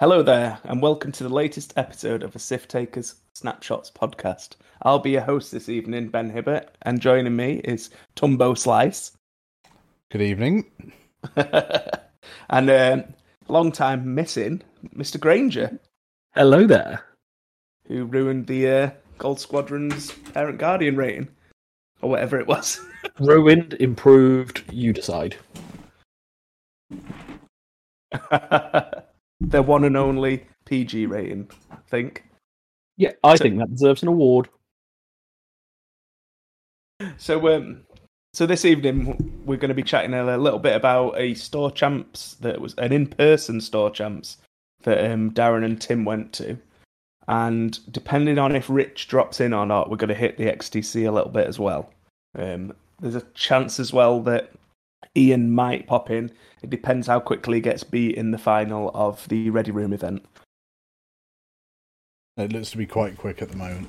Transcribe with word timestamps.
Hello 0.00 0.22
there, 0.22 0.60
and 0.62 0.80
welcome 0.80 1.10
to 1.10 1.24
the 1.24 1.28
latest 1.28 1.72
episode 1.76 2.22
of 2.22 2.32
the 2.32 2.38
Sith 2.38 2.68
Takers 2.68 3.16
Snapshots 3.34 3.90
podcast. 3.90 4.50
I'll 4.82 5.00
be 5.00 5.10
your 5.10 5.22
host 5.22 5.50
this 5.50 5.68
evening, 5.68 6.06
Ben 6.06 6.30
Hibbert, 6.30 6.68
and 6.82 7.00
joining 7.00 7.34
me 7.34 7.54
is 7.64 7.90
Tumbo 8.14 8.56
Slice 8.56 9.10
Good 10.12 10.22
evening. 10.22 10.70
and 11.34 12.70
um, 12.70 13.04
long 13.48 13.72
time 13.72 14.14
missing 14.14 14.62
Mr. 14.94 15.18
Granger, 15.18 15.80
Hello 16.32 16.64
there. 16.64 17.04
who 17.88 18.04
ruined 18.04 18.46
the 18.46 18.70
uh, 18.70 18.90
Gold 19.18 19.40
Squadron's 19.40 20.12
parent 20.32 20.58
guardian 20.58 20.94
rating, 20.94 21.26
or 22.02 22.10
whatever 22.10 22.38
it 22.38 22.46
was. 22.46 22.80
Ruined, 23.18 23.74
improved, 23.80 24.62
you 24.70 24.92
decide. 24.92 25.34
the 29.40 29.62
one 29.62 29.84
and 29.84 29.96
only 29.96 30.46
PG 30.64 31.06
rating, 31.06 31.50
I 31.70 31.76
think. 31.88 32.24
Yeah, 32.96 33.12
I 33.22 33.36
So- 33.36 33.44
think 33.44 33.58
that 33.58 33.70
deserves 33.70 34.02
an 34.02 34.08
award. 34.08 34.48
So, 37.16 37.54
um, 37.54 37.82
so 38.32 38.44
this 38.44 38.64
evening 38.64 39.42
we're 39.46 39.56
going 39.56 39.68
to 39.68 39.74
be 39.74 39.84
chatting 39.84 40.14
a 40.14 40.36
little 40.36 40.58
bit 40.58 40.74
about 40.74 41.16
a 41.18 41.34
store 41.34 41.70
champs 41.70 42.34
that 42.36 42.60
was 42.60 42.74
an 42.74 42.92
in-person 42.92 43.60
store 43.60 43.90
champs 43.90 44.38
that 44.82 45.10
um, 45.10 45.30
Darren 45.32 45.64
and 45.64 45.80
Tim 45.80 46.04
went 46.04 46.32
to, 46.34 46.58
and 47.28 47.78
depending 47.92 48.38
on 48.38 48.54
if 48.56 48.68
Rich 48.68 49.06
drops 49.08 49.40
in 49.40 49.52
or 49.54 49.64
not, 49.64 49.90
we're 49.90 49.96
going 49.96 50.08
to 50.08 50.14
hit 50.14 50.38
the 50.38 50.46
XTC 50.46 51.06
a 51.06 51.12
little 51.12 51.30
bit 51.30 51.46
as 51.46 51.58
well. 51.58 51.90
Um, 52.36 52.72
there's 53.00 53.14
a 53.14 53.26
chance 53.34 53.78
as 53.78 53.92
well 53.92 54.20
that 54.22 54.50
Ian 55.16 55.50
might 55.54 55.86
pop 55.86 56.10
in. 56.10 56.30
It 56.62 56.70
depends 56.70 57.06
how 57.06 57.20
quickly 57.20 57.58
he 57.58 57.60
gets 57.60 57.84
beat 57.84 58.16
in 58.16 58.30
the 58.30 58.38
final 58.38 58.90
of 58.94 59.26
the 59.28 59.50
Ready 59.50 59.70
Room 59.70 59.92
event. 59.92 60.24
It 62.36 62.52
looks 62.52 62.70
to 62.72 62.76
be 62.76 62.86
quite 62.86 63.16
quick 63.18 63.42
at 63.42 63.48
the 63.50 63.56
moment. 63.56 63.88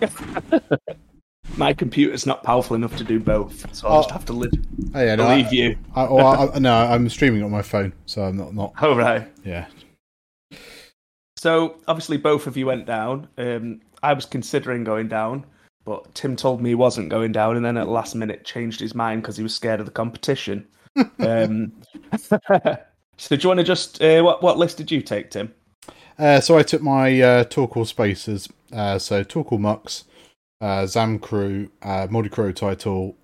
My 1.56 1.72
computer's 1.72 2.24
not 2.24 2.42
powerful 2.44 2.76
enough 2.76 2.96
to 2.96 3.04
do 3.04 3.20
both, 3.20 3.74
so 3.74 3.88
I'll 3.88 3.98
just 4.00 4.10
Oh. 4.10 4.12
have 4.14 4.24
to 4.26 4.32
li- 4.32 4.48
Oh, 4.94 5.02
yeah, 5.02 5.14
no, 5.16 5.26
believe 5.28 5.46
I, 5.46 5.50
you. 5.50 5.76
I, 5.94 6.02
well, 6.10 6.52
I, 6.54 6.58
no, 6.58 6.74
I'm 6.74 7.08
streaming 7.08 7.42
on 7.42 7.50
my 7.50 7.62
phone, 7.62 7.92
so 8.06 8.22
I'm 8.22 8.36
not. 8.36 8.54
not 8.54 8.72
All 8.82 8.96
right. 8.96 9.28
yeah. 9.44 9.66
So 11.36 11.80
obviously 11.88 12.16
both 12.16 12.46
of 12.46 12.56
you 12.56 12.66
went 12.66 12.86
down. 12.86 13.28
Um, 13.36 13.80
I 14.02 14.12
was 14.12 14.24
considering 14.26 14.84
going 14.84 15.08
down, 15.08 15.44
but 15.84 16.14
Tim 16.14 16.36
told 16.36 16.60
me 16.60 16.70
he 16.70 16.74
wasn't 16.74 17.08
going 17.08 17.32
down, 17.32 17.56
and 17.56 17.64
then 17.64 17.76
at 17.76 17.84
the 17.84 17.90
last 17.90 18.14
minute 18.14 18.44
changed 18.44 18.80
his 18.80 18.94
mind 18.94 19.22
because 19.22 19.36
he 19.36 19.42
was 19.42 19.54
scared 19.54 19.80
of 19.80 19.86
the 19.86 19.92
competition. 19.92 20.66
um, 21.20 21.72
so 23.16 23.36
do 23.36 23.36
you 23.36 23.48
want 23.48 23.58
to 23.58 23.64
just 23.64 24.02
uh, 24.02 24.22
what 24.22 24.42
what 24.42 24.58
list 24.58 24.76
did 24.76 24.90
you 24.90 25.02
take, 25.02 25.30
Tim? 25.30 25.52
Uh, 26.18 26.40
so 26.40 26.58
I 26.58 26.62
took 26.62 26.82
my 26.82 27.20
uh, 27.20 27.44
Torkil 27.44 27.86
Spacers. 27.86 28.48
Uh, 28.72 28.98
so 28.98 29.24
Torkil 29.24 29.58
Mux, 29.58 30.04
uh, 30.60 30.86
Zam 30.86 31.18
Crew, 31.18 31.70
uh, 31.82 32.06
Crow 32.30 32.52
title, 32.52 33.16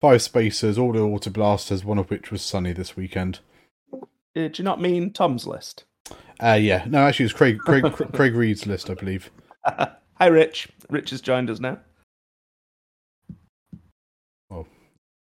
five 0.00 0.22
Spacers, 0.22 0.78
all 0.78 0.92
the 0.92 1.00
Auto 1.00 1.30
Blasters, 1.30 1.84
one 1.84 1.98
of 1.98 2.10
which 2.10 2.30
was 2.30 2.42
Sunny 2.42 2.72
this 2.72 2.96
weekend. 2.96 3.40
Uh, 3.92 3.98
do 4.34 4.52
you 4.56 4.64
not 4.64 4.80
mean 4.80 5.12
Tom's 5.12 5.46
list? 5.46 5.84
Uh, 6.42 6.58
yeah, 6.60 6.84
no, 6.86 7.06
actually, 7.06 7.24
it 7.24 7.26
was 7.26 7.32
Craig, 7.32 7.58
Craig, 7.58 7.84
Craig 8.12 8.34
Reed's 8.34 8.66
list, 8.66 8.90
I 8.90 8.94
believe. 8.94 9.30
Hi, 9.64 10.26
Rich. 10.26 10.68
Rich 10.90 11.10
has 11.10 11.20
joined 11.20 11.50
us 11.50 11.60
now. 11.60 11.78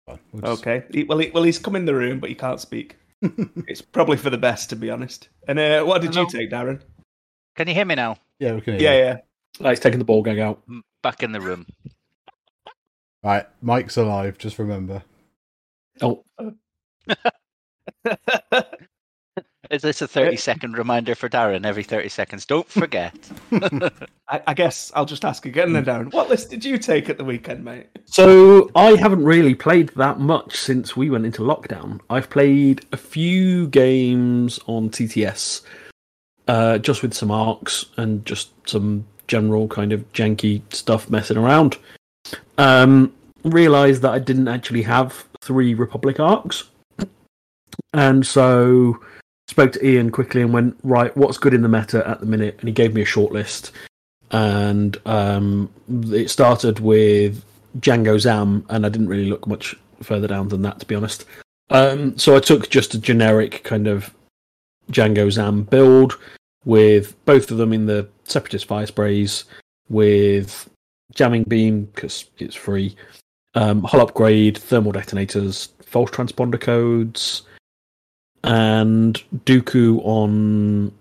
We'll 0.08 0.18
just- 0.42 0.62
Okay. 0.66 0.84
He, 0.92 1.04
well, 1.04 1.18
he, 1.20 1.30
well, 1.32 1.44
he's 1.44 1.60
come 1.60 1.76
in 1.76 1.86
the 1.86 1.96
room, 1.96 2.20
but 2.20 2.30
he 2.30 2.36
can't 2.36 2.60
speak. 2.60 2.98
it's 3.68 3.82
probably 3.82 4.18
for 4.18 4.30
the 4.30 4.38
best, 4.38 4.70
to 4.72 4.76
be 4.76 4.90
honest. 4.90 5.30
And 5.48 5.60
uh, 5.60 5.84
what 5.84 6.02
did 6.02 6.16
you 6.16 6.28
take, 6.30 6.50
Darren? 6.52 6.82
Can 7.56 7.68
you 7.68 7.74
hear 7.74 7.86
me 7.86 7.96
now? 7.96 8.18
Yeah, 8.40 8.54
we 8.54 8.62
can 8.62 8.80
hear 8.80 8.84
Yeah, 8.84 8.94
you. 8.98 9.04
yeah. 9.04 9.18
Like, 9.60 9.72
he's 9.74 9.80
taking 9.80 10.00
the 10.00 10.06
ball 10.06 10.24
gang 10.24 10.40
out. 10.40 10.62
Back 11.04 11.22
in 11.24 11.32
the 11.32 11.42
room. 11.42 11.66
Right, 13.24 13.46
Mike's 13.62 13.98
alive, 13.98 14.38
just 14.40 14.58
remember. 14.58 15.04
Oh, 16.02 16.24
Is 19.72 19.82
this 19.82 20.02
a 20.02 20.08
30 20.08 20.36
second 20.36 20.78
reminder 20.78 21.16
for 21.16 21.30
Darren 21.30 21.66
every 21.66 21.84
30 21.84 22.10
seconds? 22.10 22.46
Don't 22.46 22.68
forget. 22.68 23.16
I, 24.28 24.42
I 24.46 24.54
guess 24.54 24.92
I'll 24.96 25.06
just 25.06 25.24
ask 25.24 25.46
again 25.46 25.72
then, 25.72 25.86
Darren. 25.86 26.14
What 26.14 26.30
list 26.30 26.50
did 26.50 26.66
you 26.66 26.78
take 26.78 27.10
at 27.10 27.18
the 27.18 27.24
weekend, 27.24 27.64
mate? 27.64 27.88
so 28.06 28.70
I 28.76 28.98
haven't 28.98 29.24
really 29.24 29.56
played 29.56 29.88
that 29.96 30.20
much 30.20 30.58
since 30.58 30.98
we 30.98 31.10
went 31.10 31.26
into 31.26 31.42
lockdown. 31.42 32.02
I've 32.10 32.30
played 32.30 32.86
a 32.92 32.98
few 32.98 33.68
games 33.68 34.60
on 34.68 34.90
TTS, 34.90 35.62
uh, 36.50 36.78
just 36.80 37.02
with 37.02 37.14
some 37.14 37.32
arcs 37.32 37.86
and 37.96 38.26
just 38.26 38.52
some 38.68 39.06
general 39.28 39.70
kind 39.70 39.94
of 39.94 40.12
janky 40.12 40.62
stuff 40.74 41.10
messing 41.10 41.38
around. 41.38 41.78
Um, 42.58 43.14
realized 43.46 44.02
that 44.02 44.12
I 44.12 44.20
didn't 44.20 44.50
actually 44.50 44.82
have 44.82 45.26
three 45.40 45.74
Republic 45.76 46.20
arcs, 46.20 46.66
and 47.94 48.28
so 48.28 49.00
spoke 49.52 49.74
to 49.74 49.86
Ian 49.86 50.12
quickly 50.12 50.42
and 50.42 50.54
went 50.54 50.78
right. 50.82 51.16
What's 51.16 51.38
good 51.38 51.54
in 51.54 51.62
the 51.62 51.68
meta 51.68 52.08
at 52.08 52.22
the 52.22 52.26
minute? 52.26 52.56
And 52.60 52.70
he 52.70 52.74
gave 52.74 52.94
me 52.94 53.02
a 53.02 53.06
short 53.06 53.34
list, 53.34 53.74
and 54.32 54.98
um, 55.06 55.70
it 56.10 56.30
started 56.30 56.80
with 56.80 57.44
Jango 57.80 58.18
Zam, 58.18 58.66
and 58.70 58.86
I 58.86 58.90
didn't 58.90 59.10
really 59.10 59.30
look 59.30 59.46
much 59.46 59.76
further 60.02 60.28
down 60.28 60.48
than 60.48 60.62
that, 60.62 60.80
to 60.80 60.86
be 60.86 60.96
honest. 60.96 61.26
Um, 61.70 62.18
so 62.18 62.36
I 62.36 62.40
took 62.40 62.70
just 62.70 62.94
a 62.94 62.98
generic 62.98 63.64
kind 63.64 63.88
of 63.88 64.16
Jango 64.90 65.30
Zam 65.30 65.64
build 65.64 66.18
with 66.64 67.14
both 67.26 67.52
of 67.52 67.58
them 67.58 67.74
in 67.74 67.86
the 67.88 68.08
Separatist 68.24 68.66
fire 68.66 68.88
sprays, 68.88 69.44
with 69.90 70.70
jamming 71.14 71.44
beam 71.44 71.90
because 71.94 72.26
it's 72.38 72.56
free, 72.56 72.96
um, 73.56 73.84
hull 73.84 74.00
upgrade, 74.00 74.58
thermal 74.58 74.94
detonators, 74.94 75.74
false 75.82 76.10
transponder 76.10 76.60
codes, 76.60 77.42
and 78.44 79.22
Dooku 79.46 80.00
on 80.06 80.92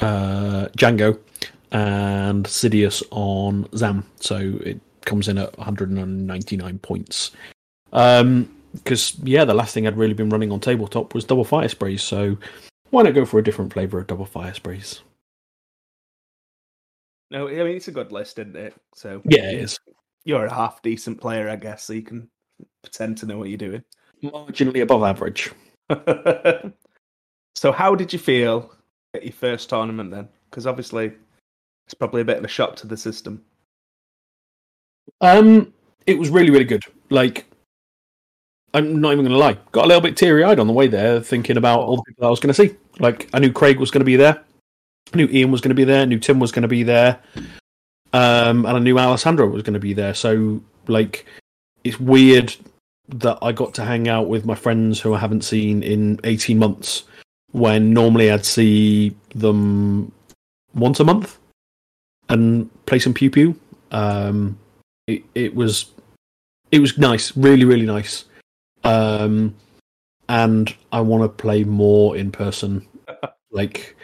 uh, 0.00 0.68
Jango 0.76 1.18
and 1.72 2.46
Sidious 2.46 3.02
on 3.10 3.68
Zam. 3.76 4.04
So 4.20 4.36
it 4.64 4.80
comes 5.04 5.28
in 5.28 5.38
at 5.38 5.56
199 5.58 6.78
points. 6.78 7.32
Um, 7.92 8.50
because 8.72 9.16
yeah, 9.22 9.44
the 9.44 9.54
last 9.54 9.72
thing 9.72 9.86
I'd 9.86 9.96
really 9.96 10.14
been 10.14 10.30
running 10.30 10.50
on 10.50 10.58
tabletop 10.58 11.14
was 11.14 11.24
double 11.24 11.44
fire 11.44 11.68
sprays. 11.68 12.02
So 12.02 12.36
why 12.90 13.02
not 13.02 13.14
go 13.14 13.24
for 13.24 13.38
a 13.38 13.44
different 13.44 13.72
flavor 13.72 14.00
of 14.00 14.08
double 14.08 14.26
fire 14.26 14.54
sprays? 14.54 15.02
No, 17.30 17.48
I 17.48 17.52
mean 17.52 17.76
it's 17.76 17.88
a 17.88 17.92
good 17.92 18.12
list, 18.12 18.38
isn't 18.38 18.56
it? 18.56 18.74
So 18.94 19.22
Yeah, 19.24 19.50
it 19.50 19.60
is 19.60 19.78
You're 20.24 20.46
a 20.46 20.52
half 20.54 20.82
decent 20.82 21.20
player, 21.20 21.48
I 21.48 21.56
guess, 21.56 21.84
so 21.84 21.92
you 21.92 22.02
can 22.02 22.28
pretend 22.82 23.18
to 23.18 23.26
know 23.26 23.38
what 23.38 23.48
you're 23.48 23.58
doing. 23.58 23.84
marginally 24.22 24.82
above 24.82 25.02
average. 25.02 25.52
so, 27.54 27.72
how 27.72 27.94
did 27.94 28.12
you 28.12 28.18
feel 28.18 28.72
at 29.14 29.24
your 29.24 29.32
first 29.32 29.68
tournament 29.68 30.10
then? 30.10 30.28
Because 30.50 30.66
obviously, 30.66 31.12
it's 31.86 31.94
probably 31.94 32.22
a 32.22 32.24
bit 32.24 32.38
of 32.38 32.44
a 32.44 32.48
shock 32.48 32.76
to 32.76 32.86
the 32.86 32.96
system. 32.96 33.44
Um, 35.20 35.72
it 36.06 36.18
was 36.18 36.30
really, 36.30 36.50
really 36.50 36.64
good. 36.64 36.82
Like, 37.10 37.46
I'm 38.72 39.00
not 39.00 39.12
even 39.12 39.24
going 39.24 39.32
to 39.32 39.38
lie. 39.38 39.58
Got 39.72 39.84
a 39.84 39.88
little 39.88 40.00
bit 40.00 40.16
teary 40.16 40.44
eyed 40.44 40.58
on 40.58 40.66
the 40.66 40.72
way 40.72 40.88
there, 40.88 41.20
thinking 41.20 41.56
about 41.56 41.80
all 41.80 41.96
the 41.96 42.02
people 42.02 42.22
that 42.22 42.26
I 42.26 42.30
was 42.30 42.40
going 42.40 42.52
to 42.52 42.54
see. 42.54 42.74
Like, 42.98 43.28
I 43.32 43.38
knew 43.38 43.52
Craig 43.52 43.78
was 43.78 43.90
going 43.90 44.00
to 44.00 44.04
be 44.04 44.16
there. 44.16 44.42
I 45.12 45.16
knew 45.16 45.28
Ian 45.30 45.52
was 45.52 45.60
going 45.60 45.70
to 45.70 45.74
be 45.74 45.84
there. 45.84 46.02
I 46.02 46.06
knew 46.06 46.18
Tim 46.18 46.40
was 46.40 46.52
going 46.52 46.62
to 46.62 46.68
be 46.68 46.82
there. 46.82 47.20
Um, 48.12 48.66
and 48.66 48.76
I 48.76 48.78
knew 48.78 48.98
Alessandro 48.98 49.46
was 49.46 49.62
going 49.62 49.74
to 49.74 49.80
be 49.80 49.92
there. 49.92 50.14
So, 50.14 50.62
like, 50.88 51.26
it's 51.84 52.00
weird 52.00 52.54
that 53.08 53.38
I 53.42 53.52
got 53.52 53.74
to 53.74 53.84
hang 53.84 54.08
out 54.08 54.28
with 54.28 54.44
my 54.44 54.54
friends 54.54 55.00
who 55.00 55.14
I 55.14 55.18
haven't 55.18 55.44
seen 55.44 55.82
in 55.82 56.18
18 56.24 56.58
months 56.58 57.04
when 57.52 57.92
normally 57.92 58.30
I'd 58.30 58.44
see 58.44 59.14
them 59.34 60.10
once 60.74 61.00
a 61.00 61.04
month 61.04 61.38
and 62.28 62.68
play 62.86 62.98
some 62.98 63.14
pew 63.14 63.30
pew. 63.30 63.58
Um, 63.90 64.58
it, 65.06 65.22
it 65.34 65.54
was 65.54 65.90
it 66.72 66.80
was 66.80 66.98
nice, 66.98 67.36
really, 67.36 67.64
really 67.64 67.86
nice. 67.86 68.24
Um, 68.82 69.54
and 70.28 70.74
I 70.92 71.00
want 71.00 71.22
to 71.22 71.28
play 71.28 71.64
more 71.64 72.16
in 72.16 72.32
person. 72.32 72.86
like, 73.52 73.96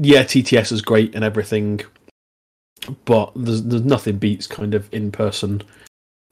yeah, 0.00 0.22
TTS 0.22 0.72
is 0.72 0.80
great 0.80 1.14
and 1.14 1.24
everything, 1.24 1.80
but 3.04 3.32
there's 3.36 3.62
there's 3.64 3.84
nothing 3.84 4.16
beats 4.16 4.46
kind 4.46 4.74
of 4.74 4.88
in 4.92 5.12
person, 5.12 5.62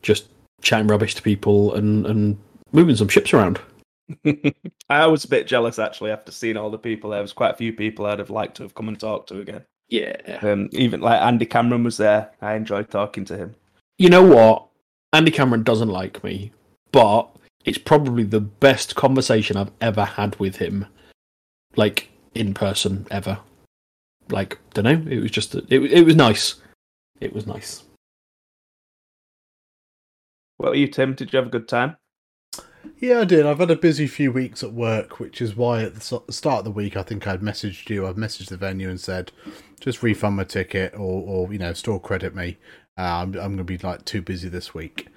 just 0.02 0.28
chatting 0.62 0.86
rubbish 0.86 1.14
to 1.14 1.22
people 1.22 1.74
and 1.74 2.06
and 2.06 2.38
moving 2.72 2.96
some 2.96 3.08
ships 3.08 3.32
around. 3.32 3.60
I 4.90 5.06
was 5.06 5.24
a 5.24 5.28
bit 5.28 5.46
jealous 5.46 5.78
actually 5.78 6.10
after 6.10 6.32
seeing 6.32 6.56
all 6.56 6.70
the 6.70 6.78
people. 6.78 7.10
There 7.10 7.22
was 7.22 7.32
quite 7.32 7.54
a 7.54 7.56
few 7.56 7.72
people 7.72 8.06
I'd 8.06 8.18
have 8.18 8.30
liked 8.30 8.56
to 8.56 8.62
have 8.64 8.74
come 8.74 8.88
and 8.88 8.98
talked 8.98 9.28
to 9.28 9.40
again. 9.40 9.64
Yeah. 9.88 10.38
Um, 10.42 10.68
even 10.72 11.00
like 11.00 11.20
Andy 11.20 11.46
Cameron 11.46 11.84
was 11.84 11.96
there. 11.96 12.30
I 12.40 12.54
enjoyed 12.54 12.90
talking 12.90 13.24
to 13.26 13.36
him. 13.36 13.54
You 13.98 14.08
know 14.08 14.22
what? 14.22 14.66
Andy 15.12 15.30
Cameron 15.30 15.64
doesn't 15.64 15.88
like 15.88 16.22
me, 16.22 16.52
but 16.92 17.28
it's 17.64 17.78
probably 17.78 18.22
the 18.22 18.40
best 18.40 18.94
conversation 18.94 19.56
I've 19.56 19.72
ever 19.80 20.04
had 20.04 20.38
with 20.38 20.56
him. 20.56 20.86
Like 21.76 22.08
in 22.34 22.54
person 22.54 23.06
ever. 23.10 23.38
Like, 24.28 24.58
don't 24.74 24.84
know. 24.84 25.12
It 25.12 25.20
was 25.20 25.30
just 25.30 25.54
it. 25.54 25.70
It 25.70 26.04
was 26.04 26.16
nice. 26.16 26.54
It 27.20 27.32
was 27.32 27.46
nice. 27.46 27.82
What 30.60 30.76
you, 30.76 30.88
Tim? 30.88 31.14
Did 31.14 31.32
you 31.32 31.38
have 31.38 31.46
a 31.46 31.50
good 31.50 31.68
time? 31.68 31.96
Yeah, 32.98 33.20
I 33.20 33.24
did. 33.24 33.46
I've 33.46 33.60
had 33.60 33.70
a 33.70 33.76
busy 33.76 34.06
few 34.06 34.30
weeks 34.30 34.62
at 34.62 34.74
work, 34.74 35.18
which 35.18 35.40
is 35.40 35.56
why 35.56 35.84
at 35.84 35.94
the 35.94 36.22
start 36.28 36.58
of 36.58 36.64
the 36.64 36.70
week 36.70 36.98
I 36.98 37.02
think 37.02 37.26
I'd 37.26 37.40
messaged 37.40 37.88
you. 37.88 38.06
I've 38.06 38.16
messaged 38.16 38.50
the 38.50 38.58
venue 38.58 38.90
and 38.90 39.00
said, 39.00 39.32
just 39.80 40.02
refund 40.02 40.36
my 40.36 40.44
ticket 40.44 40.92
or, 40.92 41.22
or 41.22 41.50
you 41.50 41.58
know, 41.58 41.72
store 41.72 41.98
credit 41.98 42.34
me. 42.34 42.58
Uh, 42.98 43.22
I'm, 43.22 43.28
I'm 43.28 43.32
going 43.32 43.56
to 43.56 43.64
be 43.64 43.78
like 43.78 44.04
too 44.04 44.20
busy 44.20 44.50
this 44.50 44.74
week. 44.74 45.08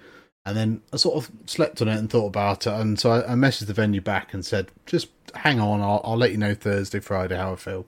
And 0.45 0.55
then 0.55 0.81
I 0.93 0.95
sort 0.95 1.17
of 1.17 1.29
slept 1.45 1.81
on 1.81 1.89
it 1.89 1.97
and 1.97 2.09
thought 2.09 2.27
about 2.27 2.65
it. 2.65 2.71
And 2.71 2.97
so 2.97 3.11
I, 3.11 3.33
I 3.33 3.35
messaged 3.35 3.67
the 3.67 3.73
venue 3.73 3.99
back 3.99 4.33
and 4.33 4.45
said, 4.45 4.71
just 4.85 5.09
hang 5.35 5.59
on, 5.59 5.81
I'll, 5.81 5.99
I'll 6.05 6.17
let 6.17 6.31
you 6.31 6.37
know 6.37 6.55
Thursday, 6.55 7.01
Friday 7.01 7.35
how 7.35 7.51
I 7.51 7.55
feel. 7.57 7.85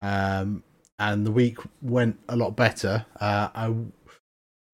Um, 0.00 0.62
and 1.00 1.26
the 1.26 1.32
week 1.32 1.58
went 1.82 2.20
a 2.28 2.36
lot 2.36 2.54
better. 2.54 3.06
Uh, 3.20 3.48
I 3.52 3.74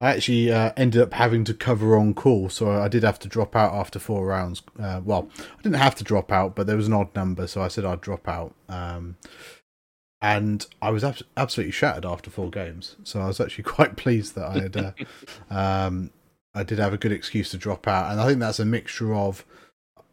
I 0.00 0.12
actually 0.12 0.50
uh, 0.50 0.72
ended 0.78 1.02
up 1.02 1.12
having 1.12 1.44
to 1.44 1.54
cover 1.54 1.96
on 1.96 2.14
call, 2.14 2.48
so 2.48 2.70
I 2.70 2.88
did 2.88 3.02
have 3.02 3.18
to 3.18 3.28
drop 3.28 3.54
out 3.54 3.74
after 3.74 3.98
four 3.98 4.26
rounds. 4.26 4.62
Uh, 4.78 5.02
well, 5.04 5.28
I 5.38 5.62
didn't 5.62 5.76
have 5.76 5.94
to 5.96 6.04
drop 6.04 6.32
out, 6.32 6.56
but 6.56 6.66
there 6.66 6.76
was 6.76 6.86
an 6.86 6.94
odd 6.94 7.14
number, 7.14 7.46
so 7.46 7.60
I 7.60 7.68
said 7.68 7.84
I'd 7.84 8.00
drop 8.00 8.26
out. 8.26 8.54
Um, 8.68 9.16
and 10.22 10.66
I 10.80 10.90
was 10.90 11.04
ab- 11.04 11.26
absolutely 11.36 11.72
shattered 11.72 12.06
after 12.06 12.30
four 12.30 12.50
games, 12.50 12.96
so 13.04 13.20
I 13.20 13.26
was 13.26 13.40
actually 13.40 13.64
quite 13.76 13.96
pleased 13.96 14.34
that 14.36 14.46
I 14.46 14.58
had. 14.60 14.76
Uh, 14.76 14.92
um, 15.50 16.10
I 16.54 16.62
did 16.62 16.78
have 16.78 16.94
a 16.94 16.98
good 16.98 17.12
excuse 17.12 17.50
to 17.50 17.58
drop 17.58 17.86
out, 17.86 18.10
and 18.10 18.20
I 18.20 18.26
think 18.26 18.40
that's 18.40 18.58
a 18.58 18.64
mixture 18.64 19.14
of, 19.14 19.44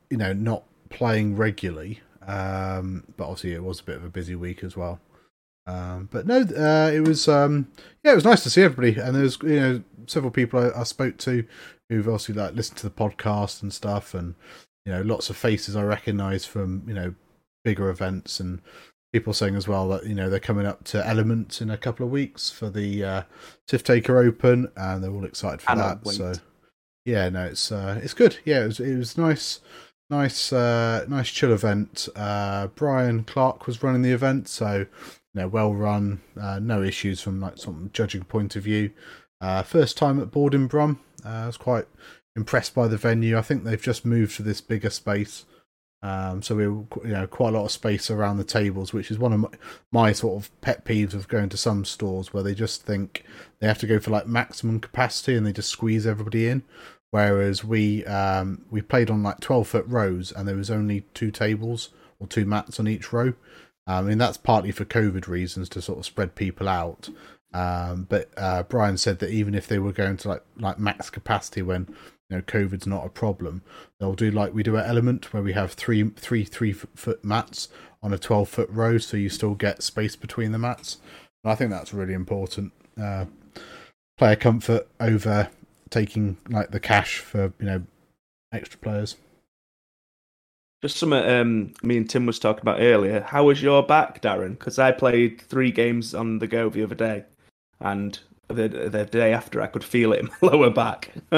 you 0.09 0.17
know, 0.17 0.33
not 0.33 0.63
playing 0.89 1.37
regularly, 1.37 2.01
um, 2.27 3.05
but 3.15 3.23
obviously 3.23 3.53
it 3.53 3.63
was 3.63 3.79
a 3.79 3.83
bit 3.83 3.95
of 3.95 4.03
a 4.03 4.09
busy 4.09 4.35
week 4.35 4.63
as 4.65 4.75
well. 4.75 4.99
Um, 5.67 6.07
but 6.11 6.25
no, 6.25 6.39
uh, 6.39 6.89
it 6.93 7.01
was 7.01 7.27
um, 7.27 7.67
yeah, 8.03 8.13
it 8.13 8.15
was 8.15 8.25
nice 8.25 8.41
to 8.43 8.49
see 8.49 8.63
everybody, 8.63 8.99
and 8.99 9.13
there's 9.13 9.37
you 9.43 9.59
know 9.59 9.83
several 10.05 10.31
people 10.31 10.59
I, 10.59 10.79
I, 10.79 10.83
spoke 10.83 11.17
to 11.19 11.45
who've 11.89 12.07
obviously 12.07 12.35
like 12.35 12.55
listened 12.55 12.77
to 12.77 12.87
the 12.87 12.95
podcast 12.95 13.61
and 13.61 13.73
stuff, 13.73 14.13
and 14.13 14.35
you 14.85 14.93
know 14.93 15.01
lots 15.01 15.29
of 15.29 15.35
faces 15.35 15.75
I 15.75 15.83
recognise 15.83 16.45
from 16.45 16.83
you 16.87 16.93
know 16.93 17.13
bigger 17.65 17.89
events, 17.89 18.39
and 18.39 18.61
people 19.11 19.33
saying 19.33 19.55
as 19.55 19.67
well 19.67 19.89
that 19.89 20.05
you 20.05 20.15
know 20.15 20.29
they're 20.29 20.39
coming 20.39 20.65
up 20.65 20.85
to 20.85 21.05
Element 21.05 21.61
in 21.61 21.69
a 21.69 21.77
couple 21.77 22.05
of 22.05 22.11
weeks 22.13 22.49
for 22.49 22.69
the 22.69 23.03
uh, 23.03 23.21
Sith 23.67 23.83
Taker 23.83 24.19
Open, 24.19 24.71
and 24.77 25.03
they're 25.03 25.11
all 25.11 25.25
excited 25.25 25.61
for 25.61 25.75
that. 25.75 26.07
So 26.07 26.33
yeah, 27.05 27.27
no, 27.27 27.43
it's 27.43 27.73
uh, 27.73 27.99
it's 28.01 28.13
good. 28.13 28.37
Yeah, 28.45 28.63
it 28.63 28.67
was 28.67 28.79
it 28.79 28.97
was 28.97 29.17
nice. 29.17 29.59
Nice, 30.09 30.53
uh, 30.53 31.03
nice 31.09 31.29
chill 31.29 31.51
event. 31.51 32.07
Uh, 32.15 32.67
Brian 32.67 33.25
Clark 33.25 33.67
was 33.67 33.83
running 33.83 34.03
the 34.03 34.13
event, 34.13 34.47
so 34.47 34.85
know, 35.37 35.47
well 35.47 35.73
run, 35.73 36.21
uh, 36.39 36.59
no 36.59 36.83
issues 36.83 37.21
from 37.21 37.39
like 37.39 37.57
some 37.57 37.89
judging 37.93 38.23
point 38.23 38.55
of 38.55 38.63
view. 38.63 38.91
Uh, 39.39 39.63
first 39.63 39.97
time 39.97 40.19
at 40.19 40.31
Board 40.31 40.67
Brum, 40.67 40.99
uh, 41.25 41.29
I 41.29 41.45
was 41.47 41.57
quite 41.57 41.85
impressed 42.35 42.73
by 42.73 42.87
the 42.87 42.97
venue. 42.97 43.37
I 43.37 43.41
think 43.41 43.63
they've 43.63 43.81
just 43.81 44.05
moved 44.05 44.35
to 44.37 44.43
this 44.43 44.61
bigger 44.61 44.89
space, 44.89 45.45
um, 46.01 46.41
so 46.41 46.55
we 46.55 46.63
you 46.63 47.13
know 47.13 47.27
quite 47.27 47.49
a 47.53 47.57
lot 47.57 47.65
of 47.65 47.71
space 47.71 48.09
around 48.09 48.37
the 48.37 48.43
tables, 48.43 48.93
which 48.93 49.11
is 49.11 49.17
one 49.17 49.33
of 49.33 49.39
my, 49.39 49.49
my 49.91 50.11
sort 50.11 50.41
of 50.41 50.61
pet 50.61 50.85
peeves 50.85 51.13
of 51.13 51.27
going 51.27 51.49
to 51.49 51.57
some 51.57 51.85
stores 51.85 52.33
where 52.33 52.43
they 52.43 52.53
just 52.53 52.83
think 52.83 53.23
they 53.59 53.67
have 53.67 53.79
to 53.79 53.87
go 53.87 53.99
for 53.99 54.11
like 54.11 54.27
maximum 54.27 54.79
capacity 54.79 55.35
and 55.35 55.45
they 55.45 55.53
just 55.53 55.69
squeeze 55.69 56.07
everybody 56.07 56.47
in. 56.47 56.63
Whereas 57.11 57.63
we 57.63 58.05
um, 58.05 58.65
we 58.69 58.81
played 58.81 59.09
on 59.09 59.23
like 59.23 59.39
twelve 59.39 59.67
foot 59.67 59.85
rows 59.87 60.31
and 60.31 60.47
there 60.47 60.55
was 60.55 60.71
only 60.71 61.01
two 61.13 61.31
tables 61.31 61.89
or 62.19 62.27
two 62.27 62.45
mats 62.45 62.79
on 62.79 62.87
each 62.87 63.13
row. 63.13 63.33
I 63.87 64.01
mean, 64.01 64.17
that's 64.17 64.37
partly 64.37 64.71
for 64.71 64.85
COVID 64.85 65.27
reasons 65.27 65.69
to 65.69 65.81
sort 65.81 65.99
of 65.99 66.05
spread 66.05 66.35
people 66.35 66.67
out. 66.67 67.09
Um, 67.53 68.05
but 68.09 68.29
uh, 68.35 68.63
Brian 68.63 68.97
said 68.97 69.19
that 69.19 69.31
even 69.31 69.55
if 69.55 69.67
they 69.67 69.79
were 69.79 69.93
going 69.93 70.17
to 70.17 70.27
like 70.27 70.43
like 70.57 70.79
max 70.79 71.09
capacity 71.09 71.61
when 71.61 71.87
you 72.29 72.37
know 72.37 72.41
COVID's 72.41 72.85
not 72.85 73.05
a 73.05 73.09
problem, 73.09 73.63
they'll 73.99 74.13
do 74.13 74.29
like 74.29 74.53
we 74.53 74.63
do 74.63 74.75
at 74.77 74.87
Element 74.87 75.33
where 75.33 75.41
we 75.41 75.53
have 75.53 75.71
three 75.71 76.09
three 76.09 76.43
three 76.43 76.73
foot 76.73 77.23
mats 77.23 77.69
on 78.03 78.13
a 78.13 78.17
twelve 78.17 78.49
foot 78.49 78.69
row, 78.69 78.97
so 78.97 79.15
you 79.15 79.29
still 79.29 79.55
get 79.55 79.81
space 79.81 80.15
between 80.15 80.51
the 80.51 80.59
mats. 80.59 80.97
And 81.43 81.51
I 81.51 81.55
think 81.55 81.71
that's 81.71 81.93
really 81.93 82.13
important. 82.13 82.73
Uh, 83.01 83.25
player 84.17 84.35
comfort 84.35 84.87
over 84.99 85.49
taking 85.89 86.37
like 86.49 86.71
the 86.71 86.79
cash 86.79 87.19
for 87.19 87.53
you 87.59 87.65
know 87.65 87.83
extra 88.51 88.79
players. 88.79 89.15
Just 90.81 90.97
something 90.97 91.27
um, 91.27 91.73
me 91.81 91.97
and 91.97 92.09
Tim 92.09 92.25
was 92.25 92.37
talking 92.37 92.61
about 92.61 92.81
earlier. 92.81 93.21
How 93.21 93.45
was 93.45 93.61
your 93.63 93.81
back, 93.81 94.21
Darren? 94.21 94.51
Because 94.51 94.77
I 94.77 94.91
played 94.91 95.41
three 95.41 95.71
games 95.71 96.13
on 96.13 96.37
the 96.37 96.47
go 96.47 96.69
the 96.69 96.83
other 96.83 96.95
day, 96.95 97.25
and 97.79 98.19
the 98.47 98.67
the 98.67 99.05
day 99.05 99.33
after 99.33 99.61
I 99.61 99.67
could 99.67 99.83
feel 99.83 100.13
it 100.13 100.19
in 100.19 100.29
my 100.41 100.49
lower 100.49 100.69
back. 100.69 101.11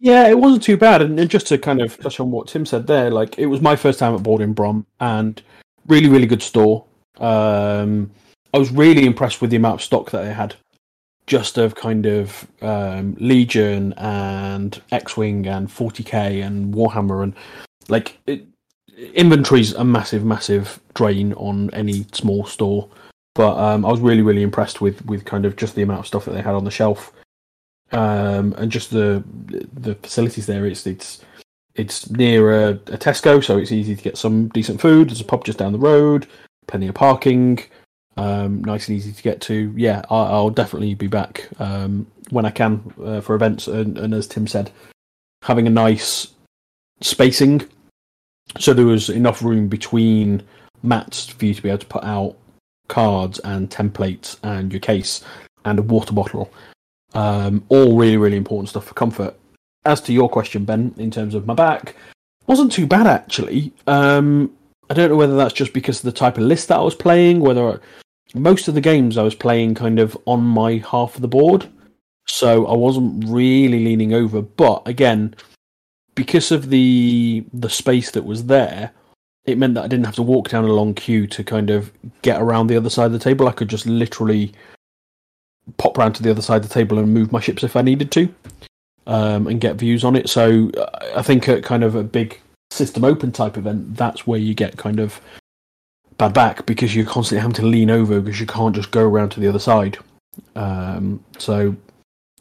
yeah, 0.00 0.28
it 0.28 0.38
wasn't 0.38 0.62
too 0.62 0.76
bad. 0.76 1.00
And, 1.00 1.30
just 1.30 1.46
to 1.46 1.58
kind 1.58 1.80
of 1.80 1.96
touch 1.98 2.20
on 2.20 2.30
what 2.30 2.48
Tim 2.48 2.66
said 2.66 2.86
there, 2.86 3.10
like 3.10 3.38
it 3.38 3.46
was 3.46 3.62
my 3.62 3.76
first 3.76 3.98
time 3.98 4.14
at 4.14 4.22
Board 4.22 4.42
in 4.42 4.52
Brum, 4.52 4.86
and 5.00 5.40
really, 5.86 6.08
really 6.08 6.26
good 6.26 6.42
store. 6.42 6.84
Um, 7.18 8.10
I 8.52 8.58
was 8.58 8.70
really 8.70 9.06
impressed 9.06 9.40
with 9.40 9.50
the 9.50 9.56
amount 9.56 9.76
of 9.76 9.82
stock 9.82 10.10
that 10.10 10.22
they 10.22 10.34
had, 10.34 10.56
just 11.26 11.56
of 11.56 11.74
kind 11.74 12.04
of 12.04 12.46
um, 12.60 13.16
Legion 13.18 13.94
and 13.94 14.80
X 14.90 15.16
Wing 15.16 15.46
and 15.46 15.68
40k 15.68 16.44
and 16.44 16.74
Warhammer 16.74 17.22
and 17.22 17.34
like 17.88 18.18
it, 18.26 18.46
inventory's 18.96 19.72
a 19.72 19.84
massive, 19.84 20.24
massive 20.24 20.80
drain 20.94 21.32
on 21.34 21.70
any 21.72 22.06
small 22.12 22.44
store. 22.44 22.88
But 23.34 23.56
um, 23.56 23.86
I 23.86 23.90
was 23.90 24.00
really, 24.00 24.22
really 24.22 24.42
impressed 24.42 24.80
with 24.80 25.04
with 25.06 25.24
kind 25.24 25.46
of 25.46 25.56
just 25.56 25.74
the 25.74 25.82
amount 25.82 26.00
of 26.00 26.06
stuff 26.06 26.26
that 26.26 26.32
they 26.32 26.42
had 26.42 26.54
on 26.54 26.64
the 26.64 26.70
shelf, 26.70 27.12
um, 27.92 28.54
and 28.58 28.70
just 28.70 28.90
the 28.90 29.24
the 29.72 29.94
facilities 29.96 30.46
there. 30.46 30.66
It's 30.66 30.86
it's 30.86 31.24
it's 31.74 32.10
near 32.10 32.52
a, 32.52 32.70
a, 32.72 32.98
Tesco, 32.98 33.42
so 33.42 33.56
it's 33.56 33.72
easy 33.72 33.96
to 33.96 34.02
get 34.02 34.18
some 34.18 34.48
decent 34.48 34.80
food. 34.80 35.08
There's 35.08 35.22
a 35.22 35.24
pub 35.24 35.44
just 35.46 35.58
down 35.58 35.72
the 35.72 35.78
road, 35.78 36.26
plenty 36.66 36.88
of 36.88 36.94
parking, 36.94 37.60
um, 38.18 38.62
nice 38.62 38.88
and 38.88 38.98
easy 38.98 39.12
to 39.12 39.22
get 39.22 39.40
to. 39.42 39.72
Yeah, 39.76 40.02
I, 40.10 40.32
will 40.32 40.50
definitely 40.50 40.94
be 40.94 41.06
back 41.06 41.48
um, 41.58 42.06
when 42.28 42.44
I 42.44 42.50
can 42.50 42.92
uh, 43.02 43.20
for 43.22 43.34
events. 43.34 43.68
And, 43.68 43.96
and 43.96 44.12
as 44.12 44.26
Tim 44.26 44.46
said, 44.46 44.70
having 45.42 45.66
a 45.66 45.70
nice 45.70 46.28
spacing 47.00 47.66
so 48.58 48.72
there 48.72 48.86
was 48.86 49.08
enough 49.08 49.42
room 49.42 49.68
between 49.68 50.42
mats 50.82 51.26
for 51.26 51.46
you 51.46 51.54
to 51.54 51.62
be 51.62 51.68
able 51.68 51.78
to 51.78 51.86
put 51.86 52.04
out 52.04 52.36
cards 52.88 53.38
and 53.40 53.70
templates 53.70 54.36
and 54.42 54.72
your 54.72 54.80
case 54.80 55.24
and 55.64 55.78
a 55.78 55.82
water 55.82 56.12
bottle. 56.12 56.52
Um, 57.14 57.64
all 57.68 57.96
really, 57.96 58.16
really 58.16 58.36
important 58.36 58.68
stuff 58.68 58.84
for 58.84 58.94
comfort. 58.94 59.34
As 59.84 60.00
to 60.02 60.12
your 60.12 60.28
question, 60.28 60.64
Ben, 60.64 60.94
in 60.96 61.10
terms 61.10 61.34
of 61.34 61.46
my 61.46 61.54
back, 61.54 61.96
wasn't 62.46 62.72
too 62.72 62.86
bad 62.86 63.06
actually. 63.06 63.72
Um, 63.86 64.52
I 64.90 64.94
don't 64.94 65.10
know 65.10 65.16
whether 65.16 65.36
that's 65.36 65.54
just 65.54 65.72
because 65.72 65.98
of 65.98 66.04
the 66.04 66.12
type 66.12 66.36
of 66.36 66.44
list 66.44 66.68
that 66.68 66.78
I 66.78 66.82
was 66.82 66.94
playing, 66.94 67.40
whether 67.40 67.80
most 68.34 68.68
of 68.68 68.74
the 68.74 68.80
games 68.80 69.16
I 69.16 69.22
was 69.22 69.34
playing 69.34 69.74
kind 69.74 69.98
of 69.98 70.16
on 70.26 70.42
my 70.42 70.82
half 70.90 71.14
of 71.14 71.22
the 71.22 71.28
board, 71.28 71.68
so 72.26 72.66
I 72.66 72.74
wasn't 72.74 73.24
really 73.26 73.84
leaning 73.84 74.14
over. 74.14 74.42
But 74.42 74.86
again, 74.86 75.34
because 76.14 76.50
of 76.52 76.70
the 76.70 77.44
the 77.52 77.70
space 77.70 78.10
that 78.12 78.24
was 78.24 78.46
there, 78.46 78.92
it 79.44 79.58
meant 79.58 79.74
that 79.74 79.84
I 79.84 79.88
didn't 79.88 80.06
have 80.06 80.14
to 80.16 80.22
walk 80.22 80.50
down 80.50 80.64
a 80.64 80.72
long 80.72 80.94
queue 80.94 81.26
to 81.28 81.44
kind 81.44 81.70
of 81.70 81.90
get 82.22 82.40
around 82.40 82.66
the 82.66 82.76
other 82.76 82.90
side 82.90 83.06
of 83.06 83.12
the 83.12 83.18
table. 83.18 83.48
I 83.48 83.52
could 83.52 83.68
just 83.68 83.86
literally 83.86 84.52
pop 85.76 85.96
round 85.96 86.14
to 86.16 86.22
the 86.22 86.30
other 86.30 86.42
side 86.42 86.62
of 86.62 86.68
the 86.68 86.74
table 86.74 86.98
and 86.98 87.12
move 87.12 87.32
my 87.32 87.40
ships 87.40 87.62
if 87.62 87.76
I 87.76 87.82
needed 87.82 88.10
to, 88.12 88.34
um, 89.06 89.46
and 89.46 89.60
get 89.60 89.76
views 89.76 90.04
on 90.04 90.16
it. 90.16 90.28
So 90.28 90.70
uh, 90.70 91.12
I 91.16 91.22
think 91.22 91.48
at 91.48 91.64
kind 91.64 91.84
of 91.84 91.94
a 91.94 92.02
big 92.02 92.40
system 92.70 93.04
open 93.04 93.32
type 93.32 93.56
event, 93.56 93.96
that's 93.96 94.26
where 94.26 94.38
you 94.38 94.54
get 94.54 94.76
kind 94.76 95.00
of 95.00 95.20
bad 96.18 96.34
back 96.34 96.66
because 96.66 96.94
you're 96.94 97.06
constantly 97.06 97.40
having 97.40 97.54
to 97.54 97.66
lean 97.66 97.90
over 97.90 98.20
because 98.20 98.40
you 98.40 98.46
can't 98.46 98.74
just 98.74 98.90
go 98.90 99.02
around 99.02 99.30
to 99.30 99.40
the 99.40 99.48
other 99.48 99.58
side. 99.58 99.98
Um, 100.56 101.24
so 101.38 101.76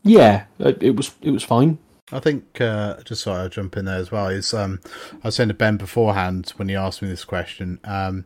yeah, 0.04 0.46
it, 0.60 0.82
it 0.82 0.96
was 0.96 1.12
it 1.22 1.32
was 1.32 1.44
fine. 1.44 1.78
I 2.12 2.20
think 2.20 2.60
uh, 2.60 3.02
just 3.04 3.24
so 3.24 3.34
I 3.34 3.48
jump 3.48 3.78
in 3.78 3.86
there 3.86 3.98
as 3.98 4.12
well 4.12 4.28
is 4.28 4.54
um, 4.54 4.80
I 5.24 5.28
was 5.28 5.36
saying 5.36 5.50
to 5.50 5.54
Ben 5.54 5.78
beforehand 5.78 6.54
when 6.58 6.70
he 6.70 6.76
asked 6.76 7.02
me 7.02 7.08
this 7.08 7.24
question. 7.24 7.80
Um, 7.84 8.26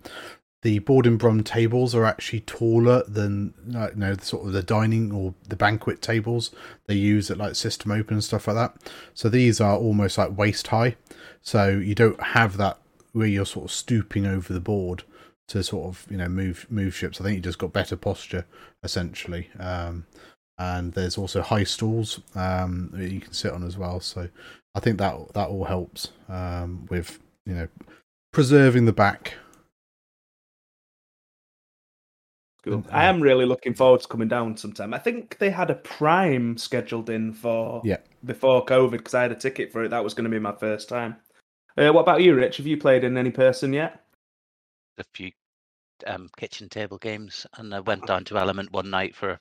the 0.65 0.79
Board 0.79 1.05
in 1.05 1.17
Brum 1.17 1.43
tables 1.43 1.93
are 1.93 2.05
actually 2.05 2.39
taller 2.39 3.03
than 3.07 3.53
you 3.67 3.91
know 3.95 4.15
the 4.15 4.25
sort 4.25 4.47
of 4.47 4.53
the 4.53 4.63
dining 4.63 5.11
or 5.11 5.35
the 5.47 5.55
banquet 5.55 6.01
tables 6.01 6.49
they 6.87 6.95
use 6.95 7.29
at 7.29 7.37
like 7.37 7.55
System 7.55 7.91
Open 7.91 8.15
and 8.15 8.23
stuff 8.23 8.47
like 8.47 8.55
that. 8.55 8.91
So 9.13 9.29
these 9.29 9.61
are 9.61 9.77
almost 9.77 10.17
like 10.17 10.35
waist 10.35 10.65
high. 10.67 10.95
So 11.43 11.69
you 11.69 11.93
don't 11.93 12.19
have 12.19 12.57
that 12.57 12.79
where 13.11 13.27
you're 13.27 13.45
sort 13.45 13.65
of 13.65 13.71
stooping 13.71 14.25
over 14.25 14.51
the 14.51 14.59
board 14.59 15.03
to 15.49 15.63
sort 15.63 15.85
of 15.85 16.07
you 16.09 16.17
know 16.17 16.27
move 16.27 16.65
move 16.71 16.95
ships. 16.95 17.21
I 17.21 17.23
think 17.23 17.35
you 17.35 17.41
just 17.41 17.59
got 17.59 17.71
better 17.71 17.95
posture 17.95 18.45
essentially. 18.83 19.49
Um, 19.59 20.07
and 20.57 20.93
there's 20.93 21.17
also 21.17 21.41
high 21.41 21.63
stools 21.63 22.19
um, 22.35 22.89
that 22.93 23.11
you 23.11 23.19
can 23.19 23.33
sit 23.33 23.51
on 23.51 23.63
as 23.63 23.77
well. 23.77 23.99
So 23.99 24.29
I 24.73 24.79
think 24.79 24.97
that 24.99 25.33
that 25.33 25.49
all 25.49 25.65
helps 25.65 26.09
um, 26.29 26.85
with 26.89 27.19
you 27.45 27.55
know 27.55 27.67
preserving 28.31 28.85
the 28.85 28.93
back. 28.93 29.35
Cool. 32.63 32.83
I 32.91 33.05
am 33.05 33.21
really 33.21 33.45
looking 33.45 33.75
forward 33.75 34.01
to 34.01 34.07
coming 34.07 34.27
down 34.27 34.57
sometime. 34.57 34.91
I 34.91 34.97
think 34.97 35.37
they 35.37 35.51
had 35.51 35.69
a 35.69 35.75
prime 35.75 36.57
scheduled 36.57 37.11
in 37.11 37.31
for 37.31 37.81
Yeah. 37.85 37.97
before 38.23 38.65
COVID 38.65 38.91
because 38.91 39.13
I 39.13 39.21
had 39.21 39.31
a 39.31 39.35
ticket 39.35 39.71
for 39.71 39.83
it. 39.83 39.89
That 39.89 40.03
was 40.03 40.15
going 40.15 40.23
to 40.23 40.31
be 40.31 40.39
my 40.39 40.51
first 40.53 40.89
time. 40.89 41.17
Uh, 41.77 41.91
what 41.91 42.01
about 42.01 42.23
you, 42.23 42.33
Rich? 42.33 42.57
Have 42.57 42.65
you 42.65 42.77
played 42.77 43.03
in 43.03 43.17
any 43.17 43.31
person 43.31 43.71
yet? 43.71 44.01
a 44.97 45.03
few 45.13 45.29
um, 46.07 46.29
kitchen 46.37 46.69
table 46.69 46.97
games, 46.97 47.45
and 47.57 47.73
I 47.75 47.81
went 47.81 48.07
down 48.07 48.23
to 48.25 48.37
Element 48.37 48.71
one 48.71 48.89
night 48.89 49.15
for 49.15 49.31
a 49.31 49.39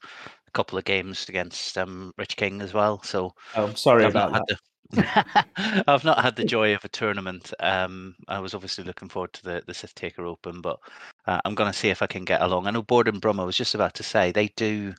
couple 0.55 0.79
of 0.79 0.85
games 0.85 1.29
against 1.29 1.77
um, 1.77 2.13
Rich 2.17 2.37
King 2.37 2.63
as 2.63 2.73
well. 2.73 3.03
So 3.03 3.35
Oh, 3.57 3.65
I'm 3.67 3.77
sorry 3.77 4.05
I've 4.05 4.13
about 4.13 4.33
that. 4.33 4.45
the 4.49 4.59
I've 5.87 6.05
not 6.05 6.23
had 6.23 6.37
the 6.37 6.45
joy 6.45 6.75
of 6.75 6.85
a 6.85 6.89
tournament. 6.89 7.53
Um, 7.61 8.15
I 8.29 8.39
was 8.39 8.55
obviously 8.55 8.85
looking 8.85 9.09
forward 9.09 9.33
to 9.35 9.43
the 9.43 9.63
the 9.67 9.75
Sith 9.75 9.95
Taker 9.95 10.25
Open, 10.27 10.61
but 10.61 10.79
uh, 11.27 11.41
I'm 11.45 11.55
going 11.55 11.71
to 11.71 11.79
see 11.79 11.89
if 11.91 12.03
I 12.03 12.07
can 12.07 12.25
get 12.25 12.43
along. 12.43 12.67
I 12.67 12.71
know 12.71 12.83
Board 12.83 13.09
in 13.09 13.19
Brum. 13.19 13.41
I 13.41 13.45
was 13.45 13.57
just 13.57 13.75
about 13.75 13.95
to 13.95 14.03
say 14.03 14.31
they 14.33 14.49
do. 14.57 14.95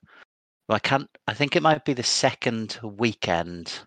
Well, 0.68 0.76
I 0.76 0.80
can't. 0.80 1.10
I 1.28 1.34
think 1.34 1.56
it 1.56 1.64
might 1.64 1.86
be 1.86 1.94
the 1.94 2.04
second 2.04 2.80
weekend, 2.84 3.80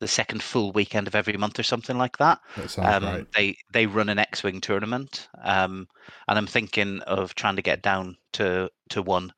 the 0.00 0.08
second 0.08 0.42
full 0.42 0.72
weekend 0.72 1.08
of 1.08 1.14
every 1.14 1.36
month 1.36 1.58
or 1.58 1.64
something 1.64 1.98
like 1.98 2.16
that. 2.18 2.40
That 2.56 2.78
Um, 2.78 3.04
right. 3.04 3.26
They 3.34 3.56
they 3.72 3.86
run 3.86 4.08
an 4.08 4.18
X-wing 4.18 4.60
tournament, 4.60 5.28
um, 5.42 5.88
and 6.28 6.38
I'm 6.38 6.46
thinking 6.46 7.00
of 7.02 7.34
trying 7.34 7.56
to 7.56 7.62
get 7.62 7.82
down 7.82 8.16
to 8.34 8.70
to 8.90 9.02
one, 9.02 9.32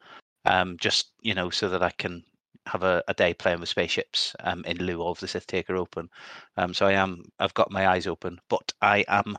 um, 0.45 0.77
just 0.81 1.13
you 1.23 1.35
know, 1.35 1.51
so 1.51 1.69
that 1.69 1.83
I 1.83 1.91
can 1.91 2.25
have 2.67 2.83
a, 2.83 3.03
a 3.09 3.15
day 3.15 3.35
playing 3.35 3.61
with 3.61 3.69
spaceships 3.69 4.35
um, 4.41 4.65
in 4.65 4.79
lieu 4.79 5.03
of 5.03 5.19
the 5.21 5.29
Sith 5.29 5.47
Taker 5.47 5.77
Open. 5.77 6.09
Um, 6.57 6.75
so 6.75 6.87
I 6.87 6.93
am. 6.93 7.23
I've 7.39 7.55
got 7.55 7.71
my 7.71 7.89
eyes 7.89 8.07
open, 8.07 8.41
but 8.49 8.73
I 8.83 9.05
am. 9.09 9.37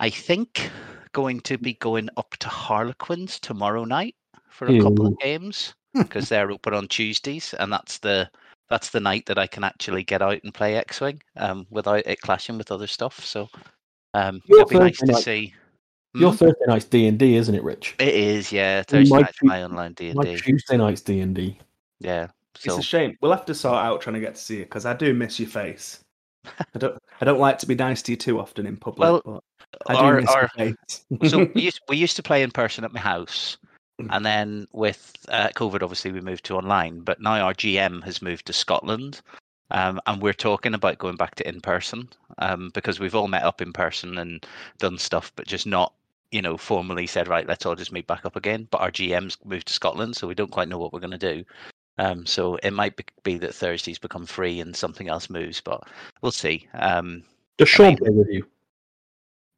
I 0.00 0.10
think 0.10 0.70
going 1.12 1.40
to 1.42 1.58
be 1.58 1.74
going 1.74 2.08
up 2.16 2.36
to 2.38 2.48
Harlequins 2.48 3.38
tomorrow 3.38 3.84
night 3.84 4.16
for 4.48 4.66
a 4.66 4.80
couple 4.82 5.06
of 5.06 5.18
games 5.20 5.74
because 5.94 6.28
they're 6.28 6.50
open 6.50 6.74
on 6.74 6.88
Tuesdays, 6.88 7.54
and 7.54 7.72
that's 7.72 7.98
the 7.98 8.30
that's 8.68 8.90
the 8.90 9.00
night 9.00 9.26
that 9.26 9.38
I 9.38 9.46
can 9.46 9.64
actually 9.64 10.02
get 10.02 10.22
out 10.22 10.40
and 10.42 10.54
play 10.54 10.76
X-wing 10.76 11.22
um, 11.36 11.66
without 11.70 12.06
it 12.06 12.20
clashing 12.22 12.56
with 12.56 12.72
other 12.72 12.86
stuff. 12.86 13.24
So 13.24 13.48
um, 14.14 14.40
it'll 14.48 14.64
be 14.66 14.78
nice 14.78 14.98
to 14.98 15.14
see. 15.14 15.54
Your 16.14 16.30
Hmm? 16.30 16.36
Thursday 16.36 16.64
night's 16.66 16.84
D 16.84 17.06
and 17.06 17.18
D, 17.18 17.36
isn't 17.36 17.54
it, 17.54 17.62
Rich? 17.62 17.94
It 17.98 18.08
is, 18.14 18.52
yeah. 18.52 18.82
Thursday 18.82 19.10
my 19.14 19.20
night's 19.22 19.38
Tu- 19.38 19.46
my 19.46 19.64
online 19.64 19.92
D 19.94 20.10
and 20.10 20.20
D. 20.20 20.36
Tuesday 20.36 20.76
night's 20.76 21.00
D 21.00 21.20
and 21.20 21.34
D. 21.34 21.58
Yeah. 22.00 22.28
It's 22.54 22.66
a 22.76 22.82
shame. 22.82 23.16
We'll 23.20 23.32
have 23.32 23.46
to 23.46 23.54
sort 23.54 23.76
out 23.76 24.00
trying 24.02 24.14
to 24.14 24.20
get 24.20 24.34
to 24.34 24.40
see 24.40 24.58
you 24.58 24.62
because 24.64 24.84
I 24.84 24.92
do 24.94 25.14
miss 25.14 25.40
your 25.40 25.48
face. 25.48 26.00
I 26.44 26.78
don't. 26.78 26.98
I 27.20 27.24
don't 27.24 27.38
like 27.40 27.58
to 27.60 27.66
be 27.66 27.74
nice 27.74 28.02
to 28.02 28.12
you 28.12 28.16
too 28.16 28.38
often 28.40 28.66
in 28.66 28.76
public. 28.76 28.98
Well, 29.00 29.22
but 29.24 29.42
I 29.86 29.94
do 29.94 29.98
our- 30.00 30.20
miss 30.20 30.30
our- 30.30 30.50
your 30.58 30.74
face. 30.74 31.30
so 31.30 31.48
we 31.54 31.62
used, 31.62 31.80
we 31.88 31.96
used 31.96 32.16
to 32.16 32.22
play 32.22 32.42
in 32.42 32.50
person 32.50 32.84
at 32.84 32.92
my 32.92 33.00
house, 33.00 33.56
Mm. 34.00 34.08
and 34.10 34.24
then 34.26 34.66
with 34.72 35.14
uh, 35.28 35.48
COVID, 35.54 35.82
obviously 35.82 36.12
we 36.12 36.20
moved 36.20 36.44
to 36.46 36.56
online. 36.56 37.00
But 37.00 37.20
now 37.20 37.34
our 37.44 37.54
GM 37.54 38.02
has 38.04 38.20
moved 38.22 38.46
to 38.46 38.52
Scotland, 38.52 39.20
um, 39.70 40.00
and 40.06 40.20
we're 40.20 40.32
talking 40.32 40.74
about 40.74 40.98
going 40.98 41.16
back 41.16 41.34
to 41.36 41.48
in 41.48 41.60
person 41.60 42.08
um, 42.38 42.70
because 42.74 42.98
we've 43.00 43.14
all 43.14 43.28
met 43.28 43.42
up 43.44 43.60
in 43.62 43.72
person 43.72 44.18
and 44.18 44.44
done 44.78 44.98
stuff, 44.98 45.30
but 45.36 45.46
just 45.46 45.66
not, 45.66 45.92
you 46.32 46.42
know, 46.42 46.56
formally 46.56 47.06
said 47.06 47.28
right, 47.28 47.46
let's 47.46 47.64
all 47.66 47.76
just 47.76 47.92
meet 47.92 48.06
back 48.06 48.24
up 48.26 48.34
again. 48.36 48.66
But 48.70 48.80
our 48.80 48.90
GM's 48.90 49.36
moved 49.44 49.68
to 49.68 49.72
Scotland, 49.72 50.16
so 50.16 50.26
we 50.26 50.34
don't 50.34 50.50
quite 50.50 50.68
know 50.68 50.78
what 50.78 50.92
we're 50.92 51.00
going 51.00 51.18
to 51.18 51.34
do. 51.34 51.44
Um, 51.98 52.24
so 52.26 52.56
it 52.56 52.72
might 52.72 52.94
be, 53.22 53.36
that 53.38 53.54
Thursdays 53.54 53.98
become 53.98 54.24
free 54.26 54.60
and 54.60 54.74
something 54.74 55.08
else 55.08 55.28
moves, 55.28 55.60
but 55.60 55.82
we'll 56.22 56.32
see. 56.32 56.66
Um, 56.74 57.22
Does 57.58 57.68
I 57.68 57.70
Sean 57.70 57.86
mean- 57.88 57.96
play 57.98 58.10
with 58.10 58.28
you? 58.28 58.46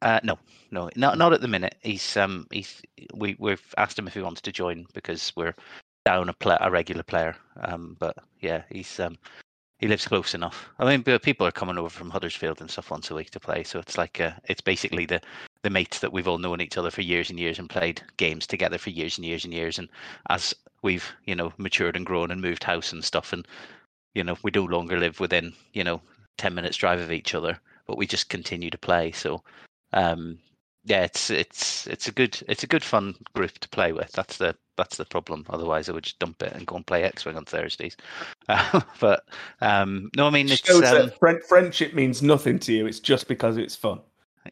uh, 0.01 0.19
no, 0.23 0.37
no, 0.71 0.89
not 0.95 1.17
not 1.17 1.33
at 1.33 1.41
the 1.41 1.47
minute. 1.47 1.75
He's 1.81 2.17
um 2.17 2.45
he's 2.51 2.81
we 3.13 3.35
we've 3.39 3.73
asked 3.77 3.97
him 3.97 4.07
if 4.07 4.13
he 4.13 4.21
wants 4.21 4.41
to 4.41 4.51
join 4.51 4.85
because 4.93 5.31
we're 5.35 5.55
down 6.05 6.29
a 6.29 6.33
pla 6.33 6.57
a 6.59 6.69
regular 6.69 7.03
player. 7.03 7.35
Um, 7.61 7.95
but 7.99 8.17
yeah, 8.41 8.63
he's 8.69 8.99
um 8.99 9.17
he 9.79 9.87
lives 9.87 10.07
close 10.07 10.33
enough. 10.33 10.69
I 10.79 10.85
mean, 10.85 11.19
people 11.19 11.47
are 11.47 11.51
coming 11.51 11.77
over 11.77 11.89
from 11.89 12.09
Huddersfield 12.09 12.61
and 12.61 12.69
stuff 12.69 12.91
once 12.91 13.09
a 13.11 13.15
week 13.15 13.31
to 13.31 13.39
play, 13.39 13.63
so 13.63 13.79
it's 13.79 13.97
like 13.97 14.19
uh, 14.21 14.31
it's 14.45 14.61
basically 14.61 15.05
the 15.05 15.21
the 15.65 15.69
mates 15.71 15.99
that 15.99 16.13
we've 16.13 16.27
all 16.27 16.37
known 16.37 16.61
each 16.61 16.77
other 16.77 16.91
for 16.91 17.01
years 17.01 17.31
and 17.31 17.39
years 17.39 17.57
and 17.57 17.67
played 17.67 17.99
games 18.17 18.45
together 18.45 18.77
for 18.77 18.91
years 18.91 19.17
and 19.17 19.25
years 19.25 19.43
and 19.43 19.51
years. 19.51 19.79
And 19.79 19.89
as 20.29 20.53
we've 20.83 21.11
you 21.25 21.35
know 21.35 21.51
matured 21.57 21.95
and 21.95 22.05
grown 22.05 22.29
and 22.29 22.39
moved 22.39 22.63
house 22.63 22.93
and 22.93 23.03
stuff, 23.03 23.33
and 23.33 23.47
you 24.13 24.23
know 24.23 24.37
we 24.43 24.51
no 24.53 24.63
longer 24.63 24.99
live 24.99 25.19
within 25.19 25.53
you 25.73 25.83
know 25.83 26.01
ten 26.37 26.53
minutes 26.53 26.77
drive 26.77 26.99
of 26.99 27.11
each 27.11 27.33
other, 27.33 27.59
but 27.87 27.97
we 27.97 28.05
just 28.05 28.29
continue 28.29 28.69
to 28.69 28.77
play. 28.77 29.11
So 29.11 29.41
um 29.93 30.37
yeah 30.85 31.01
it's 31.01 31.31
it's 31.31 31.87
it's 31.87 32.07
a 32.07 32.11
good 32.11 32.39
it's 32.47 32.63
a 32.63 32.67
good 32.67 32.83
fun 32.83 33.15
group 33.33 33.57
to 33.59 33.69
play 33.69 33.91
with 33.91 34.11
that's 34.11 34.37
the 34.37 34.55
that's 34.77 34.97
the 34.97 35.05
problem 35.05 35.45
otherwise 35.49 35.89
i 35.89 35.91
would 35.91 36.03
just 36.03 36.19
dump 36.19 36.43
it 36.43 36.53
and 36.53 36.67
go 36.67 36.75
and 36.75 36.85
play 36.85 37.03
x-wing 37.03 37.37
on 37.37 37.45
thursdays 37.45 37.95
uh, 38.49 38.81
but 38.99 39.23
um 39.61 40.09
no 40.15 40.27
i 40.27 40.29
mean 40.29 40.47
it's 40.49 40.69
um, 40.69 41.09
friend- 41.19 41.43
friendship 41.47 41.93
means 41.93 42.21
nothing 42.21 42.59
to 42.59 42.73
you. 42.73 42.85
It's 42.85 42.99
just 42.99 43.27
because 43.27 43.57
it's 43.57 43.75
fun. 43.75 43.99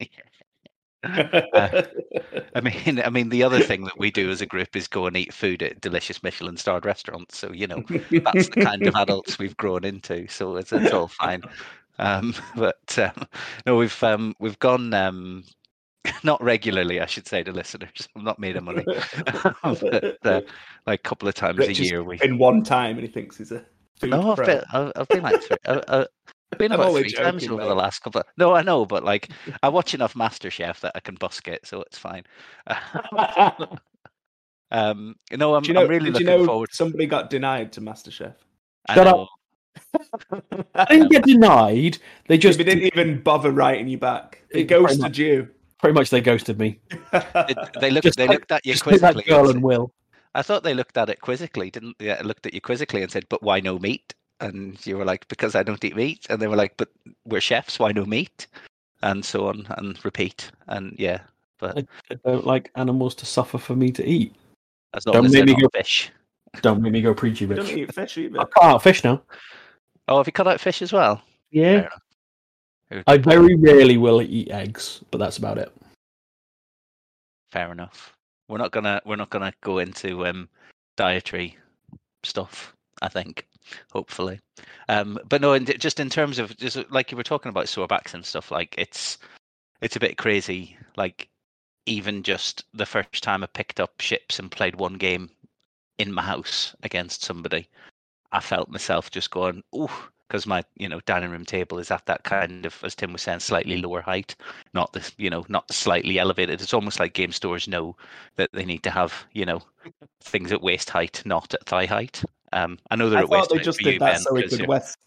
i 1.06 2.60
mean 2.62 3.00
i 3.00 3.10
mean 3.10 3.28
the 3.28 3.42
other 3.42 3.60
thing 3.60 3.84
that 3.84 3.98
we 3.98 4.10
do 4.10 4.30
as 4.30 4.40
a 4.40 4.46
group 4.46 4.74
is 4.74 4.88
go 4.88 5.06
and 5.06 5.16
eat 5.16 5.32
food 5.32 5.62
at 5.62 5.80
delicious 5.80 6.22
michelin 6.22 6.56
starred 6.56 6.84
restaurants. 6.84 7.38
So 7.38 7.52
you 7.52 7.66
know 7.66 7.82
that's 8.24 8.48
the 8.48 8.60
kind 8.60 8.86
of 8.86 8.94
adults 8.96 9.38
we've 9.38 9.56
grown 9.56 9.84
into. 9.84 10.26
So 10.28 10.56
it's, 10.56 10.72
it's 10.72 10.92
all 10.92 11.08
fine. 11.08 11.42
Um 11.98 12.34
but 12.56 12.98
um, 12.98 13.26
no 13.66 13.76
we've 13.76 14.02
um 14.02 14.34
we've 14.40 14.58
gone 14.58 14.92
um 14.94 15.44
not 16.22 16.42
regularly 16.42 17.00
i 17.00 17.06
should 17.06 17.26
say 17.26 17.42
to 17.42 17.52
listeners. 17.52 18.08
I'm 18.16 18.24
not 18.24 18.38
made 18.38 18.56
of 18.56 18.64
money. 18.64 18.84
But 19.62 20.18
uh, 20.24 20.40
like 20.86 21.00
a 21.00 21.02
couple 21.02 21.28
of 21.28 21.34
times 21.34 21.58
Rich 21.58 21.80
a 21.80 21.84
year 21.84 22.02
we 22.02 22.18
in 22.22 22.38
one 22.38 22.62
time, 22.62 22.96
and 22.96 23.06
he 23.06 23.12
thinks 23.12 23.38
he's 23.38 23.52
a 23.52 23.64
food 24.00 24.10
no 24.10 24.32
i've 24.32 24.44
been, 24.44 24.62
I've, 24.72 24.92
I've 24.96 25.08
been 25.08 25.22
like 25.22 25.42
three, 25.42 25.56
I, 25.66 25.82
I, 25.88 26.06
I've 26.54 26.58
been 26.58 26.72
I'm 26.72 26.80
about 26.80 26.88
only 26.90 27.02
three 27.02 27.12
times 27.12 27.42
joking, 27.42 27.58
over 27.60 27.68
the 27.68 27.74
last 27.74 28.00
couple 28.00 28.20
of, 28.20 28.26
no 28.36 28.54
i 28.54 28.62
know 28.62 28.84
but 28.86 29.04
like 29.04 29.30
i 29.62 29.68
watch 29.68 29.94
enough 29.94 30.14
masterchef 30.14 30.80
that 30.80 30.92
i 30.94 31.00
can 31.00 31.14
busk 31.16 31.48
it 31.48 31.66
so 31.66 31.82
it's 31.82 31.98
fine 31.98 32.24
um 34.70 35.14
no 35.32 35.54
i'm, 35.54 35.62
Do 35.62 35.68
you 35.68 35.74
know? 35.74 35.82
I'm 35.82 35.88
really 35.88 36.10
did 36.10 36.20
you 36.20 36.26
looking 36.26 36.40
know 36.40 36.46
forward 36.46 36.70
somebody 36.72 37.06
got 37.06 37.30
denied 37.30 37.72
to 37.72 37.80
MasterChef? 37.80 38.34
I 38.88 38.94
Shut 38.94 39.06
up. 39.06 39.28
I 40.74 40.84
didn't 40.86 41.10
get 41.10 41.24
denied. 41.24 41.98
They 42.28 42.38
just 42.38 42.58
they 42.58 42.64
didn't 42.64 42.84
even 42.84 43.20
bother 43.22 43.50
writing 43.50 43.88
you 43.88 43.98
back. 43.98 44.42
They 44.52 44.64
Pretty 44.64 44.82
ghosted 44.82 45.00
much. 45.00 45.18
you. 45.18 45.48
pretty 45.80 45.94
much 45.94 46.10
they 46.10 46.20
ghosted 46.20 46.58
me. 46.58 46.80
It- 47.12 47.58
they 47.80 47.90
looked 47.90 48.04
Just 48.04 48.18
they 48.18 48.26
like- 48.26 48.40
looked 48.40 48.52
at 48.52 48.66
you 48.66 48.74
quizzically 48.78 49.22
that 49.22 49.26
girl 49.28 49.46
and 49.46 49.56
and 49.56 49.62
Will. 49.64 49.92
I 50.34 50.42
thought 50.42 50.62
they 50.64 50.74
looked 50.74 50.96
at 50.96 51.08
it 51.10 51.20
quizzically, 51.20 51.70
didn't 51.70 51.96
they? 51.98 52.20
Looked 52.22 52.46
at 52.46 52.54
you 52.54 52.60
quizzically 52.60 53.02
and 53.02 53.10
said, 53.10 53.24
"But 53.28 53.42
why 53.42 53.60
no 53.60 53.78
meat?" 53.78 54.14
And 54.40 54.84
you 54.86 54.98
were 54.98 55.04
like, 55.04 55.26
"Because 55.28 55.54
I 55.54 55.62
don't 55.62 55.82
eat 55.84 55.96
meat." 55.96 56.26
And 56.28 56.40
they 56.42 56.46
were 56.48 56.56
like, 56.56 56.76
"But 56.76 56.88
we're 57.24 57.40
chefs. 57.40 57.78
Why 57.78 57.92
no 57.92 58.04
meat?" 58.04 58.46
And 59.02 59.24
so 59.24 59.48
on 59.48 59.66
and 59.78 60.02
repeat. 60.04 60.50
And 60.68 60.94
yeah, 60.98 61.20
but 61.58 61.78
I, 61.78 61.86
I 62.10 62.14
don't 62.24 62.46
like 62.46 62.70
animals 62.74 63.14
to 63.16 63.26
suffer 63.26 63.58
for 63.58 63.76
me 63.76 63.90
to 63.92 64.04
eat. 64.04 64.34
as 64.94 65.06
long 65.06 65.14
Don't 65.14 65.26
as 65.26 65.32
make 65.32 65.46
me 65.46 65.54
go- 65.60 65.68
fish. 65.74 66.10
Don't 66.62 66.80
make 66.82 66.92
me 66.92 67.02
go 67.02 67.12
preachy, 67.14 67.46
You 67.46 67.54
don't 67.54 67.66
Rich. 67.66 67.76
eat 67.76 67.94
fish 67.94 68.16
I 68.18 68.20
either. 68.22 68.38
cut 68.46 68.62
out 68.64 68.82
fish 68.82 69.02
now. 69.04 69.20
Oh, 70.08 70.18
have 70.18 70.26
you 70.26 70.32
cut 70.32 70.46
out 70.46 70.60
fish 70.60 70.82
as 70.82 70.92
well? 70.92 71.20
Yeah. 71.50 71.62
Fair 71.62 71.78
enough. 71.80 72.02
You're 72.90 73.00
a 73.00 73.04
I 73.08 73.16
good 73.16 73.24
boy. 73.24 73.30
very 73.30 73.54
rarely 73.56 73.96
will 73.96 74.22
eat 74.22 74.50
eggs, 74.50 75.00
but 75.10 75.18
that's 75.18 75.38
about 75.38 75.58
it. 75.58 75.72
Fair 77.50 77.72
enough. 77.72 78.14
We're 78.48 78.58
not 78.58 78.72
gonna 78.72 79.00
we're 79.04 79.16
not 79.16 79.30
gonna 79.30 79.52
go 79.62 79.78
into 79.78 80.26
um 80.26 80.48
dietary 80.96 81.56
stuff. 82.22 82.74
I 83.02 83.08
think, 83.08 83.46
hopefully, 83.92 84.40
um, 84.88 85.18
but 85.28 85.40
no. 85.40 85.52
In, 85.54 85.64
just 85.64 86.00
in 86.00 86.10
terms 86.10 86.38
of 86.38 86.56
just 86.56 86.78
like 86.90 87.10
you 87.10 87.16
were 87.16 87.22
talking 87.22 87.50
about 87.50 87.68
sore 87.68 87.86
backs 87.86 88.14
and 88.14 88.24
stuff, 88.24 88.50
like 88.50 88.74
it's 88.78 89.18
it's 89.80 89.96
a 89.96 90.00
bit 90.00 90.18
crazy. 90.18 90.76
Like 90.96 91.28
even 91.86 92.22
just 92.22 92.64
the 92.72 92.86
first 92.86 93.22
time 93.22 93.42
I 93.42 93.46
picked 93.46 93.80
up 93.80 94.00
ships 94.00 94.38
and 94.38 94.50
played 94.50 94.76
one 94.76 94.94
game 94.94 95.30
in 95.98 96.12
my 96.12 96.22
house 96.22 96.74
against 96.82 97.22
somebody, 97.22 97.68
I 98.32 98.40
felt 98.40 98.68
myself 98.68 99.10
just 99.10 99.30
going, 99.30 99.62
"Ooh," 99.74 99.90
because 100.28 100.46
my 100.46 100.64
you 100.76 100.88
know 100.88 101.00
dining 101.06 101.30
room 101.30 101.44
table 101.44 101.78
is 101.78 101.90
at 101.90 102.06
that 102.06 102.24
kind 102.24 102.66
of, 102.66 102.82
as 102.82 102.94
Tim 102.94 103.12
was 103.12 103.22
saying, 103.22 103.40
slightly 103.40 103.80
lower 103.80 104.00
height, 104.00 104.34
not 104.72 104.92
this 104.92 105.12
you 105.18 105.30
know 105.30 105.44
not 105.48 105.72
slightly 105.72 106.18
elevated. 106.18 106.60
It's 106.60 106.74
almost 106.74 106.98
like 106.98 107.12
game 107.12 107.32
stores 107.32 107.68
know 107.68 107.96
that 108.36 108.50
they 108.52 108.64
need 108.64 108.82
to 108.84 108.90
have 108.90 109.26
you 109.32 109.44
know 109.44 109.62
things 110.22 110.52
at 110.52 110.62
waist 110.62 110.90
height, 110.90 111.22
not 111.24 111.54
at 111.54 111.66
thigh 111.66 111.86
height. 111.86 112.24
Um, 112.54 112.78
I 112.90 112.96
know 112.96 113.10
they're 113.10 113.18
I 113.18 113.22
at 113.22 113.28
waist 113.28 113.50
thought 113.50 113.56
they 113.58 113.62
just 113.64 113.78
did 113.80 113.94
you, 113.94 113.98
that 113.98 114.12
Ben, 114.14 114.20
so 114.20 114.32
we 114.32 114.42
'cause 114.42 114.50
could 114.50 114.58
you're- 114.60 114.72
rest. 114.72 114.98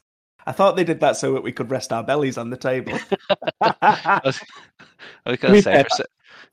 I 0.45 0.51
thought 0.53 0.75
they 0.77 0.83
did 0.85 0.99
that 1.01 1.17
so 1.17 1.33
that 1.33 1.43
we 1.43 1.51
could 1.51 1.69
rest 1.71 1.91
our 1.91 2.03
bellies 2.03 2.37
on 2.37 2.49
the 2.49 2.57
table. 2.57 2.93
I 3.61 4.21
was, 4.23 4.39
I 5.25 5.29
was 5.31 5.37
To 5.39 5.41
gonna 5.41 5.53
be 5.55 5.61
say 5.61 5.73
fair, 5.73 5.83
for 5.97 6.05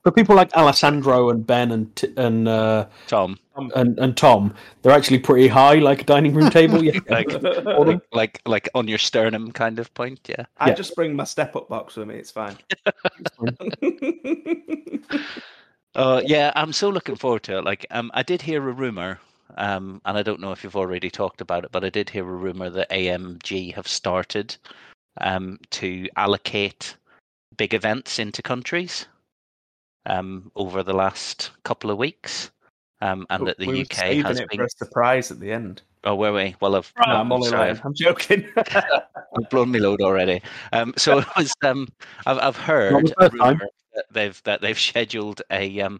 For 0.03 0.11
people 0.11 0.35
like 0.35 0.55
Alessandro 0.55 1.29
and 1.29 1.45
Ben 1.47 1.71
and 1.71 1.95
T- 1.95 2.13
and 2.17 2.47
uh, 2.47 2.87
Tom, 3.07 3.39
and 3.55 3.97
and 3.99 4.15
Tom, 4.17 4.53
they're 4.81 4.91
actually 4.91 5.19
pretty 5.19 5.47
high, 5.47 5.75
like 5.75 6.01
a 6.01 6.03
dining 6.03 6.33
room 6.33 6.49
table. 6.49 6.83
Yeah. 6.83 6.99
like 7.09 7.41
Morning. 7.63 8.01
like 8.11 8.41
like 8.45 8.67
on 8.75 8.87
your 8.87 8.97
sternum 8.99 9.51
kind 9.51 9.79
of 9.79 9.93
point, 9.93 10.19
yeah. 10.27 10.45
I 10.57 10.69
Yeah. 10.69 10.75
just 10.75 10.95
bring 10.95 11.15
my 11.15 11.23
step 11.23 11.55
up 11.55 11.69
box 11.69 11.95
with 11.95 12.07
me. 12.07 12.15
It's 12.15 12.31
fine. 12.31 12.57
Uh, 15.95 16.21
yeah, 16.25 16.51
I'm 16.55 16.73
so 16.73 16.89
looking 16.89 17.15
forward 17.15 17.43
to 17.43 17.59
it. 17.59 17.63
Like, 17.63 17.85
um, 17.89 18.11
I 18.13 18.21
did 18.21 18.41
hear 18.41 18.67
a 18.67 18.73
rumor, 18.73 19.19
um, 19.57 20.01
and 20.05 20.17
I 20.17 20.23
don't 20.23 20.39
know 20.39 20.51
if 20.51 20.63
you've 20.63 20.75
already 20.75 21.09
talked 21.09 21.41
about 21.41 21.63
it, 21.63 21.71
but 21.71 21.83
I 21.83 21.89
did 21.89 22.09
hear 22.09 22.23
a 22.23 22.35
rumor 22.35 22.69
that 22.69 22.89
AMG 22.89 23.73
have 23.73 23.87
started 23.87 24.55
um, 25.21 25.59
to 25.71 26.07
allocate 26.15 26.95
big 27.57 27.73
events 27.73 28.19
into 28.19 28.41
countries 28.41 29.07
um, 30.05 30.51
over 30.55 30.83
the 30.83 30.93
last 30.93 31.51
couple 31.63 31.89
of 31.89 31.97
weeks, 31.97 32.51
um, 33.01 33.25
and 33.29 33.47
that 33.47 33.57
the 33.57 33.67
we 33.67 33.81
UK 33.81 34.25
has 34.25 34.39
it 34.39 34.49
been. 34.49 34.59
for 34.59 34.65
a 34.65 34.69
surprise 34.69 35.31
at 35.31 35.39
the 35.39 35.51
end. 35.51 35.81
Oh, 36.03 36.15
were 36.15 36.33
we? 36.33 36.55
Well, 36.61 36.75
I've, 36.75 36.93
No, 37.07 37.15
I'm 37.15 37.31
only 37.31 37.49
sorry. 37.49 37.79
I'm 37.83 37.93
joking. 37.95 38.47
I've 38.57 39.49
blown 39.49 39.71
me 39.71 39.79
load 39.79 40.01
already. 40.01 40.41
Um, 40.71 40.93
so 40.97 41.19
it 41.19 41.27
was. 41.35 41.53
Um, 41.63 41.87
I've 42.25 42.37
I've 42.39 42.57
heard 42.57 43.13
a 43.17 43.29
rumour 43.29 43.67
that 43.95 44.05
they've 44.11 44.41
that 44.43 44.61
they've 44.61 44.79
scheduled 44.79 45.41
a 45.49 45.81
um 45.81 45.99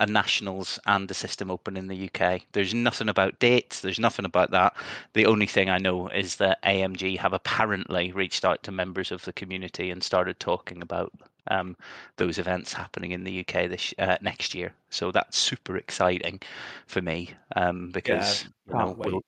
a 0.00 0.06
nationals 0.06 0.80
and 0.86 1.10
a 1.10 1.14
system 1.14 1.50
open 1.50 1.76
in 1.76 1.86
the 1.86 2.10
UK. 2.12 2.40
There's 2.52 2.74
nothing 2.74 3.08
about 3.08 3.38
dates. 3.38 3.80
There's 3.80 4.00
nothing 4.00 4.24
about 4.24 4.50
that. 4.50 4.74
The 5.12 5.26
only 5.26 5.46
thing 5.46 5.68
I 5.68 5.78
know 5.78 6.08
is 6.08 6.36
that 6.36 6.62
AMG 6.62 7.18
have 7.18 7.34
apparently 7.34 8.10
reached 8.10 8.44
out 8.44 8.62
to 8.64 8.72
members 8.72 9.12
of 9.12 9.24
the 9.24 9.32
community 9.32 9.90
and 9.90 10.02
started 10.02 10.40
talking 10.40 10.80
about 10.80 11.12
um, 11.48 11.76
those 12.16 12.38
events 12.38 12.72
happening 12.72 13.12
in 13.12 13.24
the 13.24 13.40
UK 13.40 13.68
this 13.68 13.92
uh, 13.98 14.16
next 14.22 14.54
year. 14.54 14.72
So 14.88 15.12
that's 15.12 15.38
super 15.38 15.76
exciting 15.76 16.40
for 16.86 17.02
me 17.02 17.30
um, 17.56 17.90
because 17.90 18.46
you 18.68 18.74
know, 18.74 18.94
we'll 18.96 19.22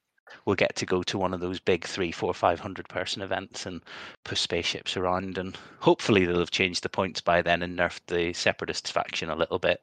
we'll 0.46 0.56
get 0.56 0.74
to 0.76 0.86
go 0.86 1.02
to 1.02 1.18
one 1.18 1.34
of 1.34 1.40
those 1.40 1.60
big 1.60 1.84
three, 1.84 2.12
four, 2.12 2.32
five 2.32 2.60
hundred 2.60 2.88
person 2.88 3.20
events 3.20 3.66
and 3.66 3.82
push 4.24 4.40
spaceships 4.40 4.96
around, 4.96 5.36
and 5.36 5.56
hopefully 5.80 6.24
they'll 6.24 6.38
have 6.38 6.50
changed 6.50 6.82
the 6.82 6.88
points 6.88 7.20
by 7.20 7.42
then 7.42 7.62
and 7.62 7.78
nerfed 7.78 8.06
the 8.06 8.32
separatists 8.32 8.90
faction 8.90 9.28
a 9.28 9.36
little 9.36 9.58
bit. 9.58 9.82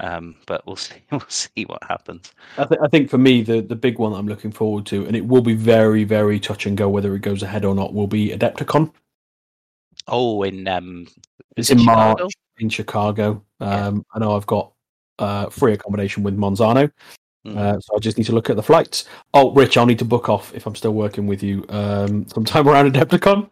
Um, 0.00 0.36
but 0.46 0.66
we'll 0.66 0.76
see. 0.88 0.96
We'll 1.12 1.20
see 1.28 1.64
what 1.66 1.82
happens. 1.84 2.32
I, 2.58 2.64
th- 2.64 2.80
I 2.82 2.88
think 2.88 3.10
for 3.10 3.18
me, 3.18 3.42
the, 3.42 3.60
the 3.60 3.76
big 3.76 3.98
one 3.98 4.12
I'm 4.14 4.26
looking 4.28 4.50
forward 4.50 4.86
to, 4.86 5.04
and 5.06 5.14
it 5.14 5.26
will 5.26 5.42
be 5.42 5.54
very, 5.54 6.04
very 6.04 6.40
touch 6.40 6.66
and 6.66 6.76
go 6.76 6.88
whether 6.88 7.14
it 7.14 7.20
goes 7.20 7.42
ahead 7.42 7.64
or 7.64 7.74
not, 7.74 7.92
will 7.94 8.06
be 8.06 8.30
Adepticon 8.30 8.92
Oh, 10.08 10.42
in 10.42 10.66
um, 10.66 11.06
It's 11.56 11.70
in 11.70 11.78
Chicago? 11.78 12.22
March 12.24 12.32
in 12.58 12.68
Chicago. 12.70 13.44
Yeah. 13.60 13.86
Um, 13.88 14.04
I 14.14 14.18
know 14.18 14.34
I've 14.34 14.46
got 14.46 14.72
uh, 15.18 15.50
free 15.50 15.74
accommodation 15.74 16.22
with 16.22 16.36
Monzano, 16.36 16.90
Mhm. 17.46 17.56
uh, 17.56 17.78
so 17.80 17.96
I 17.96 17.98
just 17.98 18.16
need 18.18 18.24
to 18.24 18.32
look 18.32 18.48
at 18.50 18.56
the 18.56 18.62
flights. 18.62 19.04
Oh, 19.34 19.52
Rich, 19.52 19.76
I'll 19.76 19.86
need 19.86 19.98
to 19.98 20.04
book 20.04 20.28
off 20.30 20.54
if 20.54 20.66
I'm 20.66 20.74
still 20.74 20.92
working 20.94 21.26
with 21.26 21.42
you 21.42 21.64
um, 21.68 22.26
sometime 22.28 22.66
around 22.70 22.92
Adepticon. 22.94 23.50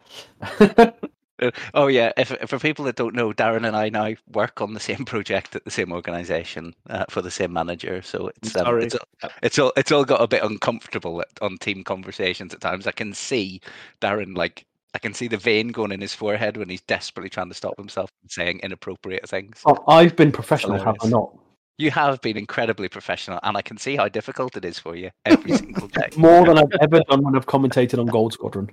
Oh 1.73 1.87
yeah, 1.87 2.11
if, 2.17 2.31
if 2.31 2.49
for 2.49 2.59
people 2.59 2.85
that 2.85 2.95
don't 2.95 3.15
know, 3.15 3.31
Darren 3.31 3.65
and 3.67 3.75
I 3.75 3.89
now 3.89 4.13
work 4.31 4.61
on 4.61 4.73
the 4.73 4.79
same 4.79 5.05
project 5.05 5.55
at 5.55 5.63
the 5.65 5.71
same 5.71 5.91
organisation 5.91 6.73
uh, 6.89 7.05
for 7.09 7.21
the 7.21 7.31
same 7.31 7.53
manager. 7.53 8.01
So 8.01 8.27
it's 8.35 8.55
um, 8.55 8.79
it's 8.81 8.95
all- 8.95 9.31
it's 9.43 9.59
all 9.59 9.73
it's 9.77 9.91
all 9.91 10.05
got 10.05 10.21
a 10.21 10.27
bit 10.27 10.43
uncomfortable 10.43 11.21
at, 11.21 11.27
on 11.41 11.57
team 11.57 11.83
conversations 11.83 12.53
at 12.53 12.61
times. 12.61 12.87
I 12.87 12.91
can 12.91 13.13
see 13.13 13.61
Darren 14.01 14.35
like 14.35 14.65
I 14.93 14.99
can 14.99 15.13
see 15.13 15.27
the 15.27 15.37
vein 15.37 15.67
going 15.69 15.91
in 15.91 16.01
his 16.01 16.15
forehead 16.15 16.57
when 16.57 16.67
he's 16.69 16.81
desperately 16.81 17.29
trying 17.29 17.49
to 17.49 17.55
stop 17.55 17.77
himself 17.77 18.09
from 18.21 18.29
saying 18.29 18.59
inappropriate 18.63 19.29
things. 19.29 19.61
Oh, 19.65 19.83
I've 19.87 20.15
been 20.15 20.31
professional, 20.31 20.83
have 20.83 20.97
I 21.01 21.07
not? 21.09 21.35
You 21.77 21.91
have 21.91 22.19
been 22.21 22.35
incredibly 22.35 22.89
professional, 22.89 23.39
and 23.43 23.55
I 23.55 23.61
can 23.61 23.77
see 23.77 23.95
how 23.95 24.09
difficult 24.09 24.57
it 24.57 24.65
is 24.65 24.79
for 24.79 24.95
you 24.95 25.11
every 25.25 25.51
single 25.53 25.87
day. 25.87 26.09
More 26.17 26.43
than 26.45 26.57
I've 26.57 26.71
ever 26.81 27.01
done 27.03 27.23
when 27.23 27.35
I've 27.35 27.45
commentated 27.45 27.99
on 27.99 28.07
Gold 28.07 28.33
Squadron. 28.33 28.69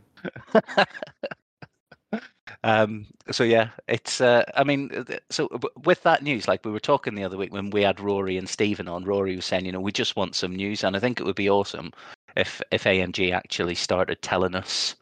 Um, 2.64 3.06
so 3.30 3.44
yeah, 3.44 3.70
it's. 3.88 4.20
Uh, 4.20 4.44
I 4.54 4.64
mean, 4.64 5.04
so 5.30 5.48
with 5.84 6.02
that 6.02 6.22
news, 6.22 6.48
like 6.48 6.64
we 6.64 6.70
were 6.70 6.80
talking 6.80 7.14
the 7.14 7.24
other 7.24 7.36
week 7.36 7.52
when 7.52 7.70
we 7.70 7.82
had 7.82 8.00
Rory 8.00 8.36
and 8.36 8.48
Stephen 8.48 8.88
on, 8.88 9.04
Rory 9.04 9.36
was 9.36 9.44
saying, 9.44 9.66
you 9.66 9.72
know, 9.72 9.80
we 9.80 9.92
just 9.92 10.16
want 10.16 10.34
some 10.34 10.54
news, 10.54 10.84
and 10.84 10.96
I 10.96 11.00
think 11.00 11.20
it 11.20 11.24
would 11.24 11.36
be 11.36 11.50
awesome 11.50 11.92
if 12.36 12.60
if 12.70 12.84
AMG 12.84 13.32
actually 13.32 13.74
started 13.74 14.22
telling 14.22 14.54
us 14.54 14.96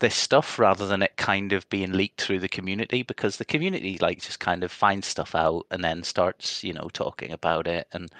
this 0.00 0.14
stuff 0.14 0.58
rather 0.58 0.86
than 0.86 1.02
it 1.02 1.16
kind 1.16 1.52
of 1.52 1.68
being 1.70 1.92
leaked 1.92 2.20
through 2.20 2.40
the 2.40 2.48
community 2.48 3.02
because 3.02 3.36
the 3.36 3.44
community 3.44 3.96
like 4.00 4.20
just 4.20 4.40
kind 4.40 4.64
of 4.64 4.72
finds 4.72 5.06
stuff 5.06 5.34
out 5.34 5.66
and 5.70 5.84
then 5.84 6.02
starts, 6.02 6.64
you 6.64 6.72
know, 6.72 6.88
talking 6.92 7.30
about 7.32 7.66
it, 7.66 7.86
and 7.92 8.10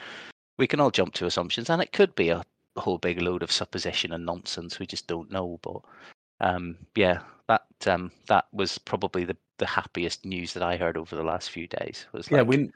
we 0.58 0.66
can 0.66 0.80
all 0.80 0.90
jump 0.90 1.14
to 1.14 1.26
assumptions, 1.26 1.70
and 1.70 1.82
it 1.82 1.92
could 1.92 2.14
be 2.14 2.30
a 2.30 2.42
whole 2.76 2.98
big 2.98 3.20
load 3.20 3.42
of 3.42 3.52
supposition 3.52 4.12
and 4.12 4.26
nonsense. 4.26 4.78
We 4.78 4.86
just 4.86 5.06
don't 5.06 5.30
know, 5.30 5.58
but 5.62 5.80
um, 6.40 6.76
yeah, 6.94 7.20
that 7.48 7.66
um, 7.86 8.10
that 8.26 8.46
was 8.52 8.78
probably 8.78 9.24
the, 9.24 9.36
the 9.58 9.66
happiest 9.66 10.24
news 10.24 10.52
that 10.54 10.62
I 10.62 10.76
heard 10.76 10.96
over 10.96 11.16
the 11.16 11.22
last 11.22 11.50
few 11.50 11.66
days. 11.66 12.06
Was 12.12 12.30
yeah, 12.30 12.38
like, 12.38 12.48
we 12.48 12.70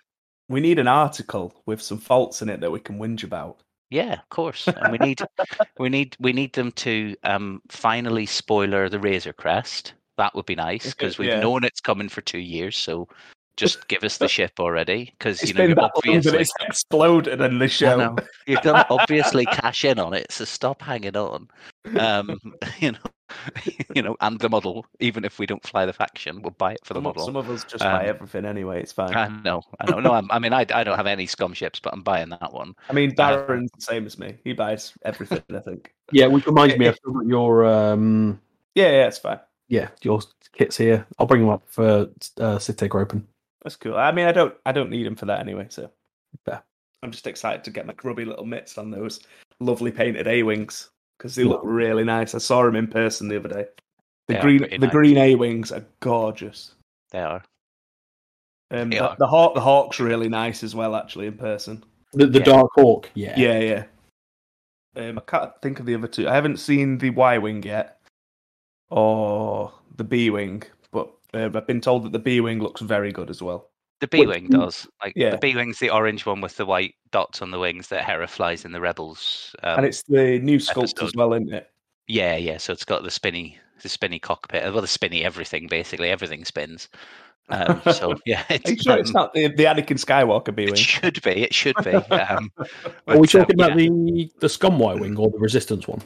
we 0.49 0.61
need 0.61 0.79
an 0.79 0.88
article 0.88 1.55
with 1.66 1.83
some 1.83 1.99
faults 1.99 2.42
in 2.42 2.49
it 2.49 2.61
that 2.61 2.71
we 2.71 2.81
can 2.81 2.99
whinge 2.99 3.25
about. 3.25 3.61
yeah, 3.90 4.14
of 4.14 4.29
course, 4.29 4.73
and 4.77 4.90
we 4.90 4.99
need 4.99 5.23
we 5.79 5.88
need 5.88 6.16
we 6.21 6.33
need 6.33 6.53
them 6.53 6.73
to 6.73 7.16
um, 7.25 7.62
finally 7.68 8.27
spoiler 8.27 8.88
the 8.88 9.01
Razor 9.01 9.33
Crest. 9.33 9.94
That 10.16 10.35
would 10.35 10.47
be 10.47 10.57
nice 10.57 10.94
because 10.94 11.18
we've 11.18 11.29
Yeah. 11.29 11.40
known 11.40 11.64
it's 11.64 11.81
coming 11.81 12.09
for 12.09 12.21
two 12.21 12.38
years. 12.40 12.77
So 12.77 13.09
just 13.59 13.88
give 13.88 14.05
us 14.05 14.18
the 14.18 14.29
ship 14.29 14.53
already 14.61 15.12
because 15.18 15.42
you 15.42 15.53
know 15.53 15.59
been 15.59 15.68
you're 15.71 15.75
that 15.77 15.90
obviously 15.97 16.31
that 16.31 16.40
it's 16.40 16.53
exploded 16.61 17.40
in 17.40 17.59
the 17.59 17.64
I 17.64 17.68
show. 17.68 17.97
know. 17.99 18.16
you're 18.47 18.61
gonna 18.62 18.87
obviously 18.88 19.44
cash 19.47 19.85
in 19.85 19.99
on 19.99 20.14
it. 20.14 20.31
So 20.33 20.44
stop 20.44 20.81
hanging 20.81 21.16
on. 21.16 21.49
Um, 21.99 22.38
you 22.79 22.92
know, 22.92 22.99
you 23.94 24.03
know, 24.03 24.16
and 24.21 24.38
the 24.38 24.49
model. 24.49 24.87
Even 25.01 25.25
if 25.25 25.38
we 25.38 25.47
don't 25.47 25.66
fly 25.66 25.85
the 25.87 25.92
faction, 25.92 26.40
we'll 26.40 26.53
buy 26.53 26.73
it 26.73 26.81
for 26.85 26.94
the 26.94 26.99
Some, 26.99 27.03
model. 27.05 27.25
some 27.27 27.37
of 27.37 27.51
us 27.51 27.64
just 27.64 27.83
buy 27.83 28.05
Um, 28.05 28.09
everything 28.09 28.44
anyway. 28.44 28.81
It's 28.81 28.92
fine. 28.92 29.14
I 29.14 29.29
know, 29.29 29.62
I 29.81 29.90
know. 29.90 30.01
No, 30.01 30.12
I'm, 30.12 30.31
I 30.31 30.38
mean, 30.38 30.53
I, 30.53 30.64
I 30.73 30.85
don't 30.85 30.97
have 30.97 31.07
any 31.07 31.27
scum 31.27 31.53
ships, 31.53 31.81
but 31.81 31.92
I'm 31.92 32.03
buying 32.03 32.29
that 32.31 32.53
one. 32.53 32.75
I 32.88 32.92
mean, 32.92 33.14
uh, 33.18 33.37
the 33.47 33.68
same 33.79 34.07
as 34.07 34.18
me. 34.18 34.37
He 34.44 34.53
buys 34.53 34.92
everything. 35.05 35.42
I 35.55 35.59
think. 35.59 35.92
Yeah, 36.12 36.27
which 36.27 36.47
reminds 36.47 36.77
me, 36.79 36.88
I've 36.88 36.97
still 36.97 37.12
got 37.12 37.27
your 37.27 37.66
um, 37.66 38.40
Yeah, 38.75 38.88
yeah, 38.90 39.07
it's 39.09 39.18
fine. 39.18 39.40
yeah 39.68 39.88
your 40.03 40.21
kits 40.53 40.77
here. 40.77 41.07
I'll 41.18 41.27
bring 41.27 41.42
them 41.42 41.51
up 41.51 41.62
for 41.66 42.09
uh, 42.38 42.59
City 42.59 42.88
Open. 42.90 43.27
That's 43.68 43.76
cool. 43.76 43.96
I 43.96 44.12
mean, 44.12 44.24
I 44.24 44.33
don't, 44.33 44.54
I 44.64 44.72
don't 44.72 44.88
need 44.88 45.04
him 45.04 45.14
for 45.14 45.26
that 45.26 45.40
anyway. 45.40 45.66
So, 45.68 45.90
Fair. 46.46 46.62
I'm 47.02 47.11
just 47.11 47.26
excited 47.26 47.64
to 47.64 47.70
get 47.70 47.85
my 47.87 47.92
grubby 47.92 48.24
little 48.24 48.46
mitts 48.46 48.78
on 48.78 48.90
those 48.90 49.20
lovely 49.61 49.90
painted 49.90 50.26
A 50.26 50.42
wings 50.42 50.88
because 51.18 51.35
they 51.35 51.42
Yeah. 51.42 51.50
look 51.50 51.61
really 51.64 52.02
nice. 52.02 52.35
I 52.35 52.38
saw 52.38 52.62
them 52.62 52.76
in 52.76 52.87
person 52.87 53.28
the 53.28 53.37
other 53.37 53.50
day. 53.50 53.66
The 54.26 54.35
They 54.35 54.40
green, 54.40 54.61
the 54.70 54.78
nice. 54.78 54.90
green 54.90 55.18
A 55.18 55.35
wings 55.35 55.70
are 55.70 55.85
gorgeous. 56.00 56.76
They 57.11 57.18
are. 57.18 57.44
Um, 58.70 58.88
They 58.88 58.96
the, 58.96 59.11
are. 59.11 59.16
the 59.18 59.26
hawk, 59.26 59.54
the 59.54 59.61
hawk's 59.61 60.00
really 60.00 60.31
nice 60.31 60.62
as 60.64 60.74
well, 60.74 60.96
actually 60.96 61.26
in 61.26 61.37
person. 61.37 61.85
The, 62.14 62.26
the 62.26 62.38
Yeah. 62.38 62.44
Dark 62.46 62.70
Hawk, 62.74 63.11
yeah. 63.12 63.38
Yeah, 63.38 63.59
yeah. 63.59 63.85
Um, 64.96 65.18
I 65.18 65.31
can't 65.31 65.52
think 65.61 65.78
of 65.78 65.85
the 65.85 65.94
other 65.94 66.09
two. 66.09 66.26
I 66.26 66.35
haven't 66.35 66.57
seen 66.57 66.96
the 66.96 67.11
Y 67.11 67.37
wing 67.37 67.62
yet, 67.64 68.00
or 68.88 69.74
the 69.94 70.04
B 70.04 70.31
wing, 70.31 70.61
but 70.61 70.77
uh, 71.34 71.50
I've 71.54 71.66
been 71.66 71.80
told 71.80 72.04
that 72.04 72.12
the 72.12 72.18
B 72.18 72.40
wing 72.40 72.60
looks 72.60 72.80
very 72.80 73.12
good 73.12 73.30
as 73.30 73.42
well. 73.42 73.70
The 74.00 74.06
B 74.08 74.26
wing 74.26 74.46
does. 74.48 74.86
Like 75.02 75.14
Yeah. 75.16 75.30
the 75.30 75.38
B 75.38 75.56
wing's 75.56 75.78
the 75.80 75.90
orange 75.90 76.24
one 76.24 76.40
with 76.40 76.56
the 76.56 76.64
white 76.66 76.94
dots 77.10 77.42
on 77.42 77.50
the 77.50 77.58
wings 77.58 77.88
that 77.88 78.04
Hera 78.04 78.28
flies 78.28 78.64
in 78.64 78.70
the 78.72 78.80
Rebels. 78.80 79.54
Um, 79.64 79.78
and 79.78 79.86
it's 79.86 80.02
the 80.04 80.38
new 80.38 80.58
sculpt 80.58 81.02
as 81.02 81.12
well, 81.16 81.32
isn't 81.34 81.52
it? 81.52 81.68
yeah, 82.06 82.36
yeah. 82.36 82.58
So 82.58 82.72
it's 82.72 82.84
got 82.84 83.02
the 83.02 83.10
spinny, 83.10 83.58
the 83.82 83.88
spinny 83.88 84.18
cockpit. 84.20 84.62
Well, 84.72 84.82
the 84.82 84.86
spinny 84.86 85.24
everything 85.24 85.66
basically. 85.66 86.10
Everything 86.10 86.44
spins. 86.44 86.88
Um, 87.50 87.82
so 87.92 88.14
yeah, 88.26 88.44
it's, 88.50 88.70
Are 88.70 88.72
you 88.74 88.78
sure 88.78 88.98
it's 88.98 89.08
um, 89.10 89.14
not 89.14 89.34
the, 89.34 89.48
the 89.48 89.64
Anakin 89.64 89.98
Skywalker 89.98 90.54
B 90.54 90.64
It 90.64 90.70
wing? 90.70 90.76
should 90.76 91.20
be. 91.22 91.30
It 91.42 91.52
should 91.54 91.76
be. 91.82 91.90
Um, 92.10 92.52
Are 92.58 92.66
we 92.66 92.66
but, 93.06 93.16
um, 93.16 93.24
talking 93.24 93.54
about 93.54 93.70
yeah, 93.80 93.88
the 93.88 94.30
the 94.40 94.48
Scum 94.48 94.78
Y 94.78 94.94
wing 94.94 95.16
or 95.16 95.28
the 95.30 95.38
Resistance 95.38 95.88
one? 95.88 96.02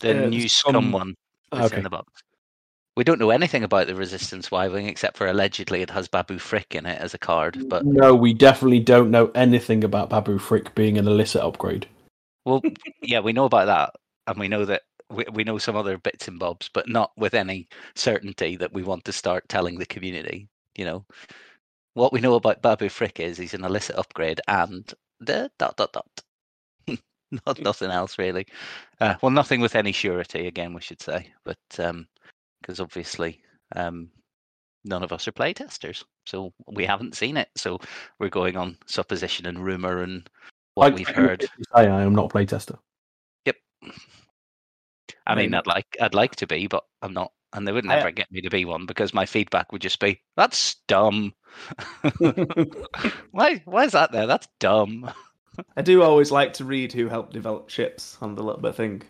the 0.00 0.10
uh, 0.10 0.20
the 0.22 0.26
new 0.28 0.48
scum- 0.48 0.72
scum 0.72 0.92
one 0.92 1.14
that's 1.52 1.66
Okay. 1.66 1.76
in 1.78 1.82
the 1.82 1.90
box? 1.90 2.22
We 2.96 3.04
don't 3.04 3.20
know 3.20 3.30
anything 3.30 3.62
about 3.62 3.88
the 3.88 3.94
Resistance 3.94 4.50
wing 4.50 4.88
except 4.88 5.18
for 5.18 5.26
allegedly 5.26 5.82
it 5.82 5.90
has 5.90 6.08
Babu 6.08 6.38
Frick 6.38 6.74
in 6.74 6.86
it 6.86 6.98
as 6.98 7.12
a 7.12 7.18
card. 7.18 7.68
But 7.68 7.84
No, 7.84 8.14
we 8.14 8.32
definitely 8.32 8.80
don't 8.80 9.10
know 9.10 9.30
anything 9.34 9.84
about 9.84 10.08
Babu 10.08 10.38
Frick 10.38 10.74
being 10.74 10.96
an 10.96 11.06
illicit 11.06 11.42
upgrade. 11.42 11.86
well, 12.46 12.62
yeah, 13.02 13.20
we 13.20 13.34
know 13.34 13.44
about 13.44 13.66
that, 13.66 14.00
and 14.26 14.38
we 14.38 14.48
know 14.48 14.64
that 14.64 14.82
we, 15.10 15.24
we 15.30 15.44
know 15.44 15.58
some 15.58 15.76
other 15.76 15.98
bits 15.98 16.26
and 16.26 16.38
bobs, 16.38 16.70
but 16.72 16.88
not 16.88 17.12
with 17.18 17.34
any 17.34 17.68
certainty 17.94 18.56
that 18.56 18.72
we 18.72 18.82
want 18.82 19.04
to 19.04 19.12
start 19.12 19.48
telling 19.48 19.78
the 19.78 19.86
community. 19.86 20.48
You 20.74 20.86
know, 20.86 21.04
what 21.92 22.14
we 22.14 22.20
know 22.20 22.34
about 22.34 22.62
Babu 22.62 22.88
Frick 22.88 23.20
is 23.20 23.36
he's 23.36 23.54
an 23.54 23.64
illicit 23.64 23.96
upgrade 23.96 24.40
and 24.48 24.90
the 25.20 25.50
dot 25.58 25.76
dot 25.76 25.92
dot. 25.92 26.22
not 27.46 27.60
nothing 27.60 27.90
else 27.90 28.18
really. 28.18 28.46
Uh, 29.00 29.16
well, 29.20 29.30
nothing 29.30 29.60
with 29.60 29.76
any 29.76 29.92
surety. 29.92 30.46
Again, 30.46 30.72
we 30.72 30.80
should 30.80 31.02
say, 31.02 31.32
but 31.44 31.58
because 32.60 32.80
obviously 32.80 33.40
um, 33.74 34.08
none 34.84 35.02
of 35.02 35.12
us 35.12 35.26
are 35.28 35.32
playtesters, 35.32 36.04
so 36.24 36.52
we 36.66 36.84
haven't 36.84 37.16
seen 37.16 37.36
it. 37.36 37.48
So 37.56 37.78
we're 38.18 38.28
going 38.28 38.56
on 38.56 38.78
supposition 38.86 39.46
and 39.46 39.64
rumor 39.64 40.02
and 40.02 40.28
what 40.74 40.92
I 40.92 40.94
we've 40.94 41.08
heard. 41.08 41.42
Say 41.42 41.48
I 41.88 42.02
am 42.02 42.14
not 42.14 42.32
a 42.32 42.34
playtester. 42.34 42.78
Yep. 43.44 43.56
I 45.26 45.34
mean, 45.34 45.54
I'd 45.54 45.66
like 45.66 45.96
I'd 46.00 46.14
like 46.14 46.36
to 46.36 46.46
be, 46.46 46.66
but 46.66 46.84
I'm 47.02 47.12
not. 47.12 47.32
and 47.52 47.66
they 47.66 47.72
would 47.72 47.86
I- 47.86 47.96
never 47.96 48.10
get 48.10 48.30
me 48.30 48.40
to 48.42 48.50
be 48.50 48.64
one 48.64 48.86
because 48.86 49.14
my 49.14 49.26
feedback 49.26 49.72
would 49.72 49.82
just 49.82 50.00
be, 50.00 50.20
"That's 50.36 50.76
dumb. 50.88 51.34
why? 53.30 53.62
Why 53.64 53.84
is 53.84 53.92
that 53.92 54.12
there? 54.12 54.26
That's 54.26 54.48
dumb." 54.60 55.10
I 55.76 55.82
do 55.82 56.02
always 56.02 56.30
like 56.30 56.52
to 56.54 56.64
read 56.64 56.92
who 56.92 57.08
helped 57.08 57.32
develop 57.32 57.68
chips 57.68 58.18
on 58.20 58.34
the 58.34 58.42
little 58.42 58.60
bit 58.60 58.74
thing. 58.74 59.02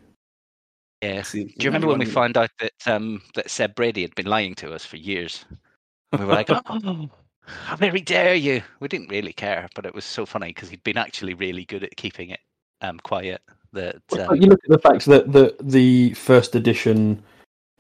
Yeah. 1.03 1.23
Do 1.31 1.39
you 1.41 1.69
remember 1.69 1.89
when 1.89 1.99
we 1.99 2.07
found 2.07 2.37
out 2.37 2.51
that 2.61 2.73
um, 2.87 3.23
that 3.35 3.51
Seb 3.51 3.75
Brady 3.75 4.03
had 4.03 4.15
been 4.15 4.27
lying 4.27 4.55
to 4.57 4.73
us 4.73 4.85
for 4.85 4.97
years? 4.97 5.45
We 6.13 6.25
were 6.25 6.33
like, 6.33 6.49
"Oh, 6.51 7.11
how 7.43 7.77
very 7.77 8.01
dare 8.01 8.35
you!" 8.35 8.63
We 8.81 8.89
didn't 8.89 9.11
really 9.11 9.33
care, 9.33 9.69
but 9.75 9.85
it 9.85 9.95
was 9.95 10.05
so 10.05 10.25
funny 10.25 10.49
because 10.49 10.71
he'd 10.71 10.85
been 10.85 10.97
actually 10.97 11.35
really 11.35 11.65
good 11.67 11.85
at 11.85 11.97
keeping 11.97 12.31
it 12.31 12.41
um, 12.81 12.99
quiet. 13.01 13.43
That 13.73 14.01
um, 14.19 14.37
you 14.37 14.49
look 14.49 14.61
at 14.65 14.71
the 14.71 14.79
fact 14.79 15.05
that 15.07 15.33
the 15.33 15.55
the 15.61 16.15
first 16.15 16.55
edition 16.55 17.23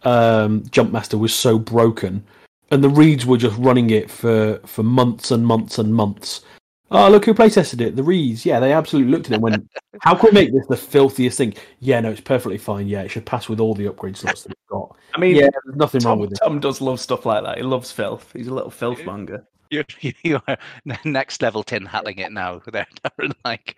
um, 0.02 0.62
Jumpmaster 0.64 1.18
was 1.18 1.34
so 1.34 1.58
broken, 1.58 2.22
and 2.70 2.84
the 2.84 2.90
reeds 2.90 3.24
were 3.24 3.38
just 3.38 3.56
running 3.56 3.90
it 3.90 4.10
for 4.10 4.58
for 4.66 4.82
months 4.82 5.30
and 5.30 5.46
months 5.46 5.78
and 5.78 5.94
months. 5.94 6.42
Oh, 6.90 7.10
look 7.10 7.24
who 7.24 7.34
playtested 7.34 7.80
it. 7.80 7.96
The 7.96 8.02
Reeds, 8.02 8.46
yeah, 8.46 8.60
they 8.60 8.72
absolutely 8.72 9.10
looked 9.10 9.26
at 9.26 9.32
it 9.32 9.34
and 9.36 9.42
went, 9.42 9.68
"How 10.02 10.14
can 10.14 10.28
we 10.30 10.34
make 10.34 10.52
this 10.52 10.66
the 10.68 10.76
filthiest 10.76 11.36
thing?" 11.36 11.54
Yeah, 11.80 11.98
no, 12.00 12.10
it's 12.10 12.20
perfectly 12.20 12.58
fine. 12.58 12.86
Yeah, 12.86 13.02
it 13.02 13.08
should 13.08 13.26
pass 13.26 13.48
with 13.48 13.58
all 13.58 13.74
the 13.74 13.88
upgrade 13.88 14.16
slots 14.16 14.44
that 14.44 14.52
it's 14.52 14.60
got. 14.70 14.94
I 15.14 15.18
mean, 15.18 15.34
Yeah, 15.34 15.48
there's 15.64 15.76
nothing 15.76 16.02
wrong 16.02 16.20
with 16.20 16.32
it. 16.32 16.38
Tom 16.42 16.60
does 16.60 16.80
love 16.80 17.00
stuff 17.00 17.26
like 17.26 17.42
that. 17.42 17.56
He 17.56 17.64
loves 17.64 17.90
filth. 17.90 18.32
He's 18.32 18.46
a 18.46 18.54
little 18.54 18.70
filth 18.70 19.04
monger. 19.04 19.44
you're, 19.70 19.84
you 20.22 20.40
are 20.46 20.56
next 21.04 21.42
level 21.42 21.64
tin 21.64 21.86
hatting 21.86 22.18
it 22.18 22.30
now. 22.30 22.60
They're, 22.72 22.86
they're 23.02 23.28
like, 23.44 23.74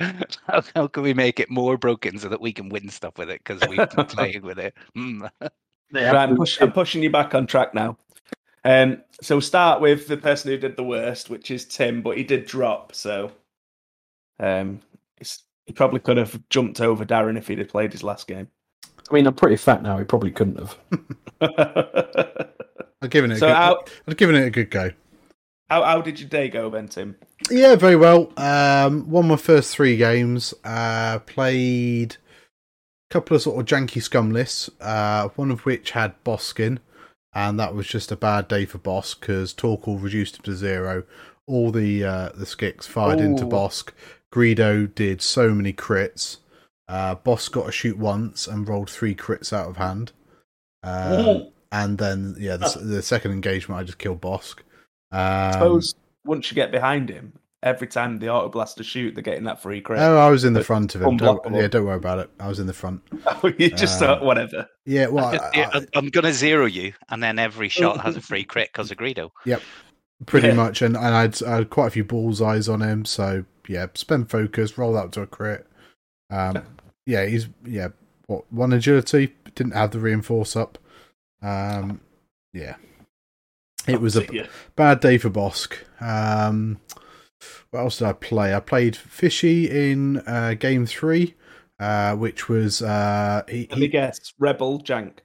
how, 0.46 0.62
how 0.74 0.86
can 0.88 1.02
we 1.02 1.14
make 1.14 1.40
it 1.40 1.50
more 1.50 1.78
broken 1.78 2.18
so 2.18 2.28
that 2.28 2.40
we 2.40 2.52
can 2.52 2.68
win 2.68 2.88
stuff 2.90 3.16
with 3.16 3.30
it 3.30 3.42
because 3.42 3.66
we've 3.68 3.88
been 3.90 4.06
playing 4.06 4.42
with 4.42 4.58
it? 4.58 4.74
Mm. 4.96 5.30
They 5.90 6.04
Right, 6.04 6.14
I'm, 6.14 6.36
push, 6.36 6.60
I'm 6.60 6.72
pushing 6.72 7.02
you 7.02 7.10
back 7.10 7.34
on 7.34 7.46
track 7.46 7.72
now. 7.72 7.96
Um, 8.68 9.02
so 9.22 9.36
we'll 9.36 9.40
start 9.40 9.80
with 9.80 10.08
the 10.08 10.18
person 10.18 10.50
who 10.50 10.58
did 10.58 10.76
the 10.76 10.84
worst, 10.84 11.30
which 11.30 11.50
is 11.50 11.64
Tim, 11.64 12.02
but 12.02 12.18
he 12.18 12.22
did 12.22 12.44
drop. 12.44 12.94
So 12.94 13.32
um, 14.38 14.80
it's, 15.16 15.44
he 15.64 15.72
probably 15.72 16.00
could 16.00 16.18
have 16.18 16.38
jumped 16.50 16.82
over 16.82 17.06
Darren 17.06 17.38
if 17.38 17.48
he'd 17.48 17.60
have 17.60 17.70
played 17.70 17.92
his 17.92 18.02
last 18.02 18.26
game. 18.26 18.48
I 19.10 19.14
mean, 19.14 19.26
I'm 19.26 19.32
pretty 19.32 19.56
fat 19.56 19.82
now. 19.82 19.96
He 19.96 20.04
probably 20.04 20.32
couldn't 20.32 20.58
have. 20.58 20.78
I've 23.00 23.08
given 23.08 23.30
it. 23.30 23.38
A 23.38 23.40
good, 23.40 23.48
how, 23.48 23.84
I've 24.06 24.18
given 24.18 24.36
it 24.36 24.44
a 24.44 24.50
good 24.50 24.70
go. 24.70 24.90
how 25.70 25.82
how 25.84 26.02
did 26.02 26.20
your 26.20 26.28
day 26.28 26.50
go, 26.50 26.68
then, 26.68 26.88
Tim? 26.88 27.16
Yeah, 27.50 27.74
very 27.74 27.96
well. 27.96 28.30
Um, 28.36 29.08
won 29.08 29.28
my 29.28 29.36
first 29.36 29.74
three 29.74 29.96
games. 29.96 30.52
Uh, 30.62 31.20
played 31.20 32.16
a 33.10 33.14
couple 33.14 33.34
of 33.34 33.40
sort 33.40 33.58
of 33.58 33.64
janky 33.64 34.02
scum 34.02 34.30
lists. 34.30 34.68
Uh, 34.78 35.28
one 35.36 35.50
of 35.50 35.64
which 35.64 35.92
had 35.92 36.22
Bossk 36.22 36.60
in, 36.60 36.80
and 37.38 37.60
that 37.60 37.72
was 37.72 37.86
just 37.86 38.10
a 38.10 38.16
bad 38.16 38.48
day 38.48 38.64
for 38.64 38.78
Bossk 38.78 39.20
because 39.20 39.54
Torkil 39.54 40.02
reduced 40.02 40.38
him 40.38 40.42
to 40.42 40.56
zero. 40.56 41.04
All 41.46 41.70
the 41.70 42.04
uh, 42.04 42.28
the 42.34 42.44
skicks 42.44 42.86
fired 42.86 43.20
into 43.20 43.44
Bossk. 43.44 43.90
Greedo 44.34 44.92
did 44.92 45.22
so 45.22 45.54
many 45.54 45.72
crits. 45.72 46.38
Uh, 46.88 47.14
Bossk 47.14 47.52
got 47.52 47.68
a 47.68 47.72
shoot 47.72 47.96
once 47.96 48.48
and 48.48 48.68
rolled 48.68 48.90
three 48.90 49.14
crits 49.14 49.52
out 49.52 49.68
of 49.68 49.76
hand. 49.76 50.10
Um, 50.82 51.48
and 51.70 51.98
then 51.98 52.34
yeah, 52.40 52.56
the, 52.56 52.80
the 52.82 53.02
second 53.02 53.30
engagement 53.30 53.80
I 53.80 53.84
just 53.84 53.98
killed 53.98 54.20
Bossk. 54.20 54.56
I 55.12 55.46
Um, 55.46 55.52
suppose 55.52 55.94
once 56.24 56.50
you 56.50 56.56
get 56.56 56.72
behind 56.72 57.08
him, 57.08 57.37
every 57.62 57.86
time 57.86 58.18
the 58.18 58.28
auto 58.28 58.48
blaster 58.48 58.84
shoot, 58.84 59.14
they're 59.14 59.22
getting 59.22 59.44
that 59.44 59.60
free 59.62 59.80
crit. 59.80 59.98
Oh, 60.00 60.16
I 60.18 60.30
was 60.30 60.44
in 60.44 60.52
the 60.52 60.62
front 60.64 60.94
of 60.94 61.02
it. 61.02 61.16
Don't, 61.16 61.40
yeah, 61.54 61.66
don't 61.68 61.84
worry 61.84 61.96
about 61.96 62.18
it. 62.20 62.30
I 62.38 62.48
was 62.48 62.58
in 62.60 62.66
the 62.66 62.72
front. 62.72 63.02
you 63.58 63.70
just 63.70 64.00
um, 64.02 64.08
thought, 64.08 64.24
whatever. 64.24 64.68
Yeah, 64.86 65.08
well, 65.08 65.26
I, 65.26 65.50
Yeah, 65.54 65.70
I- 65.72 65.78
I'm- 65.78 65.86
I'm 65.94 66.08
going 66.08 66.24
to 66.24 66.32
zero 66.32 66.66
you, 66.66 66.92
and 67.08 67.22
then 67.22 67.38
every 67.38 67.68
shot 67.68 68.00
has 68.00 68.16
a 68.16 68.20
free 68.20 68.44
crit 68.44 68.70
because 68.72 68.90
of 68.90 68.96
Greedo. 68.98 69.30
Yep, 69.44 69.62
pretty 70.26 70.48
Yeah. 70.48 70.54
much. 70.54 70.82
And, 70.82 70.96
and 70.96 71.06
I'd, 71.14 71.42
I 71.42 71.56
had 71.56 71.70
quite 71.70 71.88
a 71.88 71.90
few 71.90 72.04
bullseyes 72.04 72.68
on 72.68 72.80
him. 72.82 73.04
So 73.04 73.44
yeah, 73.66 73.86
spend 73.94 74.30
focus, 74.30 74.78
roll 74.78 74.92
that 74.94 75.12
to 75.12 75.22
a 75.22 75.26
crit. 75.26 75.66
Um, 76.30 76.62
yeah, 77.06 77.26
he's 77.26 77.48
yeah. 77.64 77.88
What 78.26 78.44
one 78.52 78.72
agility 78.74 79.34
didn't 79.54 79.72
have 79.72 79.90
the 79.90 79.98
reinforce 79.98 80.54
up. 80.54 80.78
Um, 81.42 82.00
yeah, 82.52 82.76
it 83.86 84.00
was 84.00 84.16
a 84.16 84.26
Yeah. 84.32 84.46
bad 84.76 85.00
day 85.00 85.16
for 85.18 85.30
Bossk. 85.30 85.72
Um, 86.00 86.78
what 87.70 87.80
else 87.80 87.98
did 87.98 88.08
I 88.08 88.12
play? 88.12 88.54
I 88.54 88.60
played 88.60 88.96
Fishy 88.96 89.68
in 89.68 90.18
uh, 90.26 90.54
game 90.54 90.86
three, 90.86 91.34
uh, 91.78 92.14
which 92.16 92.48
was 92.48 92.82
uh, 92.82 93.42
he, 93.48 93.66
Let 93.70 93.78
me 93.78 93.86
he, 93.86 93.88
guess, 93.88 94.32
Rebel 94.38 94.80
Jank. 94.80 95.18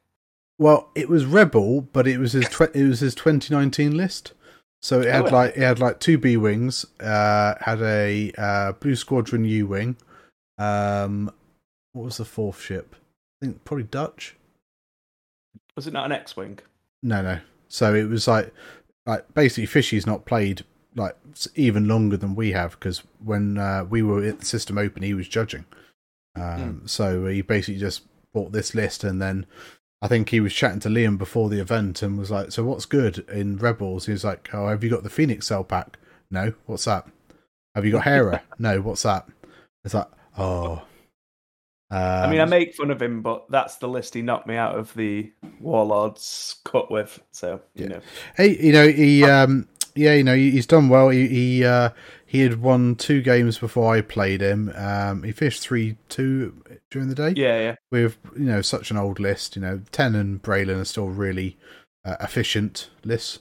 Well, 0.59 0.91
it 0.95 1.09
was 1.09 1.25
Rebel, 1.25 1.81
but 1.81 2.07
it 2.07 2.19
was 2.19 2.33
his 2.33 2.47
tw- 2.47 2.75
it 2.75 2.87
was 2.87 2.99
his 2.99 3.15
2019 3.15 3.97
list. 3.97 4.33
So 4.81 4.99
it 4.99 5.07
had 5.07 5.27
Oh, 5.27 5.29
like 5.29 5.51
it 5.55 5.61
had 5.61 5.79
like 5.79 5.99
two 5.99 6.17
B 6.17 6.37
wings, 6.37 6.85
uh, 6.99 7.55
had 7.61 7.81
a 7.81 8.31
uh, 8.37 8.73
Blue 8.73 8.95
Squadron 8.95 9.45
U 9.45 9.67
wing. 9.67 9.95
Um, 10.57 11.31
what 11.93 12.05
was 12.05 12.17
the 12.17 12.25
fourth 12.25 12.61
ship? 12.61 12.95
I 13.41 13.45
think 13.45 13.63
probably 13.63 13.85
Dutch. 13.85 14.35
Was 15.75 15.87
it 15.87 15.93
not 15.93 16.05
an 16.05 16.11
X-wing? 16.11 16.59
No, 17.01 17.21
no. 17.21 17.39
So 17.67 17.95
it 17.95 18.09
was 18.09 18.27
like 18.27 18.53
like 19.05 19.33
basically 19.33 19.65
Fishy's 19.65 20.05
not 20.05 20.25
played 20.25 20.63
like 20.95 21.15
even 21.55 21.87
longer 21.87 22.17
than 22.17 22.35
we 22.35 22.51
have 22.51 22.71
because 22.71 23.03
when 23.23 23.57
uh, 23.57 23.85
we 23.85 24.01
were 24.03 24.23
at 24.23 24.39
the 24.39 24.45
system 24.45 24.77
open, 24.77 25.03
he 25.03 25.13
was 25.13 25.27
judging. 25.27 25.65
Um, 26.35 26.87
So 26.87 27.25
he 27.27 27.41
basically 27.41 27.79
just 27.79 28.03
bought 28.33 28.51
this 28.51 28.73
list 28.75 29.03
and 29.03 29.21
then 29.21 29.45
I 30.01 30.07
think 30.09 30.29
he 30.29 30.39
was 30.41 30.53
chatting 30.53 30.81
to 30.81 30.89
Liam 30.89 31.17
before 31.17 31.49
the 31.49 31.61
event 31.61 32.01
and 32.03 32.17
was 32.17 32.29
like, 32.29 32.51
"So 32.51 32.63
what's 32.65 32.85
good 32.85 33.19
in 33.29 33.57
Rebels?" 33.57 34.05
He 34.05 34.11
was 34.11 34.25
like, 34.25 34.49
"Oh, 34.53 34.67
have 34.67 34.83
you 34.83 34.89
got 34.89 35.03
the 35.03 35.09
Phoenix 35.09 35.47
Cell 35.47 35.63
pack?" 35.63 35.97
No, 36.29 36.53
what's 36.65 36.85
that? 36.85 37.07
Have 37.75 37.85
you 37.85 37.91
got 37.93 38.03
Hera? 38.03 38.43
no, 38.59 38.81
what's 38.81 39.03
that? 39.03 39.27
It's 39.85 39.93
like, 39.93 40.09
oh. 40.37 40.83
I 41.91 42.27
mean, 42.27 42.39
I 42.39 42.45
Um, 42.45 42.49
make 42.49 42.75
fun 42.75 42.91
of 42.91 43.01
him, 43.01 43.21
but 43.21 43.49
that's 43.49 43.77
the 43.77 43.87
list 43.87 44.13
he 44.13 44.21
knocked 44.21 44.47
me 44.47 44.55
out 44.55 44.77
of 44.77 44.93
the 44.93 45.31
Warlords 45.59 46.55
cut 46.65 46.89
with. 46.91 47.19
So 47.31 47.61
you 47.75 47.85
Yeah. 47.85 47.87
know, 47.87 48.01
Hey, 48.35 48.57
you 48.59 48.71
know 48.73 48.87
he, 48.87 49.23
um, 49.25 49.67
yeah, 49.95 50.13
you 50.13 50.23
know 50.23 50.35
he's 50.35 50.67
done 50.67 50.89
well. 50.89 51.09
He 51.09 51.27
he, 51.27 51.65
uh, 51.65 51.89
he 52.25 52.41
had 52.41 52.61
won 52.61 52.95
two 52.95 53.21
games 53.21 53.57
before 53.57 53.93
I 53.95 54.01
played 54.01 54.41
him. 54.41 54.71
Um, 54.75 55.23
he 55.23 55.31
fished 55.31 55.61
three 55.61 55.97
two 56.09 56.53
during 56.91 57.09
the 57.09 57.15
day 57.15 57.33
yeah, 57.35 57.59
yeah. 57.59 57.75
with 57.91 58.17
you 58.37 58.45
know 58.45 58.61
such 58.61 58.91
an 58.91 58.97
old 58.97 59.19
list. 59.19 59.55
You 59.55 59.61
know, 59.61 59.81
Ten 59.91 60.15
and 60.15 60.41
Braylen 60.41 60.79
are 60.81 60.85
still 60.85 61.09
really 61.09 61.57
uh, 62.05 62.15
efficient 62.21 62.89
lists. 63.03 63.39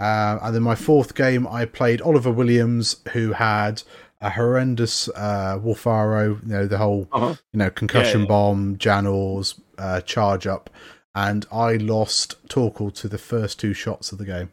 Uh, 0.00 0.38
and 0.42 0.54
then 0.54 0.62
my 0.62 0.74
fourth 0.74 1.14
game, 1.14 1.46
I 1.46 1.66
played 1.66 2.00
Oliver 2.02 2.32
Williams, 2.32 2.96
who 3.12 3.32
had 3.32 3.82
a 4.20 4.30
horrendous 4.30 5.08
uh, 5.10 5.58
Wullffwarro. 5.62 6.42
You 6.42 6.48
know, 6.52 6.66
the 6.66 6.78
whole 6.78 7.06
Uh-huh. 7.12 7.34
you 7.52 7.58
know 7.58 7.70
concussion 7.70 8.22
yeah. 8.22 8.26
bomb, 8.26 8.76
Janors, 8.76 9.60
uh, 9.78 10.00
charge 10.00 10.46
up, 10.46 10.68
and 11.14 11.46
I 11.52 11.74
lost 11.76 12.36
Torkil 12.48 12.92
to 12.94 13.08
the 13.08 13.18
first 13.18 13.60
two 13.60 13.72
shots 13.74 14.10
of 14.12 14.18
the 14.18 14.24
game. 14.24 14.50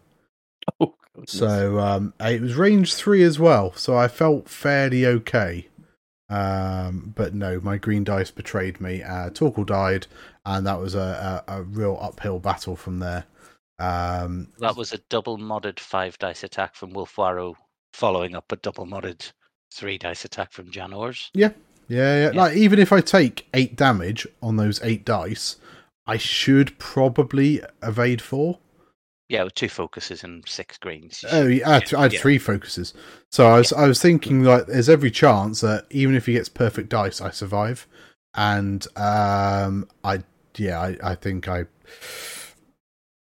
Oh, 0.79 0.93
goodness. 1.21 1.37
So 1.39 1.79
um, 1.79 2.13
it 2.19 2.41
was 2.41 2.55
range 2.55 2.93
three 2.93 3.23
as 3.23 3.39
well. 3.39 3.73
So 3.73 3.95
I 3.97 4.07
felt 4.07 4.49
fairly 4.49 5.05
okay. 5.05 5.67
Um, 6.29 7.13
but 7.15 7.33
no, 7.33 7.59
my 7.59 7.77
green 7.77 8.03
dice 8.03 8.31
betrayed 8.31 8.79
me. 8.79 9.03
Uh, 9.03 9.29
Torkil 9.31 9.65
died, 9.65 10.07
and 10.45 10.65
that 10.65 10.79
was 10.79 10.95
a, 10.95 11.43
a, 11.47 11.57
a 11.59 11.63
real 11.63 11.97
uphill 12.01 12.39
battle 12.39 12.75
from 12.77 12.99
there. 12.99 13.25
Um, 13.79 14.47
That 14.59 14.77
was 14.77 14.93
a 14.93 14.99
double 15.09 15.37
modded 15.37 15.79
five 15.79 16.17
dice 16.19 16.43
attack 16.43 16.75
from 16.75 16.93
Wullffwarro, 16.93 17.55
following 17.93 18.35
up 18.35 18.51
a 18.51 18.55
double 18.55 18.85
modded 18.85 19.31
three 19.73 19.97
dice 19.97 20.23
attack 20.23 20.51
from 20.53 20.71
Janors. 20.71 21.29
yeah, 21.33 21.51
yeah, 21.87 22.31
Yeah. 22.31 22.41
Like 22.41 22.55
even 22.55 22.79
if 22.79 22.93
I 22.93 23.01
take 23.01 23.47
eight 23.53 23.75
damage 23.75 24.25
on 24.41 24.55
those 24.55 24.81
eight 24.83 25.03
dice, 25.03 25.57
I 26.07 26.15
should 26.17 26.77
probably 26.79 27.61
evade 27.83 28.21
four. 28.21 28.59
Yeah, 29.31 29.43
with 29.45 29.55
two 29.55 29.69
focuses 29.69 30.25
and 30.25 30.43
six 30.45 30.77
greens. 30.77 31.23
Oh, 31.31 31.47
yeah, 31.47 31.69
I 31.69 31.73
had, 31.75 31.93
I 31.93 32.01
had 32.01 32.13
yeah. 32.13 32.19
three 32.19 32.37
focuses. 32.37 32.93
So 33.31 33.47
I 33.47 33.59
was 33.59 33.71
I 33.71 33.87
was 33.87 34.01
thinking 34.01 34.43
like 34.43 34.65
there's 34.65 34.89
every 34.89 35.09
chance 35.09 35.61
that 35.61 35.85
even 35.89 36.15
if 36.15 36.25
he 36.25 36.33
gets 36.33 36.49
perfect 36.49 36.89
dice, 36.89 37.21
I 37.21 37.29
survive. 37.29 37.87
And 38.35 38.85
um, 38.97 39.87
I 40.03 40.23
yeah, 40.57 40.81
I, 40.81 40.97
I 41.01 41.15
think 41.15 41.47
I 41.47 41.67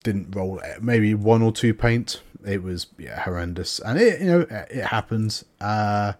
didn't 0.02 0.34
roll 0.34 0.60
maybe 0.80 1.14
one 1.14 1.42
or 1.42 1.52
two 1.52 1.72
paint. 1.72 2.20
It 2.44 2.64
was 2.64 2.88
yeah 2.98 3.20
horrendous, 3.20 3.78
and 3.78 3.96
it 3.96 4.20
you 4.20 4.26
know 4.26 4.40
it 4.50 4.86
happens. 4.86 5.44
Uh, 5.60 6.14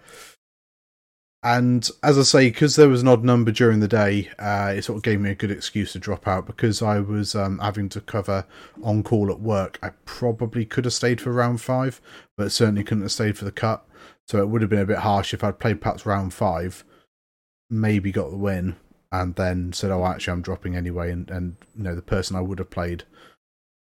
and 1.42 1.88
as 2.02 2.18
I 2.18 2.22
say, 2.22 2.50
because 2.50 2.76
there 2.76 2.88
was 2.88 3.00
an 3.00 3.08
odd 3.08 3.24
number 3.24 3.50
during 3.50 3.80
the 3.80 3.88
day, 3.88 4.28
uh, 4.38 4.74
it 4.76 4.82
sort 4.82 4.98
of 4.98 5.02
gave 5.02 5.20
me 5.20 5.30
a 5.30 5.34
good 5.34 5.50
excuse 5.50 5.92
to 5.92 5.98
drop 5.98 6.28
out 6.28 6.46
because 6.46 6.82
I 6.82 7.00
was 7.00 7.34
um, 7.34 7.58
having 7.60 7.88
to 7.90 8.00
cover 8.02 8.44
on 8.82 9.02
call 9.02 9.30
at 9.30 9.40
work. 9.40 9.78
I 9.82 9.90
probably 10.04 10.66
could 10.66 10.84
have 10.84 10.92
stayed 10.92 11.18
for 11.18 11.32
round 11.32 11.62
five, 11.62 12.00
but 12.36 12.52
certainly 12.52 12.84
couldn't 12.84 13.04
have 13.04 13.12
stayed 13.12 13.38
for 13.38 13.46
the 13.46 13.52
cut. 13.52 13.86
So 14.28 14.38
it 14.38 14.48
would 14.48 14.60
have 14.60 14.70
been 14.70 14.80
a 14.80 14.86
bit 14.86 14.98
harsh 14.98 15.32
if 15.32 15.42
I'd 15.42 15.58
played 15.58 15.80
perhaps 15.80 16.04
round 16.04 16.34
five, 16.34 16.84
maybe 17.70 18.12
got 18.12 18.30
the 18.30 18.36
win, 18.36 18.76
and 19.10 19.34
then 19.34 19.72
said, 19.72 19.90
"Oh, 19.90 20.04
actually, 20.04 20.32
I'm 20.32 20.42
dropping 20.42 20.76
anyway." 20.76 21.10
And 21.10 21.30
and 21.30 21.56
you 21.74 21.82
know 21.82 21.94
the 21.94 22.02
person 22.02 22.36
I 22.36 22.42
would 22.42 22.58
have 22.58 22.70
played 22.70 23.04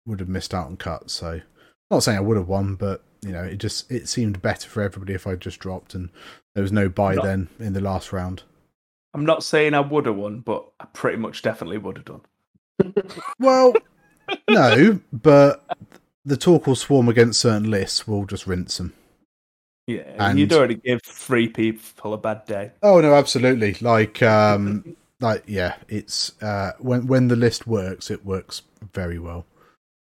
would 0.06 0.20
have 0.20 0.28
missed 0.30 0.54
out 0.54 0.66
on 0.66 0.78
cut. 0.78 1.10
So, 1.10 1.42
not 1.90 2.02
saying 2.02 2.18
I 2.18 2.22
would 2.22 2.38
have 2.38 2.48
won, 2.48 2.74
but 2.74 3.04
you 3.22 3.32
know, 3.32 3.42
it 3.42 3.56
just 3.58 3.90
it 3.90 4.08
seemed 4.08 4.42
better 4.42 4.68
for 4.68 4.82
everybody 4.82 5.14
if 5.14 5.26
I 5.26 5.34
just 5.36 5.58
dropped 5.60 5.94
and 5.94 6.10
there 6.54 6.62
was 6.62 6.72
no 6.72 6.88
buy 6.88 7.14
Not- 7.14 7.24
then 7.24 7.48
in 7.58 7.72
the 7.72 7.80
last 7.80 8.12
round. 8.12 8.42
I'm 9.12 9.26
not 9.26 9.42
saying 9.42 9.74
I 9.74 9.80
would 9.80 10.06
have 10.06 10.14
won, 10.16 10.38
but 10.40 10.70
I 10.78 10.84
pretty 10.92 11.18
much 11.18 11.42
definitely 11.42 11.78
would 11.78 11.96
have 11.98 12.04
done. 12.06 12.20
Well, 13.40 13.74
no, 14.48 15.00
but 15.12 15.64
the 16.24 16.36
Torkil 16.36 16.76
swarm 16.76 17.08
against 17.08 17.40
certain 17.40 17.68
lists. 17.70 18.06
We'll 18.06 18.24
just 18.26 18.46
rinse 18.46 18.78
them. 18.78 18.92
Yeah, 19.86 20.02
And- 20.18 20.38
you'd 20.38 20.52
already 20.52 20.76
give 20.76 21.02
three 21.02 21.48
people 21.48 22.14
a 22.14 22.18
bad 22.18 22.46
day. 22.46 22.70
Oh 22.82 23.00
no, 23.00 23.14
absolutely. 23.14 23.74
Like, 23.80 24.22
um, 24.22 24.96
like 25.20 25.42
yeah, 25.46 25.74
it's 25.88 26.40
uh, 26.40 26.72
when 26.78 27.06
when 27.08 27.28
the 27.28 27.36
list 27.36 27.66
works, 27.66 28.10
it 28.10 28.24
works 28.24 28.62
very 28.94 29.18
well. 29.18 29.44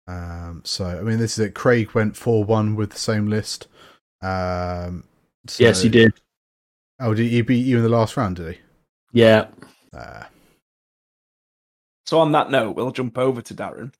Um, 0.07 0.61
so 0.63 0.85
I 0.85 1.01
mean, 1.01 1.17
this 1.19 1.37
is 1.37 1.45
it. 1.45 1.55
Craig 1.55 1.91
went 1.93 2.15
four 2.15 2.43
one 2.43 2.75
with 2.75 2.91
the 2.91 2.99
same 2.99 3.27
list. 3.27 3.67
Um, 4.21 5.03
so- 5.47 5.63
Yes, 5.63 5.81
he 5.81 5.89
did. 5.89 6.13
Oh, 6.99 7.13
did 7.13 7.29
he 7.29 7.41
beat 7.41 7.65
you 7.65 7.77
in 7.77 7.83
the 7.83 7.89
last 7.89 8.17
round? 8.17 8.37
Did 8.37 8.55
he? 8.55 8.59
Yeah. 9.13 9.47
Uh, 9.95 10.23
So 12.05 12.19
on 12.19 12.31
that 12.31 12.49
note, 12.49 12.75
we'll 12.75 12.91
jump 12.91 13.17
over 13.17 13.41
to 13.41 13.53
Darren. 13.53 13.93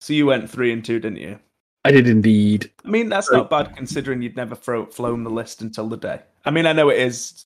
So 0.00 0.12
you 0.12 0.26
went 0.26 0.48
three 0.48 0.72
and 0.72 0.84
two, 0.84 1.00
didn't 1.00 1.18
you? 1.18 1.38
I 1.84 1.90
did 1.90 2.08
indeed. 2.08 2.70
I 2.84 2.88
mean, 2.88 3.08
that's 3.08 3.30
not 3.30 3.50
bad 3.50 3.76
considering 3.76 4.22
you'd 4.22 4.36
never 4.36 4.54
throw, 4.54 4.86
flown 4.86 5.22
the 5.24 5.30
list 5.30 5.60
until 5.60 5.88
the 5.88 5.96
day. 5.96 6.20
I 6.44 6.50
mean, 6.50 6.64
I 6.66 6.72
know 6.72 6.88
it 6.90 6.98
is. 6.98 7.44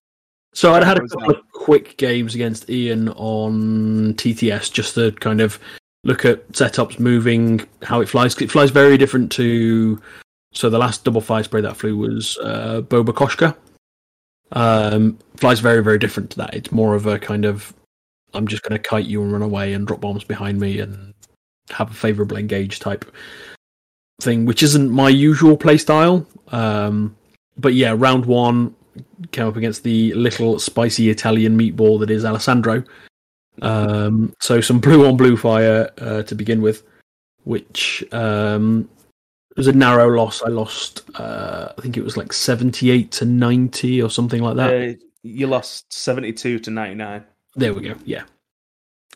So 0.54 0.74
I'd 0.74 0.84
had 0.84 0.98
a 0.98 1.08
couple 1.08 1.30
of 1.30 1.40
quick 1.52 1.96
games 1.98 2.34
against 2.34 2.68
Ian 2.70 3.08
on 3.10 4.14
TTS 4.14 4.70
just 4.72 4.94
to 4.94 5.12
kind 5.12 5.40
of 5.40 5.58
look 6.08 6.24
at 6.24 6.48
setups, 6.52 6.98
moving, 6.98 7.60
how 7.82 8.00
it 8.00 8.08
flies. 8.08 8.36
It 8.40 8.50
flies 8.50 8.70
very 8.70 8.98
different 8.98 9.30
to. 9.32 10.00
So 10.52 10.70
the 10.70 10.78
last 10.78 11.04
double 11.04 11.20
fire 11.20 11.44
spray 11.44 11.60
that 11.60 11.76
flew 11.76 11.96
was 11.96 12.38
uh, 12.38 12.80
Boba 12.80 13.12
Koshka. 13.12 13.54
Um, 14.50 15.18
flies 15.36 15.60
very 15.60 15.84
very 15.84 15.98
different 15.98 16.30
to 16.30 16.38
that. 16.38 16.54
It's 16.54 16.72
more 16.72 16.94
of 16.94 17.06
a 17.06 17.18
kind 17.18 17.44
of 17.44 17.74
I'm 18.34 18.46
just 18.46 18.62
going 18.62 18.72
to 18.72 18.88
kite 18.88 19.04
you 19.04 19.22
and 19.22 19.30
run 19.30 19.42
away 19.42 19.74
and 19.74 19.86
drop 19.86 20.00
bombs 20.00 20.24
behind 20.24 20.58
me 20.58 20.80
and 20.80 21.14
have 21.70 21.90
a 21.90 21.94
favorable 21.94 22.38
engage 22.38 22.80
type 22.80 23.04
thing, 24.22 24.46
which 24.46 24.62
isn't 24.62 24.90
my 24.90 25.10
usual 25.10 25.56
play 25.56 25.76
style. 25.76 26.26
Um, 26.48 27.14
but 27.58 27.74
yeah, 27.74 27.94
round 27.96 28.24
one 28.24 28.74
came 29.32 29.46
up 29.46 29.56
against 29.56 29.82
the 29.82 30.14
little 30.14 30.58
spicy 30.58 31.10
Italian 31.10 31.58
meatball 31.58 32.00
that 32.00 32.10
is 32.10 32.24
Alessandro. 32.24 32.82
Um, 33.62 34.34
so 34.40 34.60
some 34.60 34.80
blue 34.80 35.06
on 35.06 35.16
blue 35.16 35.36
fire 35.36 35.90
uh, 35.98 36.22
to 36.24 36.34
begin 36.34 36.62
with, 36.62 36.82
which 37.44 38.04
um, 38.12 38.88
was 39.56 39.66
a 39.66 39.72
narrow 39.72 40.08
loss. 40.08 40.42
I 40.42 40.48
lost, 40.48 41.08
uh, 41.16 41.72
I 41.76 41.80
think 41.80 41.96
it 41.96 42.04
was 42.04 42.16
like 42.16 42.32
seventy-eight 42.32 43.10
to 43.12 43.24
ninety 43.24 44.00
or 44.02 44.10
something 44.10 44.42
like 44.42 44.56
that. 44.56 44.72
Uh, 44.74 44.94
you 45.22 45.46
lost 45.46 45.92
seventy-two 45.92 46.58
to 46.60 46.70
ninety-nine. 46.70 47.24
there 47.56 47.74
we 47.74 47.82
go. 47.82 47.94
Yeah, 48.04 48.22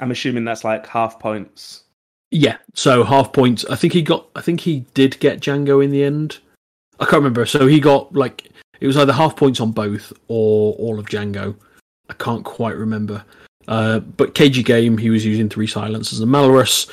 I'm 0.00 0.10
assuming 0.10 0.44
that's 0.44 0.64
like 0.64 0.86
half 0.86 1.18
points. 1.20 1.84
yeah. 2.30 2.56
So 2.74 3.04
half 3.04 3.32
points. 3.32 3.64
I 3.66 3.76
think 3.76 3.92
he 3.92 4.02
got. 4.02 4.26
I 4.34 4.40
think 4.40 4.60
he 4.60 4.80
did 4.94 5.18
get 5.20 5.40
Jango 5.40 5.82
in 5.84 5.90
the 5.90 6.02
end. 6.02 6.38
I 7.00 7.04
can't 7.04 7.14
remember. 7.22 7.46
So 7.46 7.66
he 7.66 7.80
got 7.80 8.12
like 8.14 8.50
it 8.80 8.86
was 8.86 8.96
either 8.96 9.12
half 9.12 9.36
points 9.36 9.60
on 9.60 9.70
both 9.70 10.12
or 10.28 10.74
all 10.74 10.98
of 10.98 11.06
Jango. 11.06 11.54
I 12.10 12.14
can't 12.14 12.44
quite 12.44 12.76
remember. 12.76 13.24
Uh, 13.68 14.00
but 14.00 14.34
KG 14.34 14.64
game, 14.64 14.98
he 14.98 15.10
was 15.10 15.24
using 15.24 15.48
three 15.48 15.66
silencers 15.66 16.20
and 16.20 16.30
Malorus. 16.30 16.90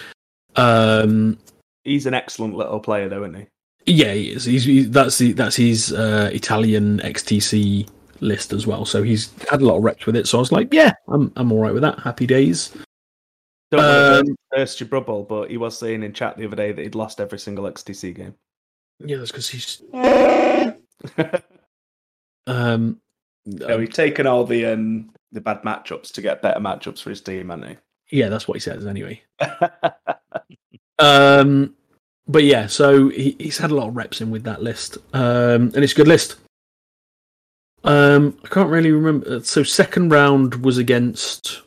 Um, 0.55 1.37
He's 1.83 2.05
an 2.05 2.13
excellent 2.13 2.55
little 2.55 2.79
player, 2.79 3.09
though, 3.09 3.23
isn't 3.23 3.35
he? 3.35 3.47
yeah, 3.85 4.13
he 4.13 4.31
is. 4.31 4.45
He's, 4.45 4.63
he, 4.65 4.83
that's 4.83 5.17
the 5.17 5.31
that's 5.33 5.55
his 5.55 5.91
uh, 5.93 6.29
Italian 6.31 6.99
XTC 6.99 7.87
list 8.21 8.53
as 8.53 8.67
well. 8.67 8.85
So 8.85 9.01
he's 9.01 9.31
had 9.49 9.61
a 9.61 9.65
lot 9.65 9.77
of 9.77 9.83
reps 9.83 10.05
with 10.05 10.15
it. 10.15 10.27
So 10.27 10.37
I 10.37 10.41
was 10.41 10.51
like, 10.51 10.73
yeah, 10.73 10.93
I'm 11.07 11.31
I'm 11.35 11.51
all 11.51 11.59
right 11.59 11.73
with 11.73 11.81
that. 11.81 11.99
Happy 11.99 12.27
days. 12.27 12.71
Don't 13.71 13.81
want 13.83 14.25
to 14.25 14.31
Um, 14.31 14.35
burst 14.51 14.79
your 14.79 14.89
bubble, 14.89 15.23
but 15.23 15.49
he 15.49 15.57
was 15.57 15.77
saying 15.77 16.03
in 16.03 16.13
chat 16.13 16.37
the 16.37 16.45
other 16.45 16.55
day 16.55 16.71
that 16.71 16.81
he'd 16.81 16.95
lost 16.95 17.21
every 17.21 17.39
single 17.39 17.65
XTC 17.65 18.15
game. 18.15 18.35
Yeah, 18.99 19.17
that's 19.17 19.31
because 19.31 19.49
he's 19.49 19.81
no, 19.93 20.75
um, 22.47 22.99
he's 23.45 23.89
taken 23.93 24.27
all 24.27 24.43
the 24.43 24.65
um, 24.65 25.11
the 25.31 25.41
bad 25.41 25.61
matchups 25.63 26.11
to 26.13 26.21
get 26.21 26.41
better 26.41 26.59
matchups 26.59 27.01
for 27.01 27.09
his 27.09 27.21
team, 27.21 27.49
hasn't 27.49 27.79
yeah, 28.11 28.29
that's 28.29 28.47
what 28.47 28.55
he 28.55 28.59
says 28.59 28.85
anyway. 28.85 29.21
Um, 30.99 31.75
but 32.27 32.43
yeah, 32.43 32.67
so 32.67 33.09
he, 33.09 33.35
he's 33.39 33.57
had 33.57 33.71
a 33.71 33.75
lot 33.75 33.87
of 33.87 33.95
reps 33.95 34.21
in 34.21 34.29
with 34.29 34.43
that 34.43 34.61
list, 34.61 34.97
um, 35.13 35.71
and 35.73 35.77
it's 35.77 35.93
a 35.93 35.95
good 35.95 36.07
list. 36.07 36.35
Um, 37.85 38.37
I 38.43 38.49
can't 38.49 38.69
really 38.69 38.91
remember. 38.91 39.39
So 39.39 39.63
second 39.63 40.09
round 40.11 40.55
was 40.55 40.77
against 40.77 41.61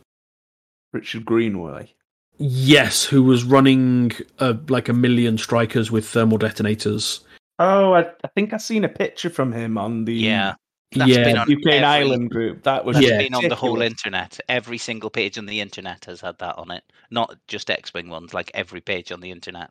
Richard 0.92 1.25
Greenway. 1.25 1.94
yes, 2.38 3.05
who 3.05 3.22
was 3.22 3.44
running 3.44 4.12
uh, 4.38 4.55
like 4.68 4.88
a 4.88 4.92
million 4.92 5.38
strikers 5.38 5.90
with 5.90 6.07
thermal 6.07 6.38
detonators. 6.38 7.20
Oh, 7.59 7.94
I, 7.94 8.01
I 8.22 8.29
think 8.35 8.53
I 8.53 8.59
seen 8.59 8.85
a 8.85 8.88
picture 8.88 9.31
from 9.31 9.53
him 9.53 9.79
on 9.79 10.05
the 10.05 10.14
Yeah, 10.14 10.55
That's 10.94 11.11
yeah, 11.11 11.24
been 11.24 11.38
on 11.38 11.50
UK 11.50 11.57
and 11.59 11.66
every- 11.68 11.85
Ireland 11.85 12.31
group. 12.31 12.62
That 12.64 12.85
was 12.85 12.98
Yeah. 13.00 13.18
been 13.18 13.35
on 13.35 13.48
the 13.48 13.55
whole 13.55 13.81
internet. 13.83 14.38
Every 14.48 14.78
single 14.78 15.11
page 15.11 15.38
on 15.38 15.46
the 15.46 15.61
internet 15.61 16.05
has 16.05 16.20
had 16.20 16.38
that 16.38 16.57
on 16.59 16.70
it. 16.70 16.85
Not 17.11 17.37
just 17.48 17.70
X-wing 17.70 18.09
ones, 18.09 18.35
like 18.35 18.50
every 18.55 18.81
page 18.81 19.11
on 19.12 19.20
the 19.20 19.31
internet. 19.31 19.70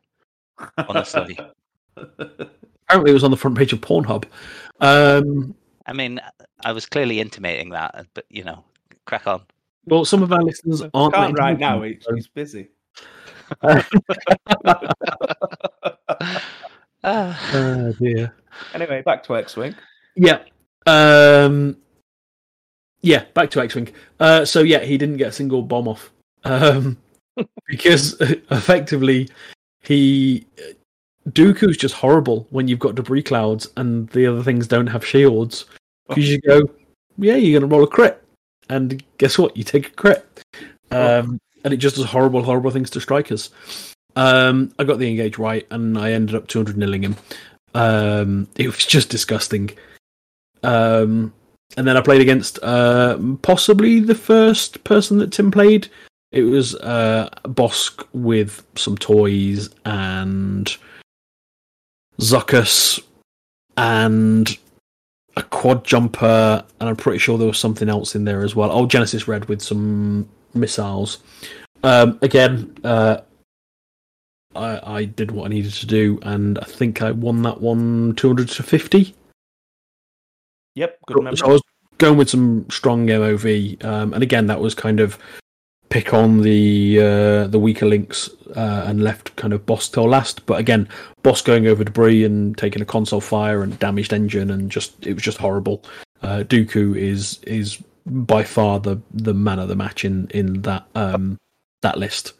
Honestly, 0.88 1.38
apparently 1.96 3.10
it 3.10 3.14
was 3.14 3.24
on 3.24 3.30
the 3.30 3.36
front 3.36 3.56
page 3.56 3.72
of 3.72 3.80
Pornhub. 3.80 4.24
Um, 4.80 5.54
I 5.86 5.92
mean, 5.92 6.20
I 6.64 6.72
was 6.72 6.86
clearly 6.86 7.20
intimating 7.20 7.70
that, 7.70 8.06
but 8.14 8.24
you 8.28 8.44
know, 8.44 8.64
crack 9.06 9.26
on. 9.26 9.42
well, 9.86 10.04
some 10.04 10.22
of 10.22 10.32
our 10.32 10.42
listeners 10.42 10.82
aren't 10.94 11.14
Can't 11.14 11.38
right 11.38 11.58
now. 11.58 11.82
intelligent, 11.82 12.02
he- 12.02 12.02
so- 12.02 12.14
He's 12.14 12.28
busy. 12.28 12.68
Ah. 17.04 17.50
Oh 17.54 17.92
dear. 18.00 18.32
Anyway, 18.74 19.02
back 19.02 19.24
to 19.24 19.36
X-wing. 19.36 19.74
Yeah. 20.14 20.42
Um, 20.86 21.76
yeah, 23.00 23.24
back 23.34 23.50
to 23.52 23.60
X 23.60 23.74
Wing. 23.74 23.88
Uh, 24.20 24.44
so, 24.44 24.60
yeah, 24.60 24.80
he 24.80 24.98
didn't 24.98 25.16
get 25.16 25.28
a 25.28 25.32
single 25.32 25.62
bomb 25.62 25.88
off. 25.88 26.10
Um, 26.44 26.98
because 27.66 28.16
effectively, 28.20 29.28
he. 29.80 30.46
Dooku's 31.28 31.76
just 31.76 31.94
horrible 31.94 32.48
when 32.50 32.66
you've 32.66 32.80
got 32.80 32.96
debris 32.96 33.22
clouds 33.22 33.68
and 33.76 34.08
the 34.08 34.26
other 34.26 34.42
things 34.42 34.66
don't 34.66 34.88
have 34.88 35.06
shields. 35.06 35.66
Because 36.08 36.28
you 36.28 36.40
go, 36.40 36.62
yeah, 37.16 37.36
you're 37.36 37.60
going 37.60 37.68
to 37.68 37.72
roll 37.72 37.84
a 37.84 37.88
crit. 37.88 38.20
And 38.68 39.02
guess 39.18 39.38
what? 39.38 39.56
You 39.56 39.62
take 39.62 39.86
a 39.86 39.90
crit. 39.90 40.42
Um, 40.90 41.40
and 41.64 41.72
it 41.72 41.76
just 41.76 41.96
does 41.96 42.06
horrible, 42.06 42.42
horrible 42.42 42.72
things 42.72 42.90
to 42.90 43.00
strikers. 43.00 43.50
Um, 44.16 44.72
I 44.78 44.84
got 44.84 44.98
the 44.98 45.08
engage 45.08 45.38
right 45.38 45.66
and 45.70 45.96
I 45.96 46.12
ended 46.12 46.34
up 46.34 46.48
200 46.48 46.76
nilling 46.76 47.02
him. 47.02 47.16
Um, 47.74 48.48
it 48.56 48.66
was 48.66 48.84
just 48.84 49.08
disgusting. 49.08 49.70
Um, 50.62 51.32
and 51.76 51.86
then 51.86 51.96
I 51.96 52.00
played 52.00 52.20
against 52.20 52.58
uh, 52.62 53.18
possibly 53.42 54.00
the 54.00 54.14
first 54.14 54.84
person 54.84 55.18
that 55.18 55.32
Tim 55.32 55.50
played. 55.50 55.88
It 56.30 56.42
was 56.42 56.74
uh, 56.76 57.28
Bossk 57.44 58.06
with 58.12 58.64
some 58.74 58.96
toys 58.96 59.70
and 59.84 60.74
Zuckuss 62.20 63.02
and 63.76 64.56
a 65.36 65.42
quad 65.42 65.84
jumper, 65.84 66.64
and 66.80 66.88
I'm 66.88 66.96
pretty 66.96 67.18
sure 67.18 67.38
there 67.38 67.46
was 67.46 67.58
something 67.58 67.88
else 67.88 68.14
in 68.14 68.24
there 68.24 68.42
as 68.42 68.54
well. 68.54 68.70
Oh, 68.70 68.86
Genesis 68.86 69.28
Red 69.28 69.46
with 69.46 69.62
some 69.62 70.28
missiles. 70.54 71.18
Um, 71.82 72.18
again, 72.22 72.76
uh, 72.84 73.18
I, 74.54 74.80
I 74.98 75.04
did 75.04 75.30
what 75.30 75.46
I 75.46 75.48
needed 75.48 75.72
to 75.72 75.86
do, 75.86 76.18
and 76.22 76.58
I 76.58 76.64
think 76.64 77.02
I 77.02 77.10
won 77.10 77.42
that 77.42 77.60
one 77.60 78.14
200 78.16 78.48
to 78.50 78.62
50. 78.62 79.14
Yep, 80.74 80.98
good 81.06 81.22
memory. 81.22 81.36
So 81.36 81.46
I 81.46 81.52
was 81.52 81.62
going 81.98 82.16
with 82.16 82.30
some 82.30 82.68
strong 82.70 83.06
MOV, 83.06 83.84
um, 83.84 84.14
and 84.14 84.22
again, 84.22 84.46
that 84.46 84.60
was 84.60 84.74
kind 84.74 85.00
of 85.00 85.18
pick 85.92 86.14
on 86.14 86.40
the 86.40 86.98
uh, 86.98 87.46
the 87.48 87.58
weaker 87.58 87.86
links 87.86 88.30
uh, 88.56 88.84
and 88.86 89.04
left 89.04 89.36
kind 89.36 89.52
of 89.52 89.66
Bossk 89.66 89.92
till 89.92 90.08
last. 90.08 90.46
But 90.46 90.58
again, 90.58 90.88
Bossk 91.22 91.44
going 91.44 91.66
over 91.66 91.84
debris 91.84 92.24
and 92.24 92.56
taking 92.56 92.80
a 92.80 92.86
console 92.86 93.20
fire 93.20 93.62
and 93.62 93.78
damaged 93.78 94.12
engine, 94.12 94.50
and 94.50 94.70
just 94.70 95.06
it 95.06 95.14
was 95.14 95.22
just 95.22 95.38
horrible. 95.38 95.84
Uh, 96.22 96.44
Dooku 96.44 96.96
is 96.96 97.40
is 97.42 97.82
by 98.06 98.42
far 98.42 98.80
the 98.80 99.00
the 99.12 99.34
man 99.34 99.58
of 99.58 99.68
the 99.68 99.76
match 99.76 100.04
in 100.04 100.28
in 100.30 100.62
that 100.62 100.86
um, 100.94 101.36
that 101.82 101.98
list. 101.98 102.32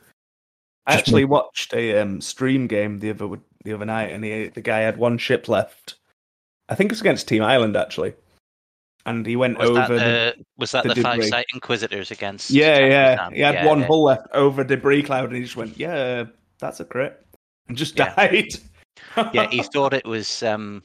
I 0.87 0.93
just 0.93 1.01
actually 1.01 1.27
watched 1.27 1.75
a 1.75 2.01
um, 2.01 2.21
stream 2.21 2.67
game 2.67 2.99
the 2.99 3.11
other 3.11 3.29
the 3.65 3.75
other 3.75 3.85
night, 3.85 4.13
and 4.13 4.25
he, 4.25 4.49
the 4.49 4.63
guy 4.63 4.81
had 4.81 4.97
one 4.97 5.19
ship 5.19 5.47
left. 5.49 5.97
I 6.69 6.75
think 6.75 6.91
it's 6.91 7.03
against 7.03 7.29
Team 7.29 7.43
Ireland 7.43 7.77
actually, 7.77 8.15
and 9.07 9.27
he 9.27 9.37
went 9.37 9.59
Was 9.59 9.71
that 9.71 9.91
over. 9.91 9.95
the, 9.99 10.35
the, 10.37 10.45
was 10.59 10.71
that 10.73 10.85
the 10.85 10.95
the 10.95 11.03
five 11.03 11.25
site 11.25 11.47
Inquisitors 11.55 12.11
against? 12.11 12.51
yeah, 12.51 12.79
yeah. 12.79 13.17
Kazan? 13.17 13.35
He 13.35 13.41
had 13.41 13.55
Yeah, 13.55 13.67
one 13.67 13.81
yeah. 13.81 13.87
hull 13.87 14.05
left 14.05 14.27
over 14.33 14.65
debris 14.65 15.03
cloud, 15.03 15.27
and 15.27 15.37
he 15.37 15.43
just 15.43 15.57
went, 15.57 15.77
"Yeah, 15.77 16.25
that's 16.59 16.81
a 16.81 16.85
crit." 16.85 17.19
and 17.69 17.77
just 17.77 17.97
Yeah. 17.99 18.15
died. 18.15 18.49
yeah, 19.33 19.47
he 19.51 19.63
thought 19.73 19.95
it 19.95 20.05
was. 20.07 20.43
Um, 20.43 20.83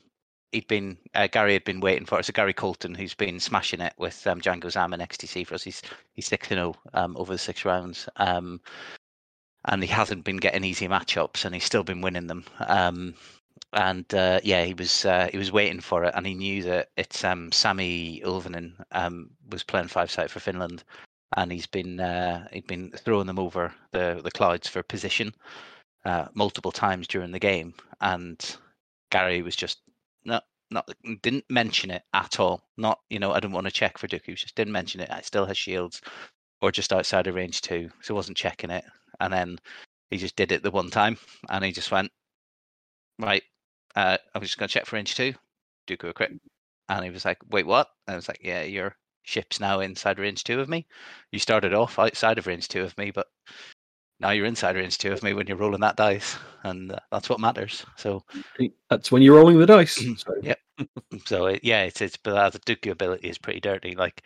he'd 0.51 0.67
been 0.67 0.97
uh, 1.15 1.27
Gary 1.27 1.53
had 1.53 1.63
been 1.65 1.79
waiting 1.81 2.05
for 2.05 2.19
it. 2.19 2.25
So 2.25 2.33
Gary 2.33 2.53
Colton, 2.53 2.95
who's 2.95 3.13
been 3.13 3.39
smashing 3.39 3.81
it 3.81 3.93
with 3.97 4.25
um, 4.27 4.39
Jango 4.41 4.71
Zam 4.71 4.93
and 4.93 5.01
XTC 5.01 5.45
for 5.45 5.55
us, 5.55 5.63
he's 5.63 5.81
he's 6.13 6.27
six 6.27 6.47
to 6.47 6.53
zero 6.55 6.75
um, 6.93 7.17
over 7.17 7.33
the 7.33 7.37
six 7.37 7.65
rounds, 7.65 8.07
um, 8.17 8.61
and 9.65 9.83
he 9.83 9.89
hasn't 9.89 10.23
been 10.23 10.37
getting 10.37 10.63
easy 10.63 10.87
matchups, 10.87 11.43
and 11.45 11.53
he's 11.53 11.65
still 11.65 11.83
been 11.83 12.01
winning 12.01 12.27
them. 12.27 12.45
Um, 12.59 13.13
and 13.77 14.11
uh, 14.15 14.39
yeah, 14.43 14.63
he 14.63 14.73
was 14.73 15.05
uh, 15.05 15.29
he 15.31 15.37
was 15.37 15.51
waiting 15.51 15.79
for 15.79 16.03
it, 16.03 16.13
and 16.15 16.25
he 16.25 16.33
knew 16.33 16.63
that 16.63 16.89
it's 16.97 17.23
um, 17.23 17.51
Sami 17.51 18.23
um, 18.23 19.29
was 19.51 19.63
playing 19.63 19.87
five 19.87 20.09
side 20.09 20.31
for 20.31 20.39
Finland, 20.39 20.83
and 21.37 21.51
he's 21.51 21.67
been 21.67 21.99
uh, 21.99 22.47
he'd 22.51 22.65
been 22.65 22.91
throwing 22.91 23.27
them 23.27 23.37
over 23.37 23.71
the 23.91 24.19
the 24.23 24.31
clouds 24.31 24.67
for 24.67 24.81
position 24.81 25.31
uh, 26.05 26.25
multiple 26.33 26.71
times 26.71 27.07
during 27.07 27.31
the 27.31 27.39
game, 27.39 27.75
and 28.01 28.57
Gary 29.11 29.43
was 29.43 29.55
just 29.55 29.77
no, 30.25 30.41
not 30.71 30.89
didn't 31.21 31.45
mention 31.47 31.91
it 31.91 32.01
at 32.15 32.39
all. 32.39 32.63
Not 32.77 32.99
you 33.11 33.19
know 33.19 33.31
I 33.31 33.39
didn't 33.39 33.53
want 33.53 33.67
to 33.67 33.71
check 33.71 33.99
for 33.99 34.07
Dooku, 34.07 34.35
just 34.35 34.55
didn't 34.55 34.73
mention 34.73 35.01
it. 35.01 35.11
I 35.11 35.21
still 35.21 35.45
has 35.45 35.57
shields, 35.57 36.01
or 36.63 36.71
just 36.71 36.91
outside 36.91 37.27
of 37.27 37.35
range 37.35 37.61
two, 37.61 37.91
so 38.01 38.15
wasn't 38.15 38.37
checking 38.37 38.71
it. 38.71 38.85
And 39.19 39.31
then 39.31 39.59
he 40.09 40.17
just 40.17 40.35
did 40.35 40.51
it 40.51 40.63
the 40.63 40.71
one 40.71 40.89
time, 40.89 41.19
and 41.51 41.63
he 41.63 41.71
just 41.71 41.91
went 41.91 42.11
right. 43.19 43.43
Uh, 43.97 44.15
I'm 44.35 44.43
just 44.43 44.59
going 44.59 44.67
to 44.67 44.73
check 44.73 44.85
for 44.85 44.95
range 44.95 45.15
two, 45.15 45.33
Dooku 45.87 46.09
a 46.09 46.13
crit, 46.13 46.31
and 46.87 47.03
he 47.03 47.09
was 47.09 47.25
like, 47.25 47.39
"Wait, 47.49 47.65
what?" 47.65 47.89
And 48.05 48.13
I 48.13 48.15
was 48.15 48.27
like, 48.27 48.41
"Yeah, 48.43 48.61
your 48.61 48.95
ship's 49.23 49.59
now 49.59 49.79
inside 49.79 50.19
range 50.19 50.43
two 50.43 50.59
of 50.59 50.69
me. 50.69 50.85
You 51.31 51.39
started 51.39 51.73
off 51.73 51.97
outside 51.97 52.37
of 52.37 52.45
range 52.45 52.67
two 52.67 52.83
of 52.83 52.95
me, 52.99 53.09
but 53.09 53.25
now 54.19 54.29
you're 54.29 54.45
inside 54.45 54.75
range 54.75 54.99
two 54.99 55.11
of 55.11 55.23
me 55.23 55.33
when 55.33 55.47
you're 55.47 55.57
rolling 55.57 55.81
that 55.81 55.95
dice, 55.95 56.37
and 56.63 56.91
uh, 56.91 56.99
that's 57.11 57.27
what 57.27 57.39
matters." 57.39 57.87
So 57.95 58.23
That's 58.91 59.11
when 59.11 59.23
you're 59.23 59.37
rolling 59.37 59.57
the 59.57 59.65
dice. 59.65 59.97
So, 60.17 60.35
Yeah. 60.43 60.53
So 61.25 61.47
it, 61.47 61.61
yeah, 61.63 61.81
it's 61.81 61.99
it's 61.99 62.17
but 62.17 62.37
uh, 62.37 62.51
the 62.51 62.59
Dooku 62.59 62.91
ability 62.91 63.27
is 63.27 63.39
pretty 63.39 63.61
dirty. 63.61 63.95
Like 63.95 64.21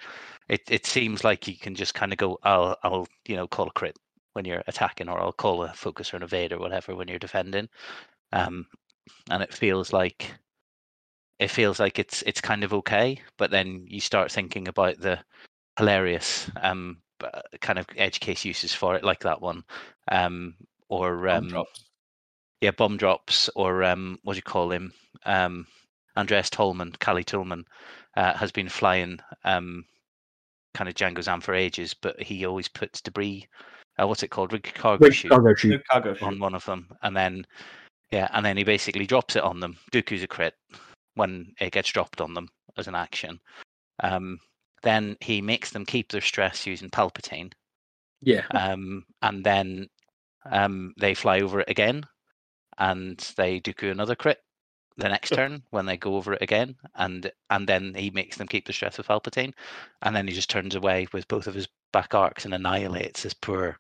it, 0.50 0.64
it 0.70 0.86
seems 0.86 1.24
like 1.24 1.48
you 1.48 1.56
can 1.56 1.76
just 1.76 1.94
kind 1.94 2.12
of 2.12 2.18
go, 2.18 2.38
I'll 2.44 2.76
I'll 2.84 3.08
you 3.26 3.38
know 3.38 3.48
call 3.48 3.70
a 3.70 3.72
crit 3.72 3.96
when 4.34 4.44
you're 4.44 4.64
attacking, 4.68 5.08
or 5.08 5.18
I'll 5.18 5.32
call 5.32 5.64
a 5.64 5.72
focus 5.72 6.14
or 6.14 6.18
an 6.18 6.24
evade 6.24 6.52
or 6.52 6.60
whatever 6.60 6.94
when 6.94 7.08
you're 7.08 7.20
defending. 7.20 7.70
Um, 8.34 8.66
and 9.30 9.44
it 9.44 9.54
feels 9.54 9.94
like 9.94 10.34
it 11.40 11.50
feels 11.50 11.80
like 11.80 12.00
it's 12.00 12.22
it's 12.24 12.42
kind 12.42 12.64
of 12.64 12.74
okay, 12.74 13.20
but 13.38 13.52
then 13.52 13.86
you 13.88 14.00
start 14.00 14.32
thinking 14.32 14.68
about 14.68 15.00
the 15.00 15.20
hilarious 15.78 16.50
um 16.62 16.98
kind 17.60 17.80
of 17.80 17.86
edge 17.98 18.20
case 18.20 18.46
uses 18.46 18.74
for 18.74 18.96
it, 18.96 19.04
like 19.04 19.20
that 19.22 19.42
one, 19.42 19.64
um, 20.12 20.56
or 20.90 21.18
Bomb 21.18 21.30
um, 21.30 21.48
drops. 21.50 21.86
yeah, 22.62 22.72
bomb 22.72 22.98
drops 22.98 23.50
or 23.56 23.84
um, 23.84 24.20
what 24.24 24.34
do 24.34 24.38
you 24.38 24.44
call 24.44 24.72
him? 24.72 24.94
Um, 25.26 25.68
Andreas 26.18 26.50
Tolman, 26.50 26.94
Cali 27.00 27.24
Tolman, 27.24 27.66
uh, 28.18 28.34
has 28.34 28.52
been 28.52 28.70
flying 28.70 29.20
um, 29.46 29.86
kind 30.74 30.90
of 30.90 30.96
Jango 30.96 31.22
Zam 31.24 31.42
for 31.42 31.54
ages, 31.54 31.94
but 31.94 32.22
he 32.22 32.46
always 32.46 32.68
puts 32.68 33.02
debris. 33.02 33.48
Uh, 34.02 34.08
what's 34.08 34.24
it 34.24 34.30
called? 34.30 34.54
Rig 34.54 34.72
cargo 34.74 35.10
chute 35.10 35.32
cargo 35.32 35.54
chute. 35.54 35.72
No 35.72 35.80
cargo 35.90 36.14
chute. 36.14 36.24
on 36.24 36.40
one 36.40 36.56
of 36.56 36.66
them, 36.66 36.88
and 37.04 37.16
then 37.16 37.46
yeah, 38.12 38.28
and 38.34 38.46
then 38.46 38.58
he 38.58 38.64
basically 38.64 39.06
drops 39.06 39.36
it 39.36 39.44
on 39.44 39.60
them. 39.60 39.78
Dooku's 39.92 40.24
a 40.24 40.28
crit 40.28 40.54
when 41.16 41.54
it 41.60 41.72
gets 41.72 41.92
dropped 41.92 42.22
on 42.22 42.34
them 42.34 42.48
as 42.78 42.88
an 42.88 42.96
action. 42.96 43.40
Um, 44.02 44.40
then 44.84 45.18
he 45.22 45.42
makes 45.42 45.72
them 45.72 45.86
keep 45.86 46.12
their 46.12 46.22
stress 46.22 46.66
using 46.66 46.90
Palpatine, 46.90 47.52
Yeah. 48.22 48.46
um, 48.52 49.06
and 49.22 49.44
then 49.44 49.88
um, 50.50 50.94
they 51.00 51.14
fly 51.14 51.40
over 51.42 51.60
it 51.62 51.70
again, 51.70 52.04
and 52.78 53.18
they 53.38 53.60
Dooku 53.60 53.92
another 53.92 54.16
crit 54.16 54.40
the 54.98 55.10
next 55.10 55.30
turn 55.30 55.64
when 55.70 55.86
they 55.86 55.98
go 55.98 56.16
over 56.16 56.34
it 56.34 56.42
again, 56.42 56.76
and 56.96 57.32
and 57.50 57.68
then 57.68 57.94
he 57.96 58.10
makes 58.10 58.38
them 58.38 58.48
keep 58.48 58.66
the 58.66 58.74
stress 58.74 58.98
with 58.98 59.08
Palpatine, 59.08 59.54
and 60.02 60.16
then 60.16 60.28
he 60.28 60.34
just 60.34 60.50
turns 60.50 60.76
away 60.76 61.08
with 61.14 61.28
both 61.28 61.48
of 61.48 61.54
his 61.54 61.68
back 61.94 62.14
arcs 62.14 62.46
and 62.46 62.54
annihilates 62.54 63.24
his 63.24 63.34
poor, 63.34 63.78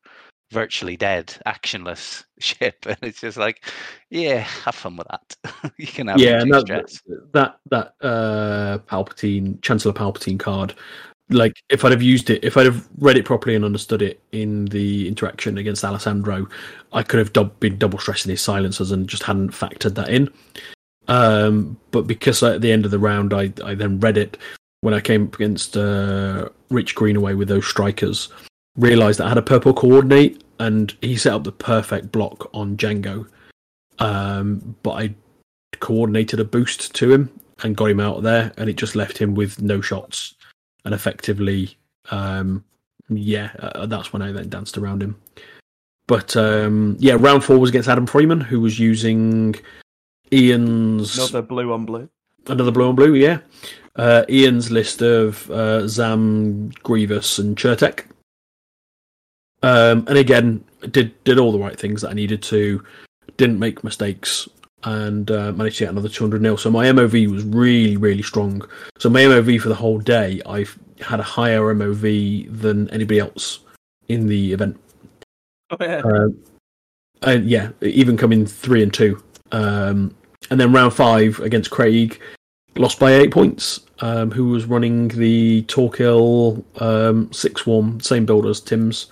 virtually 0.51 0.97
dead, 0.97 1.35
actionless 1.47 2.23
ship, 2.39 2.85
and 2.85 2.97
it's 3.01 3.21
just 3.21 3.37
like, 3.37 3.65
yeah, 4.09 4.39
have 4.39 4.75
fun 4.75 4.97
with 4.97 5.07
that. 5.07 5.71
you 5.77 5.87
can 5.87 6.07
have 6.07 6.19
yeah, 6.19 6.41
and 6.41 6.53
that, 6.53 6.61
stress. 6.61 7.01
that 7.33 7.57
that 7.69 7.95
uh 8.01 8.77
Palpatine 8.87 9.61
Chancellor 9.61 9.93
Palpatine 9.93 10.39
card, 10.39 10.73
like 11.29 11.55
if 11.69 11.83
I'd 11.83 11.91
have 11.91 12.01
used 12.01 12.29
it, 12.29 12.43
if 12.43 12.57
I'd 12.57 12.65
have 12.65 12.87
read 12.97 13.17
it 13.17 13.25
properly 13.25 13.55
and 13.55 13.65
understood 13.65 14.01
it 14.01 14.21
in 14.31 14.65
the 14.65 15.07
interaction 15.07 15.57
against 15.57 15.83
Alessandro, 15.83 16.47
I 16.93 17.03
could 17.03 17.19
have 17.19 17.33
dub- 17.33 17.59
been 17.59 17.77
double 17.77 17.99
stressing 17.99 18.29
his 18.29 18.41
silencers 18.41 18.91
and 18.91 19.07
just 19.07 19.23
hadn't 19.23 19.51
factored 19.51 19.95
that 19.95 20.09
in. 20.09 20.29
Um, 21.07 21.77
but 21.91 22.07
because 22.07 22.43
at 22.43 22.61
the 22.61 22.71
end 22.71 22.85
of 22.85 22.91
the 22.91 22.99
round, 22.99 23.33
I 23.33 23.51
I 23.63 23.73
then 23.75 23.99
read 23.99 24.17
it 24.17 24.37
when 24.81 24.93
I 24.93 24.99
came 24.99 25.27
up 25.27 25.35
against 25.35 25.77
uh, 25.77 26.49
Rich 26.69 26.95
Greenaway 26.95 27.35
with 27.35 27.47
those 27.47 27.67
strikers, 27.67 28.29
realised 28.77 29.19
that 29.19 29.25
I 29.25 29.29
had 29.29 29.37
a 29.37 29.41
purple 29.43 29.73
coordinate, 29.73 30.43
and 30.59 30.95
he 31.01 31.17
set 31.17 31.33
up 31.33 31.43
the 31.43 31.51
perfect 31.51 32.11
block 32.11 32.49
on 32.53 32.77
Jango. 32.77 33.27
Um, 33.99 34.75
but 34.83 34.91
I 34.91 35.15
coordinated 35.79 36.39
a 36.39 36.45
boost 36.45 36.93
to 36.95 37.11
him 37.11 37.29
and 37.63 37.75
got 37.75 37.91
him 37.91 37.99
out 37.99 38.17
of 38.17 38.23
there, 38.23 38.51
and 38.57 38.69
it 38.69 38.75
just 38.77 38.95
left 38.95 39.17
him 39.17 39.35
with 39.35 39.61
no 39.61 39.81
shots. 39.81 40.35
And 40.85 40.93
effectively, 40.93 41.77
um, 42.09 42.63
yeah, 43.09 43.51
uh, 43.59 43.85
that's 43.85 44.11
when 44.13 44.21
I 44.21 44.31
then 44.31 44.49
danced 44.49 44.77
around 44.77 45.03
him. 45.03 45.19
But 46.07 46.35
um, 46.35 46.97
yeah, 46.99 47.15
round 47.19 47.43
four 47.43 47.57
was 47.57 47.69
against 47.69 47.87
Adam 47.89 48.05
Freeman, 48.07 48.41
who 48.41 48.59
was 48.59 48.79
using 48.79 49.55
Ian's 50.33 51.17
Another 51.17 51.41
blue 51.41 51.71
on 51.71 51.85
blue. 51.85 52.09
another 52.47 52.71
blue 52.71 52.89
on 52.89 52.95
blue, 52.95 53.13
yeah. 53.13 53.39
Uh, 53.95 54.23
Ian's 54.29 54.71
list 54.71 55.01
of 55.01 55.49
uh, 55.51 55.87
Zam, 55.87 56.69
Grievous, 56.83 57.37
and 57.37 57.55
Chertek. 57.55 58.05
Um, 59.63 60.05
and 60.07 60.17
again, 60.17 60.63
did 60.91 61.23
did 61.23 61.37
all 61.37 61.51
the 61.51 61.59
right 61.59 61.79
things 61.79 62.01
that 62.01 62.09
I 62.09 62.13
needed 62.13 62.41
to. 62.43 62.83
Didn't 63.37 63.59
make 63.59 63.83
mistakes 63.83 64.47
and 64.83 65.29
uh, 65.29 65.51
managed 65.51 65.77
to 65.77 65.83
get 65.83 65.91
another 65.91 66.09
200 66.09 66.41
nil. 66.41 66.57
So 66.57 66.71
my 66.71 66.85
MOV 66.87 67.31
was 67.31 67.43
really 67.43 67.97
really 67.97 68.23
strong. 68.23 68.67
So 68.97 69.09
my 69.09 69.21
MOV 69.21 69.61
for 69.61 69.69
the 69.69 69.75
whole 69.75 69.99
day, 69.99 70.41
I've 70.45 70.77
had 70.99 71.19
a 71.19 71.23
higher 71.23 71.61
MOV 71.73 72.61
than 72.61 72.89
anybody 72.89 73.19
else 73.19 73.59
in 74.07 74.27
the 74.27 74.53
event. 74.53 74.79
Oh, 75.71 75.77
yeah. 75.79 76.01
Um, 76.03 76.37
and 77.21 77.49
yeah, 77.49 77.69
even 77.81 78.17
coming 78.17 78.45
three 78.45 78.83
and 78.83 78.93
two. 78.93 79.21
Um, 79.51 80.15
and 80.49 80.59
then 80.59 80.73
round 80.73 80.93
five 80.93 81.39
against 81.39 81.69
Craig, 81.69 82.19
lost 82.75 82.99
by 82.99 83.13
eight 83.13 83.31
points. 83.31 83.81
Um, 84.03 84.31
who 84.31 84.49
was 84.49 84.65
running 84.65 85.09
the 85.09 85.61
Torkil 85.67 86.63
um, 86.81 87.31
six 87.31 87.67
one, 87.67 87.99
same 87.99 88.25
build 88.25 88.47
as 88.47 88.59
Tim's. 88.59 89.11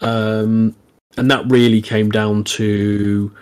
Um, 0.00 0.74
and 1.16 1.30
that 1.30 1.46
really 1.46 1.80
came 1.80 2.10
down 2.10 2.44
to 2.44 3.32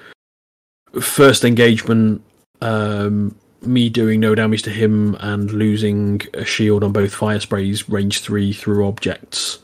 first 1.00 1.44
engagement, 1.44 2.22
um, 2.60 3.34
me 3.62 3.88
doing 3.88 4.20
no 4.20 4.34
damage 4.34 4.62
to 4.62 4.70
him 4.70 5.16
and 5.20 5.50
losing 5.50 6.22
a 6.34 6.44
shield 6.44 6.84
on 6.84 6.92
both 6.92 7.14
fire 7.14 7.40
sprays, 7.40 7.88
range 7.88 8.20
three 8.20 8.52
through 8.52 8.86
objects 8.86 9.58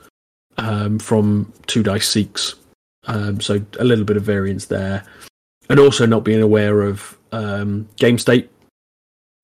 um, 0.59 0.98
from 0.98 1.53
two 1.66 1.83
dice 1.83 2.09
Scyks. 2.09 2.55
Um, 3.07 3.40
so 3.40 3.61
a 3.79 3.85
little 3.85 4.05
bit 4.05 4.16
of 4.16 4.22
variance 4.22 4.66
there, 4.66 5.05
and 5.68 5.81
also 5.81 6.07
not 6.07 6.24
being 6.24 6.42
aware 6.42 6.83
of 6.83 7.16
um, 7.33 7.88
game 7.96 8.18
state. 8.18 8.50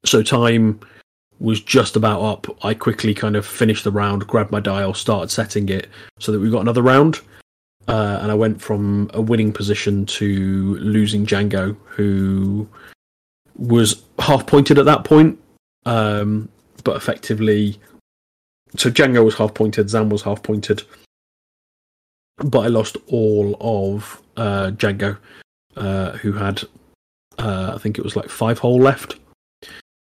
So 0.05 0.23
time 0.23 0.81
was 1.39 1.61
just 1.61 1.97
about 1.97 2.23
up. 2.23 2.65
I 2.65 2.75
quickly 2.75 3.15
kind 3.15 3.37
of 3.37 3.47
finished 3.47 3.85
the 3.85 3.91
round, 3.91 4.27
grabbed 4.27 4.51
my 4.51 4.61
dial, 4.61 4.95
started 4.95 5.31
setting 5.31 5.69
it 5.69 5.89
so 6.19 6.33
that 6.33 6.41
we 6.41 6.51
got 6.51 6.61
another 6.61 6.83
round. 6.83 7.21
Uh, 7.89 8.19
and 8.21 8.33
I 8.33 8.35
went 8.35 8.61
from 8.61 9.11
a 9.15 9.21
winning 9.21 9.53
position 9.53 10.07
to 10.07 10.77
losing 10.77 11.25
Jango, 11.25 11.77
who 11.85 12.69
was 13.55 14.03
half 14.19 14.47
pointed 14.47 14.79
at 14.79 14.87
that 14.87 15.05
point, 15.05 15.39
um, 15.85 16.49
but 16.85 16.97
effectively. 16.97 17.79
So 18.77 18.91
Jango 18.91 19.25
was 19.25 19.37
half 19.37 19.55
pointed, 19.55 19.89
Zam 19.89 20.11
was 20.11 20.23
half 20.23 20.43
pointed, 20.43 20.83
but 22.39 22.61
I 22.61 22.69
lost 22.69 22.97
all 23.07 23.57
of 23.61 24.21
uh, 24.37 24.73
Jango, 24.73 25.17
uh, 25.77 26.13
who 26.13 26.33
had, 26.33 26.65
uh, 27.39 27.73
I 27.75 27.79
think 27.79 27.99
it 27.99 28.05
was 28.05 28.17
like 28.17 28.29
five 28.29 28.59
hole 28.59 28.81
left, 28.81 29.17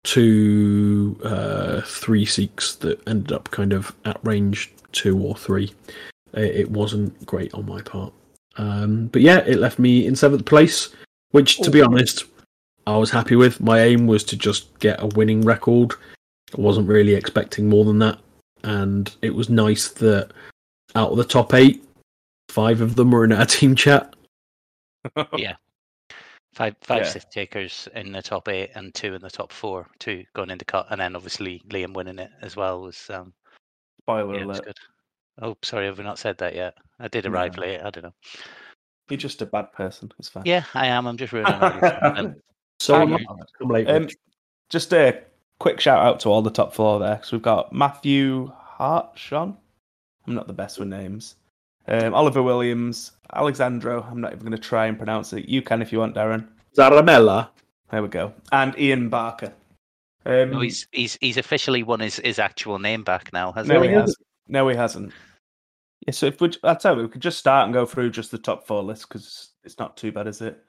to 0.05 1.19
uh, 1.25 1.81
three 1.83 2.27
Scyks 2.27 2.79
that 2.81 3.07
ended 3.09 3.33
up 3.33 3.51
kind 3.51 3.73
of 3.73 3.95
at 4.05 4.19
range 4.25 4.73
two 4.93 5.19
or 5.19 5.37
three. 5.37 5.73
It, 6.35 6.57
it 6.57 6.71
wasn't 6.71 7.25
great 7.27 7.53
on 7.55 7.67
my 7.67 7.81
part. 7.83 8.13
Um, 8.57 9.07
but 9.07 9.23
yeah, 9.23 9.39
it 9.39 9.59
left 9.59 9.79
me 9.79 10.07
in 10.07 10.17
seventh 10.17 10.45
place, 10.45 10.95
which, 11.31 11.59
to 11.59 11.71
be 11.71 11.83
honest, 11.83 12.25
I 12.87 12.97
was 12.97 13.11
happy 13.11 13.37
with. 13.37 13.61
My 13.61 13.81
aim 13.81 14.07
was 14.07 14.25
to 14.25 14.37
just 14.37 14.79
get 14.79 15.03
a 15.03 15.07
winning 15.07 15.43
record. 15.43 15.93
I 16.57 16.61
wasn't 16.61 16.89
really 16.89 17.15
expecting 17.15 17.69
more 17.69 17.85
than 17.85 17.99
that. 18.01 18.19
And 18.65 19.15
it 19.23 19.35
was 19.35 19.49
nice 19.49 19.89
that 19.89 20.33
out 20.95 21.11
of 21.11 21.17
the 21.17 21.25
top 21.25 21.55
eight, 21.55 21.85
five 22.49 22.81
of 22.81 22.97
them 22.97 23.11
were 23.11 23.25
in 23.25 23.33
our 23.33 23.47
team 23.47 23.75
chat. 23.75 24.15
Yeah. 25.37 25.57
Five 26.55 26.77
five 26.83 27.03
Yeah. 27.03 27.09
Sith 27.09 27.31
Takers 27.31 27.89
in 27.95 28.13
the 28.13 28.23
top 28.23 28.49
eight 28.49 28.71
and 28.75 28.95
two 28.95 29.15
in 29.15 29.23
the 29.23 29.31
top 29.31 29.53
four, 29.53 29.87
two 29.99 30.25
going 30.35 30.51
into 30.51 30.65
cut, 30.65 30.87
and 30.91 31.01
then 31.01 31.17
obviously 31.17 31.63
Liam 31.71 31.95
winning 31.95 32.19
it 32.19 32.31
as 32.43 32.57
well 32.57 32.83
was 32.83 33.09
um 33.11 33.33
Spoiler 34.03 34.39
yeah, 34.39 34.45
alert. 34.45 34.79
Oh, 35.41 35.57
sorry, 35.63 35.87
have 35.87 35.97
we 35.99 36.05
not 36.05 36.19
said 36.19 36.37
that 36.39 36.55
yet? 36.55 36.75
I 36.99 37.09
did 37.09 37.25
arrive 37.27 37.57
No. 37.57 37.63
late. 37.63 37.81
I 37.81 37.91
don't 37.91 38.05
know. 38.05 38.15
You're 39.09 39.17
just 39.19 39.41
a 39.43 39.47
bad 39.47 39.73
person. 39.73 40.13
It's 40.19 40.29
fine. 40.29 40.45
Yeah, 40.45 40.65
I 40.75 40.87
am. 40.89 41.07
I'm 41.07 41.17
just 41.17 41.33
ruining 41.33 41.59
fun. 41.59 42.37
So 42.81 42.95
Hang 42.95 43.13
am. 43.13 43.27
I. 43.31 43.35
come 43.59 43.69
late. 43.69 43.89
Um, 43.89 44.09
just 44.69 44.93
a 44.93 45.23
quick 45.61 45.79
shout 45.79 46.05
out 46.05 46.19
to 46.21 46.29
all 46.31 46.43
the 46.43 46.51
top 46.51 46.75
four 46.75 46.99
there. 46.99 47.15
because 47.15 47.31
we've 47.31 47.41
got 47.41 47.73
Matthew 47.73 48.51
Hartshon. 48.79 49.57
I'm 50.27 50.35
not 50.35 50.49
the 50.49 50.53
best 50.53 50.81
with 50.81 50.89
names. 50.89 51.37
Um, 51.89 52.15
Oliver 52.15 52.43
Williams, 52.43 53.13
Alexandro. 53.35 54.07
I'm 54.09 54.21
not 54.21 54.33
even 54.33 54.45
going 54.45 54.53
to 54.53 54.59
try 54.59 54.87
and 54.87 54.97
pronounce 54.97 55.33
it. 55.33 55.49
You 55.49 55.63
can 55.63 55.83
if 55.83 55.93
you 55.93 55.99
want, 55.99 56.15
Darren. 56.15 56.47
Zaramella. 56.77 57.49
There 57.91 58.03
we 58.03 58.09
go. 58.09 58.33
And 58.53 58.79
Ian 58.79 59.09
Barker. 59.09 59.53
Um, 60.25 60.51
No, 60.53 60.61
he's 60.61 60.87
he's 60.93 61.19
he's 61.21 61.37
officially 61.37 61.83
won 61.83 62.01
his, 62.01 62.17
his 62.17 62.39
actual 62.39 62.79
name 62.79 63.03
back 63.03 63.33
now, 63.33 63.53
hasn't 63.53 63.75
no, 63.75 63.83
he? 63.83 63.89
he 63.89 63.95
hasn't. 63.95 64.19
No, 64.49 64.69
he 64.69 64.77
hasn't. 64.77 65.13
Yeah, 66.07 66.13
so 66.13 66.27
if 66.27 66.41
we, 66.41 66.53
I'll 66.65 66.77
tell 66.77 66.97
you, 66.97 67.03
we 67.03 67.09
could 67.09 67.23
just 67.23 67.39
start 67.39 67.65
and 67.65 67.75
go 67.75 67.87
through 67.87 68.11
just 68.11 68.31
the 68.31 68.39
top 68.39 68.67
four 68.67 68.83
list 68.83 69.09
because 69.09 69.51
it's 69.65 69.79
not 69.79 69.97
too 69.97 70.11
bad, 70.11 70.27
is 70.27 70.41
it? 70.41 70.63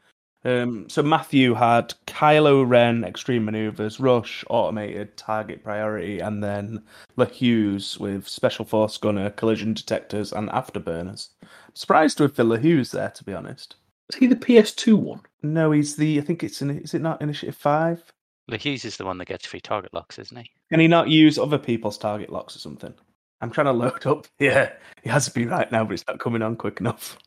Um, 0.45 0.89
so 0.89 1.01
Matthew 1.01 1.53
had 1.53 1.93
Kylo 2.05 2.67
Ren, 2.67 3.03
Extreme 3.03 3.45
Maneuvers, 3.45 3.99
Rush, 3.99 4.43
Automated, 4.49 5.15
Target 5.15 5.63
Priority, 5.63 6.19
and 6.19 6.43
then 6.43 6.83
LeHuse 7.17 7.97
with 7.99 8.27
Special 8.27 8.65
Force 8.65 8.97
Gunner, 8.97 9.29
Collision 9.29 9.73
Detectors, 9.73 10.33
and 10.33 10.49
Afterburners. 10.49 11.29
Surprised 11.73 12.19
with 12.19 12.35
the 12.35 12.43
LeHuse 12.43 12.91
there, 12.91 13.11
to 13.11 13.23
be 13.23 13.33
honest. 13.33 13.75
Is 14.09 14.17
he 14.17 14.27
the 14.27 14.35
PS2 14.35 14.95
one? 14.95 15.21
No, 15.43 15.71
he's 15.71 15.95
the. 15.95 16.19
I 16.19 16.21
think 16.21 16.43
it's 16.43 16.61
in. 16.61 16.71
Is 16.81 16.93
it 16.93 17.01
not 17.01 17.21
Initiative 17.21 17.55
Five? 17.55 18.03
LeHuse 18.51 18.83
is 18.83 18.97
the 18.97 19.05
one 19.05 19.17
that 19.19 19.27
gets 19.27 19.45
free 19.45 19.61
target 19.61 19.93
locks, 19.93 20.19
isn't 20.19 20.37
he? 20.37 20.51
Can 20.69 20.81
he 20.81 20.87
not 20.87 21.07
use 21.07 21.39
other 21.39 21.57
people's 21.57 21.97
target 21.97 22.29
locks 22.29 22.55
or 22.55 22.59
something? 22.59 22.93
I'm 23.39 23.49
trying 23.49 23.67
to 23.67 23.73
load 23.73 24.05
up. 24.05 24.27
Yeah, 24.39 24.71
he 25.03 25.09
has 25.09 25.25
to 25.25 25.31
be 25.31 25.45
right 25.45 25.71
now, 25.71 25.85
but 25.85 25.93
it's 25.93 26.07
not 26.07 26.19
coming 26.19 26.41
on 26.41 26.57
quick 26.57 26.79
enough. 26.81 27.17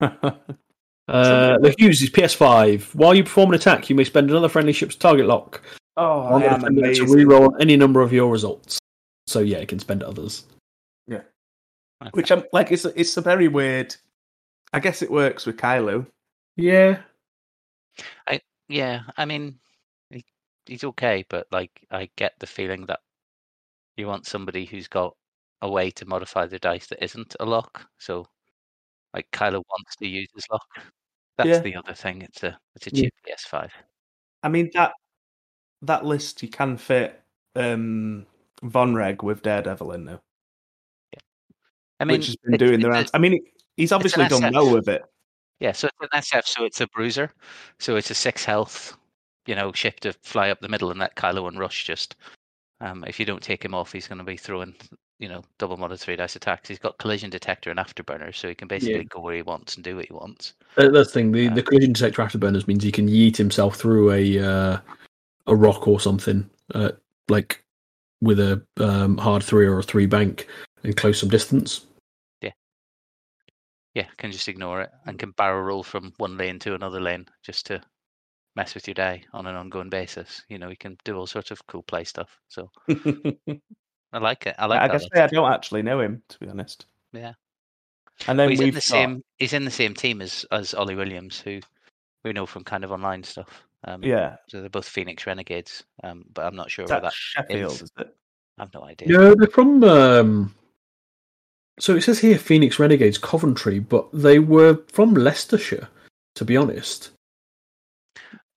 Uh, 1.08 1.58
the 1.58 1.74
Hughes 1.78 2.02
is 2.02 2.10
PS5. 2.10 2.94
While 2.94 3.14
you 3.14 3.24
perform 3.24 3.50
an 3.50 3.56
attack, 3.56 3.90
you 3.90 3.96
may 3.96 4.04
spend 4.04 4.30
another 4.30 4.48
friendly 4.48 4.72
ship's 4.72 4.94
target 4.94 5.26
lock 5.26 5.62
oh, 5.96 6.20
on 6.20 6.42
I 6.42 6.46
am 6.46 6.60
defender 6.60 6.80
to 6.94 7.02
amazing. 7.02 7.06
reroll 7.06 7.60
any 7.60 7.76
number 7.76 8.00
of 8.00 8.12
your 8.12 8.30
results. 8.30 8.78
So 9.26 9.40
yeah, 9.40 9.58
it 9.58 9.68
can 9.68 9.78
spend 9.78 10.02
others. 10.02 10.44
Yeah, 11.06 11.22
which 12.12 12.30
I'm 12.30 12.44
like, 12.52 12.70
it's 12.72 12.84
a, 12.84 12.98
it's 12.98 13.16
a 13.16 13.20
very 13.20 13.48
weird. 13.48 13.94
I 14.72 14.80
guess 14.80 15.02
it 15.02 15.10
works 15.10 15.46
with 15.46 15.56
Kylo. 15.56 16.06
Yeah. 16.56 17.00
I 18.26 18.40
yeah, 18.68 19.02
I 19.16 19.24
mean, 19.24 19.58
he, 20.10 20.24
he's 20.66 20.84
okay, 20.84 21.24
but 21.28 21.46
like, 21.50 21.72
I 21.90 22.08
get 22.16 22.34
the 22.38 22.46
feeling 22.46 22.86
that 22.86 23.00
you 23.96 24.06
want 24.06 24.26
somebody 24.26 24.64
who's 24.64 24.88
got 24.88 25.16
a 25.62 25.70
way 25.70 25.90
to 25.90 26.06
modify 26.06 26.46
the 26.46 26.58
dice 26.58 26.86
that 26.86 27.04
isn't 27.04 27.34
a 27.40 27.44
lock. 27.44 27.86
So, 27.98 28.26
like, 29.14 29.26
Kylo 29.32 29.62
wants 29.68 29.96
to 29.96 30.06
use 30.06 30.28
his 30.34 30.44
lock. 30.50 30.66
That's 31.36 31.48
Yeah. 31.48 31.58
the 31.60 31.76
other 31.76 31.94
thing. 31.94 32.22
It's 32.22 32.42
a 32.42 32.58
it's 32.76 32.86
a 32.86 32.90
Yeah. 32.94 33.02
cheap 33.04 33.14
PS5. 33.26 33.70
I 34.42 34.48
mean 34.48 34.70
that 34.74 34.92
that 35.82 36.04
list 36.04 36.42
you 36.42 36.48
can 36.48 36.76
fit 36.76 37.22
um 37.56 38.26
Vonreg 38.62 39.22
with 39.22 39.42
Daredevil 39.42 39.92
in 39.92 40.04
there, 40.04 40.20
I 41.98 42.04
mean, 42.04 42.18
which 42.18 42.26
has 42.26 42.36
been 42.36 42.54
it's- 42.54 42.68
doing 42.68 42.80
the 42.80 42.90
rounds. 42.90 43.10
I 43.14 43.18
mean, 43.18 43.42
he's 43.76 43.92
obviously 43.92 44.26
done 44.28 44.42
SF. 44.42 44.52
well 44.52 44.72
with 44.74 44.88
it. 44.88 45.02
Yeah, 45.60 45.72
so 45.72 45.88
it's 45.88 45.96
an 46.00 46.08
SF, 46.20 46.46
so 46.46 46.64
it's 46.64 46.80
a 46.80 46.86
bruiser. 46.88 47.32
So 47.78 47.96
it's 47.96 48.10
a 48.10 48.14
six 48.14 48.44
health, 48.44 48.96
you 49.46 49.54
know, 49.54 49.72
ship 49.72 50.00
to 50.00 50.12
fly 50.22 50.50
up 50.50 50.60
the 50.60 50.68
middle 50.68 50.90
and 50.90 51.00
let 51.00 51.16
Kylo 51.16 51.48
and 51.48 51.58
Rush 51.58 51.84
just. 51.84 52.16
Um, 52.82 53.04
if 53.06 53.20
you 53.20 53.26
don't 53.26 53.42
take 53.42 53.62
him 53.62 53.74
off, 53.74 53.92
he's 53.92 54.08
going 54.08 54.18
to 54.18 54.24
be 54.24 54.38
throwing, 54.38 54.74
you 55.20 55.28
know, 55.28 55.44
double 55.58 55.76
modded 55.76 56.00
three 56.00 56.16
dice 56.16 56.34
attacks. 56.34 56.68
He's 56.68 56.78
got 56.78 56.98
collision 56.98 57.28
detector 57.28 57.70
and 57.70 57.78
afterburner, 57.78 58.34
so 58.34 58.48
he 58.48 58.54
can 58.54 58.66
basically 58.66 59.04
go 59.04 59.20
where 59.20 59.36
he 59.36 59.42
wants 59.42 59.76
and 59.76 59.84
do 59.84 59.96
what 59.96 60.06
he 60.06 60.14
wants. 60.14 60.54
Uh, 60.78 60.88
That's 60.88 61.08
the 61.08 61.12
thing. 61.12 61.30
The, 61.30 61.44
Yeah. 61.44 61.54
the 61.54 61.62
collision 61.62 61.92
detector 61.92 62.22
afterburners 62.22 62.66
means 62.66 62.82
he 62.82 62.90
can 62.90 63.06
yeet 63.06 63.36
himself 63.36 63.76
through 63.76 64.12
a 64.12 64.38
uh, 64.38 64.78
a 65.46 65.54
rock 65.54 65.86
or 65.86 66.00
something, 66.00 66.48
uh, 66.74 66.92
like 67.28 67.62
with 68.22 68.40
a 68.40 68.62
um, 68.78 69.18
hard 69.18 69.42
three 69.44 69.66
or 69.66 69.78
a 69.78 69.82
three 69.82 70.06
bank 70.06 70.48
and 70.84 70.96
close 70.96 71.20
some 71.20 71.28
distance. 71.28 71.84
Yeah, 72.40 72.52
yeah, 73.94 74.06
can 74.16 74.32
just 74.32 74.48
ignore 74.48 74.80
it 74.80 74.90
and 75.04 75.18
can 75.18 75.32
barrel 75.32 75.62
roll 75.62 75.82
from 75.82 76.14
one 76.16 76.38
lane 76.38 76.58
to 76.60 76.74
another 76.74 77.00
lane 77.00 77.26
just 77.42 77.66
to 77.66 77.82
mess 78.56 78.74
with 78.74 78.88
your 78.88 78.94
day 78.94 79.22
on 79.34 79.46
an 79.46 79.54
ongoing 79.54 79.90
basis. 79.90 80.42
You 80.48 80.58
know, 80.58 80.70
he 80.70 80.76
can 80.76 80.96
do 81.04 81.16
all 81.18 81.26
sorts 81.26 81.50
of 81.50 81.66
cool 81.66 81.82
play 81.82 82.04
stuff. 82.04 82.38
So 82.48 82.70
I 84.12 84.18
like 84.18 84.46
it. 84.46 84.54
I 84.58 84.66
like 84.66 84.80
I 84.80 84.88
that. 84.88 85.00
guess. 85.12 85.22
I 85.22 85.26
don't 85.28 85.52
actually 85.52 85.82
know 85.82 86.00
him 86.00 86.22
to 86.28 86.38
be 86.38 86.48
honest. 86.48 86.86
Yeah. 87.12 87.32
And 88.28 88.36
But 88.36 88.36
then 88.36 88.50
he's 88.50 88.60
in 88.60 88.66
the 88.66 88.72
got, 88.72 88.82
same. 88.82 89.24
He's 89.38 89.52
in 89.52 89.64
the 89.64 89.70
same 89.70 89.94
team 89.94 90.20
as 90.20 90.44
as 90.50 90.74
Ollie 90.74 90.94
Williams, 90.96 91.40
who 91.40 91.60
we 92.24 92.32
know 92.32 92.46
from 92.46 92.64
kind 92.64 92.84
of 92.84 92.92
online 92.92 93.22
stuff. 93.22 93.64
Um, 93.84 94.02
yeah, 94.04 94.36
So 94.48 94.60
they're 94.60 94.68
both 94.68 94.86
Phoenix 94.86 95.26
Renegades, 95.26 95.84
um, 96.04 96.24
but 96.34 96.44
I'm 96.44 96.54
not 96.54 96.70
sure 96.70 96.84
is 96.84 96.90
where 96.90 97.00
that 97.00 97.04
that. 97.04 97.12
Sheffield, 97.14 97.72
is. 97.72 97.82
is 97.82 97.92
it? 97.98 98.14
I 98.58 98.62
have 98.62 98.74
no 98.74 98.84
idea. 98.84 99.08
No, 99.08 99.34
they're 99.34 99.48
from. 99.48 99.82
Um, 99.84 100.54
so 101.78 101.96
it 101.96 102.02
says 102.02 102.18
here 102.18 102.36
Phoenix 102.36 102.78
Renegades 102.78 103.16
Coventry, 103.16 103.78
but 103.78 104.06
they 104.12 104.38
were 104.38 104.82
from 104.92 105.14
Leicestershire. 105.14 105.88
To 106.36 106.44
be 106.44 106.56
honest, 106.58 107.10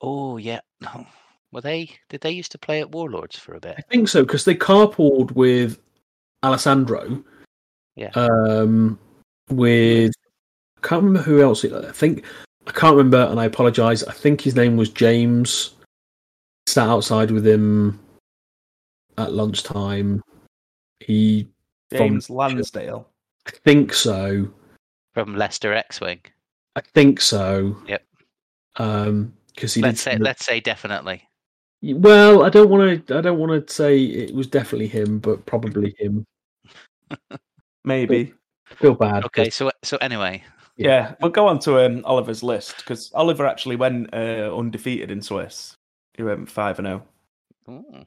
Oh 0.01 0.37
yeah, 0.37 0.59
no. 0.81 1.07
Were 1.53 1.61
they? 1.61 1.91
Did 2.09 2.21
they 2.21 2.31
used 2.31 2.51
to 2.53 2.57
play 2.57 2.81
at 2.81 2.91
Warlords 2.91 3.37
for 3.37 3.53
a 3.53 3.59
bit? 3.59 3.75
I 3.77 3.81
think 3.83 4.07
so 4.07 4.23
because 4.23 4.43
they 4.43 4.55
carpooled 4.55 5.31
with 5.33 5.79
Alessandro. 6.43 7.23
Yeah. 7.95 8.09
Um, 8.15 8.97
with 9.49 10.11
I 10.83 10.87
can't 10.87 11.03
remember 11.03 11.21
who 11.21 11.43
else. 11.43 11.63
I 11.63 11.91
think 11.91 12.25
I 12.65 12.71
can't 12.71 12.95
remember, 12.95 13.27
and 13.29 13.39
I 13.39 13.45
apologise. 13.45 14.03
I 14.03 14.13
think 14.13 14.41
his 14.41 14.55
name 14.55 14.77
was 14.77 14.89
James. 14.89 15.75
Sat 16.65 16.87
outside 16.87 17.29
with 17.29 17.45
him 17.45 17.99
at 19.19 19.33
lunchtime. 19.33 20.23
He, 21.01 21.47
From- 21.89 21.97
James 21.99 22.29
Lansdale. 22.31 23.07
I 23.45 23.51
think 23.51 23.93
so. 23.93 24.49
From 25.13 25.35
Leicester 25.35 25.73
X-wing. 25.73 26.21
I 26.75 26.81
think 26.81 27.21
so. 27.21 27.77
Yep. 27.87 28.03
Um, 28.77 29.33
because 29.53 29.73
he 29.75 29.81
Let's 29.81 30.03
did. 30.03 30.13
say. 30.13 30.17
Let's 30.17 30.45
say 30.45 30.59
definitely. 30.59 31.27
Well, 31.83 32.43
I 32.43 32.49
don't 32.49 32.69
want 32.69 33.07
to. 33.07 33.17
I 33.17 33.21
don't 33.21 33.37
want 33.37 33.67
to 33.67 33.73
say 33.73 34.01
it 34.01 34.33
was 34.33 34.47
definitely 34.47 34.87
him, 34.87 35.19
but 35.19 35.45
probably 35.45 35.93
him. 35.99 36.25
Maybe. 37.83 38.33
I 38.71 38.75
feel 38.75 38.95
bad. 38.95 39.25
Okay. 39.25 39.49
So 39.49 39.69
so 39.83 39.97
anyway, 39.97 40.43
Yeah, 40.77 41.15
we'll 41.21 41.31
go 41.31 41.47
on 41.47 41.59
to 41.59 41.85
um, 41.85 42.03
Oliver's 42.05 42.41
list 42.41 42.77
because 42.77 43.11
Oliver 43.13 43.45
actually 43.45 43.75
went 43.75 44.13
uh, 44.13 44.55
undefeated 44.55 45.11
in 45.11 45.21
Swiss. 45.21 45.75
He 46.13 46.23
went 46.23 46.49
five 46.49 46.79
and 46.79 46.87
zero. 46.87 47.03
Ooh. 47.69 48.05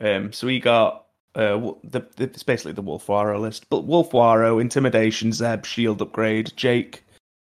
Um, 0.00 0.32
so 0.32 0.46
he 0.46 0.60
got 0.60 1.06
uh, 1.34 1.72
the, 1.82 2.02
the 2.16 2.24
it's 2.24 2.42
basically 2.42 2.72
the 2.72 2.82
Wullffwarro 2.82 3.40
list, 3.40 3.70
but 3.70 3.86
Wullffwarro, 3.86 4.60
Intimidation, 4.60 5.32
Zeb, 5.32 5.64
Shield 5.64 6.02
Upgrade, 6.02 6.52
Jake, 6.56 7.03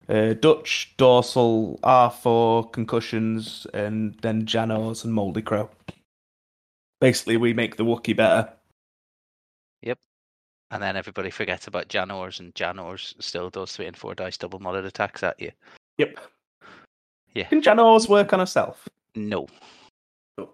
uh, 0.08 0.34
Dutch, 0.34 0.94
Dorsal, 0.96 1.78
R 1.82 2.10
four, 2.10 2.68
Concussions, 2.70 3.66
and 3.74 4.16
then 4.22 4.46
Jan 4.46 4.70
Ors 4.70 5.04
and 5.04 5.12
Moldy 5.12 5.42
Crow. 5.42 5.68
Basically, 7.00 7.36
we 7.36 7.52
make 7.52 7.76
the 7.76 7.84
Wookiee 7.84 8.16
better. 8.16 8.48
Yep. 9.82 9.98
And 10.70 10.82
then 10.82 10.96
everybody 10.96 11.30
forgets 11.30 11.66
about 11.66 11.88
Jan 11.88 12.10
Ors, 12.10 12.40
and 12.40 12.54
Jan 12.54 12.78
Ors 12.78 13.14
still 13.18 13.50
does 13.50 13.72
three 13.72 13.86
and 13.86 13.96
four 13.96 14.14
dice 14.14 14.36
double 14.36 14.60
modded 14.60 14.86
attacks 14.86 15.22
at 15.22 15.38
you. 15.40 15.52
Yep. 15.98 16.18
Yeah. 17.34 17.44
Can 17.44 17.62
Jan 17.62 17.78
Ors 17.78 18.08
work 18.08 18.32
on 18.32 18.38
herself? 18.38 18.88
No. 19.14 19.46
Oh. 20.38 20.50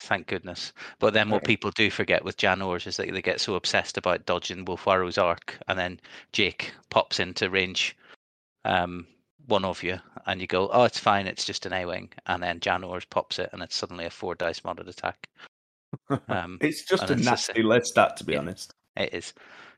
Thank 0.00 0.26
goodness. 0.26 0.72
But 0.98 1.14
then 1.14 1.30
what 1.30 1.44
people 1.44 1.70
do 1.70 1.90
forget 1.90 2.24
with 2.24 2.36
Janors 2.36 2.86
is 2.86 2.96
that 2.96 3.12
they 3.12 3.22
get 3.22 3.40
so 3.40 3.54
obsessed 3.54 3.96
about 3.96 4.26
dodging 4.26 4.64
Wullffwarro's 4.64 5.18
arc, 5.18 5.56
and 5.68 5.78
then 5.78 6.00
Jake 6.32 6.72
pops 6.90 7.20
into 7.20 7.50
range 7.50 7.96
um, 8.68 9.06
one 9.46 9.64
of 9.64 9.82
you, 9.82 9.98
and 10.26 10.40
you 10.40 10.46
go, 10.46 10.68
oh, 10.72 10.84
it's 10.84 10.98
fine, 10.98 11.26
it's 11.26 11.44
just 11.44 11.66
an 11.66 11.72
A 11.72 11.86
Wing. 11.86 12.10
And 12.26 12.42
then 12.42 12.60
Jan 12.60 12.84
Ors 12.84 13.06
pops 13.06 13.38
it, 13.38 13.50
and 13.52 13.62
it's 13.62 13.74
suddenly 13.74 14.04
a 14.04 14.10
four 14.10 14.34
dice 14.34 14.60
modded 14.60 14.88
attack. 14.88 15.28
Um, 16.28 16.58
It's 16.60 16.84
just 16.84 17.08
a 17.10 17.14
it's 17.14 17.24
nasty 17.24 17.54
same. 17.54 17.66
list, 17.66 17.94
that 17.94 18.16
to 18.18 18.24
be 18.24 18.34
Yeah. 18.34 18.40
honest. 18.40 18.72
It 18.96 19.14
is 19.14 19.32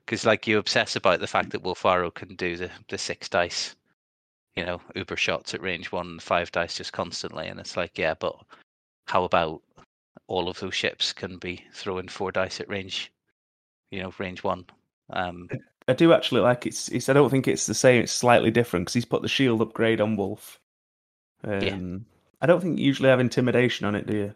because 0.05 0.25
like 0.27 0.47
you 0.49 0.59
obsess 0.59 0.97
about 0.97 1.21
the 1.21 1.27
fact 1.29 1.51
that 1.51 1.63
Wullffwarro 1.63 2.13
can 2.13 2.35
do 2.35 2.57
the 2.57 2.71
the 2.89 2.99
six 2.99 3.29
dice, 3.29 3.77
you 4.57 4.65
know, 4.65 4.81
uber 4.97 5.17
shots 5.17 5.55
at 5.55 5.61
range 5.63 5.93
one, 5.93 6.07
and 6.09 6.23
five 6.23 6.51
dice 6.51 6.77
just 6.77 6.93
constantly, 6.93 7.47
and 7.47 7.61
it's 7.61 7.77
like, 7.77 7.97
yeah, 7.97 8.15
but 8.15 8.35
how 9.07 9.23
about 9.25 9.63
all 10.27 10.49
of 10.49 10.59
those 10.59 10.75
ships 10.75 11.13
can 11.13 11.39
be 11.39 11.65
throwing 11.73 12.09
four 12.09 12.33
dice 12.33 12.61
at 12.61 12.69
range, 12.69 13.13
you 13.93 14.03
know, 14.03 14.13
range 14.19 14.43
one. 14.43 14.65
Um, 15.11 15.49
I 15.91 15.93
do 15.95 16.13
actually 16.13 16.41
like 16.41 16.67
it's. 16.67 16.89
it's 16.89 17.09
I 17.09 17.13
don't 17.13 17.31
think 17.31 17.49
it's 17.49 17.67
the 17.67 17.75
same. 17.75 18.03
It's 18.03 18.13
slightly 18.13 18.51
different 18.51 18.87
because 18.87 18.95
he's 18.95 19.05
put 19.05 19.23
the 19.23 19.29
shield 19.29 19.61
upgrade 19.61 20.01
on 20.01 20.17
Wolf, 20.17 20.61
Um, 21.45 22.07
I 22.41 22.47
don't 22.47 22.61
think 22.61 22.79
you 22.79 22.85
usually 22.87 23.09
have 23.09 23.21
intimidation 23.21 23.87
on 23.87 23.95
it, 23.95 24.07
do 24.07 24.17
you? 24.17 24.35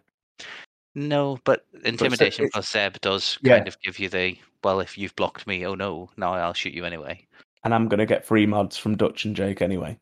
No, 0.97 1.39
but 1.45 1.65
intimidation 1.85 2.49
plus 2.53 2.71
Zeb 2.71 2.97
does 3.01 3.39
Yeah. 3.43 3.57
kind 3.57 3.69
of 3.69 3.81
give 3.81 3.99
you 3.99 4.09
the 4.09 4.37
well. 4.63 4.81
If 4.81 4.99
you've 4.99 5.15
blocked 5.17 5.47
me, 5.47 5.65
oh 5.65 5.75
no, 5.75 6.11
now 6.17 6.35
I'll 6.35 6.55
shoot 6.55 6.75
you 6.75 6.85
anyway. 6.85 7.27
And 7.63 7.73
I'm 7.73 7.89
going 7.89 7.99
to 7.99 8.07
get 8.07 8.27
free 8.27 8.47
mods 8.47 8.77
from 8.77 8.97
Dutch 8.97 9.25
and 9.25 9.35
Jake 9.37 9.63
anyway. 9.63 9.99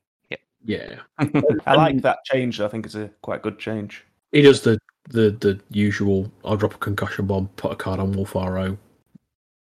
Yeah, 0.65 1.01
I 1.67 1.75
like 1.75 2.03
that 2.03 2.19
change. 2.25 2.61
I 2.61 2.69
think 2.69 2.87
it's 2.87 2.95
a 2.95 3.11
quite 3.23 3.43
good 3.43 3.59
change. 3.59 4.05
he 4.31 4.43
does 4.43 4.61
the 4.61 4.79
the 5.09 5.31
the 5.41 5.61
usual. 5.71 6.31
I'll 6.45 6.57
drop 6.57 6.75
a 6.75 6.79
concussion 6.79 7.27
bomb, 7.27 7.49
put 7.57 7.73
a 7.73 7.77
card 7.77 7.99
on 7.99 8.13
Wolf 8.13 8.35
Wullffwarro, 8.35 8.79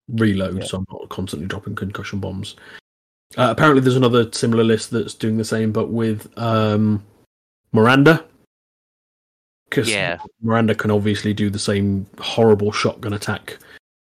reload. 0.09 0.59
Yeah. 0.59 0.64
So 0.64 0.78
I'm 0.78 0.86
not 0.90 1.09
constantly 1.09 1.48
dropping 1.48 1.74
concussion 1.74 2.20
bombs. 2.20 2.56
Uh, 3.36 3.48
apparently, 3.50 3.80
there's 3.82 3.96
another 3.96 4.30
similar 4.32 4.64
list 4.64 4.90
that's 4.90 5.14
doing 5.14 5.36
the 5.36 5.44
same, 5.44 5.70
but 5.72 5.90
with 5.90 6.32
um, 6.38 7.04
Miranda. 7.72 8.24
Because 9.68 9.90
Yeah. 9.90 10.18
Miranda 10.40 10.74
can 10.74 10.90
obviously 10.90 11.34
do 11.34 11.50
the 11.50 11.59
same 11.59 12.06
horrible 12.18 12.72
shotgun 12.72 13.12
attack 13.12 13.59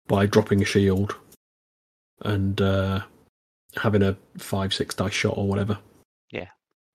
by 0.07 0.27
dropping 0.27 0.61
a 0.61 0.65
shield 0.65 1.15
and 2.21 2.61
uh, 2.61 3.01
having 3.75 4.03
a 4.03 4.15
five 4.37 4.73
six 4.73 4.93
dice 4.93 5.11
shot 5.13 5.37
or 5.37 5.47
whatever. 5.47 5.79
Yeah. 6.31 6.41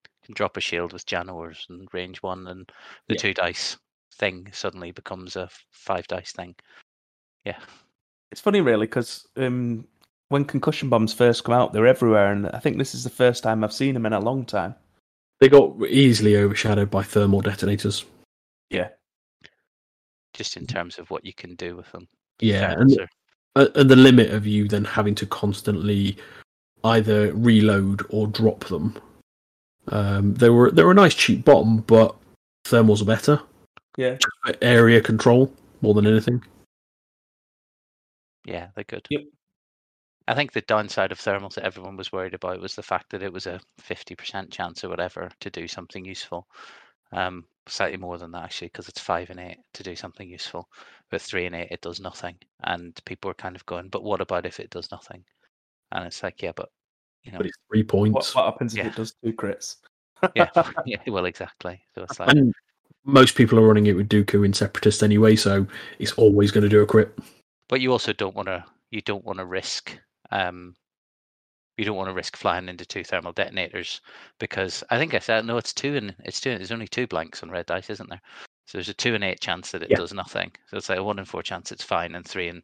You 0.05 0.25
can 0.27 0.35
drop 0.35 0.55
a 0.55 0.61
shield 0.61 0.93
with 0.93 1.05
Jan 1.05 1.29
Ors 1.29 1.65
and 1.69 1.89
range 1.93 2.23
one, 2.23 2.47
and 2.47 2.71
the 3.09 3.15
Yeah. 3.15 3.21
two 3.21 3.33
dice 3.33 3.75
thing 4.15 4.47
suddenly 4.53 4.91
becomes 4.91 5.35
a 5.35 5.49
five 5.71 6.07
dice 6.07 6.31
thing. 6.31 6.55
Yeah, 7.43 7.59
It's 8.31 8.41
funny, 8.41 8.61
really, 8.61 8.85
because 8.85 9.27
um, 9.35 9.85
when 10.29 10.45
concussion 10.45 10.89
bombs 10.89 11.13
first 11.13 11.43
come 11.43 11.53
out, 11.53 11.73
they're 11.73 11.87
everywhere, 11.87 12.31
and 12.31 12.47
I 12.47 12.59
think 12.59 12.77
this 12.77 12.95
is 12.95 13.03
the 13.03 13.09
first 13.09 13.43
time 13.43 13.63
I've 13.63 13.73
seen 13.73 13.93
them 13.93 14.05
in 14.05 14.13
a 14.13 14.19
long 14.19 14.45
time. 14.45 14.75
They 15.39 15.49
got 15.49 15.75
easily 15.89 16.37
overshadowed 16.37 16.89
by 16.89 17.03
thermal 17.03 17.41
detonators. 17.41 18.05
Yeah, 18.69 18.89
just 20.33 20.55
in 20.55 20.65
terms 20.65 20.97
of 20.99 21.09
what 21.09 21.25
you 21.25 21.33
can 21.33 21.55
do 21.55 21.75
with 21.75 21.91
them. 21.91 22.07
Yeah, 22.39 22.73
and, 22.77 23.09
and 23.55 23.89
the 23.89 23.95
limit 23.95 24.31
of 24.31 24.47
you 24.47 24.67
then 24.67 24.85
having 24.85 25.15
to 25.15 25.25
constantly 25.25 26.15
either 26.83 27.33
reload 27.33 28.05
or 28.09 28.27
drop 28.27 28.63
them. 28.65 28.97
Um, 29.89 30.33
they 30.35 30.49
were 30.49 30.71
they 30.71 30.83
were 30.83 30.91
a 30.91 30.95
nice 30.95 31.15
cheap 31.15 31.43
bomb, 31.43 31.81
but 31.81 32.15
thermals 32.65 33.01
are 33.01 33.05
better. 33.05 33.41
yeah. 33.97 34.17
Area 34.61 35.01
control 35.01 35.51
more 35.81 35.93
than 35.93 36.07
anything. 36.07 36.41
Yeah, 38.45 38.67
they're 38.75 38.83
good. 38.83 39.05
Yep. 39.09 39.21
I 40.27 40.35
think 40.35 40.51
the 40.51 40.61
downside 40.61 41.11
of 41.11 41.19
thermals 41.19 41.55
that 41.55 41.65
everyone 41.65 41.97
was 41.97 42.11
worried 42.11 42.33
about 42.33 42.61
was 42.61 42.75
the 42.75 42.83
fact 42.83 43.09
that 43.09 43.23
it 43.23 43.33
was 43.33 43.47
a 43.47 43.59
fifty 43.79 44.15
percent 44.15 44.51
chance 44.51 44.83
or 44.83 44.89
whatever 44.89 45.29
to 45.39 45.49
do 45.49 45.67
something 45.67 46.05
useful. 46.05 46.47
Um, 47.11 47.45
slightly 47.67 47.97
more 47.97 48.17
than 48.17 48.31
that 48.31 48.43
actually, 48.43 48.67
because 48.69 48.87
it's 48.87 49.01
five 49.01 49.29
and 49.29 49.39
eight 49.39 49.57
to 49.73 49.83
do 49.83 49.95
something 49.95 50.29
useful. 50.29 50.67
With 51.11 51.21
three 51.23 51.45
and 51.45 51.55
eight, 51.55 51.69
it 51.71 51.81
does 51.81 51.99
nothing, 51.99 52.37
and 52.63 52.97
people 53.05 53.29
were 53.29 53.35
kind 53.35 53.55
of 53.55 53.65
going, 53.65 53.89
"But 53.89 54.03
what 54.03 54.21
about 54.21 54.45
if 54.45 54.59
it 54.59 54.69
does 54.69 54.89
nothing?" 54.91 55.23
And 55.91 56.05
it's 56.07 56.23
like, 56.23 56.41
yeah, 56.41 56.53
but 56.55 56.69
you 57.23 57.31
know, 57.31 57.39
But 57.39 57.47
it's 57.47 57.57
three 57.69 57.81
What, 57.83 57.89
points. 57.89 58.35
what 58.35 58.45
happens 58.45 58.73
if 58.73 58.79
Yeah. 58.79 58.87
it 58.87 58.95
does 58.95 59.13
two 59.23 59.33
crits? 59.33 59.77
yeah, 60.35 60.49
yeah, 60.85 60.97
well, 61.07 61.25
exactly. 61.25 61.81
So 61.95 62.03
it's 62.03 62.19
like, 62.19 62.29
And 62.29 62.53
most 63.03 63.35
people 63.35 63.59
are 63.59 63.67
running 63.67 63.87
it 63.87 63.95
with 63.95 64.09
Dooku 64.09 64.45
in 64.45 64.53
Separatist 64.53 65.03
anyway, 65.03 65.35
so 65.35 65.65
it's 65.99 66.13
always 66.13 66.51
going 66.51 66.63
to 66.63 66.69
do 66.69 66.81
a 66.81 66.85
crit. 66.85 67.17
But 67.71 67.81
you 67.81 67.91
also 67.91 68.13
don't 68.13 68.35
want 68.35 68.47
to 68.47 68.63
you 68.91 69.01
don't 69.01 69.25
want 69.25 69.39
to 69.39 69.45
risk 69.45 69.97
um 70.29 70.75
you 71.77 71.85
don't 71.85 71.95
want 71.95 72.09
to 72.09 72.13
risk 72.13 72.37
flying 72.37 72.69
into 72.69 72.85
two 72.85 73.03
thermal 73.03 73.31
detonators 73.31 74.01
because 74.39 74.83
I 74.91 74.99
think 74.99 75.15
I 75.15 75.19
said 75.19 75.45
no 75.45 75.57
it's 75.57 75.73
two 75.73 75.95
and 75.95 76.13
it's 76.25 76.39
two 76.39 76.51
there's 76.55 76.71
only 76.71 76.87
two 76.87 77.07
blanks 77.07 77.41
on 77.41 77.49
red 77.49 77.65
dice 77.65 77.89
isn't 77.89 78.09
there? 78.09 78.21
So 78.67 78.77
there's 78.77 78.89
a 78.89 78.93
two 78.93 79.15
and 79.15 79.23
eight 79.23 79.39
chance 79.39 79.71
that 79.71 79.81
it 79.81 79.89
Yeah. 79.89 79.97
does 79.97 80.13
nothing. 80.13 80.51
So 80.67 80.77
it's 80.77 80.89
like 80.89 80.99
a 80.99 81.03
one 81.03 81.17
in 81.17 81.25
four 81.25 81.41
chance 81.41 81.71
it's 81.71 81.83
fine 81.83 82.13
and 82.13 82.27
three 82.27 82.49
and 82.49 82.61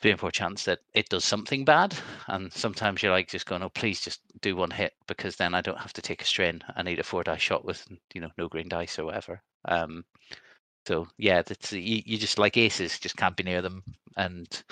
three 0.00 0.12
and 0.12 0.20
four 0.20 0.30
chance 0.30 0.64
that 0.64 0.78
it 0.94 1.08
does 1.08 1.24
something 1.24 1.64
bad. 1.64 1.96
And 2.28 2.52
sometimes 2.52 3.02
you're 3.02 3.10
like 3.10 3.28
just 3.28 3.46
going 3.46 3.62
oh 3.62 3.70
please 3.70 4.00
just 4.02 4.20
do 4.42 4.54
one 4.54 4.70
hit 4.70 4.92
because 5.06 5.36
then 5.36 5.54
I 5.54 5.62
don't 5.62 5.80
have 5.80 5.94
to 5.94 6.02
take 6.02 6.22
a 6.22 6.26
strain. 6.26 6.62
I 6.76 6.82
need 6.82 7.00
a 7.00 7.04
four 7.04 7.24
die 7.24 7.38
shot 7.38 7.64
with 7.64 7.84
you 8.14 8.20
know 8.20 8.30
no 8.36 8.48
green 8.48 8.68
dice 8.68 8.98
or 8.98 9.06
whatever. 9.06 9.42
Um 9.64 10.04
so 10.88 11.06
yeah, 11.18 11.42
that's 11.42 11.70
you, 11.72 12.02
you 12.06 12.16
just 12.16 12.38
like 12.38 12.56
aces 12.56 12.98
just 12.98 13.16
can't 13.18 13.36
be 13.36 13.42
near 13.42 13.60
them, 13.60 13.82
and 14.16 14.62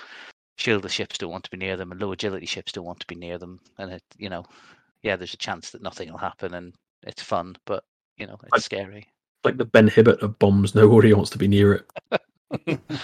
shieldless 0.57 0.89
ships 0.89 1.19
don't 1.19 1.29
want 1.31 1.43
to 1.43 1.51
be 1.51 1.57
near 1.57 1.77
them, 1.77 1.91
and 1.91 2.01
low 2.01 2.11
agility 2.11 2.47
ships 2.47 2.71
don't 2.71 2.85
want 2.85 2.99
to 2.99 3.07
be 3.07 3.13
near 3.15 3.37
them, 3.37 3.59
and 3.77 3.91
it 3.91 4.03
you 4.17 4.27
know, 4.29 4.43
yeah, 5.03 5.15
there's 5.15 5.35
a 5.35 5.37
chance 5.37 5.69
that 5.69 5.83
nothing 5.83 6.11
will 6.11 6.17
happen, 6.17 6.55
and 6.55 6.73
it's 7.03 7.21
fun, 7.21 7.55
but 7.65 7.83
you 8.17 8.25
know, 8.25 8.37
it's 8.43 8.53
I- 8.53 8.57
scary. 8.59 9.07
Like 9.43 9.57
the 9.57 9.65
Ben 9.65 9.87
Hibbert 9.87 10.23
of 10.23 10.39
bombs, 10.39 10.73
nobody 10.73 11.13
wants 11.13 11.29
to 11.29 11.37
be 11.37 11.47
near 11.47 11.85
it. 12.63 12.79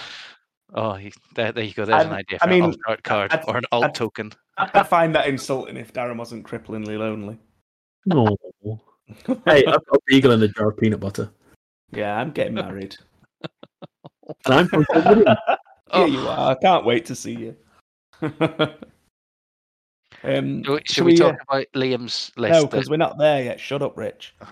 Oh, 0.76 0.96
you, 0.96 1.12
there, 1.36 1.52
there 1.52 1.62
you 1.62 1.72
go. 1.72 1.84
There's 1.84 2.02
an 2.02 2.08
I'm- 2.10 2.18
idea 2.18 2.38
I 2.42 2.46
for 2.46 2.50
mean, 2.50 2.64
an 2.64 2.70
alt 2.70 2.80
art 2.88 3.02
card 3.04 3.32
I'd- 3.32 3.44
or 3.46 3.56
an 3.56 3.64
alt 3.70 3.84
I'd- 3.84 3.92
token. 3.94 4.32
I 4.58 4.82
find 4.82 5.14
that 5.14 5.28
insulting 5.28 5.76
if 5.76 5.92
Darren 5.92 6.16
wasn't 6.16 6.44
cripplingly 6.44 6.98
lonely. 6.98 7.38
No. 8.06 8.36
hey, 9.46 9.64
I've 9.66 9.84
got 9.86 9.94
a 9.94 9.98
beagle 10.08 10.32
and 10.32 10.42
a 10.42 10.48
jar 10.48 10.70
of 10.70 10.76
peanut 10.76 10.98
butter. 10.98 11.30
Yeah, 11.92 12.16
I'm 12.16 12.30
getting 12.32 12.54
married. 12.54 12.96
And 13.42 13.50
I'm 14.46 14.68
from 14.68 14.86
William. 14.94 15.36
Here 15.92 16.06
you 16.06 16.26
are. 16.28 16.52
I 16.52 16.54
can't 16.56 16.84
wait 16.84 17.04
to 17.06 17.14
see 17.14 17.32
you. 17.34 17.56
um, 18.22 18.32
Should 20.22 20.24
we, 20.24 20.64
should 20.64 20.88
shall 20.88 21.04
we 21.04 21.12
we, 21.12 21.20
uh, 21.20 21.32
talk 21.32 21.36
about 21.48 21.66
Liam's 21.74 22.32
list? 22.36 22.52
no, 22.52 22.66
because 22.66 22.90
we're 22.90 22.96
not 22.96 23.18
there 23.18 23.44
yet. 23.44 23.60
Shut 23.60 23.82
up, 23.82 23.96
Rich. 23.96 24.34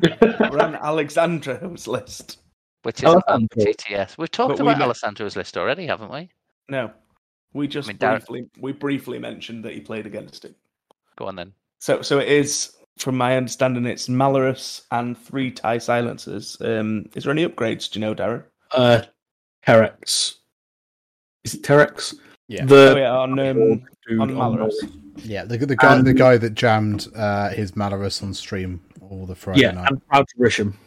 We're 0.00 0.58
on 0.58 0.74
Alexandra's 0.76 1.86
list. 1.86 2.38
which 2.82 3.00
is 3.00 3.04
on 3.04 3.20
Alessandro. 3.28 3.62
TTS. 3.64 4.16
We've 4.16 4.30
talked 4.30 4.56
But 4.56 4.62
about 4.62 4.78
met- 4.78 4.86
Alessandro's 4.86 5.36
list 5.36 5.58
already, 5.58 5.86
haven't 5.86 6.10
we? 6.10 6.30
No, 6.70 6.90
we 7.52 7.68
just 7.68 7.88
mean, 7.88 7.98
Darren- 7.98 8.24
briefly 8.26 8.48
we 8.58 8.72
briefly 8.72 9.18
mentioned 9.18 9.62
that 9.66 9.74
he 9.74 9.80
played 9.80 10.06
against 10.06 10.46
it. 10.46 10.54
Go 11.16 11.26
on 11.26 11.36
then. 11.36 11.52
So, 11.80 12.00
so 12.00 12.20
it 12.20 12.28
is, 12.28 12.74
from 12.98 13.16
my 13.16 13.36
understanding, 13.36 13.86
it's 13.86 14.08
Malorus 14.08 14.82
and 14.90 15.16
three 15.18 15.50
tie 15.50 15.78
silencers. 15.78 16.56
Um, 16.60 17.08
is 17.14 17.24
there 17.24 17.32
any 17.32 17.46
upgrades? 17.46 17.90
Do 17.90 17.98
you 17.98 18.06
know, 18.06 18.14
Darren? 18.14 18.44
Uh, 18.70 19.02
Terex. 19.66 20.36
Is 21.44 21.54
it 21.54 21.62
Terex? 21.62 22.14
Yeah. 22.48 22.64
Oh, 22.64 22.66
The 22.66 22.94
yeah, 22.98 23.10
on 23.12 23.38
um, 23.38 23.84
dude 24.08 24.20
on 24.20 24.30
Malorus. 24.30 24.74
Yeah, 25.16 25.44
the 25.44 25.58
the 25.58 25.76
guy 25.76 26.00
the 26.00 26.14
guy 26.14 26.36
that 26.38 26.54
jammed 26.54 27.08
uh, 27.14 27.50
his 27.50 27.72
Malorus 27.72 28.22
on 28.22 28.32
stream 28.34 28.80
all 29.00 29.26
the 29.26 29.34
Friday 29.34 29.60
yeah, 29.62 29.72
night. 29.72 29.88
I'm 29.90 30.00
proud 30.00 30.26
to 30.28 30.34
wish 30.38 30.58
him. 30.58 30.78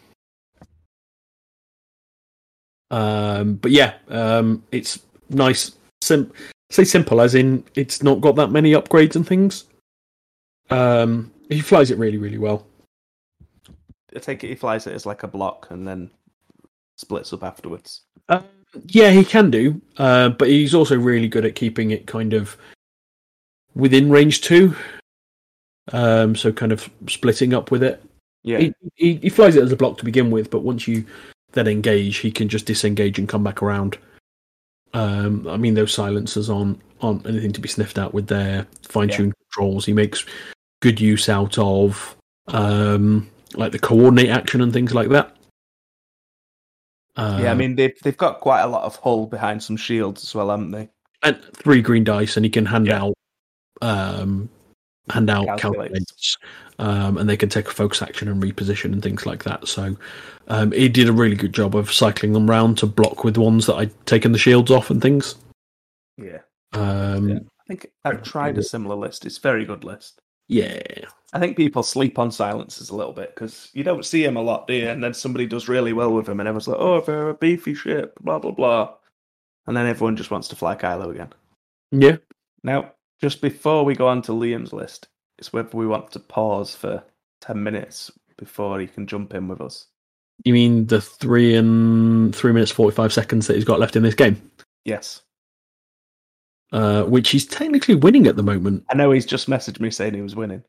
Um, 2.92 3.56
but 3.56 3.72
yeah, 3.72 3.96
um, 4.10 4.64
it's 4.72 5.00
nice. 5.30 5.72
Sim- 6.02 6.32
say 6.72 6.84
simple, 6.84 7.22
as 7.22 7.36
in 7.36 7.64
it's 7.76 8.04
not 8.04 8.22
got 8.22 8.36
that 8.36 8.52
many 8.52 8.72
upgrades 8.72 9.16
and 9.16 9.28
things. 9.28 9.66
Um, 10.70 11.32
he 11.50 11.62
flies 11.62 11.92
it 11.92 11.98
really, 11.98 12.18
really 12.18 12.38
well. 12.38 12.66
I 14.16 14.20
take 14.20 14.44
it 14.44 14.48
he 14.48 14.56
flies 14.56 14.88
it 14.88 14.94
as 14.94 15.06
like 15.06 15.24
a 15.24 15.28
block 15.28 15.68
and 15.70 15.88
then 15.88 16.10
splits 16.96 17.34
up 17.34 17.44
afterwards. 17.44 18.02
Um, 18.30 18.46
yeah, 18.88 19.12
he 19.12 19.24
can 19.24 19.52
do, 19.52 19.82
uh, 19.98 20.30
but 20.30 20.48
he's 20.48 20.74
also 20.74 20.98
really 20.98 21.28
good 21.28 21.46
at 21.46 21.56
keeping 21.56 21.92
it 21.92 22.08
kind 22.08 22.34
of 22.34 22.58
within 23.74 24.10
range 24.10 24.42
too. 24.42 24.76
Um, 25.92 26.36
so 26.36 26.52
kind 26.52 26.72
of 26.72 26.90
splitting 27.08 27.54
up 27.54 27.72
with 27.72 27.84
it. 27.84 28.02
Yeah, 28.44 28.60
He, 28.60 28.74
he 28.96 29.16
he 29.16 29.30
flies 29.30 29.56
it 29.56 29.64
as 29.64 29.72
a 29.72 29.78
block 29.78 29.98
to 29.98 30.06
begin 30.06 30.32
with, 30.32 30.50
but 30.50 30.62
once 30.62 30.88
you 30.88 31.06
then 31.52 31.68
engage, 31.68 32.18
he 32.18 32.32
can 32.32 32.48
just 32.48 32.66
disengage 32.66 33.20
and 33.20 33.30
come 33.30 33.44
back 33.44 33.62
around. 33.62 33.98
Um, 34.94 35.48
I 35.48 35.58
mean, 35.58 35.74
those 35.74 35.94
silencers 35.94 36.50
aren't 36.50 36.80
aren't 37.02 37.26
anything 37.28 37.52
to 37.52 37.62
be 37.62 37.68
sniffed 37.68 37.98
at 37.98 38.14
with 38.14 38.28
their 38.28 38.66
fine 38.84 39.10
tuned 39.10 39.34
controls. 39.38 39.86
He 39.86 39.94
makes 39.94 40.26
good 40.86 41.02
use 41.02 41.30
out 41.30 41.58
of 41.58 42.16
um, 42.50 43.28
like 43.56 43.72
the 43.72 43.80
coordinate 43.80 44.30
action 44.30 44.62
and 44.62 44.72
things 44.72 44.94
like 44.94 45.10
that. 45.10 45.36
yeah. 47.18 47.24
I 47.24 47.52
Um, 47.52 47.58
mean, 47.58 47.76
they've 47.76 47.98
they've 48.04 48.16
got 48.18 48.40
quite 48.40 48.62
a 48.62 48.68
lot 48.68 48.84
of 48.84 48.96
hull 48.98 49.26
behind 49.26 49.64
some 49.64 49.78
shields 49.78 50.24
as 50.24 50.36
well, 50.36 50.50
haven't 50.52 50.72
they? 50.72 50.90
and 51.24 51.42
three 51.56 51.82
green 51.82 52.04
dice, 52.04 52.38
and 52.38 52.46
he 52.46 52.52
can 52.52 52.66
hand 52.68 52.86
Yeah. 52.86 53.04
out 53.04 53.14
um, 53.82 54.48
hand 55.10 55.30
out 55.30 55.46
Calculates. 55.58 55.82
calculates, 55.82 56.38
um, 56.78 57.18
and 57.18 57.28
they 57.28 57.38
can 57.38 57.50
take 57.50 57.68
a 57.68 57.72
focus 57.72 58.02
action 58.04 58.28
and 58.28 58.44
reposition 58.44 58.94
and 58.94 59.02
things 59.02 59.26
like 59.26 59.44
that. 59.46 59.68
So 59.68 59.98
um, 60.50 60.72
he 60.72 60.88
did 60.88 61.10
a 61.10 61.14
really 61.14 61.36
good 61.36 61.54
job 61.54 61.76
of 61.76 61.92
cycling 61.92 62.34
them 62.34 62.48
round 62.50 62.78
to 62.80 62.86
block 62.86 63.24
with 63.24 63.38
ones 63.38 63.66
that 63.66 63.76
I'd 63.76 64.06
taken 64.06 64.34
the 64.34 64.38
shields 64.38 64.70
off 64.70 64.92
and 64.92 65.02
things. 65.02 65.34
Yeah, 66.18 66.40
Um, 66.74 67.30
Yeah. 67.30 67.40
I 67.40 67.68
think 67.68 67.88
I've 68.04 68.22
tried 68.22 68.60
a 68.60 68.64
similar 68.64 68.96
list. 68.96 69.26
It's 69.26 69.40
a 69.40 69.42
very 69.42 69.66
good 69.66 69.84
list. 69.84 70.22
Yeah. 70.48 70.82
I 71.34 71.40
think 71.40 71.58
people 71.58 71.84
sleep 71.84 72.18
on 72.18 72.32
silences 72.32 72.90
a 72.90 72.96
little 72.96 73.12
bit 73.12 73.36
because 73.36 73.70
you 73.74 73.84
don't 73.84 74.06
see 74.06 74.24
him 74.24 74.38
a 74.38 74.42
lot, 74.42 74.68
do 74.68 74.74
you? 74.74 74.88
And 74.88 75.04
then 75.04 75.14
somebody 75.14 75.46
does 75.46 75.68
really 75.68 75.92
well 75.92 76.14
with 76.14 76.30
him, 76.30 76.40
and 76.40 76.48
everyone's 76.48 76.68
like, 76.68 76.80
"Oh, 76.80 77.02
they're 77.02 77.30
a 77.30 77.34
beefy 77.34 77.74
ship," 77.74 78.18
blah 78.22 78.40
blah 78.40 78.52
blah, 78.52 78.94
and 79.68 79.76
then 79.76 79.86
everyone 79.86 80.16
just 80.16 80.32
wants 80.32 80.48
to 80.50 80.56
fly 80.56 80.76
Kylo 80.76 81.12
again. 81.12 81.34
yeah, 81.92 82.18
Now, 82.64 82.94
just 83.22 83.42
before 83.42 83.84
we 83.84 83.96
go 83.96 84.08
on 84.08 84.22
to 84.24 84.32
Liam's 84.32 84.72
list, 84.72 85.08
it's 85.38 85.52
whether 85.52 85.76
we 85.76 85.88
want 85.88 86.12
to 86.12 86.20
pause 86.20 86.74
for 86.74 87.04
ten 87.42 87.62
minutes 87.62 88.12
before 88.38 88.80
he 88.80 88.88
can 88.88 89.06
jump 89.08 89.34
in 89.34 89.48
with 89.50 89.60
us. 89.60 89.88
You 90.46 90.54
mean 90.54 90.86
the 90.88 91.02
three 91.02 91.56
and 91.56 92.34
three 92.34 92.54
minutes 92.54 92.72
forty 92.72 92.96
five 92.96 93.12
seconds 93.12 93.48
that 93.48 93.56
he's 93.56 93.66
got 93.66 93.80
left 93.80 93.98
in 93.98 94.04
this 94.04 94.16
game, 94.16 94.42
Yes. 94.86 95.22
Uh, 96.72 97.04
which 97.04 97.30
he's 97.30 97.46
technically 97.46 97.96
winning 97.96 98.28
at 98.28 98.36
the 98.36 98.44
moment. 98.44 98.84
I 98.90 98.96
know 98.96 99.12
he's 99.12 99.26
just 99.26 99.48
messaged 99.48 99.80
me 99.80 99.92
saying 99.92 100.14
he 100.14 100.22
was 100.22 100.36
winning. 100.36 100.64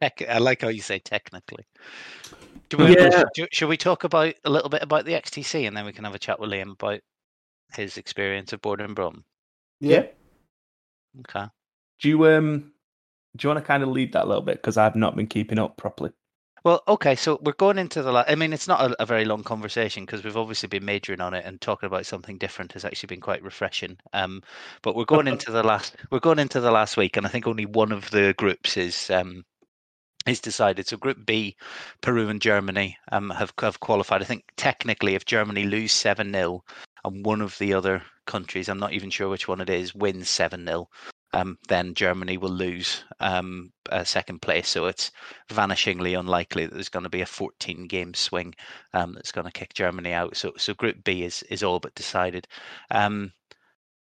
Tec- 0.00 0.28
I 0.28 0.38
like 0.38 0.62
how 0.62 0.68
you 0.68 0.82
say 0.82 0.98
technically. 0.98 1.64
Do 2.68 2.76
we, 2.76 2.96
Yeah. 2.96 3.24
do, 3.34 3.46
should 3.50 3.68
we 3.68 3.76
talk 3.78 4.04
about 4.04 4.34
a 4.44 4.50
little 4.50 4.68
bit 4.68 4.82
about 4.82 5.04
the 5.04 5.14
XTC 5.14 5.66
and 5.66 5.76
then 5.76 5.86
we 5.86 5.92
can 5.92 6.04
have 6.04 6.14
a 6.14 6.18
chat 6.18 6.38
with 6.38 6.50
Liam 6.50 6.72
about 6.72 7.00
his 7.74 7.96
experience 7.96 8.52
of 8.52 8.60
Board 8.60 8.80
in 8.80 8.94
Brum? 8.94 9.24
Yeah. 9.80 10.06
Okay. 11.20 11.46
Do 12.00 12.08
you 12.08 12.26
um 12.28 12.72
do 13.36 13.46
you 13.46 13.54
want 13.54 13.64
to 13.64 13.66
kind 13.66 13.82
of 13.82 13.88
lead 13.88 14.12
that 14.12 14.24
a 14.24 14.28
little 14.28 14.42
bit 14.42 14.56
because 14.56 14.76
I've 14.76 14.96
not 14.96 15.16
been 15.16 15.26
keeping 15.26 15.58
up 15.58 15.76
properly? 15.76 16.10
Well, 16.64 16.82
okay, 16.88 17.14
so 17.14 17.38
we're 17.42 17.52
going 17.52 17.78
into 17.78 18.02
the. 18.02 18.12
La- 18.12 18.24
I 18.26 18.34
mean, 18.34 18.52
it's 18.52 18.68
not 18.68 18.80
a, 18.90 19.02
a 19.02 19.06
very 19.06 19.24
long 19.24 19.42
conversation 19.44 20.04
because 20.04 20.24
we've 20.24 20.36
obviously 20.36 20.68
been 20.68 20.84
majoring 20.84 21.20
on 21.20 21.34
it 21.34 21.44
and 21.44 21.60
talking 21.60 21.86
about 21.86 22.06
something 22.06 22.38
different 22.38 22.72
has 22.72 22.84
actually 22.84 23.08
been 23.08 23.20
quite 23.20 23.42
refreshing. 23.42 23.96
Um, 24.12 24.42
but 24.82 24.96
we're 24.96 25.04
going 25.04 25.28
into 25.28 25.52
the 25.52 25.62
last. 25.62 25.96
We're 26.10 26.18
going 26.20 26.38
into 26.38 26.60
the 26.60 26.70
last 26.70 26.96
week, 26.96 27.16
and 27.16 27.26
I 27.26 27.30
think 27.30 27.46
only 27.46 27.66
one 27.66 27.92
of 27.92 28.10
the 28.10 28.34
groups 28.36 28.76
is 28.76 29.10
um 29.10 29.44
is 30.26 30.40
decided. 30.40 30.86
So 30.88 30.96
Group 30.96 31.24
B, 31.26 31.56
Peru 32.00 32.28
and 32.28 32.42
Germany 32.42 32.96
um 33.12 33.30
have 33.30 33.52
have 33.60 33.80
qualified. 33.80 34.22
I 34.22 34.26
think 34.26 34.44
technically, 34.56 35.14
if 35.14 35.24
Germany 35.24 35.64
lose 35.64 35.92
seven 35.92 36.32
0 36.32 36.64
and 37.04 37.24
one 37.24 37.40
of 37.40 37.56
the 37.58 37.72
other 37.74 38.02
countries, 38.26 38.68
I'm 38.68 38.78
not 38.78 38.92
even 38.92 39.10
sure 39.10 39.28
which 39.28 39.48
one 39.48 39.60
it 39.60 39.70
is, 39.70 39.94
wins 39.94 40.28
seven 40.28 40.66
0 40.66 40.88
um, 41.32 41.58
then 41.68 41.94
Germany 41.94 42.38
will 42.38 42.50
lose 42.50 43.04
um, 43.20 43.72
uh, 43.90 44.04
second 44.04 44.40
place. 44.40 44.68
So 44.68 44.86
it's 44.86 45.10
vanishingly 45.50 46.18
unlikely 46.18 46.66
that 46.66 46.74
there's 46.74 46.88
going 46.88 47.02
to 47.04 47.10
be 47.10 47.20
a 47.20 47.26
14 47.26 47.86
game 47.86 48.14
swing 48.14 48.54
um, 48.94 49.14
that's 49.14 49.32
going 49.32 49.46
to 49.46 49.52
kick 49.52 49.74
Germany 49.74 50.12
out. 50.12 50.36
So 50.36 50.52
so 50.56 50.74
Group 50.74 51.04
B 51.04 51.24
is 51.24 51.42
is 51.44 51.62
all 51.62 51.80
but 51.80 51.94
decided. 51.94 52.48
Um, 52.90 53.32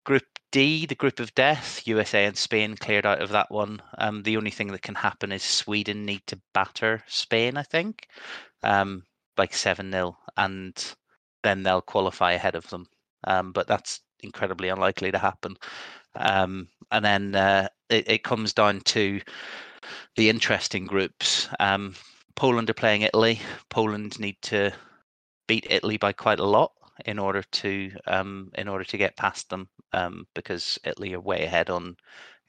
group 0.06 0.24
D, 0.52 0.86
the 0.86 0.96
group 0.96 1.20
of 1.20 1.36
death, 1.36 1.88
USA 1.88 2.26
and 2.26 2.38
Spain 2.38 2.76
cleared 2.76 3.06
out 3.06 3.22
of 3.22 3.30
that 3.30 3.52
one. 3.52 3.82
Um, 3.98 4.24
the 4.24 4.38
only 4.38 4.52
thing 4.52 4.68
that 4.72 4.82
can 4.82 4.96
happen 4.96 5.32
is 5.32 5.44
Sweden 5.44 6.06
need 6.06 6.26
to 6.28 6.42
batter 6.54 7.04
Spain, 7.08 7.58
I 7.58 7.64
think, 7.64 8.08
um, 8.64 9.04
like 9.38 9.54
seven 9.54 9.92
0 9.92 10.18
and 10.38 10.96
then 11.44 11.64
they'll 11.64 11.82
qualify 11.82 12.34
ahead 12.34 12.56
of 12.56 12.68
them. 12.70 12.88
But 13.24 13.68
that's 13.68 14.02
incredibly 14.22 14.70
unlikely 14.70 15.12
to 15.12 15.18
happen. 15.18 15.58
Um, 16.20 16.68
and 16.92 17.04
then 17.04 17.36
uh, 17.36 17.68
it, 17.90 18.10
it 18.10 18.24
comes 18.24 18.54
down 18.54 18.82
to 18.82 19.22
the 20.16 20.30
interesting 20.30 20.86
groups. 20.86 21.48
Um, 21.60 21.96
Poland 22.36 22.70
are 22.70 22.76
playing 22.76 23.02
Italy. 23.02 23.40
Poland 23.70 24.20
need 24.20 24.38
to 24.44 24.72
beat 25.48 25.68
Italy 25.70 25.98
by 25.98 26.14
quite 26.14 26.40
a 26.40 26.46
lot 26.46 26.72
in 27.06 27.18
order 27.18 27.42
to 27.42 27.92
um, 28.08 28.52
in 28.56 28.68
order 28.68 28.84
to 28.84 28.98
get 28.98 29.16
past 29.16 29.50
them 29.50 29.70
um, 29.94 30.28
because 30.36 30.78
Italy 30.84 31.14
are 31.14 31.22
way 31.22 31.44
ahead 31.44 31.70
on 31.70 31.96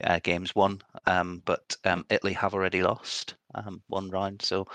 uh, 0.05 0.19
games 0.23 0.55
one, 0.55 0.81
um, 1.07 1.43
but 1.45 1.77
um, 1.85 2.05
Italy 2.11 2.33
have 2.33 2.55
already 2.55 2.83
lost 2.83 3.35
one 3.89 4.11
round. 4.11 4.43
So, 4.43 4.67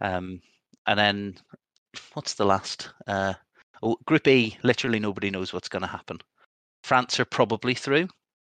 and 0.00 0.40
then 0.86 1.36
what's 2.14 2.34
the 2.34 2.44
last? 2.44 2.90
Uh, 3.06 3.34
oh, 3.82 3.96
Group 4.06 4.26
E. 4.28 4.56
Literally 4.62 4.98
nobody 4.98 5.30
knows 5.30 5.52
what's 5.52 5.68
going 5.68 5.82
to 5.82 5.88
happen. 5.88 6.18
France 6.82 7.18
are 7.18 7.24
probably 7.24 7.74
through. 7.74 8.08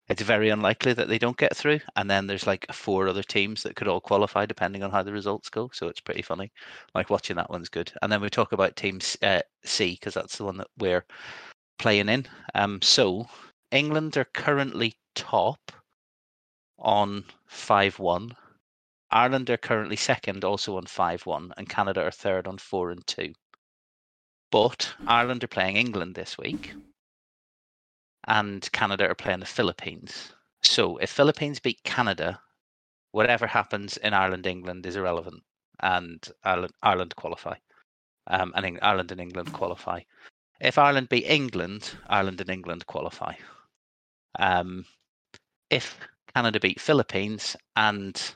It's 0.08 0.22
very 0.22 0.50
unlikely 0.50 0.92
that 0.92 1.08
they 1.08 1.18
don't 1.18 1.36
get 1.36 1.56
through. 1.56 1.80
And 1.96 2.08
then 2.08 2.26
there's 2.26 2.46
like 2.46 2.66
four 2.72 3.08
other 3.08 3.24
teams 3.24 3.62
that 3.62 3.74
could 3.74 3.88
all 3.88 4.00
qualify 4.00 4.46
depending 4.46 4.82
on 4.82 4.90
how 4.90 5.02
the 5.02 5.12
results 5.12 5.50
go. 5.50 5.70
So 5.72 5.88
it's 5.88 6.00
pretty 6.00 6.22
funny. 6.22 6.52
Like 6.94 7.10
watching 7.10 7.36
that 7.36 7.50
one's 7.50 7.68
good. 7.68 7.92
And 8.02 8.12
then 8.12 8.20
we 8.20 8.30
talk 8.30 8.52
about 8.52 8.76
Team 8.76 9.00
uh, 9.22 9.40
C 9.64 9.92
because 9.92 10.14
that's 10.14 10.36
the 10.38 10.44
one 10.44 10.58
that 10.58 10.68
we're 10.78 11.04
playing 11.78 12.08
in. 12.08 12.26
Um, 12.54 12.80
so 12.82 13.26
England 13.72 14.16
are 14.16 14.26
currently 14.32 14.94
top 15.16 15.72
on 16.78 17.24
5 17.48 17.98
1. 17.98 18.36
Ireland 19.10 19.50
are 19.50 19.56
currently 19.56 19.96
second, 19.96 20.44
also 20.44 20.76
on 20.76 20.86
5 20.86 21.26
1. 21.26 21.52
And 21.56 21.68
Canada 21.68 22.02
are 22.02 22.12
third 22.12 22.46
on 22.46 22.58
4 22.58 22.90
and 22.92 23.06
2. 23.08 23.32
But 24.52 24.94
Ireland 25.04 25.42
are 25.42 25.48
playing 25.48 25.76
England 25.76 26.14
this 26.14 26.38
week 26.38 26.74
and 28.26 28.70
Canada 28.72 29.08
are 29.08 29.14
playing 29.14 29.40
the 29.40 29.46
Philippines. 29.46 30.32
So 30.62 30.96
if 30.98 31.10
Philippines 31.10 31.60
beat 31.60 31.82
Canada, 31.84 32.40
whatever 33.12 33.46
happens 33.46 33.96
in 33.98 34.14
Ireland, 34.14 34.46
England 34.46 34.84
is 34.86 34.96
irrelevant, 34.96 35.42
and 35.80 36.26
Ireland, 36.44 36.72
Ireland 36.82 37.16
qualify, 37.16 37.56
um, 38.26 38.52
and 38.56 38.66
Eng- 38.66 38.82
Ireland 38.82 39.12
and 39.12 39.20
England 39.20 39.52
qualify. 39.52 40.00
If 40.60 40.78
Ireland 40.78 41.08
beat 41.08 41.26
England, 41.26 41.94
Ireland 42.08 42.40
and 42.40 42.50
England 42.50 42.86
qualify. 42.86 43.34
Um, 44.38 44.84
if 45.70 45.98
Canada 46.34 46.60
beat 46.60 46.80
Philippines 46.80 47.56
and 47.76 48.34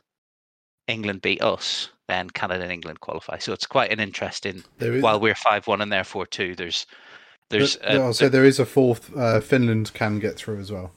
England 0.86 1.22
beat 1.22 1.42
us, 1.42 1.90
then 2.08 2.28
Canada 2.30 2.62
and 2.64 2.72
England 2.72 3.00
qualify. 3.00 3.38
So 3.38 3.52
it's 3.52 3.66
quite 3.66 3.92
an 3.92 4.00
interesting. 4.00 4.64
There 4.78 4.94
is, 4.94 5.02
While 5.02 5.20
we're 5.20 5.34
five 5.34 5.66
one 5.66 5.80
and 5.80 5.92
therefore 5.92 6.26
two, 6.26 6.54
there's 6.54 6.86
there's 7.50 7.76
but- 7.76 7.96
uh, 7.96 8.02
I'll 8.02 8.14
say 8.14 8.28
there 8.28 8.44
is 8.44 8.58
a 8.58 8.66
fourth. 8.66 9.14
Uh, 9.16 9.40
Finland 9.40 9.92
can 9.94 10.18
get 10.18 10.36
through 10.36 10.60
as 10.60 10.72
well. 10.72 10.92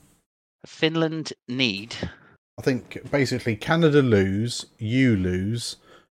Finland 0.66 1.34
need 1.50 1.96
I 2.58 2.62
think 2.62 3.10
basically 3.10 3.56
Canada 3.56 4.02
lose, 4.02 4.68
you 4.78 5.16
lose, 5.16 5.78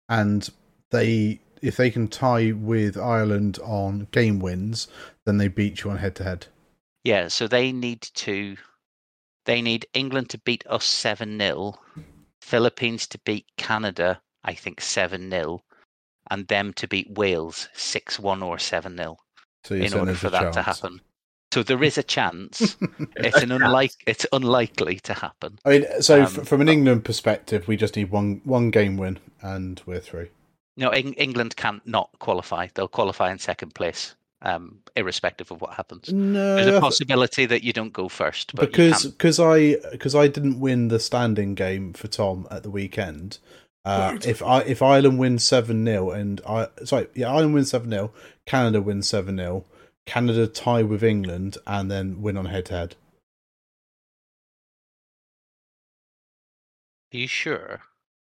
and 0.10 0.50
they 0.92 1.40
if 1.62 1.78
they 1.78 1.90
can 1.90 2.08
tie 2.08 2.52
with 2.52 2.98
Ireland 2.98 3.58
on 3.64 4.08
game 4.12 4.40
wins, 4.40 4.88
then 5.26 5.38
they 5.38 5.48
beat 5.48 5.84
you 5.84 5.90
on 5.90 5.98
head 5.98 6.16
to 6.18 6.24
head. 6.24 6.48
Yeah, 7.04 7.30
so 7.30 7.48
they 7.48 7.72
need 7.72 8.02
to 8.02 8.58
they 9.46 9.62
need 9.62 9.88
England 9.94 10.30
to 10.32 10.40
beat 10.40 10.66
us 10.68 10.86
7-0, 10.86 11.78
Philippines 12.42 13.06
to 13.08 13.20
beat 13.20 13.46
Canada, 13.58 14.20
I 14.44 14.56
think 14.56 14.82
7-0, 14.82 15.62
and 16.32 16.48
them 16.48 16.74
to 16.74 16.88
beat 16.88 17.12
Wales 17.12 17.70
6-1 17.76 18.44
or 18.44 18.58
7-0 18.58 19.18
So 19.66 19.76
in 19.76 19.94
order 19.94 20.14
for 20.14 20.28
a 20.28 20.30
that 20.32 20.54
to 20.54 20.62
happen. 20.62 21.02
So 21.52 21.64
there 21.64 21.84
is 21.84 21.98
a 21.98 22.04
chance. 22.04 22.76
it's 23.16 23.42
an 23.42 23.52
unlike 23.52 23.92
it's 24.06 24.26
unlikely 24.34 25.00
to 25.02 25.14
happen. 25.14 25.58
I 25.66 25.70
mean, 25.70 25.86
so 26.02 26.22
f- 26.22 26.38
Um, 26.38 26.46
from 26.46 26.62
an 26.62 26.70
England 26.70 27.06
perspective, 27.06 27.68
we 27.68 27.78
just 27.78 27.96
need 27.96 28.12
one 28.12 28.42
one 28.44 28.72
game 28.72 28.98
win, 28.98 29.20
and 29.42 29.82
we're 29.86 30.00
through. 30.02 30.30
No, 30.78 30.90
Eng- 30.90 31.14
England 31.14 31.56
can't 31.56 31.86
not 31.88 32.10
qualify. 32.20 32.68
They'll 32.74 32.90
qualify 32.90 33.32
in 33.32 33.40
second 33.40 33.74
place, 33.74 34.16
um, 34.42 34.80
irrespective 34.98 35.50
of 35.50 35.62
what 35.62 35.74
happens. 35.76 36.12
No, 36.12 36.56
There's 36.56 36.76
a 36.76 36.82
possibility 36.82 37.46
that 37.46 37.64
you 37.64 37.72
don't 37.72 37.94
go 37.94 38.10
first, 38.10 38.54
but 38.56 38.70
because 38.72 39.06
because 39.06 39.40
I 39.40 39.78
because 39.92 40.14
I 40.16 40.28
didn't 40.28 40.60
win 40.60 40.90
the 40.90 41.00
standing 41.00 41.56
game 41.56 41.94
for 41.94 42.08
Tom 42.10 42.48
at 42.52 42.64
the 42.64 42.70
weekend. 42.70 43.38
Uh, 43.86 44.18
if 44.26 44.42
I 44.42 44.62
if 44.62 44.82
Ireland 44.82 45.20
wins 45.20 45.44
seven 45.44 45.86
0 45.86 46.10
and 46.10 46.42
I 46.50 46.68
sorry 46.84 47.08
yeah 47.14 47.30
Ireland 47.30 47.54
wins 47.54 47.70
seven 47.70 47.92
0 47.92 48.12
Canada 48.46 48.82
win 48.82 49.02
seven 49.02 49.38
0 49.38 49.66
Canada 50.06 50.48
tie 50.48 50.84
with 50.84 51.04
England 51.04 51.58
and 51.66 51.90
then 51.90 52.22
win 52.22 52.38
on 52.38 52.46
head 52.46 52.66
to 52.66 52.74
head. 52.74 52.96
Are 57.14 57.18
you 57.18 57.28
sure? 57.28 57.82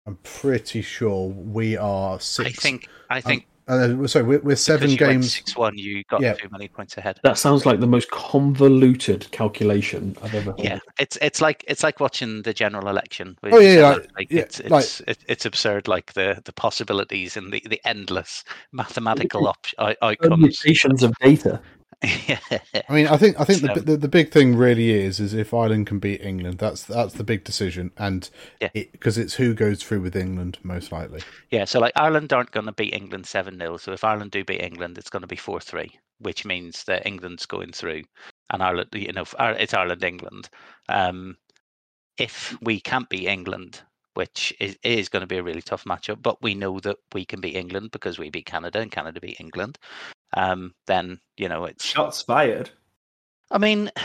I'm 0.05 0.17
pretty 0.23 0.81
sure 0.81 1.27
we 1.27 1.77
are 1.77 2.19
six. 2.19 2.49
I 2.49 2.51
think 2.53 2.87
I 3.09 3.21
think 3.21 3.45
Uh, 3.69 4.07
sorry, 4.07 4.25
we're, 4.25 4.39
we're 4.39 4.55
seven 4.55 4.95
games. 4.95 5.35
six 5.35 5.55
one. 5.55 5.77
You 5.77 6.03
got 6.05 6.21
Yeah. 6.21 6.33
too 6.33 6.49
many 6.51 6.67
points 6.67 6.97
ahead. 6.97 7.19
That 7.23 7.37
sounds 7.37 7.65
like 7.67 7.79
the 7.79 7.87
most 7.87 8.09
convoluted 8.09 9.29
calculation 9.31 10.17
I've 10.23 10.33
ever 10.33 10.51
heard. 10.51 10.59
Yeah, 10.59 10.79
it's 10.99 11.17
it's 11.21 11.39
like 11.39 11.63
it's 11.67 11.83
like 11.83 11.99
watching 11.99 12.41
the 12.41 12.53
general 12.53 12.87
election. 12.89 13.37
Oh, 13.43 13.59
yeah, 13.59 13.69
yeah, 13.69 13.75
December. 13.93 14.07
like, 14.17 14.31
yeah, 14.31 14.41
it's 14.41 14.59
like- 14.69 14.83
it's 14.83 15.01
it, 15.01 15.17
it's 15.27 15.45
absurd. 15.45 15.87
Like 15.87 16.13
the 16.13 16.41
the 16.45 16.53
possibilities 16.53 17.37
and 17.37 17.53
the 17.53 17.61
the 17.69 17.79
endless 17.85 18.43
mathematical 18.71 19.47
op- 19.47 19.67
out- 19.77 19.97
outcomes. 20.01 20.29
Permutations 20.29 21.03
of 21.03 21.13
data. 21.21 21.61
Yeah, 22.03 22.39
I 22.89 22.93
mean, 22.93 23.07
I 23.07 23.17
think 23.17 23.39
I 23.39 23.43
think 23.43 23.61
the, 23.61 23.73
So- 23.75 23.81
the 23.81 23.97
the 23.97 24.07
big 24.07 24.31
thing 24.31 24.55
really 24.55 24.91
is 24.91 25.19
is 25.19 25.33
if 25.33 25.53
Ireland 25.53 25.87
can 25.87 25.99
beat 25.99 26.21
England, 26.21 26.57
that's 26.59 26.83
that's 26.83 27.13
the 27.15 27.23
big 27.23 27.43
decision, 27.43 27.91
and 27.97 28.29
Yeah. 28.61 28.69
because 28.73 29.17
it's 29.17 29.33
who 29.35 29.53
goes 29.53 29.83
through 29.83 30.01
with 30.01 30.15
England 30.15 30.57
most 30.63 30.91
likely. 30.91 31.21
yeah. 31.51 31.65
So 31.65 31.79
like 31.79 31.93
Ireland 31.95 32.31
aren't 32.33 32.51
going 32.51 32.67
to 32.67 32.71
beat 32.71 32.93
England 32.93 33.25
seven 33.25 33.57
0 33.57 33.77
So 33.77 33.91
if 33.91 34.03
Ireland 34.03 34.31
do 34.31 34.45
beat 34.45 34.61
England, 34.61 34.97
it's 34.97 35.09
going 35.09 35.21
to 35.21 35.27
be 35.27 35.35
four 35.35 35.59
three, 35.59 35.91
which 36.19 36.45
means 36.45 36.83
that 36.85 37.05
England's 37.05 37.45
going 37.45 37.71
through, 37.73 38.03
and 38.49 38.63
Ireland, 38.63 38.89
you 38.93 39.11
know, 39.11 39.25
it's 39.39 39.73
Ireland 39.73 40.03
England. 40.03 40.49
Um, 40.87 41.35
if 42.17 42.57
we 42.61 42.79
can't 42.81 43.09
beat 43.09 43.27
England, 43.27 43.81
which 44.19 44.53
is, 44.59 44.77
is 44.83 45.07
going 45.07 45.21
to 45.21 45.27
be 45.27 45.37
a 45.37 45.43
really 45.43 45.61
tough 45.61 45.85
matchup, 45.85 46.21
but 46.21 46.41
we 46.41 46.53
know 46.53 46.77
that 46.81 46.97
we 47.13 47.23
can 47.23 47.39
beat 47.39 47.55
England 47.55 47.91
because 47.91 48.19
we 48.19 48.29
beat 48.29 48.45
Canada 48.45 48.81
and 48.81 48.91
Canada 48.91 49.21
beat 49.21 49.39
England. 49.39 49.79
Um, 50.33 50.75
then 50.87 51.21
you 51.37 51.47
know 51.47 51.63
it's 51.63 51.85
Shots 51.85 52.21
fired. 52.21 52.69
I 53.49 53.59
mean, 53.59 53.89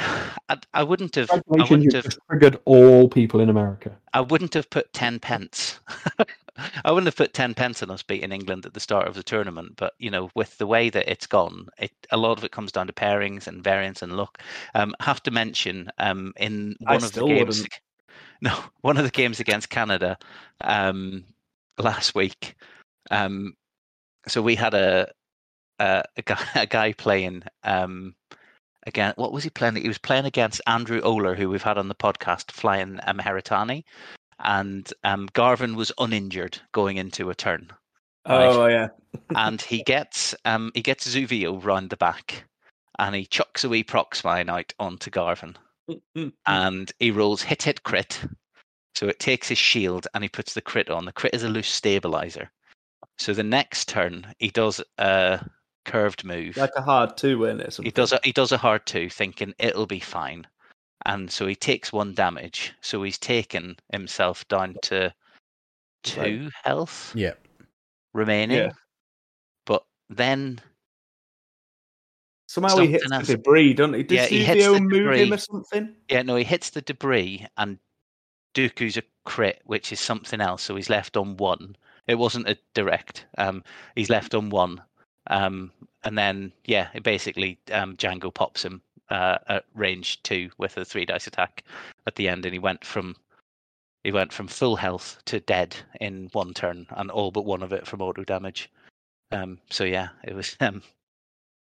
I, 0.49 0.57
I 0.73 0.85
wouldn't 0.85 1.17
have. 1.17 1.33
I 1.33 1.41
wouldn't 1.49 1.93
you've 1.93 2.17
triggered 2.31 2.61
all 2.65 3.09
people 3.09 3.41
in 3.41 3.49
America. 3.49 3.91
I 4.13 4.21
wouldn't 4.21 4.55
have 4.55 4.71
put 4.71 4.93
ten 4.93 5.19
pence. 5.19 5.81
I 6.85 6.93
wouldn't 6.93 7.09
have 7.09 7.17
put 7.17 7.35
ten 7.35 7.53
pence 7.53 7.83
on 7.83 7.91
us 7.91 8.05
beating 8.05 8.31
England 8.31 8.67
at 8.67 8.75
the 8.75 8.79
start 8.79 9.09
of 9.09 9.15
the 9.15 9.25
tournament. 9.25 9.73
But 9.75 9.95
you 9.99 10.13
know, 10.13 10.31
with 10.37 10.57
the 10.59 10.69
way 10.69 10.91
that 10.91 11.11
it's 11.11 11.27
gone, 11.27 11.67
it 11.77 11.91
a 12.13 12.17
lot 12.17 12.39
of 12.39 12.45
it 12.45 12.53
comes 12.53 12.71
down 12.71 12.87
to 12.87 12.93
pairings 12.93 13.49
and 13.49 13.65
variance 13.65 14.01
and 14.01 14.17
luck. 14.17 14.41
Um, 14.77 14.95
have 15.01 15.25
to 15.25 15.33
mention 15.33 15.91
um, 15.99 16.33
in 16.37 16.77
I 16.87 16.95
one 16.95 17.03
of 17.03 17.11
the 17.11 17.27
games. 17.27 17.41
wouldn't. 17.41 17.81
No, 18.43 18.59
one 18.83 18.99
of 18.99 19.05
the 19.05 19.11
games 19.11 19.41
against 19.41 19.71
Canada 19.71 20.19
um, 20.61 21.25
last 21.79 22.15
week. 22.15 22.57
Um, 23.11 23.55
so 24.27 24.43
we 24.43 24.55
had 24.55 24.75
a 24.75 25.11
a, 25.79 26.03
a 26.17 26.23
guy 26.23 26.45
a 26.55 26.67
guy 26.67 26.93
playing 26.93 27.45
um, 27.63 28.15
again. 28.87 29.15
What 29.17 29.33
was 29.33 29.45
he 29.45 29.51
playing? 29.51 29.77
He 29.77 29.89
was 29.89 29.99
playing 29.99 30.27
against 30.27 30.61
Andrew 30.67 31.01
Oler, 31.01 31.37
who 31.37 31.49
we've 31.49 31.63
had 31.63 31.79
on 31.79 31.89
the 31.89 31.95
podcast, 31.95 32.51
flying 32.51 33.01
um, 33.07 33.19
Heritani, 33.19 33.85
and 34.41 34.93
um, 35.05 35.29
Garven 35.35 35.75
was 35.75 35.93
uninjured 35.99 36.61
going 36.73 36.97
into 36.97 37.31
a 37.31 37.35
turn, 37.35 37.73
Right. 38.27 38.47
Oh 38.47 38.67
yeah. 38.67 38.89
and 39.35 39.61
he 39.61 39.83
gets 39.83 40.35
um, 40.45 40.73
he 40.75 40.83
gets 40.83 41.07
Zuvio 41.07 41.63
round 41.63 41.91
the 41.91 41.97
back, 41.97 42.45
and 42.99 43.15
he 43.15 43.27
chucks 43.27 43.65
a 43.65 43.69
wee 43.69 43.85
proxmine 43.85 44.49
out 44.49 44.73
onto 44.79 45.11
Garven 45.11 45.57
Mm-hmm. 45.91 46.29
and 46.47 46.93
he 46.99 47.11
rolls 47.11 47.43
hit 47.43 47.63
hit 47.63 47.83
crit. 47.83 48.21
So 48.95 49.09
it 49.09 49.19
takes 49.19 49.49
his 49.49 49.59
shield 49.59 50.07
and 50.15 50.25
he 50.25 50.29
puts 50.29 50.55
the 50.55 50.63
crit 50.63 50.89
on. 50.89 51.05
The 51.05 51.13
crit 51.13 51.35
is 51.35 51.43
a 51.43 51.49
loose 51.49 51.69
stabilizer. 51.69 52.51
So 53.19 53.35
the 53.35 53.43
next 53.43 53.89
turn 53.89 54.27
he 54.39 54.49
does 54.49 54.81
a 54.99 55.45
curved 55.85 56.25
move. 56.25 56.57
like 56.57 56.71
a 56.77 56.83
hard 56.83 57.17
two, 57.17 57.39
weren't 57.39 57.61
it? 57.61 57.77
He 57.83 57.91
does 57.91 58.13
a 58.13 58.21
he 58.25 58.33
does 58.33 58.53
a 58.53 58.57
hard 58.57 58.87
two, 58.87 59.11
thinking 59.11 59.53
it'll 59.59 59.87
be 59.87 60.01
fine. 60.01 60.47
And 61.07 61.31
so 61.31 61.47
he 61.47 61.55
takes 61.55 61.93
one 61.93 62.15
damage. 62.15 62.73
So 62.81 63.03
he's 63.03 63.19
taken 63.19 63.77
himself 63.93 64.47
down 64.49 64.77
to 64.83 65.13
two 66.03 66.51
health 66.63 67.13
Yeah. 67.15 67.35
remaining. 68.15 68.57
Yeah. 68.57 68.73
But 69.67 69.85
then 70.09 70.61
Somehow 72.55 72.77
he 72.77 72.87
hits 72.87 73.03
something 73.03 73.11
the 73.11 73.33
else. 73.33 73.43
debris, 73.43 73.75
doesn't 73.75 73.95
he? 73.95 74.15
Yeah, 74.15 74.27
he 74.27 74.45
hits 74.45 74.65
the 74.65 74.81
move 74.81 74.93
him 74.93 75.31
debris. 75.31 75.33
or 75.33 75.39
something? 75.39 75.93
Yeah, 76.09 76.23
no, 76.23 76.37
he 76.37 76.45
hits 76.45 76.71
the 76.71 76.83
debris 76.83 77.45
and 77.57 77.81
Dooku's 78.55 78.97
a 78.97 79.03
crit, 79.25 79.61
which 79.65 79.93
is 79.93 79.99
something 79.99 80.41
else. 80.41 80.63
So 80.63 80.77
he's 80.77 80.89
left 80.89 81.17
on 81.17 81.37
one. 81.37 81.75
It 82.07 82.15
wasn't 82.15 82.49
a 82.49 82.57
direct. 82.73 83.27
Um, 83.39 83.65
he's 83.97 84.09
left 84.09 84.37
on 84.37 84.51
one. 84.51 84.81
Um, 85.27 85.73
and 86.05 86.17
then 86.17 86.53
yeah, 86.65 86.91
it 86.95 87.03
basically 87.03 87.59
um, 87.73 87.97
Jango 87.97 88.33
pops 88.33 88.65
him 88.65 88.81
uh, 89.11 89.39
at 89.49 89.65
range 89.75 90.23
two 90.23 90.49
with 90.57 90.77
a 90.77 90.85
three 90.85 91.05
dice 91.05 91.27
attack 91.27 91.65
at 92.07 92.15
the 92.15 92.29
end, 92.29 92.47
and 92.47 92.53
he 92.53 92.61
went 92.61 92.85
from 92.85 93.17
he 94.05 94.13
went 94.13 94.33
from 94.33 94.47
full 94.47 94.77
health 94.77 95.21
to 95.25 95.41
dead 95.41 95.75
in 96.01 96.29
one 96.35 96.55
turn, 96.55 96.87
and 96.91 97.11
all 97.11 97.33
but 97.33 97.47
one 97.47 97.65
of 97.65 97.73
it 97.73 97.85
from 97.85 98.01
auto 98.01 98.23
damage. 98.23 98.71
Um, 99.33 99.59
so 99.71 99.83
yeah, 99.83 100.11
it 100.23 100.37
was 100.37 100.57
um, 100.61 100.85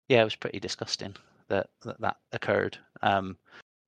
yeah, 0.09 0.21
it 0.21 0.25
was 0.25 0.37
pretty 0.37 0.61
disgusting 0.61 1.15
that 1.49 1.69
that, 1.83 2.01
that 2.01 2.17
occurred. 2.33 2.79
Um, 3.03 3.37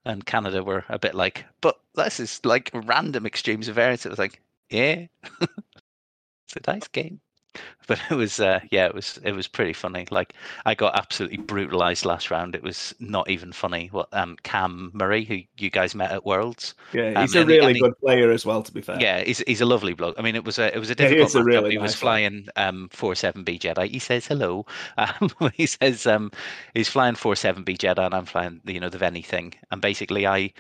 and 0.05 0.25
Canada 0.27 0.63
were 0.63 0.85
a 0.89 0.99
bit 0.99 1.15
like, 1.15 1.45
but 1.61 1.81
this 1.95 2.21
is 2.21 2.41
like 2.45 2.71
random 2.75 3.27
extremes 3.27 3.69
of 3.69 3.75
variance. 3.75 4.05
It 4.05 4.11
was 4.11 4.19
like, 4.19 4.41
yeah, 4.69 5.07
it's 5.41 6.57
a 6.57 6.61
dice 6.61 6.89
game. 6.89 7.21
But 7.87 8.01
it 8.11 8.15
was, 8.15 8.41
uh, 8.41 8.61
yeah, 8.71 8.87
it 8.87 8.95
was, 8.95 9.19
it 9.25 9.33
was 9.33 9.47
pretty 9.47 9.75
funny. 9.75 10.07
Like 10.11 10.33
I 10.65 10.75
got 10.75 10.97
absolutely 10.99 11.37
brutalized 11.37 12.07
last 12.07 12.31
round. 12.31 12.55
It 12.55 12.63
was 12.63 12.95
not 12.99 13.29
even 13.29 13.53
funny. 13.53 13.89
What 13.93 14.09
um, 14.15 14.39
Cam 14.43 14.91
Murray, 14.95 15.23
who 15.27 15.41
you 15.59 15.69
guys 15.69 15.95
met 15.95 16.11
at 16.11 16.25
Worlds, 16.25 16.75
Yeah, 16.95 17.09
Um, 17.13 17.21
he's 17.21 17.35
a 17.37 17.43
and 17.43 17.51
he- 17.51 17.59
really 17.59 17.75
he- 17.75 17.81
good 17.81 17.99
player 17.99 18.31
as 18.31 18.47
well. 18.47 18.63
To 18.63 18.73
be 18.73 18.81
fair. 18.81 18.97
yeah, 18.99 19.23
he's 19.23 19.41
he's 19.47 19.61
a 19.61 19.67
lovely 19.67 19.93
bloke. 19.93 20.15
I 20.19 20.23
mean, 20.23 20.35
it 20.35 20.45
was 20.47 20.59
a 20.59 20.75
it 20.75 20.79
was 20.79 20.89
a 20.89 20.95
Yeah, 20.99 21.09
he 21.11 21.15
difficult 21.17 21.43
a 21.43 21.45
really 21.45 21.73
He 21.73 21.77
was 21.79 21.93
nice 21.93 22.01
flying 22.01 22.49
um 22.57 22.89
four 22.91 23.15
seven 23.15 23.45
B 23.45 23.59
Jedi. 23.59 23.87
He 23.91 23.99
says 23.99 24.27
hello. 24.27 24.65
Um, 24.97 25.31
he 25.53 25.67
says 25.67 26.07
um 26.07 26.31
he's 26.73 26.89
flying 26.89 27.17
four 27.17 27.37
seven 27.37 27.65
B 27.65 27.77
Jedi, 27.77 27.99
and 28.03 28.15
I'm 28.15 28.25
flying 28.25 28.63
you 28.65 28.81
know 28.81 28.89
the 28.89 28.97
Vennie 28.99 29.23
thing. 29.27 29.53
And 29.71 29.83
basically, 29.83 30.27
I 30.27 30.55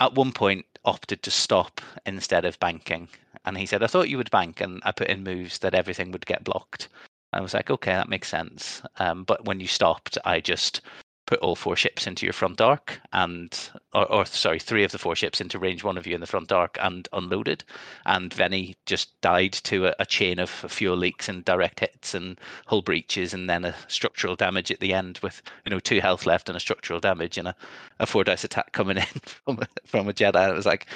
at 0.00 0.12
one 0.14 0.32
point 0.32 0.66
opted 0.84 1.22
to 1.22 1.30
stop 1.30 1.80
instead 2.04 2.44
of 2.44 2.60
banking. 2.60 3.08
And 3.44 3.56
he 3.56 3.66
said, 3.66 3.82
I 3.82 3.86
thought 3.86 4.08
you 4.08 4.16
would 4.16 4.30
bank, 4.30 4.60
and 4.60 4.80
I 4.84 4.92
put 4.92 5.08
in 5.08 5.24
moves 5.24 5.58
that 5.60 5.74
everything 5.74 6.12
would 6.12 6.26
get 6.26 6.44
blocked. 6.44 6.88
I 7.32 7.40
was 7.40 7.54
like, 7.54 7.70
okay, 7.70 7.92
that 7.92 8.08
makes 8.08 8.28
sense. 8.28 8.82
Um, 8.98 9.24
but 9.24 9.44
when 9.44 9.60
you 9.60 9.66
stopped, 9.66 10.16
I 10.24 10.40
just 10.40 10.80
put 11.28 11.40
all 11.40 11.54
four 11.54 11.76
ships 11.76 12.06
into 12.06 12.24
your 12.24 12.32
front 12.32 12.58
arc 12.58 12.98
and 13.12 13.68
or, 13.92 14.10
or 14.10 14.24
sorry 14.24 14.58
three 14.58 14.82
of 14.82 14.92
the 14.92 14.98
four 14.98 15.14
ships 15.14 15.42
into 15.42 15.58
range 15.58 15.84
one 15.84 15.98
of 15.98 16.06
you 16.06 16.14
in 16.14 16.22
the 16.22 16.26
front 16.26 16.50
arc 16.50 16.78
and 16.80 17.06
unloaded 17.12 17.62
and 18.06 18.32
Vennie 18.32 18.76
just 18.86 19.20
died 19.20 19.52
to 19.52 19.88
a, 19.88 19.94
a 19.98 20.06
chain 20.06 20.38
of 20.38 20.48
fuel 20.48 20.96
leaks 20.96 21.28
and 21.28 21.44
direct 21.44 21.80
hits 21.80 22.14
and 22.14 22.40
hull 22.66 22.80
breaches 22.80 23.34
and 23.34 23.48
then 23.48 23.66
a 23.66 23.74
structural 23.88 24.36
damage 24.36 24.70
at 24.70 24.80
the 24.80 24.94
end 24.94 25.20
with 25.22 25.42
you 25.66 25.70
know 25.70 25.78
two 25.78 26.00
health 26.00 26.24
left 26.24 26.48
and 26.48 26.56
a 26.56 26.60
structural 26.60 26.98
damage 26.98 27.36
and 27.36 27.48
a, 27.48 27.54
a 28.00 28.06
four 28.06 28.24
dice 28.24 28.44
attack 28.44 28.72
coming 28.72 28.96
in 28.96 29.04
from 29.26 29.60
from 29.84 30.08
a 30.08 30.14
Jedi 30.14 30.48
it 30.48 30.54
was 30.54 30.64
like 30.64 30.86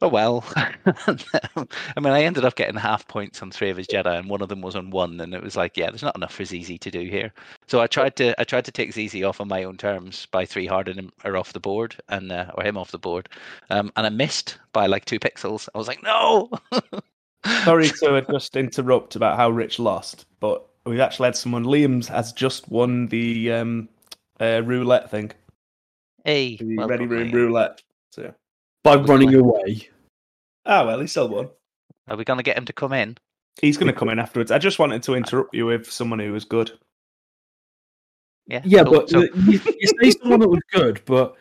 oh 0.00 0.08
well 0.08 0.44
I 0.56 2.00
mean 2.00 2.12
I 2.12 2.22
ended 2.22 2.44
up 2.44 2.54
getting 2.54 2.76
half 2.76 3.06
points 3.08 3.42
on 3.42 3.50
three 3.50 3.70
of 3.70 3.76
his 3.76 3.86
Jedi 3.86 4.18
and 4.18 4.28
one 4.28 4.42
of 4.42 4.48
them 4.48 4.60
was 4.60 4.76
on 4.76 4.90
one 4.90 5.20
and 5.20 5.34
it 5.34 5.42
was 5.42 5.56
like 5.56 5.76
yeah 5.76 5.90
there's 5.90 6.02
not 6.02 6.16
enough 6.16 6.34
for 6.34 6.44
Zizi 6.44 6.78
to 6.78 6.90
do 6.90 7.00
here 7.00 7.32
so 7.66 7.80
I 7.80 7.86
tried 7.86 8.16
to 8.16 8.38
I 8.40 8.44
tried 8.44 8.64
to 8.64 8.72
take 8.72 8.92
Zizi 8.92 9.24
off 9.24 9.40
on 9.40 9.48
my 9.48 9.64
own 9.64 9.76
terms 9.76 10.26
by 10.26 10.46
three 10.46 10.66
hardening 10.66 11.04
him 11.04 11.12
or 11.24 11.36
off 11.36 11.52
the 11.52 11.60
board 11.60 11.96
and 12.08 12.32
uh, 12.32 12.50
or 12.54 12.64
him 12.64 12.78
off 12.78 12.90
the 12.90 12.98
board, 12.98 13.28
um, 13.70 13.92
and 13.96 14.06
I 14.06 14.10
missed 14.10 14.58
by 14.72 14.86
like 14.86 15.04
two 15.04 15.18
pixels. 15.18 15.68
I 15.74 15.78
was 15.78 15.88
like, 15.88 16.02
no. 16.02 16.50
Sorry 17.64 17.88
to 17.88 18.26
just 18.30 18.56
interrupt 18.56 19.16
about 19.16 19.36
how 19.36 19.50
Rich 19.50 19.78
lost, 19.78 20.26
but 20.40 20.66
we've 20.84 21.00
actually 21.00 21.26
had 21.26 21.36
someone. 21.36 21.64
Liam's 21.64 22.08
has 22.08 22.32
just 22.32 22.68
won 22.68 23.06
the 23.08 23.52
um, 23.52 23.88
uh, 24.40 24.62
roulette 24.64 25.10
thing, 25.10 25.30
Hey, 26.24 26.56
the 26.56 26.76
well 26.76 26.88
Ready 26.88 27.06
Room 27.06 27.30
roulette. 27.30 27.82
So, 28.10 28.34
By 28.88 28.96
Was 28.96 29.08
running 29.08 29.32
my- 29.32 29.38
away. 29.38 29.88
ah 30.66 30.84
well, 30.86 31.00
he 31.00 31.06
still 31.06 31.28
won. 31.28 31.48
Are 32.08 32.16
we 32.16 32.24
gonna 32.24 32.42
get 32.42 32.56
him 32.56 32.64
to 32.64 32.72
come 32.72 32.92
in? 32.92 33.16
He's 33.60 33.76
going 33.76 33.92
to 33.92 33.98
come 33.98 34.08
in 34.08 34.20
afterwards. 34.20 34.52
I 34.52 34.58
just 34.58 34.78
wanted 34.78 35.02
to 35.02 35.14
interrupt 35.16 35.52
you 35.52 35.66
with 35.66 35.90
someone 35.90 36.20
who 36.20 36.32
was 36.32 36.44
good. 36.44 36.78
Yeah. 38.46 38.62
Yeah, 38.64 38.84
cool. 38.84 38.92
but 39.00 39.10
So- 39.10 39.22
uh, 39.22 39.26
you, 39.46 39.60
you 39.80 39.88
say 40.00 40.10
someone 40.22 40.38
that 40.40 40.48
was 40.48 40.60
good, 40.72 41.00
but 41.06 41.34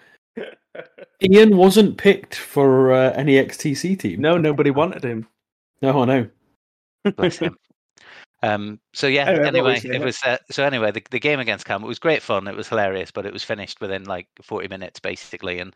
Ian 1.21 1.57
wasn't 1.57 1.97
picked 1.97 2.33
for 2.35 2.91
uh, 2.91 3.11
any 3.11 3.35
XTC 3.35 3.99
team. 3.99 4.19
No, 4.19 4.37
nobody 4.37 4.71
wanted 4.71 5.03
him. 5.03 5.27
No, 5.83 6.01
I 6.01 6.05
know. 6.05 6.27
Bless 7.17 7.37
him. 7.37 7.55
Um, 8.43 8.79
so 8.93 9.05
yeah. 9.07 9.25
Anyway, 9.29 9.47
Anyway, 9.47 9.81
it 9.83 10.01
was 10.01 10.19
uh, 10.23 10.37
so 10.51 10.63
anyway. 10.63 10.91
The, 10.91 11.03
the 11.11 11.19
game 11.19 11.39
against 11.39 11.65
Cam 11.65 11.83
it 11.83 11.87
was 11.87 11.99
great 11.99 12.21
fun. 12.23 12.47
It 12.47 12.55
was 12.55 12.67
hilarious, 12.67 13.11
but 13.11 13.25
it 13.27 13.33
was 13.33 13.43
finished 13.43 13.79
within 13.79 14.03
like 14.05 14.27
forty 14.41 14.67
minutes 14.67 14.99
basically, 14.99 15.59
and 15.59 15.75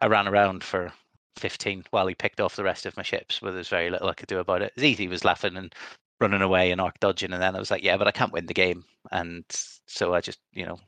I 0.00 0.06
ran 0.06 0.26
around 0.28 0.62
for 0.64 0.92
fifteen 1.36 1.84
while 1.90 2.06
he 2.06 2.14
picked 2.14 2.40
off 2.40 2.56
the 2.56 2.64
rest 2.64 2.86
of 2.86 2.96
my 2.96 3.02
ships. 3.02 3.40
But 3.42 3.52
there's 3.52 3.68
very 3.68 3.90
little 3.90 4.08
I 4.08 4.14
could 4.14 4.28
do 4.28 4.38
about 4.38 4.62
it. 4.62 4.72
Zizi 4.78 5.08
was 5.08 5.24
laughing 5.24 5.56
and 5.56 5.74
running 6.20 6.42
away 6.42 6.70
and 6.70 6.80
arc 6.80 7.00
dodging, 7.00 7.32
and 7.32 7.42
then 7.42 7.56
I 7.56 7.58
was 7.58 7.70
like, 7.70 7.82
yeah, 7.82 7.96
but 7.96 8.06
I 8.06 8.12
can't 8.12 8.32
win 8.32 8.46
the 8.46 8.54
game, 8.54 8.84
and 9.10 9.44
so 9.86 10.14
I 10.14 10.20
just 10.20 10.38
you 10.52 10.66
know 10.66 10.78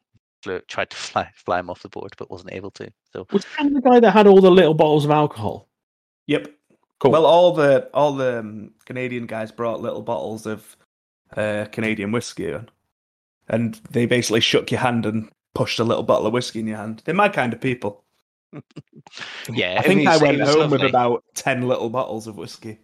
flew, 0.43 0.61
tried 0.68 0.90
to 0.90 0.97
fly 1.12 1.30
fly 1.34 1.59
him 1.59 1.70
off 1.70 1.82
the 1.82 1.88
board, 1.88 2.12
but 2.18 2.30
wasn't 2.30 2.53
able 2.53 2.70
to. 2.72 2.93
So 3.12 3.26
Was 3.32 3.45
Cam 3.57 3.72
the 3.72 3.80
guy 3.80 4.01
that 4.01 4.12
had 4.12 4.26
all 4.26 4.40
the 4.40 4.51
little 4.51 4.74
bottles 4.74 5.05
of 5.05 5.11
alcohol? 5.11 5.68
Yep. 6.26 6.49
Cool. 7.01 7.11
Well, 7.11 7.26
all 7.26 7.53
the 7.53 7.90
all 7.95 8.14
the 8.14 8.38
um, 8.38 8.70
Canadian 8.84 9.26
guys 9.26 9.51
brought 9.51 9.80
little 9.80 10.03
bottles 10.03 10.47
of 10.47 10.76
uh, 11.36 11.66
Canadian 11.72 12.12
whiskey, 12.12 12.55
on, 12.55 12.68
and 13.49 13.80
they 13.90 14.07
basically 14.07 14.40
shook 14.40 14.70
your 14.70 14.80
hand 14.80 15.05
and 15.05 15.28
pushed 15.55 15.80
a 15.80 15.84
little 15.84 16.05
bottle 16.05 16.28
of 16.28 16.32
whiskey 16.32 16.61
in 16.61 16.68
your 16.68 16.76
hand. 16.76 17.03
They're 17.05 17.14
my 17.14 17.28
kind 17.28 17.53
of 17.53 17.61
people. 17.61 18.01
Yeah, 19.50 19.76
I 19.78 19.82
think 19.82 20.07
I 20.09 20.16
went 20.16 20.40
home 20.42 20.70
with 20.70 20.82
about 20.82 21.24
ten 21.34 21.68
little 21.68 21.90
bottles 21.90 22.26
of 22.26 22.36
whiskey. 22.36 22.78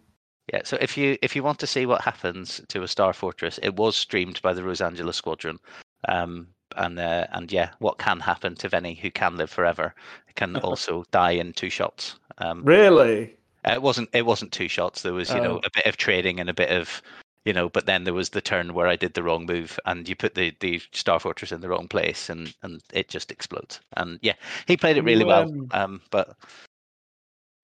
Yeah, 0.51 0.61
so 0.63 0.77
if 0.81 0.97
you 0.97 1.17
if 1.21 1.35
you 1.35 1.43
want 1.43 1.59
to 1.59 1.67
see 1.67 1.85
what 1.85 2.01
happens 2.01 2.61
to 2.69 2.83
a 2.83 2.87
Star 2.87 3.13
Fortress, 3.13 3.59
it 3.61 3.75
was 3.75 3.95
streamed 3.95 4.41
by 4.41 4.53
the 4.53 4.61
Rosangela 4.61 5.13
Squadron, 5.13 5.59
um, 6.07 6.47
and 6.77 6.99
uh, 6.99 7.27
and 7.33 7.51
yeah, 7.51 7.69
what 7.79 7.97
can 7.99 8.19
happen 8.19 8.55
to 8.55 8.69
Vennie 8.69 8.97
who 8.97 9.11
can 9.11 9.37
live 9.37 9.49
forever 9.49 9.93
can 10.35 10.55
also 10.63 11.03
die 11.11 11.31
in 11.31 11.53
two 11.53 11.69
shots. 11.69 12.15
Um, 12.39 12.63
Really? 12.63 13.35
uh, 13.67 13.73
it 13.73 13.81
wasn't 13.81 14.09
it 14.13 14.25
wasn't 14.25 14.51
two 14.51 14.67
shots. 14.67 15.01
There 15.03 15.13
was 15.13 15.29
you 15.29 15.39
know 15.41 15.57
Oh. 15.57 15.61
a 15.65 15.69
bit 15.75 15.85
of 15.85 15.97
trading 15.97 16.39
and 16.39 16.49
a 16.49 16.53
bit 16.53 16.71
of 16.71 17.01
you 17.49 17.53
know, 17.53 17.67
but 17.67 17.87
then 17.87 18.03
there 18.03 18.13
was 18.13 18.29
the 18.29 18.41
turn 18.41 18.75
where 18.75 18.85
I 18.85 18.95
did 18.95 19.15
the 19.15 19.23
wrong 19.23 19.47
move 19.47 19.79
and 19.87 20.07
you 20.07 20.15
put 20.15 20.35
the 20.35 20.55
the 20.59 20.79
Star 20.91 21.19
Fortress 21.19 21.51
in 21.51 21.61
the 21.61 21.67
wrong 21.67 21.87
place 21.87 22.29
and 22.29 22.53
and 22.61 22.79
it 22.93 23.09
just 23.09 23.31
explodes. 23.31 23.79
And 23.97 24.19
yeah, 24.21 24.35
he 24.67 24.77
played 24.77 24.97
it 24.97 24.99
You, 24.99 25.05
really 25.05 25.25
well. 25.25 25.49
um, 25.49 25.67
Um, 25.71 26.01
but 26.11 26.37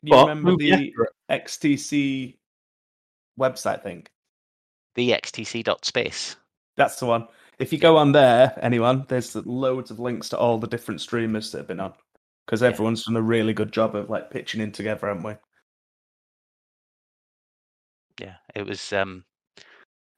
You 0.01 0.09
But 0.09 0.27
remember 0.27 0.55
the 0.57 0.71
after 0.73 1.03
it. 1.03 1.45
XTC 1.45 2.36
website 3.39 3.83
thing? 3.83 4.07
the 4.95 5.11
XTC 5.11 5.63
dot 5.63 5.86
space. 5.86 6.36
That's 6.77 6.99
the 6.99 7.05
one. 7.05 7.27
if 7.59 7.71
you 7.71 7.77
go 7.77 7.95
on 7.95 8.11
there, 8.11 8.57
anyone, 8.63 9.05
there's 9.07 9.36
loads 9.36 9.91
of 9.91 9.99
links 9.99 10.29
to 10.29 10.38
all 10.39 10.57
the 10.57 10.67
different 10.67 10.99
streamers 10.99 11.51
that 11.51 11.59
have 11.59 11.67
been 11.67 11.79
on 11.79 11.93
because 12.47 12.63
everyone's 12.63 13.05
done 13.05 13.17
a 13.17 13.21
really 13.21 13.53
good 13.53 13.71
job 13.71 13.95
of 13.95 14.09
like 14.09 14.31
pitching 14.31 14.61
in 14.61 14.71
together, 14.71 15.05
haven't 15.09 15.21
we? 15.23 15.33
yeah, 18.19 18.38
it 18.55 18.65
was. 18.65 18.91
Um, 18.91 19.25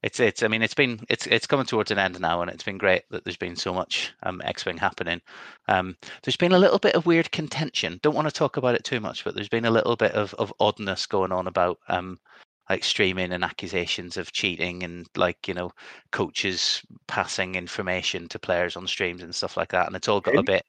it's 0.07 0.21
it's. 0.21 0.41
I 0.41 0.47
mean, 0.47 0.61
it's 0.61 0.73
been 0.73 1.01
it's 1.09 1.27
it's 1.27 1.47
coming 1.47 1.65
towards 1.65 1.91
an 1.91 1.99
end 1.99 2.17
now, 2.21 2.41
and 2.41 2.49
it's 2.49 2.63
been 2.63 2.77
great 2.77 3.03
that 3.11 3.25
there's 3.25 3.35
been 3.35 3.57
so 3.57 3.73
much 3.73 4.13
um, 4.23 4.41
X-wing 4.45 4.77
happening. 4.77 5.21
Um, 5.67 5.97
there's 6.23 6.37
been 6.37 6.53
a 6.53 6.59
little 6.59 6.79
bit 6.79 6.95
of 6.95 7.05
weird 7.05 7.29
contention. 7.33 7.99
Don't 8.01 8.15
want 8.15 8.27
to 8.27 8.33
talk 8.33 8.55
about 8.55 8.75
it 8.75 8.85
too 8.85 9.01
much, 9.01 9.25
but 9.25 9.35
there's 9.35 9.49
been 9.49 9.65
a 9.65 9.71
little 9.71 9.97
bit 9.97 10.13
of 10.13 10.33
of 10.35 10.53
oddness 10.61 11.05
going 11.05 11.33
on 11.33 11.47
about 11.47 11.79
um, 11.89 12.17
like 12.69 12.85
streaming 12.85 13.33
and 13.33 13.43
accusations 13.43 14.15
of 14.15 14.31
cheating 14.31 14.83
and 14.83 15.07
like 15.17 15.45
you 15.45 15.53
know 15.53 15.71
coaches 16.11 16.81
passing 17.07 17.55
information 17.55 18.29
to 18.29 18.39
players 18.39 18.77
on 18.77 18.87
streams 18.87 19.21
and 19.21 19.35
stuff 19.35 19.57
like 19.57 19.71
that. 19.71 19.87
And 19.87 19.95
it's 19.95 20.07
all 20.07 20.21
got 20.21 20.37
a 20.37 20.43
bit. 20.43 20.63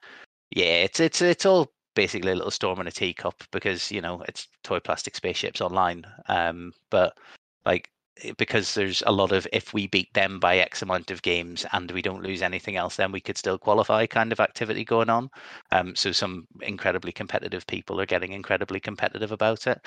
Yeah, 0.50 0.82
it's 0.82 0.98
it's 0.98 1.22
it's 1.22 1.46
all 1.46 1.70
basically 1.94 2.32
a 2.32 2.34
little 2.34 2.50
storm 2.50 2.80
in 2.80 2.88
a 2.88 2.90
teacup 2.90 3.44
because 3.52 3.92
you 3.92 4.00
know 4.00 4.20
it's 4.26 4.48
toy 4.64 4.80
plastic 4.80 5.14
spaceships 5.14 5.60
online. 5.60 6.04
Um, 6.26 6.72
but 6.90 7.16
like 7.64 7.88
because 8.36 8.74
there's 8.74 9.02
a 9.06 9.12
lot 9.12 9.32
of 9.32 9.46
if 9.52 9.72
we 9.72 9.86
beat 9.86 10.12
them 10.14 10.40
by 10.40 10.58
X 10.58 10.82
amount 10.82 11.10
of 11.10 11.22
games 11.22 11.64
and 11.72 11.90
we 11.90 12.02
don't 12.02 12.22
lose 12.22 12.42
anything 12.42 12.76
else, 12.76 12.96
then 12.96 13.12
we 13.12 13.20
could 13.20 13.38
still 13.38 13.58
qualify 13.58 14.06
kind 14.06 14.32
of 14.32 14.40
activity 14.40 14.84
going 14.84 15.10
on. 15.10 15.30
Um, 15.72 15.94
so 15.94 16.12
some 16.12 16.46
incredibly 16.62 17.12
competitive 17.12 17.66
people 17.66 18.00
are 18.00 18.06
getting 18.06 18.32
incredibly 18.32 18.80
competitive 18.80 19.32
about 19.32 19.66
it, 19.66 19.80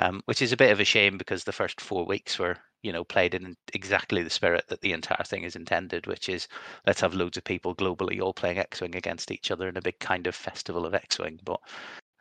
um, 0.00 0.22
which 0.26 0.42
is 0.42 0.52
a 0.52 0.56
bit 0.56 0.72
of 0.72 0.80
a 0.80 0.84
shame 0.84 1.18
because 1.18 1.44
the 1.44 1.52
first 1.52 1.80
four 1.80 2.04
weeks 2.04 2.38
were 2.38 2.56
you 2.82 2.92
know 2.92 3.04
played 3.04 3.34
in 3.34 3.56
exactly 3.74 4.22
the 4.22 4.30
spirit 4.30 4.64
that 4.68 4.80
the 4.80 4.92
entire 4.92 5.24
thing 5.24 5.44
is 5.44 5.56
intended, 5.56 6.06
which 6.06 6.28
is 6.28 6.48
let's 6.86 7.00
have 7.00 7.14
loads 7.14 7.36
of 7.36 7.44
people 7.44 7.74
globally 7.74 8.20
all 8.20 8.34
playing 8.34 8.58
X-wing 8.58 8.96
against 8.96 9.30
each 9.30 9.50
other 9.50 9.68
in 9.68 9.76
a 9.76 9.82
big 9.82 9.98
kind 9.98 10.26
of 10.26 10.34
festival 10.34 10.86
of 10.86 10.94
X-wing. 10.94 11.40
But 11.44 11.60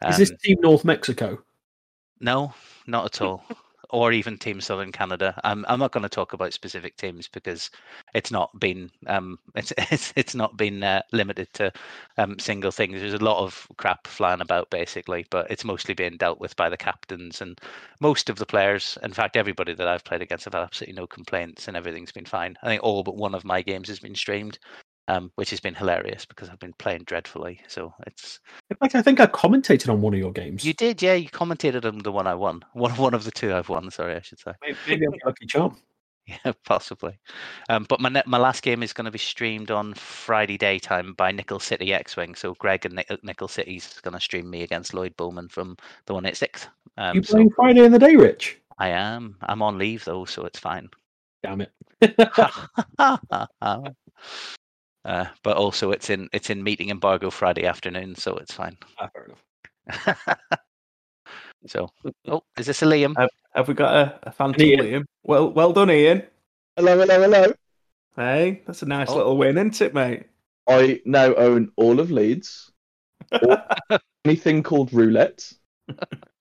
um, 0.01 0.11
Is 0.11 0.17
this 0.17 0.31
Team 0.43 0.57
North 0.61 0.85
Mexico? 0.85 1.43
no, 2.19 2.53
not 2.87 3.05
at 3.05 3.21
all. 3.21 3.43
Or 3.89 4.11
even 4.11 4.37
Team 4.37 4.61
Southern 4.61 4.91
Canada. 4.91 5.39
I'm 5.43 5.65
I'm 5.67 5.79
not 5.79 5.91
going 5.91 6.03
to 6.03 6.09
talk 6.09 6.33
about 6.33 6.53
specific 6.53 6.97
teams 6.97 7.27
because 7.27 7.69
it's 8.13 8.31
not 8.31 8.57
been 8.59 8.89
um 9.07 9.39
it's 9.55 9.73
it's 9.77 10.13
it's 10.15 10.35
not 10.35 10.57
been 10.57 10.83
uh, 10.83 11.01
limited 11.11 11.51
to 11.53 11.71
um 12.17 12.37
single 12.39 12.71
things. 12.71 12.99
There's 12.99 13.13
a 13.13 13.23
lot 13.23 13.43
of 13.43 13.67
crap 13.77 14.07
flying 14.07 14.41
about 14.41 14.69
basically, 14.69 15.25
but 15.29 15.49
it's 15.51 15.63
mostly 15.65 15.93
being 15.93 16.17
dealt 16.17 16.39
with 16.39 16.55
by 16.55 16.69
the 16.69 16.77
captains 16.77 17.41
and 17.41 17.59
most 18.01 18.29
of 18.29 18.37
the 18.37 18.45
players. 18.45 18.97
In 19.03 19.13
fact, 19.13 19.37
everybody 19.37 19.73
that 19.73 19.87
I've 19.87 20.03
played 20.03 20.21
against 20.21 20.45
have 20.45 20.53
had 20.53 20.63
absolutely 20.63 20.95
no 20.95 21.07
complaints 21.07 21.67
and 21.67 21.77
everything's 21.77 22.11
been 22.11 22.25
fine. 22.25 22.55
I 22.63 22.67
think 22.67 22.83
all 22.83 23.03
but 23.03 23.17
one 23.17 23.35
of 23.35 23.45
my 23.45 23.61
games 23.61 23.87
has 23.89 23.99
been 23.99 24.15
streamed. 24.15 24.59
Um, 25.07 25.31
which 25.35 25.51
has 25.51 25.59
been 25.59 25.75
hilarious 25.75 26.25
because 26.25 26.49
I've 26.49 26.57
been 26.57 26.73
playing 26.79 27.03
dreadfully. 27.05 27.61
So 27.67 27.93
it's 28.07 28.39
In 28.71 28.77
fact, 28.77 28.95
I 28.95 29.03
think 29.03 29.19
I 29.19 29.27
commentated 29.27 29.87
on 29.89 30.01
one 30.01 30.15
of 30.15 30.19
your 30.19 30.31
games. 30.31 30.65
you 30.65 30.73
did, 30.73 30.99
yeah. 31.01 31.13
You 31.13 31.29
commentated 31.29 31.85
on 31.85 31.99
the 31.99 32.11
one 32.11 32.25
I 32.25 32.33
won, 32.33 32.65
one 32.73 32.91
one 32.93 33.13
of 33.13 33.23
the 33.23 33.29
two 33.31 33.53
I've 33.53 33.69
won. 33.69 33.91
Sorry, 33.91 34.15
I 34.15 34.21
should 34.21 34.39
say. 34.39 34.53
Maybe- 34.63 34.77
Maybe 34.87 35.05
I'm 35.05 35.13
lucky 35.23 35.45
charm. 35.45 35.77
Yeah, 36.25 36.53
possibly. 36.65 37.19
Um, 37.69 37.85
but 37.87 37.99
my 37.99 38.09
ne- 38.09 38.23
my 38.25 38.39
last 38.39 38.63
game 38.63 38.81
is 38.81 38.93
going 38.93 39.05
to 39.05 39.11
be 39.11 39.19
streamed 39.19 39.69
on 39.69 39.93
Friday 39.93 40.57
daytime 40.57 41.13
by 41.13 41.31
Nickel 41.31 41.59
City 41.59 41.93
X 41.93 42.17
Wing. 42.17 42.33
So 42.33 42.55
Greg 42.55 42.83
and 42.87 42.95
Nic- 42.95 43.23
Nickel 43.23 43.47
City's 43.47 43.99
going 44.01 44.15
to 44.15 44.19
stream 44.19 44.49
me 44.49 44.63
against 44.63 44.95
Lloyd 44.95 45.15
Bowman 45.17 45.49
from 45.49 45.77
the 46.07 46.15
one 46.15 46.25
eight 46.25 46.35
six. 46.35 46.67
Um, 46.97 47.17
you 47.17 47.21
so 47.23 47.33
playing 47.35 47.51
Friday 47.51 47.85
in 47.85 47.91
the 47.91 47.99
day, 47.99 48.15
Rich? 48.15 48.59
I 48.79 48.87
am. 48.89 49.35
I'm 49.43 49.61
on 49.61 49.77
leave 49.77 50.03
though, 50.03 50.25
so 50.25 50.45
it's 50.45 50.57
fine. 50.57 50.89
Damn 51.43 51.61
it. 51.61 51.71
uh, 55.05 55.25
but 55.43 55.55
also, 55.57 55.91
it's 55.91 56.09
in 56.09 56.27
it's 56.33 56.49
in 56.49 56.63
meeting 56.63 56.89
embargo 56.89 57.29
Friday 57.29 57.65
afternoon, 57.65 58.15
so 58.15 58.35
it's 58.37 58.53
fine. 58.53 58.77
Ah, 58.99 59.09
fair 59.13 59.25
enough. 59.25 60.39
so, 61.67 61.89
oh, 62.27 62.43
is 62.57 62.65
this 62.65 62.81
a 62.81 62.85
Liam? 62.85 63.15
Have 63.53 63.67
we 63.67 63.73
got 63.73 63.93
a, 63.95 64.19
a 64.29 64.31
phantom 64.31 64.61
Ian. 64.61 64.79
Liam? 64.85 65.03
Well, 65.23 65.51
well 65.51 65.71
done, 65.73 65.91
Ian. 65.91 66.23
Hello, 66.75 66.97
hello, 66.97 67.21
hello. 67.21 67.53
Hey, 68.15 68.61
that's 68.65 68.81
a 68.81 68.85
nice 68.85 69.09
Oh. 69.09 69.17
little 69.17 69.37
win, 69.37 69.57
isn't 69.57 69.81
it, 69.81 69.93
mate? 69.93 70.23
I 70.67 71.01
now 71.05 71.33
own 71.35 71.71
all 71.75 71.99
of 71.99 72.09
Leeds, 72.11 72.71
anything 74.25 74.63
called 74.63 74.91
roulette, 74.93 75.51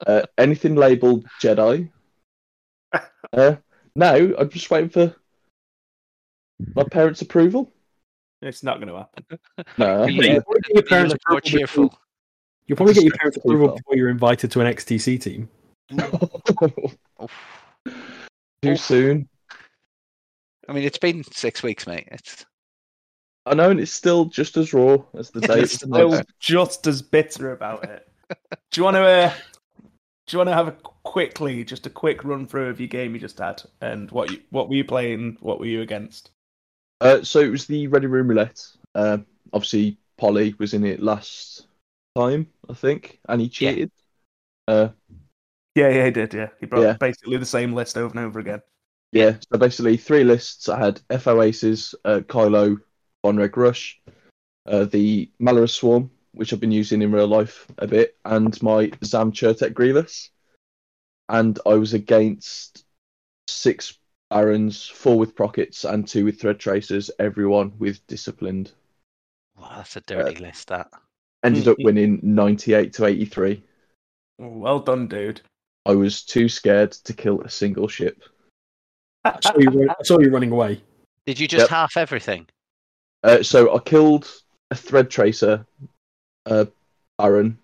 uh, 0.06 0.22
anything 0.38 0.74
labelled 0.76 1.26
Jedi. 1.42 1.90
Uh, 3.32 3.56
now 3.96 4.14
I'm 4.14 4.48
just 4.48 4.70
waiting 4.70 4.88
for 4.90 5.16
my 6.76 6.84
parents' 6.84 7.20
approval. 7.22 7.72
It's 8.49 8.62
not 8.62 8.80
going 8.80 8.88
to 8.88 8.97
happen. 8.99 9.24
No, 9.78 10.07
You 10.07 10.22
Yeah, 10.22 10.34
look- 10.34 10.49
what 10.49 10.62
do 10.62 10.72
your 10.74 10.82
you 10.82 10.88
parents 10.88 11.12
look 11.12 11.20
more 11.28 11.38
approve 11.38 11.53
before- 11.53 11.59
cheerful. 11.59 11.99
You'll 12.66 12.76
probably 12.76 12.95
get 12.95 13.05
your 13.05 13.12
parents' 13.14 13.36
approval 13.36 13.68
before 13.76 13.95
you're 13.97 14.09
invited 14.09 14.51
to 14.53 14.61
an 14.62 14.66
XTC 14.74 15.20
team. 15.20 15.49
Too 18.62 18.76
soon. 18.76 19.28
I 20.68 20.72
mean, 20.72 20.84
it's 20.84 20.97
been 20.99 21.22
six 21.24 21.62
weeks, 21.62 21.86
mate. 21.86 22.09
It's 22.11 22.47
I 23.45 23.53
know, 23.55 23.68
and 23.70 23.78
it's 23.78 23.92
still 23.92 24.24
just 24.24 24.57
as 24.57 24.72
raw 24.72 24.97
as 25.12 25.30
the 25.30 25.42
day. 25.42 25.61
It's 25.61 25.74
still 25.74 26.22
just 26.40 26.86
as 26.86 27.03
bitter 27.03 27.53
about 27.53 27.84
it. 27.84 28.09
Do 28.70 28.80
you 28.80 28.84
want 28.84 28.95
to? 28.97 29.03
Uh, 29.03 29.32
do 30.26 30.34
you 30.34 30.38
want 30.38 30.49
to 30.49 30.55
have 30.55 30.68
a 30.68 30.72
quickly, 31.03 31.62
just 31.64 31.84
a 31.86 31.90
quick 31.90 32.24
run 32.24 32.47
through 32.47 32.68
of 32.68 32.80
your 32.80 32.88
game 32.88 33.12
you 33.12 33.20
just 33.20 33.38
had 33.38 33.62
and 33.82 34.11
what 34.11 34.30
you 34.30 34.40
what 34.49 34.70
were 34.70 34.74
you 34.76 34.84
playing? 34.84 35.36
What 35.40 35.61
were 35.61 35.66
you 35.66 35.82
against? 35.82 36.30
Uh, 37.01 37.22
so 37.22 37.40
it 37.40 37.51
was 37.51 37.66
the 37.66 37.86
Ready 37.88 38.07
Room 38.07 38.28
Roulette. 38.28 38.61
Uh, 38.95 39.18
obviously, 39.53 39.99
Polly 40.16 40.55
was 40.59 40.74
in 40.74 40.84
it 40.84 41.03
last 41.03 41.66
time, 42.16 42.49
I 42.68 42.74
think, 42.74 43.20
and 43.28 43.40
he 43.40 43.49
Yeah. 43.59 43.70
cheated. 43.70 43.90
Uh, 44.66 44.88
Yeah, 45.74 45.88
yeah, 45.88 46.05
he 46.05 46.11
did. 46.12 46.32
Yeah, 46.32 46.51
he 46.61 46.66
brought 46.66 46.84
Yeah. 46.84 46.97
basically 46.99 47.36
the 47.36 47.47
same 47.47 47.72
list 47.72 47.99
over 47.99 48.11
and 48.16 48.26
over 48.26 48.38
again. 48.38 48.62
Yeah, 49.12 49.36
so 49.53 49.59
basically 49.59 49.97
three 49.97 50.24
lists. 50.24 50.68
I 50.68 50.78
had 50.78 51.01
FO 51.11 51.42
Aces, 51.42 51.95
uh, 52.05 52.20
Kylo, 52.26 52.80
Vonreg 53.24 53.57
Rush, 53.57 54.01
uh, 54.66 54.84
the 54.84 55.30
Malorus 55.40 55.74
Swarm, 55.74 56.11
which 56.32 56.53
I've 56.53 56.61
been 56.61 56.72
using 56.72 57.03
in 57.03 57.12
real 57.12 57.28
life 57.28 57.66
a 57.78 57.86
bit, 57.86 58.16
and 58.24 58.61
my 58.62 58.90
Zam 59.05 59.32
Chertek 59.32 59.74
Grievous. 59.74 60.30
And 61.28 61.59
I 61.64 61.74
was 61.74 61.95
against 61.95 62.84
six 63.49 63.99
Barons, 64.30 64.86
four 64.86 65.18
with 65.18 65.34
Prockets, 65.34 65.84
and 65.84 66.06
two 66.06 66.24
with 66.24 66.40
Thread 66.40 66.58
Tracers, 66.58 67.10
everyone 67.18 67.72
with 67.78 68.04
Disciplined. 68.06 68.72
wow, 69.58 69.72
that's 69.76 69.96
a 69.96 70.00
dirty 70.00 70.36
uh, 70.36 70.40
list. 70.40 70.68
That 70.68 70.88
Ended 71.44 71.68
up 71.68 71.76
hmm. 71.76 71.84
winning 71.84 72.20
98 72.22 72.92
to 72.94 73.04
83. 73.04 73.62
Oh, 74.40 74.48
well 74.48 74.80
done, 74.80 75.06
dude. 75.06 75.42
I 75.86 75.94
was 75.94 76.22
too 76.22 76.48
scared 76.48 76.92
to 76.92 77.12
kill 77.12 77.42
a 77.42 77.50
single 77.50 77.86
ship. 77.86 78.22
I 79.24 79.38
saw 79.40 79.58
you, 79.58 79.68
run- 79.68 79.90
I 79.90 80.02
saw 80.02 80.18
you 80.18 80.30
running 80.30 80.52
away. 80.52 80.82
did 81.26 81.38
you 81.38 81.46
just 81.46 81.64
Yep. 81.64 81.70
half 81.70 81.96
everything? 81.96 82.46
Uh, 83.22 83.42
so 83.42 83.74
I 83.74 83.78
killed 83.80 84.30
a 84.70 84.74
thread 84.74 85.10
tracer, 85.10 85.66
uh, 86.46 86.64
a 86.66 87.22
baron, 87.22 87.58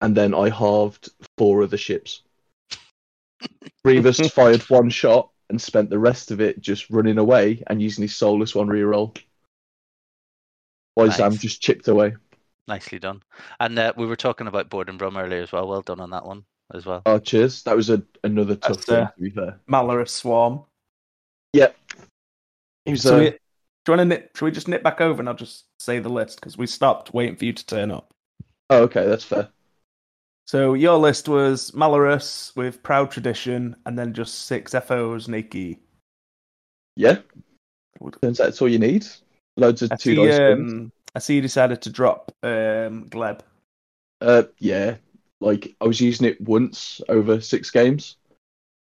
and 0.00 0.16
then 0.16 0.34
I 0.34 0.50
halved 0.50 1.10
four 1.36 1.62
of 1.62 1.70
the 1.70 1.78
ships. 1.78 2.22
Grievous 3.84 4.20
fired 4.30 4.62
one 4.70 4.90
shot 4.90 5.30
and 5.50 5.60
spent 5.60 5.90
the 5.90 5.98
rest 5.98 6.30
of 6.30 6.40
it 6.40 6.60
just 6.60 6.88
running 6.90 7.18
away 7.18 7.62
and 7.66 7.82
using 7.82 8.02
his 8.02 8.14
soulless 8.14 8.54
one 8.54 8.68
reroll. 8.68 9.16
While 10.94 11.10
Zam 11.10 11.32
Nice. 11.32 11.40
just 11.40 11.60
chipped 11.60 11.88
away. 11.88 12.14
Nicely 12.68 12.98
done. 12.98 13.22
And 13.58 13.78
uh, 13.78 13.92
we 13.96 14.06
were 14.06 14.16
talking 14.16 14.46
about 14.46 14.70
Board 14.70 14.88
in 14.88 14.96
Brum 14.96 15.16
earlier 15.16 15.42
as 15.42 15.52
well. 15.52 15.68
Well 15.68 15.82
done 15.82 16.00
on 16.00 16.10
that 16.10 16.24
one 16.24 16.44
as 16.72 16.86
well. 16.86 17.02
Oh, 17.06 17.18
cheers. 17.18 17.62
That 17.64 17.76
was 17.76 17.90
a, 17.90 18.02
another 18.22 18.56
tough 18.56 18.76
That's, 18.76 18.88
one, 18.88 19.00
uh, 19.00 19.10
to 19.10 19.20
be 19.20 19.30
fair. 19.30 19.60
Malorus 19.68 20.10
Swarm. 20.10 20.62
Yep. 21.52 21.76
He 22.84 22.92
was, 22.92 23.02
So 23.02 23.16
uh, 23.16 23.18
we, 23.18 23.30
do 23.30 23.36
you 23.88 23.92
want 23.92 24.00
to 24.00 24.04
nip? 24.04 24.36
Should 24.36 24.44
we 24.44 24.50
just 24.52 24.68
nip 24.68 24.82
back 24.82 25.00
over 25.00 25.20
and 25.20 25.28
I'll 25.28 25.34
just 25.34 25.64
say 25.78 25.98
the 25.98 26.08
list 26.08 26.38
because 26.40 26.56
we 26.56 26.66
stopped 26.66 27.12
waiting 27.12 27.36
for 27.36 27.44
you 27.44 27.52
to 27.52 27.66
turn 27.66 27.90
up. 27.90 28.12
oh, 28.68 28.82
okay, 28.82 29.06
that's 29.06 29.24
fair. 29.24 29.48
So 30.46 30.74
your 30.74 30.98
list 30.98 31.28
was 31.28 31.70
Malorus 31.72 32.54
with 32.56 32.82
Proud 32.82 33.10
Tradition 33.10 33.76
and 33.86 33.98
then 33.98 34.12
just 34.12 34.46
six 34.46 34.72
FOs, 34.72 35.28
Nikki. 35.28 35.78
Yeah. 36.96 37.18
Turns 38.22 38.40
out 38.40 38.44
that's 38.44 38.60
all 38.60 38.68
you 38.68 38.78
need. 38.78 39.06
Loads 39.56 39.82
of 39.82 39.92
I 39.92 39.96
two 39.96 40.14
see, 40.14 40.32
um, 40.32 40.92
I 41.14 41.18
see 41.18 41.36
you 41.36 41.40
decided 41.40 41.82
to 41.82 41.90
drop 41.90 42.32
um, 42.42 43.08
Gleb. 43.08 43.40
Uh, 44.20 44.44
yeah, 44.58 44.96
like 45.40 45.74
I 45.80 45.86
was 45.86 46.00
using 46.00 46.26
it 46.26 46.40
once 46.40 47.00
over 47.08 47.40
six 47.40 47.70
games, 47.70 48.16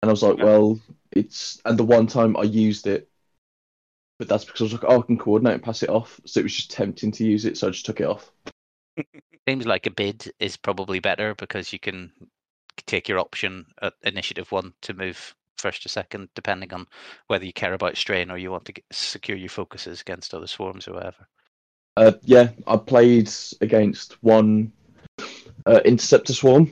and 0.02 0.10
I 0.10 0.12
was 0.12 0.24
like, 0.24 0.38
Yeah. 0.38 0.46
well, 0.46 0.80
it's 1.12 1.62
and 1.66 1.78
the 1.78 1.84
one 1.84 2.08
time 2.08 2.38
I 2.38 2.44
used 2.44 2.88
it, 2.88 3.10
but 4.18 4.28
that's 4.28 4.46
because 4.46 4.62
I 4.62 4.64
was 4.66 4.74
like, 4.74 4.84
oh, 4.88 5.00
I 5.00 5.06
can 5.06 5.18
coordinate 5.18 5.56
and 5.56 5.64
pass 5.64 5.84
it 5.84 5.90
off, 5.90 6.20
so 6.26 6.40
it 6.40 6.44
was 6.44 6.56
just 6.56 6.72
tempting 6.72 7.12
to 7.14 7.26
use 7.26 7.46
it, 7.46 7.58
so 7.58 7.68
I 7.68 7.72
just 7.72 7.86
took 7.86 8.02
it 8.02 8.08
off. 8.08 8.32
Seems 9.48 9.66
like 9.66 9.88
a 9.88 9.92
bid 9.92 10.32
is 10.40 10.58
probably 10.58 11.00
better 11.00 11.34
because 11.36 11.74
you 11.74 11.80
can 11.80 12.12
take 12.86 13.08
your 13.10 13.20
option 13.20 13.66
at 13.82 13.94
initiative 14.04 14.52
one 14.52 14.74
to 14.82 14.94
move 14.94 15.36
first 15.58 15.86
or 15.86 15.90
second, 15.90 16.30
depending 16.36 16.74
on 16.74 16.88
whether 17.28 17.46
you 17.46 17.54
care 17.54 17.74
about 17.74 17.98
strain 17.98 18.32
or 18.32 18.38
you 18.38 18.52
want 18.52 18.66
to 18.66 18.74
get, 18.74 18.86
secure 18.92 19.38
your 19.38 19.50
focuses 19.50 20.02
against 20.02 20.34
other 20.34 20.48
swarms 20.48 20.88
or 20.88 20.94
whatever. 20.94 21.28
Uh, 21.98 22.14
yeah, 22.24 22.50
I 22.68 22.78
played 22.78 23.30
against 23.62 24.22
one 24.24 24.72
uh, 25.66 25.82
interceptor 25.84 26.34
swarm. 26.34 26.72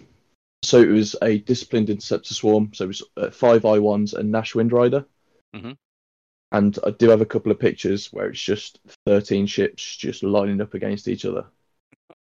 So 0.63 0.81
it 0.81 0.87
was 0.87 1.15
a 1.21 1.39
disciplined 1.39 1.89
interceptor 1.89 2.33
swarm. 2.33 2.71
So 2.73 2.85
it 2.85 2.87
was 2.87 3.03
uh, 3.17 3.29
five 3.29 3.65
I 3.65 3.79
ones 3.79 4.13
and 4.13 4.31
Nash 4.31 4.53
Windrider. 4.53 5.05
Mhm. 5.55 5.77
And 6.51 6.79
I 6.85 6.91
do 6.91 7.09
have 7.09 7.21
a 7.21 7.25
couple 7.25 7.51
of 7.51 7.59
pictures 7.59 8.11
where 8.13 8.29
it's 8.29 8.41
just 8.41 8.79
thirteen 9.05 9.47
ships 9.47 9.97
just 9.97 10.23
lining 10.23 10.61
up 10.61 10.73
against 10.73 11.07
each 11.07 11.25
other. 11.25 11.45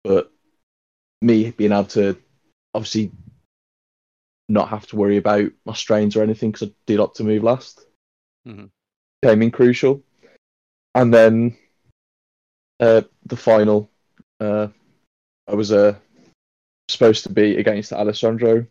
But 0.03 0.31
me 1.21 1.51
being 1.51 1.71
able 1.71 1.85
to 1.85 2.17
obviously 2.73 3.11
not 4.47 4.69
have 4.69 4.87
to 4.87 4.95
worry 4.95 5.17
about 5.17 5.51
my 5.65 5.73
strains 5.73 6.15
or 6.15 6.23
anything 6.23 6.51
because 6.51 6.69
I 6.69 6.73
did 6.85 6.99
opt 6.99 7.17
to 7.17 7.23
move 7.23 7.43
last 7.43 7.85
Mhm. 8.47 8.71
came 9.23 9.41
in 9.41 9.51
crucial. 9.51 10.01
And 10.95 11.13
then 11.13 11.57
uh, 12.79 13.01
the 13.25 13.35
final, 13.37 13.89
uh, 14.39 14.67
I 15.47 15.55
was 15.55 15.71
uh, 15.71 15.95
supposed 16.87 17.23
to 17.23 17.29
be 17.33 17.57
against 17.57 17.93
Alessandro, 17.93 18.65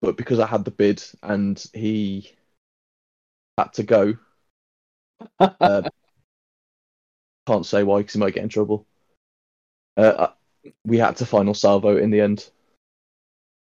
but 0.00 0.16
because 0.16 0.38
I 0.38 0.46
had 0.46 0.64
the 0.64 0.70
bid 0.70 1.02
and 1.22 1.62
he 1.74 2.32
had 3.58 3.72
to 3.74 3.82
go, 3.82 4.14
uh, 5.40 5.82
can't 7.46 7.66
say 7.66 7.82
why 7.82 7.98
because 7.98 8.14
he 8.14 8.20
might 8.20 8.34
get 8.34 8.44
in 8.44 8.48
trouble. 8.48 8.86
Uh, 9.96 10.28
we 10.86 10.98
had 10.98 11.16
to 11.16 11.26
final 11.26 11.54
salvo 11.54 11.96
in 11.96 12.10
the 12.10 12.20
end. 12.20 12.50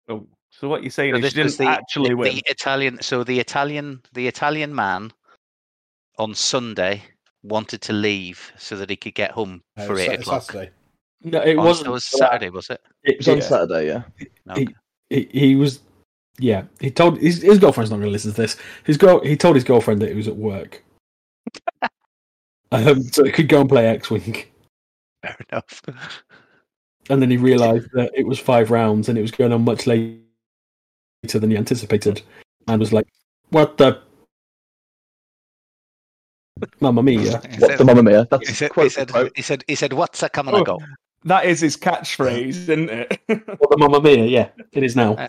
Oh, 0.09 0.27
so 0.51 0.69
what 0.69 0.83
you're 0.83 0.91
saying 0.91 1.15
So 1.15 1.19
is 1.19 1.23
this 1.23 1.35
you 1.37 1.43
was 1.45 1.57
didn't 1.57 1.69
the, 1.71 1.79
actually 1.79 2.09
the, 2.11 2.15
win. 2.17 2.35
the 2.35 2.43
Italian. 2.47 3.03
So 3.03 3.25
the 3.25 3.39
Italian, 3.41 4.01
the 4.13 4.27
Italian 4.29 4.75
man, 4.75 5.13
on 6.19 6.35
Sunday 6.35 7.03
wanted 7.43 7.81
to 7.83 7.93
leave 7.93 8.53
so 8.57 8.77
that 8.77 8.89
he 8.91 8.97
could 8.97 9.15
get 9.15 9.31
home 9.33 9.63
Uh, 9.77 9.87
for 9.87 9.99
eight 9.99 10.07
Sa- 10.07 10.13
o'clock. 10.15 10.43
Saturday. 10.45 10.71
No, 11.23 11.41
it 11.41 11.57
Oh, 11.57 11.65
wasn't. 11.65 11.89
it 11.89 11.91
was. 11.91 12.05
Saturday, 12.07 12.51
was 12.51 12.71
it? 12.71 12.81
It- 13.03 13.11
It 13.13 13.19
was 13.19 13.29
on 13.29 13.43
Saturday, 13.43 13.87
yeah. 13.89 14.03
Okay. 14.51 14.67
he, 15.11 15.29
he 15.33 15.57
was 15.57 15.81
yeah 16.39 16.65
he 16.81 16.91
told 16.91 17.17
his, 17.19 17.41
his 17.41 17.59
girlfriend's 17.59 17.91
not 17.91 17.97
going 17.97 18.07
to 18.09 18.13
listen 18.13 18.31
to 18.31 18.37
this 18.43 18.59
his 18.85 18.99
girl 18.99 19.21
he 19.25 19.35
told 19.39 19.55
his 19.55 19.65
girlfriend 19.65 20.03
that 20.03 20.11
he 20.11 20.15
was 20.15 20.29
at 20.29 20.37
work 20.37 20.85
um, 22.73 23.03
so 23.05 23.25
he 23.25 23.33
could 23.33 23.49
go 23.49 23.61
and 23.63 23.71
play 23.71 23.87
x-wing 23.87 24.45
Fair 25.27 25.37
enough. 25.53 25.83
and 27.11 27.21
then 27.23 27.31
he 27.31 27.37
realized 27.37 27.89
that 27.95 28.11
it 28.15 28.27
was 28.27 28.39
five 28.39 28.71
rounds 28.71 29.09
and 29.09 29.19
it 29.19 29.23
was 29.23 29.31
going 29.31 29.53
on 29.53 29.65
much 29.65 29.87
later 29.87 30.19
than 31.25 31.51
he 31.51 31.57
anticipated 31.57 32.23
and 32.69 32.79
was 32.81 32.93
like 32.93 33.07
what 33.51 33.77
the 33.79 34.01
Mamma 36.81 37.03
mia 37.03 37.19
He 37.21 37.31
What 37.31 37.43
said- 37.61 37.79
the 37.79 37.85
Mamma 37.85 38.03
Mia? 38.03 38.27
That's 38.31 38.49
he 38.49 38.55
said, 38.55 38.71
quote 38.71 38.85
he 38.85 38.91
said, 38.91 39.11
quote. 39.13 39.33
he 39.37 39.43
said, 39.43 39.65
he 39.69 39.75
said, 39.75 39.93
what's 39.93 40.23
a 40.23 40.29
coming 40.29 40.55
Oh. 40.55 40.59
and 40.59 40.67
go? 40.67 40.79
That 41.25 41.45
is 41.45 41.61
his 41.61 41.77
catchphrase, 41.77 42.49
isn't 42.49 42.89
it? 42.91 43.21
What 43.59 43.71
the 43.71 43.77
Mamma 43.79 44.01
Mia 44.01 44.25
yeah 44.27 44.49
it 44.73 44.83
is 44.83 44.97
now 44.97 45.15
Uh, 45.15 45.29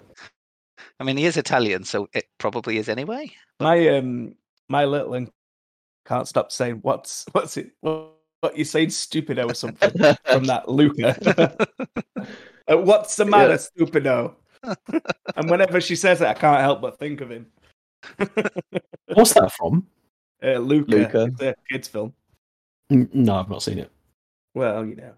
I 1.00 1.04
mean, 1.04 1.18
he 1.18 1.26
is 1.26 1.38
Italian, 1.38 1.84
so 1.84 2.08
it 2.14 2.26
probably 2.40 2.78
is 2.78 2.90
anyway. 2.90 3.32
my 3.60 3.88
um, 3.98 4.36
my 4.70 4.86
little 4.86 5.10
one 5.12 5.30
can't 6.06 6.28
stop 6.28 6.52
saying 6.52 6.80
what's 6.82 7.26
what's 7.34 7.58
it 7.58 7.72
what, 7.82 7.94
what 7.94 8.17
you 8.56 8.64
saying 8.64 8.90
stupido 8.90 9.50
or 9.50 9.54
something 9.54 9.92
from 10.26 10.46
that 10.46 10.70
Luca. 10.70 11.58
Uh, 12.70 12.76
what's 12.76 13.16
the 13.16 13.24
matter, 13.24 13.54
stupido? 13.54 14.36
and 15.38 15.50
whenever 15.50 15.80
she 15.80 15.96
says 15.96 16.20
it, 16.20 16.28
I 16.28 16.34
can't 16.34 16.60
help 16.60 16.82
but 16.82 17.00
think 17.00 17.22
of 17.22 17.32
him. 17.32 17.48
what's 19.14 19.34
that 19.36 19.54
from 19.54 19.88
Uh, 20.44 20.58
Luca, 20.58 20.92
Luca. 20.98 21.24
It's 21.32 21.42
a 21.42 21.56
kids 21.72 21.88
film. 21.88 22.14
No 22.90 23.36
i've 23.36 23.50
not 23.50 23.64
seen 23.64 23.80
it 23.80 23.90
Well, 24.54 24.86
you 24.86 24.96
know. 24.96 25.14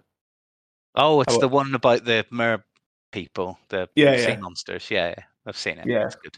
Oh, 0.94 1.22
it's 1.22 1.34
Oh, 1.36 1.40
the 1.40 1.48
one 1.48 1.74
about 1.74 2.06
the 2.06 2.24
mer 2.30 2.64
people, 3.12 3.58
the 3.70 3.90
Yeah, 3.96 4.16
sea 4.16 4.34
yeah. 4.34 4.38
monsters. 4.38 4.92
Yeah, 4.92 5.10
yeah, 5.18 5.24
I've 5.48 5.58
seen 5.58 5.80
it. 5.80 5.88
Yeah. 5.88 6.06
it's 6.06 6.16
good. 6.18 6.38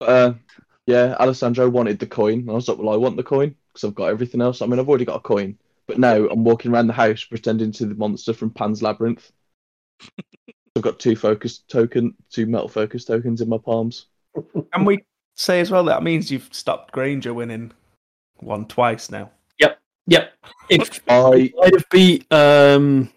Uh, 0.00 0.32
yeah, 0.86 1.14
Alessandro 1.20 1.68
wanted 1.68 1.98
the 1.98 2.06
coin. 2.06 2.40
and 2.40 2.50
I 2.50 2.54
was 2.54 2.68
like, 2.68 2.78
well, 2.78 2.94
I 2.94 2.96
want 2.96 3.18
the 3.18 3.22
coin 3.22 3.54
because 3.74 3.84
I've 3.86 3.94
got 3.94 4.06
everything 4.08 4.40
else. 4.40 4.62
I 4.62 4.66
mean, 4.66 4.78
I've 4.78 4.88
already 4.88 5.04
got 5.04 5.16
a 5.16 5.20
coin, 5.20 5.58
but 5.86 5.98
now 5.98 6.26
I'm 6.28 6.44
walking 6.44 6.72
around 6.72 6.86
the 6.86 6.92
house 6.92 7.24
pretending 7.24 7.72
to 7.72 7.86
the 7.86 7.94
monster 7.94 8.32
from 8.32 8.50
Pan's 8.50 8.82
Labyrinth. 8.82 9.30
I've 10.76 10.82
got 10.82 10.98
two 10.98 11.16
focus 11.16 11.58
token, 11.68 12.14
two 12.30 12.46
metal 12.46 12.68
focus 12.68 13.04
tokens 13.04 13.40
in 13.40 13.48
my 13.48 13.58
palms. 13.58 14.06
And 14.74 14.86
we 14.86 15.04
say 15.34 15.60
as 15.60 15.70
well 15.70 15.84
that 15.84 16.02
means 16.02 16.30
you've 16.30 16.48
stopped 16.52 16.92
Granger 16.92 17.32
winning 17.32 17.72
one 18.38 18.66
twice 18.66 19.10
now. 19.10 19.30
yep 19.58 19.78
yep. 20.06 20.32
if 20.68 21.00
I 21.08 21.50
I'd 21.62 21.72
have 21.74 21.88
beat 21.90 22.30
um, 22.30 23.10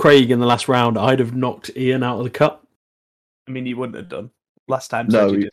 Craig 0.00 0.30
in 0.30 0.40
the 0.40 0.46
last 0.46 0.66
round, 0.66 0.98
I'd 0.98 1.20
have 1.20 1.36
knocked 1.36 1.70
Ian 1.76 2.02
out 2.02 2.18
of 2.18 2.24
the 2.24 2.30
cup. 2.30 2.66
I 3.46 3.52
mean, 3.52 3.66
you 3.66 3.76
wouldn't 3.76 3.96
have 3.96 4.08
done 4.08 4.30
last 4.66 4.88
time. 4.88 5.06
No, 5.08 5.28
you 5.28 5.42
you- 5.42 5.50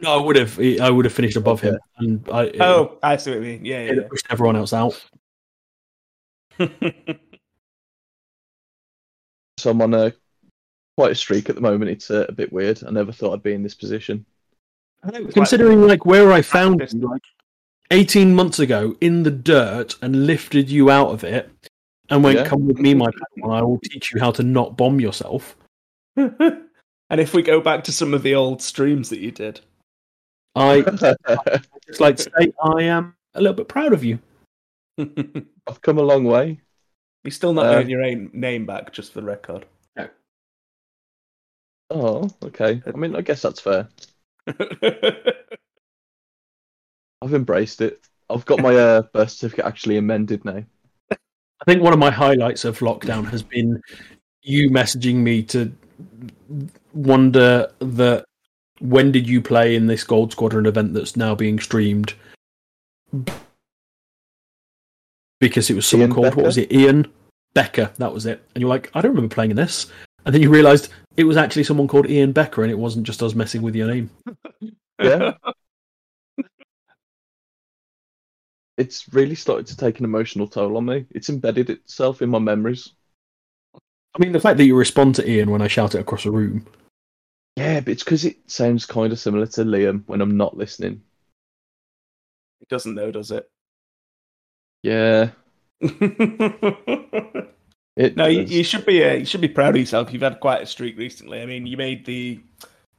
No, 0.00 0.18
I 0.18 0.22
would 0.22 0.36
have. 0.36 0.60
I 0.60 0.90
would 0.90 1.04
have 1.06 1.14
finished 1.14 1.36
above 1.36 1.60
him, 1.60 1.78
and 1.96 2.28
I 2.30 2.44
did. 2.46 2.60
Oh, 2.60 2.98
I 3.02 3.16
see 3.16 3.30
what 3.30 3.36
you 3.36 3.42
mean. 3.42 3.64
Yeah, 3.64 3.78
it'd 3.84 3.98
have 3.98 4.10
pushed 4.10 4.26
everyone 4.30 4.56
else 4.56 4.72
out. 4.72 5.02
Yeah. 6.58 6.90
so 9.58 9.70
I'm 9.70 9.82
on 9.82 9.94
a 9.94 10.12
quite 10.96 11.12
a 11.12 11.14
streak 11.14 11.48
at 11.48 11.54
the 11.54 11.60
moment. 11.60 11.90
It's 11.90 12.10
uh, 12.10 12.26
a 12.28 12.32
bit 12.32 12.52
weird. 12.52 12.82
I 12.84 12.90
never 12.90 13.12
thought 13.12 13.32
I'd 13.32 13.42
be 13.42 13.54
in 13.54 13.62
this 13.62 13.74
position. 13.74 14.26
Considering 15.32 15.86
like 15.86 16.04
where 16.04 16.32
I 16.32 16.42
found 16.42 16.78
practice. 16.78 16.94
you, 17.00 17.08
like 17.08 17.22
eighteen 17.92 18.34
months 18.34 18.58
ago 18.58 18.96
in 19.00 19.22
the 19.22 19.30
dirt 19.30 19.94
and 20.02 20.26
lifted 20.26 20.68
you 20.68 20.90
out 20.90 21.10
of 21.10 21.22
it, 21.22 21.50
and 22.10 22.24
went, 22.24 22.38
Yeah. 22.38 22.46
"Come 22.46 22.66
with 22.66 22.78
me, 22.78 22.94
my 22.94 23.10
pal, 23.10 23.50
and 23.50 23.52
I 23.52 23.62
will 23.62 23.78
teach 23.78 24.12
you 24.12 24.18
how 24.20 24.32
to 24.32 24.42
not 24.42 24.76
bomb 24.76 25.00
yourself." 25.00 25.56
and 26.16 26.60
if 27.10 27.32
we 27.32 27.42
go 27.42 27.60
back 27.60 27.84
to 27.84 27.92
some 27.92 28.12
of 28.12 28.24
the 28.24 28.34
old 28.34 28.60
streams 28.60 29.08
that 29.10 29.20
you 29.20 29.30
did, 29.30 29.60
I 30.56 30.80
just 31.86 32.00
like 32.00 32.16
to 32.16 32.22
say 32.24 32.52
I 32.60 32.82
am 32.82 33.14
a 33.34 33.40
little 33.40 33.54
bit 33.54 33.68
proud 33.68 33.92
of 33.92 34.02
you. 34.02 34.18
You're 34.98 35.42
I've 35.66 35.80
come 35.82 35.98
a 35.98 36.02
long 36.02 36.24
way. 36.24 36.60
You're 37.24 37.32
still 37.32 37.52
not 37.52 37.66
Uh, 37.66 37.80
your 37.80 38.02
own 38.02 38.30
name 38.32 38.66
back, 38.66 38.92
just 38.92 39.12
for 39.12 39.20
the 39.20 39.26
record. 39.26 39.66
No. 39.96 40.08
Oh, 41.90 42.28
okay. 42.44 42.82
I 42.86 42.90
mean, 42.92 43.16
I 43.16 43.20
guess 43.22 43.42
that's 43.42 43.60
fair. 43.60 43.88
I've 47.22 47.34
embraced 47.34 47.80
it. 47.80 48.00
I've 48.30 48.46
got 48.46 48.60
my 48.60 48.76
uh, 48.76 49.02
birth 49.12 49.30
certificate 49.30 49.64
actually 49.64 49.96
amended 49.96 50.44
now. 50.44 50.62
I 51.10 51.64
think 51.64 51.82
one 51.82 51.92
of 51.92 51.98
my 51.98 52.10
highlights 52.10 52.64
of 52.64 52.78
lockdown 52.78 53.28
has 53.30 53.42
been 53.42 53.82
you 54.42 54.70
messaging 54.70 55.16
me 55.16 55.42
to 55.44 55.72
wonder 56.92 57.72
that 57.80 58.24
when 58.80 59.10
did 59.10 59.28
you 59.28 59.42
play 59.42 59.74
in 59.74 59.86
this 59.86 60.04
Gold 60.04 60.30
Squadron 60.32 60.66
event 60.66 60.94
that's 60.94 61.16
now 61.16 61.34
being 61.34 61.58
streamed? 61.58 62.14
Because 65.40 65.70
it 65.70 65.74
was 65.74 65.86
someone 65.86 66.08
Ian 66.08 66.14
called 66.14 66.34
what 66.34 66.46
was 66.46 66.58
it? 66.58 66.72
Ian 66.72 67.10
Becker. 67.54 67.92
That 67.98 68.12
was 68.12 68.26
it. 68.26 68.42
And 68.54 68.60
you're 68.60 68.70
like, 68.70 68.90
I 68.94 69.00
don't 69.00 69.12
remember 69.12 69.32
playing 69.32 69.50
in 69.50 69.56
this. 69.56 69.90
And 70.24 70.34
then 70.34 70.42
you 70.42 70.50
realised 70.50 70.90
it 71.16 71.24
was 71.24 71.36
actually 71.36 71.64
someone 71.64 71.88
called 71.88 72.10
Ian 72.10 72.32
Becker, 72.32 72.62
and 72.62 72.70
it 72.70 72.78
wasn't 72.78 73.06
just 73.06 73.22
us 73.22 73.34
messing 73.34 73.62
with 73.62 73.74
your 73.74 73.88
name. 73.88 74.10
Yeah. 75.00 75.34
It's 78.76 79.12
really 79.12 79.34
started 79.34 79.66
to 79.68 79.76
take 79.76 79.98
an 79.98 80.04
emotional 80.04 80.46
toll 80.46 80.76
on 80.76 80.86
me. 80.86 81.06
It's 81.10 81.28
embedded 81.28 81.70
itself 81.70 82.22
in 82.22 82.30
my 82.30 82.38
memories. 82.38 82.94
I 83.74 84.18
mean, 84.18 84.32
the 84.32 84.40
fact 84.40 84.58
that 84.58 84.66
you 84.66 84.76
respond 84.76 85.16
to 85.16 85.28
Ian 85.28 85.50
when 85.50 85.62
I 85.62 85.68
shout 85.68 85.94
it 85.94 86.00
across 86.00 86.26
a 86.26 86.30
room. 86.30 86.66
Yeah, 87.56 87.80
but 87.80 87.88
it's 87.90 88.04
because 88.04 88.24
it 88.24 88.38
sounds 88.50 88.86
kind 88.86 89.12
of 89.12 89.18
similar 89.18 89.46
to 89.46 89.62
Liam 89.62 90.04
when 90.06 90.20
I'm 90.20 90.36
not 90.36 90.56
listening. 90.56 91.02
it 92.60 92.68
doesn't 92.68 92.94
know, 92.94 93.10
does 93.10 93.30
it? 93.32 93.50
Yeah, 94.82 95.30
it. 95.80 97.54
no, 98.16 98.26
you, 98.26 98.42
you 98.42 98.64
should 98.64 98.86
be. 98.86 99.04
Uh, 99.04 99.14
you 99.14 99.24
should 99.24 99.40
be 99.40 99.48
proud 99.48 99.70
of 99.70 99.76
yourself. 99.80 100.12
You've 100.12 100.22
had 100.22 100.40
quite 100.40 100.62
a 100.62 100.66
streak 100.66 100.96
recently. 100.98 101.42
I 101.42 101.46
mean, 101.46 101.66
you 101.66 101.76
made 101.76 102.04
the 102.04 102.40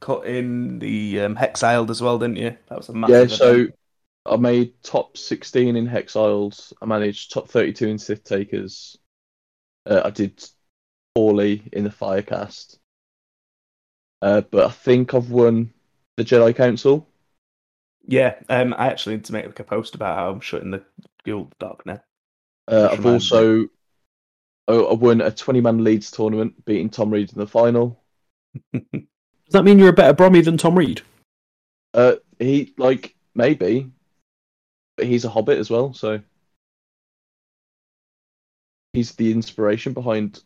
cut 0.00 0.26
in 0.26 0.78
the 0.78 1.20
um, 1.20 1.36
Hexiled 1.36 1.90
as 1.90 2.02
well, 2.02 2.18
didn't 2.18 2.36
you? 2.36 2.56
That 2.68 2.78
was 2.78 2.88
a 2.88 2.94
massive. 2.94 3.30
yeah, 3.30 3.36
so 3.36 3.50
event. 3.52 3.74
I 4.26 4.36
made 4.36 4.74
top 4.82 5.16
16 5.16 5.76
in 5.76 5.88
Hexiles. 5.88 6.72
I 6.82 6.86
managed 6.86 7.32
top 7.32 7.48
32 7.48 7.88
in 7.88 7.98
Sith 7.98 8.24
Takers. 8.24 8.98
Uh, 9.86 10.02
I 10.04 10.10
did 10.10 10.44
poorly 11.14 11.62
in 11.72 11.84
the 11.84 11.90
Firecast. 11.90 12.78
Uh, 14.22 14.42
but 14.42 14.66
I 14.66 14.70
think 14.70 15.14
I've 15.14 15.30
won 15.30 15.72
the 16.16 16.24
Jedi 16.24 16.54
Council. 16.54 17.06
yeah, 18.06 18.34
um, 18.48 18.74
I 18.76 18.88
actually 18.88 19.16
need 19.16 19.24
to 19.26 19.32
make 19.32 19.46
like 19.46 19.60
a 19.60 19.64
post 19.64 19.94
about 19.94 20.16
how 20.16 20.30
I'm 20.30 20.40
shutting 20.40 20.70
the 20.70 20.84
guild 21.24 21.54
dark 21.58 21.84
now. 21.86 22.00
Uh, 22.68 22.88
I've 22.92 23.06
also 23.06 23.66
oh, 24.68 24.86
I 24.86 24.94
won 24.94 25.20
a 25.20 25.30
20 25.30 25.60
man 25.60 25.84
Leeds 25.84 26.10
tournament, 26.10 26.64
beating 26.64 26.90
Tom 26.90 27.10
Reed 27.10 27.32
in 27.32 27.38
the 27.38 27.46
final. 27.46 28.02
Does 28.72 28.82
that 29.50 29.64
mean 29.64 29.78
you're 29.78 29.88
a 29.88 29.92
better 29.92 30.14
Brommy 30.14 30.44
than 30.44 30.56
Tom 30.56 30.78
Reed? 30.78 31.02
Uh, 31.92 32.16
he 32.38 32.72
like 32.78 33.14
maybe, 33.34 33.90
but 34.96 35.06
he's 35.06 35.24
a 35.24 35.28
hobbit 35.28 35.58
as 35.58 35.70
well, 35.70 35.92
so 35.92 36.20
he's 38.92 39.12
the 39.12 39.32
inspiration 39.32 39.92
behind 39.92 40.42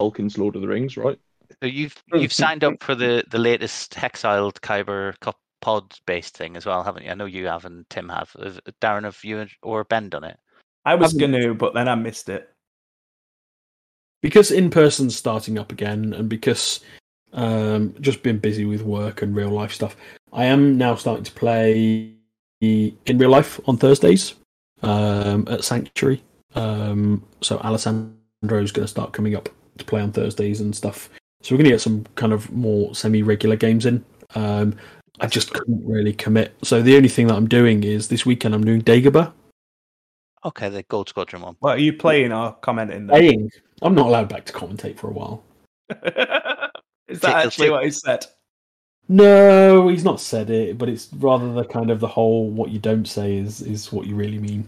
Tolkien's 0.00 0.38
Lord 0.38 0.56
of 0.56 0.62
the 0.62 0.68
Rings, 0.68 0.96
right? 0.96 1.18
So 1.62 1.66
you've 1.66 2.02
you've 2.14 2.32
signed 2.32 2.64
up 2.64 2.82
for 2.82 2.94
the 2.94 3.24
the 3.30 3.38
latest 3.38 3.92
Hexiled 3.92 4.60
Kyber 4.60 5.18
Cup 5.20 5.38
pod 5.62 5.98
based 6.04 6.36
thing 6.36 6.56
as 6.56 6.66
well, 6.66 6.82
haven't 6.82 7.04
you? 7.04 7.10
I 7.10 7.14
know 7.14 7.24
you 7.24 7.46
have 7.46 7.64
and 7.64 7.88
Tim 7.88 8.08
have. 8.10 8.30
Have- 8.42 8.60
Darren, 8.82 9.04
have 9.04 9.18
you 9.24 9.46
or 9.62 9.84
Ben 9.84 10.10
done 10.10 10.24
it? 10.24 10.38
I 10.84 10.94
was 10.96 11.14
gonna, 11.14 11.54
but 11.54 11.72
then 11.72 11.88
I 11.88 11.94
missed 11.94 12.28
it. 12.28 12.50
because 14.20 14.50
in 14.50 14.70
person's 14.70 15.16
starting 15.16 15.58
up 15.58 15.72
again 15.72 16.12
and 16.14 16.28
because 16.28 16.80
um 17.32 17.94
just 18.00 18.22
been 18.22 18.38
busy 18.38 18.64
with 18.64 18.82
work 18.82 19.22
and 19.22 19.34
real 19.34 19.48
life 19.50 19.72
stuff 19.72 19.96
i 20.32 20.44
am 20.44 20.76
now 20.78 20.94
starting 20.94 21.24
to 21.24 21.32
play 21.32 22.12
in 22.60 23.18
real 23.18 23.30
life 23.30 23.58
on 23.66 23.76
thursdays 23.76 24.34
um 24.82 25.46
at 25.50 25.64
sanctuary 25.64 26.22
um 26.54 27.24
so 27.40 27.58
alessandro's 27.64 28.70
going 28.70 28.84
to 28.84 28.88
start 28.88 29.12
coming 29.12 29.34
up 29.34 29.48
to 29.78 29.84
play 29.84 30.00
on 30.00 30.12
thursdays 30.12 30.60
and 30.60 30.76
stuff 30.76 31.08
so 31.42 31.54
we're 31.54 31.58
going 31.58 31.64
to 31.64 31.70
get 31.70 31.80
some 31.80 32.04
kind 32.14 32.32
of 32.32 32.52
more 32.52 32.94
semi-regular 32.94 33.56
games 33.56 33.86
in 33.86 34.04
um 34.36 34.76
i 35.22 35.26
just 35.26 35.52
couldn't 35.54 35.82
really 35.86 36.12
commit 36.12 36.54
so 36.62 36.82
the 36.82 36.96
only 36.96 37.08
thing 37.08 37.26
that 37.28 37.34
i'm 37.36 37.48
doing 37.48 37.82
is 37.84 38.08
this 38.08 38.26
weekend 38.26 38.54
i'm 38.54 38.64
doing 38.64 38.82
dagobah 38.82 39.32
Okay, 40.44 40.68
the 40.70 40.82
Gold 40.82 41.08
Squadron 41.08 41.40
one. 41.40 41.54
What 41.60 41.76
are 41.76 41.80
you 41.80 41.92
playing 41.92 42.32
or 42.32 42.52
commenting? 42.62 43.06
then? 43.06 43.16
playing 43.16 43.50
i'm 43.80 43.94
not 43.94 44.06
allowed 44.06 44.28
back 44.28 44.44
to 44.46 44.52
commentate 44.52 44.98
for 44.98 45.08
a 45.08 45.12
while 45.12 45.42
Is 47.08 47.20
Take- 47.20 47.20
that 47.20 47.46
actually 47.46 47.66
take- 47.66 47.72
what 47.72 47.84
he 47.84 47.90
said? 47.90 48.26
No, 49.08 49.88
he's 49.88 50.04
not 50.04 50.20
said 50.20 50.48
it, 50.48 50.78
but 50.78 50.88
it's 50.88 51.08
rather 51.14 51.52
the 51.52 51.64
kind 51.64 51.90
of 51.90 52.00
the 52.00 52.06
whole 52.08 52.48
what 52.48 52.70
you 52.70 52.78
don't 52.78 53.06
say 53.06 53.36
is 53.36 53.60
is 53.60 53.92
what 53.92 54.06
you 54.06 54.14
really 54.14 54.38
mean. 54.38 54.66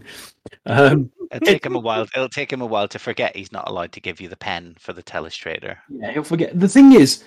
Um, 0.65 1.09
It'll 1.31 1.45
take 1.45 1.65
him 1.65 1.75
a 1.75 1.79
while. 1.79 2.03
It'll 2.03 2.29
take 2.29 2.51
him 2.53 2.61
a 2.61 2.65
while 2.65 2.87
to 2.89 2.99
forget 2.99 3.35
he's 3.35 3.51
not 3.53 3.67
allowed 3.69 3.93
to 3.93 4.01
give 4.01 4.19
you 4.21 4.27
the 4.27 4.35
pen 4.35 4.75
for 4.79 4.93
the 4.93 5.01
telestrator. 5.01 5.77
yeah, 5.89 6.11
he'll 6.11 6.23
forget. 6.23 6.59
The 6.59 6.67
thing 6.67 6.91
is, 6.91 7.23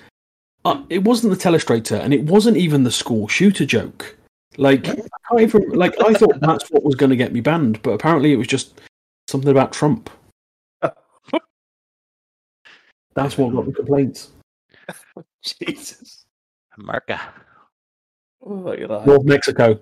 uh, 0.65 0.83
it 0.89 1.05
wasn't 1.05 1.33
the 1.33 1.39
telestrator, 1.39 2.01
and 2.01 2.13
it 2.13 2.25
wasn't 2.25 2.57
even 2.57 2.85
the 2.85 2.91
school 2.91 3.29
shooter 3.29 3.65
joke. 3.65 4.17
Like, 4.57 4.89
I 4.89 4.95
can't 4.95 5.41
even 5.41 5.71
like 5.71 6.01
I 6.03 6.15
thought 6.15 6.41
that's 6.41 6.69
what 6.71 6.83
was 6.83 6.97
going 6.97 7.11
to 7.11 7.17
get 7.17 7.33
me 7.33 7.41
banned, 7.41 7.81
but 7.83 7.93
apparently 7.93 8.33
it 8.33 8.37
was 8.37 8.49
just 8.49 8.81
something 9.29 9.51
about 9.51 9.73
Trump. 9.73 10.11
That's 13.15 13.39
what 13.39 13.53
got 13.53 13.67
the 13.67 13.73
complaints. 13.73 14.31
Jesus. 15.45 16.25
America. 16.77 17.21
Oh, 18.45 18.73
North 19.07 19.25
Mexico. 19.25 19.81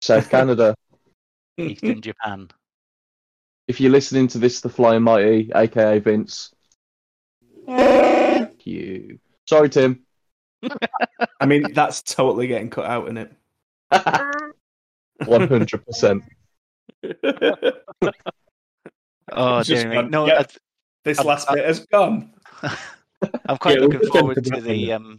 South 0.00 0.30
Canada. 0.30 0.74
Eastern 1.58 2.00
Japan. 2.02 2.48
if 3.68 3.80
you're 3.80 3.90
listening 3.90 4.26
to 4.28 4.38
this, 4.38 4.60
the 4.60 4.68
Flying 4.68 5.02
Mighty, 5.02 5.50
aka 5.54 5.98
Vince. 5.98 6.52
Thank 7.66 8.66
you. 8.66 9.18
Sorry, 9.48 9.68
Tim. 9.68 10.00
I 11.40 11.46
mean, 11.46 11.72
that's 11.74 12.02
totally 12.02 12.46
getting 12.46 12.70
cut 12.70 12.86
out 12.86 13.08
in 13.08 13.16
it. 13.18 13.32
One 15.26 15.48
hundred 15.48 15.84
percent. 15.86 16.22
Oh, 19.32 19.58
It's 19.58 19.68
dear 19.68 19.88
me. 19.88 20.02
No, 20.08 20.26
yeah. 20.26 20.34
that's- 20.34 20.58
This 21.04 21.18
I'm- 21.18 21.26
last 21.26 21.48
bit 21.52 21.64
has 21.64 21.80
gone. 21.86 22.32
I'm 23.48 23.56
quite 23.58 23.76
Yeah, 23.76 23.86
looking 23.86 24.08
forward 24.10 24.34
to 24.44 24.50
to 24.50 24.60
the 24.60 24.92
um, 24.92 25.18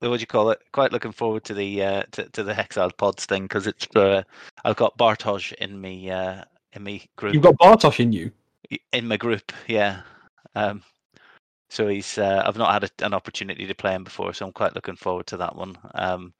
the 0.00 0.08
what 0.08 0.16
do 0.16 0.22
you 0.22 0.26
call 0.26 0.50
it? 0.50 0.60
Quite 0.72 0.90
looking 0.92 1.12
forward 1.12 1.44
to 1.44 1.54
the 1.54 1.82
uh 1.82 2.02
to, 2.12 2.28
to 2.30 2.42
the 2.42 2.54
Hexiled 2.54 2.96
Pods 2.96 3.26
thing 3.26 3.42
because 3.42 3.66
it's 3.66 3.86
uh 3.94 4.22
I've 4.64 4.76
got 4.76 4.96
Bartosz 4.96 5.52
in 5.54 5.78
me 5.80 6.10
uh 6.10 6.44
in 6.72 6.82
me 6.82 7.08
group 7.16 7.34
You've 7.34 7.42
got 7.42 7.56
Bartosz 7.58 8.00
in 8.00 8.12
you. 8.12 8.30
in 8.94 9.06
my 9.06 9.18
group, 9.18 9.52
yeah. 9.66 10.00
Um, 10.54 10.82
so 11.70 11.88
he's 11.88 12.18
uh, 12.18 12.42
I've 12.44 12.58
not 12.58 12.72
had 12.72 12.84
a, 12.84 13.06
an 13.06 13.14
opportunity 13.14 13.66
to 13.66 13.74
play 13.74 13.94
him 13.94 14.04
before, 14.04 14.34
so 14.34 14.44
I'm 14.44 14.52
quite 14.52 14.74
looking 14.74 14.96
forward 14.96 15.26
to 15.28 15.36
that 15.38 15.54
one. 15.56 15.78
Um, 15.94 16.34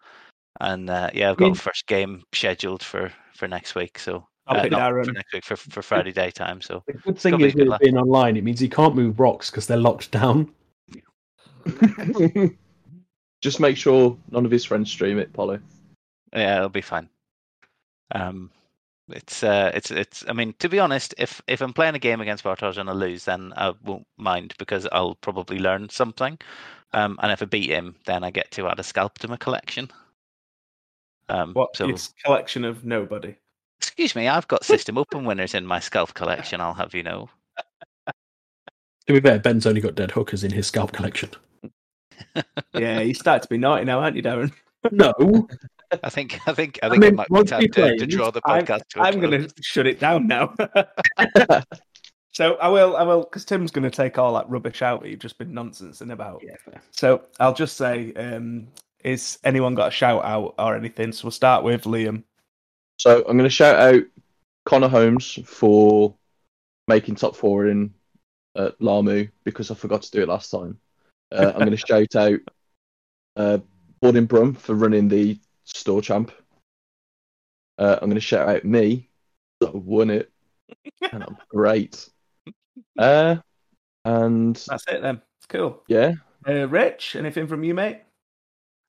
and 0.60 0.90
uh, 0.90 1.08
yeah, 1.14 1.30
I've 1.30 1.36
got 1.36 1.44
mean- 1.46 1.52
a 1.52 1.56
first 1.56 1.86
game 1.86 2.22
scheduled 2.34 2.82
for 2.82 3.10
for 3.34 3.48
next 3.48 3.74
week. 3.74 3.98
So 3.98 4.26
I'll 4.46 4.58
uh, 4.58 4.62
pick 4.62 4.72
not 4.72 5.04
for 5.04 5.12
next 5.12 5.32
week 5.32 5.44
for 5.44 5.56
for 5.56 5.82
Friday 5.82 6.12
daytime. 6.12 6.60
So 6.60 6.82
The 6.86 6.94
good 6.94 7.18
thing 7.18 7.30
gonna 7.32 7.44
be 7.44 7.48
is 7.48 7.54
with 7.54 7.68
it 7.72 7.80
being 7.80 7.96
online, 7.96 8.36
it 8.36 8.44
means 8.44 8.58
he 8.60 8.68
can't 8.68 8.94
move 8.96 9.20
rocks 9.20 9.50
because 9.50 9.66
they're 9.66 9.76
locked 9.78 10.10
down. 10.10 10.52
Just 13.40 13.60
make 13.60 13.76
sure 13.76 14.18
none 14.30 14.44
of 14.44 14.50
his 14.50 14.64
friends 14.64 14.90
stream 14.90 15.18
it, 15.18 15.32
Polly. 15.32 15.60
yeah, 16.34 16.56
it'll 16.56 16.68
be 16.68 16.80
fine. 16.82 17.08
Um, 18.12 18.50
it's 19.12 19.42
uh, 19.42 19.70
it's 19.74 19.90
it's. 19.90 20.24
I 20.28 20.32
mean, 20.32 20.54
to 20.58 20.68
be 20.68 20.78
honest, 20.78 21.14
if 21.18 21.40
if 21.46 21.60
I'm 21.60 21.72
playing 21.72 21.94
a 21.94 21.98
game 21.98 22.20
against 22.20 22.44
Bartosz 22.44 22.76
and 22.78 22.88
I 22.88 22.92
lose, 22.92 23.24
then 23.24 23.52
I 23.56 23.72
won't 23.84 24.06
mind 24.16 24.54
because 24.58 24.86
I'll 24.92 25.14
probably 25.16 25.58
learn 25.58 25.88
something. 25.88 26.38
Um, 26.92 27.18
and 27.22 27.30
if 27.32 27.40
I 27.42 27.44
beat 27.46 27.70
him, 27.70 27.94
then 28.06 28.24
I 28.24 28.30
get 28.30 28.50
to 28.52 28.68
add 28.68 28.80
a 28.80 28.82
scalp 28.82 29.18
to 29.20 29.28
my 29.28 29.36
collection. 29.36 29.88
Um, 31.28 31.52
What? 31.52 31.76
so 31.76 31.88
It's 31.88 32.08
a 32.08 32.22
collection 32.24 32.64
of 32.64 32.84
nobody. 32.84 33.36
excuse 33.78 34.16
me, 34.16 34.26
I've 34.26 34.48
got 34.48 34.64
System 34.64 34.98
Open 34.98 35.24
winners 35.24 35.54
in 35.54 35.64
my 35.64 35.78
scalp 35.78 36.14
collection. 36.14 36.60
I'll 36.60 36.74
have 36.74 36.94
you 36.94 37.02
know. 37.02 37.28
To 39.06 39.14
be 39.14 39.20
fair, 39.20 39.38
Ben's 39.40 39.66
only 39.66 39.80
got 39.80 39.94
dead 39.96 40.10
hookers 40.12 40.44
in 40.44 40.52
his 40.52 40.66
scalp 40.68 40.92
collection. 40.92 41.30
Yeah, 42.74 43.00
you 43.00 43.14
start 43.14 43.42
to 43.42 43.48
be 43.48 43.58
naughty 43.58 43.84
now, 43.84 44.00
aren't 44.00 44.16
you, 44.16 44.22
Darren? 44.22 44.52
No, 44.92 45.12
I 46.02 46.10
think 46.10 46.38
I 46.46 46.52
think 46.52 46.78
I 46.82 46.86
I 46.86 46.90
think 46.90 47.04
I 47.04 47.06
mean, 47.08 47.16
might 47.16 47.28
be 47.28 47.44
time 47.44 47.62
to, 47.62 47.96
to 47.96 48.06
draw 48.06 48.30
the 48.30 48.40
I'm- 48.44 48.64
podcast 48.64 48.86
to 48.90 49.00
a 49.00 49.02
I'm 49.04 49.20
going 49.20 49.48
to 49.48 49.52
shut 49.62 49.86
it 49.86 50.00
down 50.00 50.26
now. 50.26 50.54
so 52.32 52.54
I 52.54 52.68
will, 52.68 52.96
I 52.96 53.02
will, 53.02 53.22
because 53.22 53.44
Tim's 53.44 53.70
going 53.70 53.88
to 53.88 53.90
take 53.90 54.18
all 54.18 54.34
that 54.34 54.48
rubbish 54.48 54.82
out 54.82 55.02
that 55.02 55.10
you've 55.10 55.20
just 55.20 55.38
been 55.38 55.52
nonsense 55.52 56.00
about. 56.00 56.42
yeah. 56.44 56.78
So 56.90 57.22
I'll 57.38 57.54
just 57.54 57.76
say, 57.76 58.12
um, 58.14 58.68
is 59.04 59.38
anyone 59.44 59.74
got 59.74 59.88
a 59.88 59.92
shout 59.92 60.24
out 60.24 60.54
or 60.58 60.76
anything? 60.76 61.12
So 61.12 61.26
we'll 61.26 61.32
start 61.32 61.64
with 61.64 61.84
Liam. 61.84 62.24
So 62.98 63.18
I'm 63.20 63.36
going 63.36 63.48
to 63.48 63.50
shout 63.50 63.76
out 63.76 64.02
Connor 64.66 64.88
Holmes 64.88 65.38
for 65.44 66.14
making 66.86 67.14
top 67.14 67.34
four 67.34 67.66
in 67.66 67.94
uh, 68.56 68.70
Lamu 68.78 69.28
because 69.44 69.70
I 69.70 69.74
forgot 69.74 70.02
to 70.02 70.10
do 70.10 70.22
it 70.22 70.28
last 70.28 70.50
time. 70.50 70.78
Uh, 71.32 71.52
I'm 71.54 71.60
going 71.60 71.70
to 71.76 71.76
shout 71.76 72.14
out 72.16 72.40
uh, 73.36 73.58
Board 74.00 74.16
in 74.16 74.26
Brum 74.26 74.54
for 74.54 74.74
running 74.74 75.08
the 75.08 75.38
store 75.74 76.02
champ. 76.02 76.32
Uh, 77.78 77.98
I'm 78.00 78.08
going 78.08 78.14
to 78.16 78.20
shout 78.20 78.48
out 78.48 78.64
me. 78.64 79.08
I 79.62 79.70
won 79.72 80.10
it, 80.10 80.30
and 81.12 81.22
I'm 81.22 81.36
great. 81.50 82.08
Uh, 82.98 83.36
and 84.04 84.56
That's 84.68 84.84
it 84.88 85.02
then. 85.02 85.20
Cool. 85.48 85.82
yeah, 85.88 86.12
Uh, 86.46 86.68
Rich, 86.68 87.16
anything 87.16 87.46
from 87.46 87.64
you, 87.64 87.74
mate? 87.74 88.02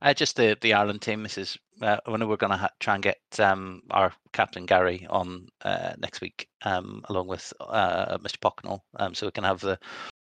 Uh, 0.01 0.13
just 0.13 0.35
the 0.35 0.57
the 0.61 0.73
Ireland 0.73 1.01
team. 1.01 1.23
This 1.23 1.37
is 1.37 1.57
uh, 1.81 1.97
I 2.05 2.17
know 2.17 2.27
we're 2.27 2.35
going 2.37 2.51
to 2.51 2.57
ha- 2.57 2.69
try 2.79 2.95
and 2.95 3.03
get 3.03 3.19
um, 3.39 3.81
our 3.91 4.13
captain 4.33 4.65
Gary 4.65 5.05
on 5.09 5.47
uh, 5.63 5.93
next 5.99 6.21
week, 6.21 6.47
um, 6.63 7.03
along 7.09 7.27
with 7.27 7.51
uh, 7.59 8.17
Mr. 8.19 8.39
Pocknell, 8.39 8.81
um, 8.97 9.13
so 9.13 9.27
we 9.27 9.31
can 9.31 9.43
have 9.43 9.59
the 9.59 9.77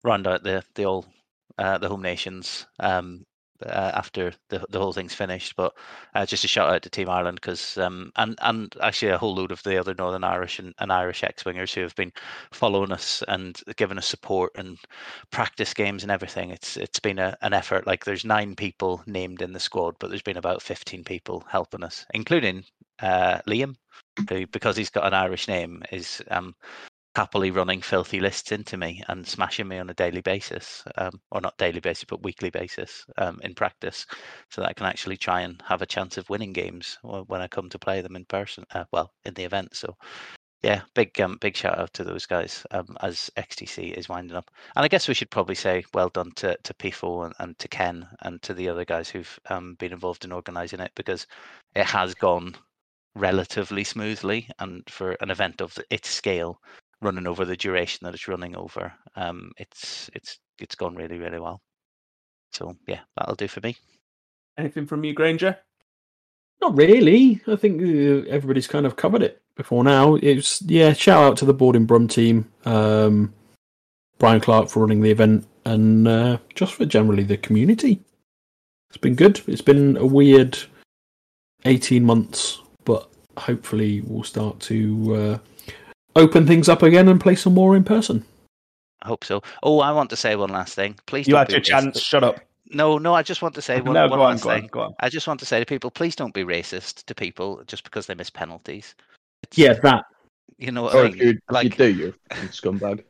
round 0.04 0.28
out 0.28 0.44
the 0.44 0.64
the 0.76 0.86
all 0.86 1.06
uh, 1.58 1.78
the 1.78 1.88
home 1.90 2.02
nations 2.02 2.66
um, 2.80 3.24
uh, 3.64 3.92
after 3.94 4.34
the 4.50 4.66
the 4.70 4.80
whole 4.80 4.94
thing's 4.94 5.14
finished. 5.14 5.56
But 5.56 5.74
uh, 6.14 6.26
just 6.26 6.44
a 6.44 6.48
shout 6.48 6.74
out 6.74 6.82
to 6.84 6.90
Team 6.90 7.10
Ireland 7.10 7.40
because 7.42 7.78
um, 7.78 8.12
and 8.16 8.38
and 8.42 8.76
actually 8.82 9.12
a 9.12 9.18
whole 9.18 9.36
load 9.36 9.52
of 9.52 9.62
the 9.64 9.80
other 9.80 9.94
Northern 9.94 10.24
Irish 10.24 10.60
and, 10.60 10.74
and 10.80 10.92
Irish 10.92 11.24
ex 11.24 11.44
wingers 11.44 11.74
who 11.74 11.82
have 11.82 11.96
been 11.96 12.12
following 12.52 12.92
us 12.92 13.24
and 13.28 13.62
giving 13.78 13.98
us 13.98 14.08
support 14.08 14.52
and 14.56 14.78
practice 15.32 15.74
games 15.74 16.04
and 16.04 16.12
everything. 16.12 16.50
It's 16.50 16.78
it's 16.78 17.00
been 17.00 17.20
a, 17.20 17.38
an 17.42 17.54
effort. 17.54 17.88
Like 17.88 18.06
there's 18.06 18.26
nine 18.26 18.56
people 18.56 19.02
named 19.06 19.42
in 19.42 19.54
the 19.54 19.60
squad, 19.60 19.96
but 20.00 20.10
there's 20.10 20.22
been 20.22 20.38
about 20.38 20.62
15 20.62 21.04
people 21.04 21.44
helping 21.50 21.84
us, 21.84 22.06
including 22.14 22.64
uh, 23.02 23.40
Liam, 23.48 23.76
who 24.30 24.48
because 24.48 24.78
he's 24.78 24.90
got 24.90 25.06
an 25.06 25.14
Irish 25.14 25.48
name 25.48 25.84
is 25.92 26.22
um, 26.30 26.56
happily 27.16 27.52
running 27.52 27.82
filthy 27.82 28.20
lists 28.20 28.52
into 28.52 28.78
me 28.78 29.02
and 29.08 29.28
smashing 29.28 29.68
me 29.68 29.78
on 29.78 29.90
a 29.90 29.94
daily 29.94 30.22
basis, 30.22 30.84
um, 30.98 31.20
or 31.32 31.42
not 31.42 31.58
daily 31.58 31.80
basis, 31.80 32.06
but 32.06 32.24
weekly 32.24 32.50
basis 32.50 33.06
um, 33.18 33.40
in 33.44 33.56
practice, 33.56 34.06
so 34.50 34.62
that 34.62 34.70
I 34.70 34.74
can 34.74 34.86
actually 34.86 35.18
try 35.18 35.42
and 35.42 35.62
have 35.66 35.82
a 35.82 35.88
chance 35.88 36.18
of 36.18 36.30
winning 36.30 36.54
games 36.54 36.98
when 37.04 37.42
I 37.42 37.48
come 37.48 37.70
to 37.70 37.80
play 37.80 38.02
them 38.02 38.16
in 38.16 38.26
person. 38.26 38.66
Uh, 38.74 38.86
well, 38.92 39.12
in 39.26 39.34
the 39.34 39.44
event. 39.44 39.76
So 39.76 39.96
yeah, 40.66 40.82
big 40.96 41.20
um, 41.22 41.38
big 41.40 41.56
shout 41.56 41.78
out 41.78 41.94
to 41.94 42.04
those 42.04 42.26
guys 42.26 42.66
um, 42.72 42.98
as 43.02 43.30
XTC 43.38 43.94
is 43.94 44.10
winding 44.10 44.36
up. 44.36 44.50
And 44.76 44.84
I 44.84 44.88
guess 44.88 45.08
we 45.08 45.14
should 45.14 45.30
probably 45.30 45.56
say 45.56 45.86
well 45.94 46.10
done 46.10 46.32
to 46.38 46.58
to 46.64 46.74
PIFO 46.74 47.26
and, 47.26 47.36
and 47.40 47.60
to 47.60 47.68
Ken 47.68 48.08
and 48.22 48.42
to 48.42 48.54
the 48.54 48.68
other 48.70 48.84
guys 48.84 49.08
who've 49.08 49.40
um, 49.50 49.76
been 49.76 49.94
involved 49.94 50.26
in 50.26 50.32
organising 50.32 50.80
it 50.80 50.92
because 50.96 51.28
it 51.76 51.86
has 51.86 52.16
gone 52.16 52.56
relatively 53.16 53.84
smoothly 53.84 54.50
and 54.60 54.84
for 54.90 55.12
an 55.22 55.30
event 55.30 55.62
of 55.62 55.78
its 55.90 56.10
scale, 56.10 56.60
running 57.02 57.28
over 57.28 57.46
the 57.46 57.58
duration 57.58 58.06
that 58.06 58.14
it's 58.14 58.28
running 58.28 58.56
over, 58.56 58.94
um, 59.16 59.52
it's 59.58 60.10
it's 60.14 60.40
it's 60.60 60.76
gone 60.76 60.96
really 60.96 61.18
really 61.18 61.40
well. 61.40 61.62
So 62.54 62.76
yeah, 62.88 63.02
that'll 63.18 63.36
do 63.36 63.48
for 63.48 63.62
me. 63.62 63.76
Anything 64.58 64.86
from 64.86 65.04
you, 65.04 65.14
Granger? 65.14 65.58
Not 66.62 66.78
really. 66.78 67.42
I 67.48 67.58
think 67.58 67.82
uh, 67.82 68.30
everybody's 68.30 68.68
kind 68.68 68.86
of 68.86 68.96
covered 68.96 69.22
it 69.22 69.42
before 69.58 69.84
now. 69.84 70.16
It's 70.16 70.62
yeah. 70.62 70.94
Shout 70.94 71.24
out 71.24 71.38
to 71.38 71.46
the 71.46 71.54
Board 71.54 71.76
in 71.76 71.86
Brum 71.86 72.08
team, 72.08 72.50
um, 72.64 73.34
Brian 74.18 74.40
Clark 74.40 74.70
for 74.70 74.80
running 74.80 75.02
the 75.02 75.12
event, 75.12 75.46
and 75.66 76.08
uh, 76.08 76.38
just 76.56 76.74
for 76.74 76.86
generally 76.86 77.24
the 77.24 77.38
community. 77.38 78.02
It's 78.90 78.98
been 78.98 79.16
good. 79.16 79.42
It's 79.48 79.62
been 79.62 79.98
a 79.98 80.06
weird 80.06 80.58
eighteen 81.66 82.06
months, 82.06 82.62
but 82.86 83.10
hopefully 83.38 84.02
we'll 84.08 84.24
start 84.24 84.58
to 84.62 85.16
uh, 85.16 85.38
open 86.16 86.48
things 86.48 86.70
up 86.70 86.84
again 86.84 87.08
and 87.08 87.20
play 87.20 87.36
some 87.36 87.54
more 87.54 87.76
in 87.76 87.84
person. 87.84 88.24
I 89.02 89.08
hope 89.08 89.24
so. 89.24 89.42
Oh, 89.64 89.80
I 89.80 89.92
want 89.92 90.10
to 90.12 90.16
say 90.16 90.36
one 90.36 90.50
last 90.50 90.74
thing. 90.76 90.96
Please, 91.06 91.28
You 91.28 91.34
don't 91.34 91.52
had 91.52 91.52
your 91.52 91.62
racist. 91.62 91.66
chance. 91.84 92.02
Shut 92.02 92.24
up. 92.24 92.40
No, 92.72 92.98
no. 92.98 93.14
I 93.14 93.22
just 93.22 93.42
want 93.42 93.54
to 93.56 93.62
say 93.62 93.80
one, 93.82 93.94
no, 93.94 94.08
one 94.08 94.18
go 94.20 94.24
on, 94.26 94.32
last 94.32 94.44
go 94.44 94.50
on, 94.50 94.60
thing. 94.62 94.70
go 94.72 94.80
on. 94.82 94.96
I 95.00 95.10
just 95.10 95.28
want 95.28 95.40
to 95.42 95.46
say 95.46 95.60
to 95.60 95.66
people, 95.66 95.92
please 95.92 96.16
don't 96.16 96.34
be 96.34 96.44
racist 96.44 97.04
to 97.06 97.14
people 97.16 97.62
just 97.68 97.84
because 97.84 98.08
they 98.08 98.16
miss 98.16 98.30
penalties. 98.30 98.96
It's- 99.44 99.58
Yeah, 99.58 99.74
that. 99.84 100.06
you 100.58 100.72
know 100.72 100.84
what 100.84 100.96
Or 100.96 101.06
I 101.06 101.10
mean. 101.10 101.18
you, 101.18 101.30
if 101.30 101.36
you 101.36 101.40
like, 101.52 101.78
do, 101.78 101.94
you're 101.94 102.10
a 102.32 102.36
fucking 102.36 102.50
scumbag. 102.50 103.04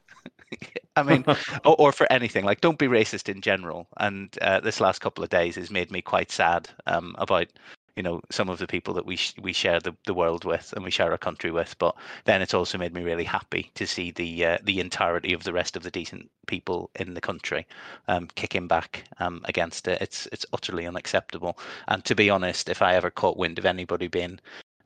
I 0.98 1.04
mean, 1.04 1.24
or, 1.66 1.76
or 1.80 1.92
for 1.94 2.12
anything. 2.12 2.44
Like, 2.44 2.60
don't 2.62 2.78
be 2.80 2.88
racist 2.88 3.30
in 3.30 3.40
general. 3.42 3.88
And 3.98 4.36
uh, 4.42 4.60
this 4.60 4.82
last 4.82 5.00
couple 5.00 5.24
of 5.24 5.30
days 5.30 5.56
has 5.56 5.72
made 5.72 5.92
me 5.92 6.02
quite 6.02 6.32
sad 6.32 6.70
um, 6.88 7.16
about, 7.20 7.48
you 7.96 8.04
know, 8.04 8.22
some 8.30 8.50
of 8.50 8.60
the 8.60 8.68
people 8.68 8.94
that 8.96 9.06
we 9.06 9.16
sh- 9.16 9.34
we 9.42 9.54
share 9.54 9.80
the, 9.80 9.96
the 10.06 10.14
world 10.14 10.44
with 10.44 10.74
and 10.74 10.84
we 10.84 10.92
share 10.92 11.12
our 11.12 11.18
country 11.18 11.52
with. 11.52 11.78
But 11.80 11.96
then 12.26 12.42
it's 12.42 12.54
also 12.54 12.78
made 12.78 12.94
me 12.94 13.04
really 13.04 13.24
happy 13.24 13.72
to 13.76 13.88
see 13.88 14.12
the 14.12 14.46
uh, 14.46 14.58
the 14.64 14.80
entirety 14.82 15.34
of 15.34 15.44
the 15.44 15.54
rest 15.54 15.78
of 15.78 15.84
the 15.84 15.92
decent 15.92 16.30
people 16.48 16.90
in 16.96 17.14
the 17.14 17.22
country 17.22 17.66
um, 18.08 18.28
kicking 18.36 18.68
back 18.68 19.06
um, 19.20 19.42
against 19.46 19.88
it. 19.88 20.02
It's 20.02 20.28
it's 20.32 20.46
utterly 20.52 20.86
unacceptable. 20.86 21.58
And 21.88 22.04
to 22.06 22.16
be 22.16 22.30
honest, 22.30 22.70
if 22.70 22.82
I 22.82 22.96
ever 22.96 23.10
caught 23.10 23.38
wind 23.38 23.60
of 23.60 23.66
anybody 23.66 24.08
being 24.08 24.40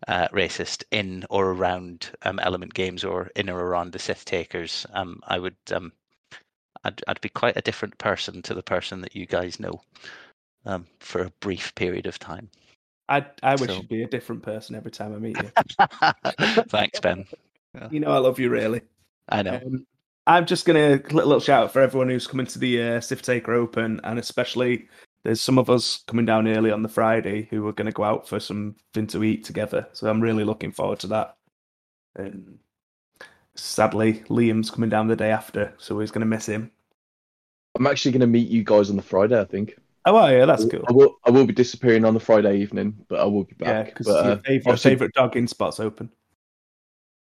uh, 0.08 0.28
racist 0.30 0.84
in 0.92 1.26
or 1.30 1.52
around 1.52 2.12
um, 2.24 2.40
Element 2.40 2.74
Games 2.76 3.04
or 3.04 3.32
in 3.36 3.50
or 3.50 3.60
around 3.60 3.92
the 3.92 4.00
Sith 4.00 4.26
Takers, 4.26 4.86
um, 4.94 5.20
I 5.28 5.40
would 5.40 5.58
um, 5.74 5.94
I'd 6.84 7.02
I'd 7.08 7.22
be 7.22 7.30
quite 7.30 7.58
a 7.58 7.62
different 7.62 7.98
person 7.98 8.44
to 8.44 8.54
the 8.54 8.64
person 8.64 9.02
that 9.02 9.16
you 9.16 9.26
guys 9.26 9.60
know 9.60 9.82
um, 10.66 10.86
for 11.00 11.24
a 11.24 11.32
brief 11.40 11.74
period 11.76 12.06
of 12.06 12.20
time. 12.20 12.50
I 13.10 13.26
I 13.44 13.56
wish 13.56 13.70
So- 13.70 13.76
you'd 13.78 13.90
be 13.90 14.04
a 14.04 14.08
different 14.08 14.44
person 14.44 14.76
every 14.76 14.92
time 14.92 15.14
I 15.14 15.18
meet 15.18 15.38
you. 15.38 16.64
Thanks, 16.70 17.00
Ben. 17.00 17.26
you 17.92 18.00
know 18.00 18.12
I 18.12 18.20
love 18.20 18.40
you 18.40 18.50
really. 18.50 18.82
I 19.28 19.42
know. 19.42 19.56
Um, 19.66 19.86
I'm 20.28 20.46
just 20.46 20.66
gonna 20.66 20.92
little, 21.12 21.16
little 21.18 21.40
shout 21.40 21.64
out 21.66 21.74
for 21.74 21.82
everyone 21.82 22.10
who's 22.10 22.28
coming 22.28 22.46
to 22.46 22.60
the 22.60 22.82
uh, 22.82 23.02
Sith 23.02 23.22
Taker 23.24 23.54
Open, 23.54 24.00
and 24.04 24.20
especially 24.20 24.88
there's 25.24 25.42
some 25.42 25.58
of 25.58 25.70
us 25.70 26.04
coming 26.08 26.26
down 26.26 26.48
early 26.48 26.72
on 26.72 26.84
the 26.84 26.90
Friday 26.90 27.48
who 27.50 27.68
are 27.68 27.74
going 27.74 27.88
to 27.88 27.92
go 27.92 28.04
out 28.04 28.26
for 28.28 28.40
something 28.40 29.06
to 29.08 29.24
eat 29.24 29.44
together. 29.44 29.86
So 29.92 30.10
I'm 30.10 30.22
really 30.22 30.46
looking 30.46 30.72
forward 30.72 31.00
to 31.00 31.08
that. 31.08 31.36
And 32.16 32.58
sadly, 33.56 34.24
Liam's 34.30 34.72
coming 34.72 34.90
down 34.90 35.08
the 35.10 35.18
day 35.18 35.32
after, 35.32 35.74
so 35.78 36.00
he's 36.00 36.12
going 36.12 36.22
to 36.22 36.26
miss 36.26 36.46
him. 36.46 36.72
I'm 37.76 37.86
actually 37.88 38.14
going 38.14 38.22
to 38.22 38.28
meet 38.28 38.48
you 38.48 38.64
guys 38.64 38.90
on 38.90 38.96
the 38.96 39.02
Friday, 39.02 39.40
I 39.40 39.44
think. 39.44 39.78
Oh, 40.06 40.14
well, 40.14 40.32
yeah, 40.32 40.46
that's 40.46 40.66
cool. 40.66 40.84
I 40.88 40.92
will, 40.92 41.16
I 41.26 41.30
will 41.30 41.46
be 41.46 41.54
disappearing 41.54 42.06
on 42.06 42.14
the 42.14 42.20
Friday 42.20 42.58
evening, 42.60 42.96
but 43.10 43.20
I 43.20 43.26
will 43.26 43.44
be 43.44 43.56
back. 43.56 43.68
Yeah, 43.68 43.74
back. 43.84 43.86
because 43.88 44.08
but, 44.08 44.26
your, 44.26 44.34
uh, 44.34 44.38
fav- 44.38 44.48
your 44.48 44.58
obviously- 44.66 44.92
favorite 44.92 45.14
dogging 45.14 45.48
spot's 45.48 45.80
open. 45.80 46.10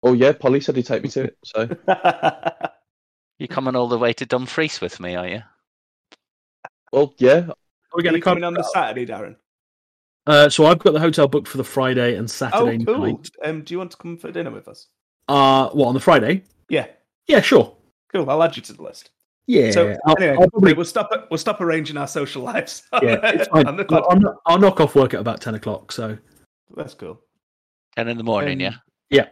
oh 0.02 0.12
yeah, 0.14 0.32
Polly 0.32 0.60
said 0.60 0.76
he'd 0.76 0.86
take 0.86 1.02
me 1.02 1.08
to 1.10 1.24
it. 1.24 1.38
So 1.44 1.68
You 3.38 3.48
coming 3.48 3.74
all 3.76 3.88
the 3.88 3.98
way 3.98 4.12
to 4.14 4.24
Dumfries 4.26 4.80
with 4.80 5.00
me, 5.00 5.14
are 5.16 5.28
you? 5.28 5.42
well, 6.92 7.14
yeah, 7.18 7.32
Are 7.48 7.54
we 7.96 8.00
Are 8.00 8.02
going 8.02 8.14
to 8.14 8.20
coming 8.20 8.42
come 8.42 8.48
on 8.48 8.54
the 8.54 8.62
Saturday, 8.62 9.06
Darren? 9.06 9.36
Uh, 10.26 10.48
so 10.48 10.64
I've 10.66 10.78
got 10.78 10.92
the 10.94 11.00
hotel 11.00 11.28
booked 11.28 11.48
for 11.48 11.58
the 11.58 11.64
Friday 11.64 12.14
and 12.16 12.24
Oh, 12.24 12.28
Saturday 12.28 12.84
cool. 12.84 12.98
night. 12.98 13.28
Um, 13.44 13.62
do 13.62 13.74
you 13.74 13.78
want 13.78 13.90
to 13.90 13.96
come 13.98 14.16
for 14.16 14.30
dinner 14.32 14.50
with 14.52 14.68
us? 14.68 14.88
Uh, 15.28 15.68
what 15.70 15.88
on 15.88 15.94
the 15.94 16.00
Friday? 16.00 16.44
Yeah, 16.70 16.86
Yeah, 17.26 17.40
sure. 17.42 17.76
cool. 18.12 18.30
I'll 18.30 18.42
add 18.42 18.56
you 18.56 18.62
to 18.62 18.72
the 18.72 18.82
list. 18.82 19.10
Yeah, 19.46 19.70
So 19.72 19.88
anyway, 20.18 20.36
I'll 20.40 20.50
probably 20.50 20.72
we'll 20.72 20.86
stop. 20.86 21.10
We'll 21.30 21.38
stop 21.38 21.60
arranging 21.60 21.96
our 21.98 22.06
social 22.08 22.42
lives. 22.42 22.82
yeah, 23.02 23.18
it's 23.24 23.48
fine. 23.48 23.66
I'll, 23.66 23.84
pod. 23.84 24.04
I'll, 24.08 24.40
I'll 24.46 24.58
knock 24.58 24.80
off 24.80 24.94
work 24.94 25.12
at 25.12 25.20
about 25.20 25.40
ten 25.42 25.54
o'clock. 25.54 25.92
So 25.92 26.16
That's 26.76 26.94
cool. 26.94 27.20
And 27.96 28.08
in 28.08 28.16
the 28.16 28.24
morning, 28.24 28.54
Um, 28.54 28.60
yeah. 28.60 28.74
Yeah. 29.10 29.28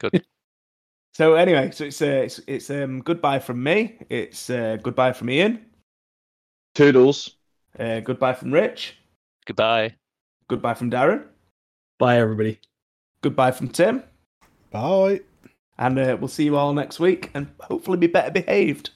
Good. 0.00 0.24
so 1.14 1.34
anyway, 1.34 1.70
so 1.72 1.84
it's 1.84 2.00
uh, 2.00 2.06
it's 2.06 2.40
it's 2.46 2.70
um 2.70 3.00
goodbye 3.00 3.38
from 3.38 3.62
me. 3.62 3.98
It's 4.08 4.48
uh, 4.48 4.78
goodbye 4.82 5.12
from 5.12 5.28
Ian. 5.30 5.66
toodles. 6.74 7.36
Uh, 7.78 8.00
goodbye 8.00 8.32
from 8.32 8.50
Rich. 8.52 8.96
Goodbye. 9.46 9.94
Goodbye 10.48 10.74
from 10.74 10.90
Darren. 10.90 11.24
bye, 11.98 12.18
everybody. 12.18 12.60
Goodbye 13.20 13.50
from 13.50 13.68
Tim. 13.68 14.02
Bye. 14.70 15.20
And 15.76 15.98
uh, 15.98 16.16
we'll 16.18 16.28
see 16.28 16.44
you 16.44 16.56
all 16.56 16.72
next 16.72 16.98
week, 16.98 17.30
and 17.34 17.48
hopefully 17.60 17.98
be 17.98 18.06
better 18.08 18.30
behaved. 18.30 18.90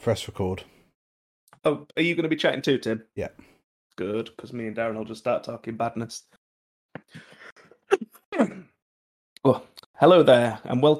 Press 0.00 0.26
record. 0.26 0.64
Oh, 1.64 1.86
are 1.96 2.02
you 2.02 2.14
going 2.14 2.24
to 2.24 2.28
be 2.28 2.36
chatting 2.36 2.62
too, 2.62 2.78
Tim? 2.78 3.04
Yeah. 3.14 3.28
Good, 3.96 4.30
because 4.34 4.52
me 4.52 4.66
and 4.66 4.76
Darren 4.76 4.96
will 4.96 5.04
just 5.04 5.20
start 5.20 5.44
talking 5.44 5.76
badness. 5.76 6.24
well, 8.32 8.48
oh, 9.44 9.62
hello 9.96 10.22
there, 10.22 10.58
and 10.64 10.82
welcome. 10.82 10.98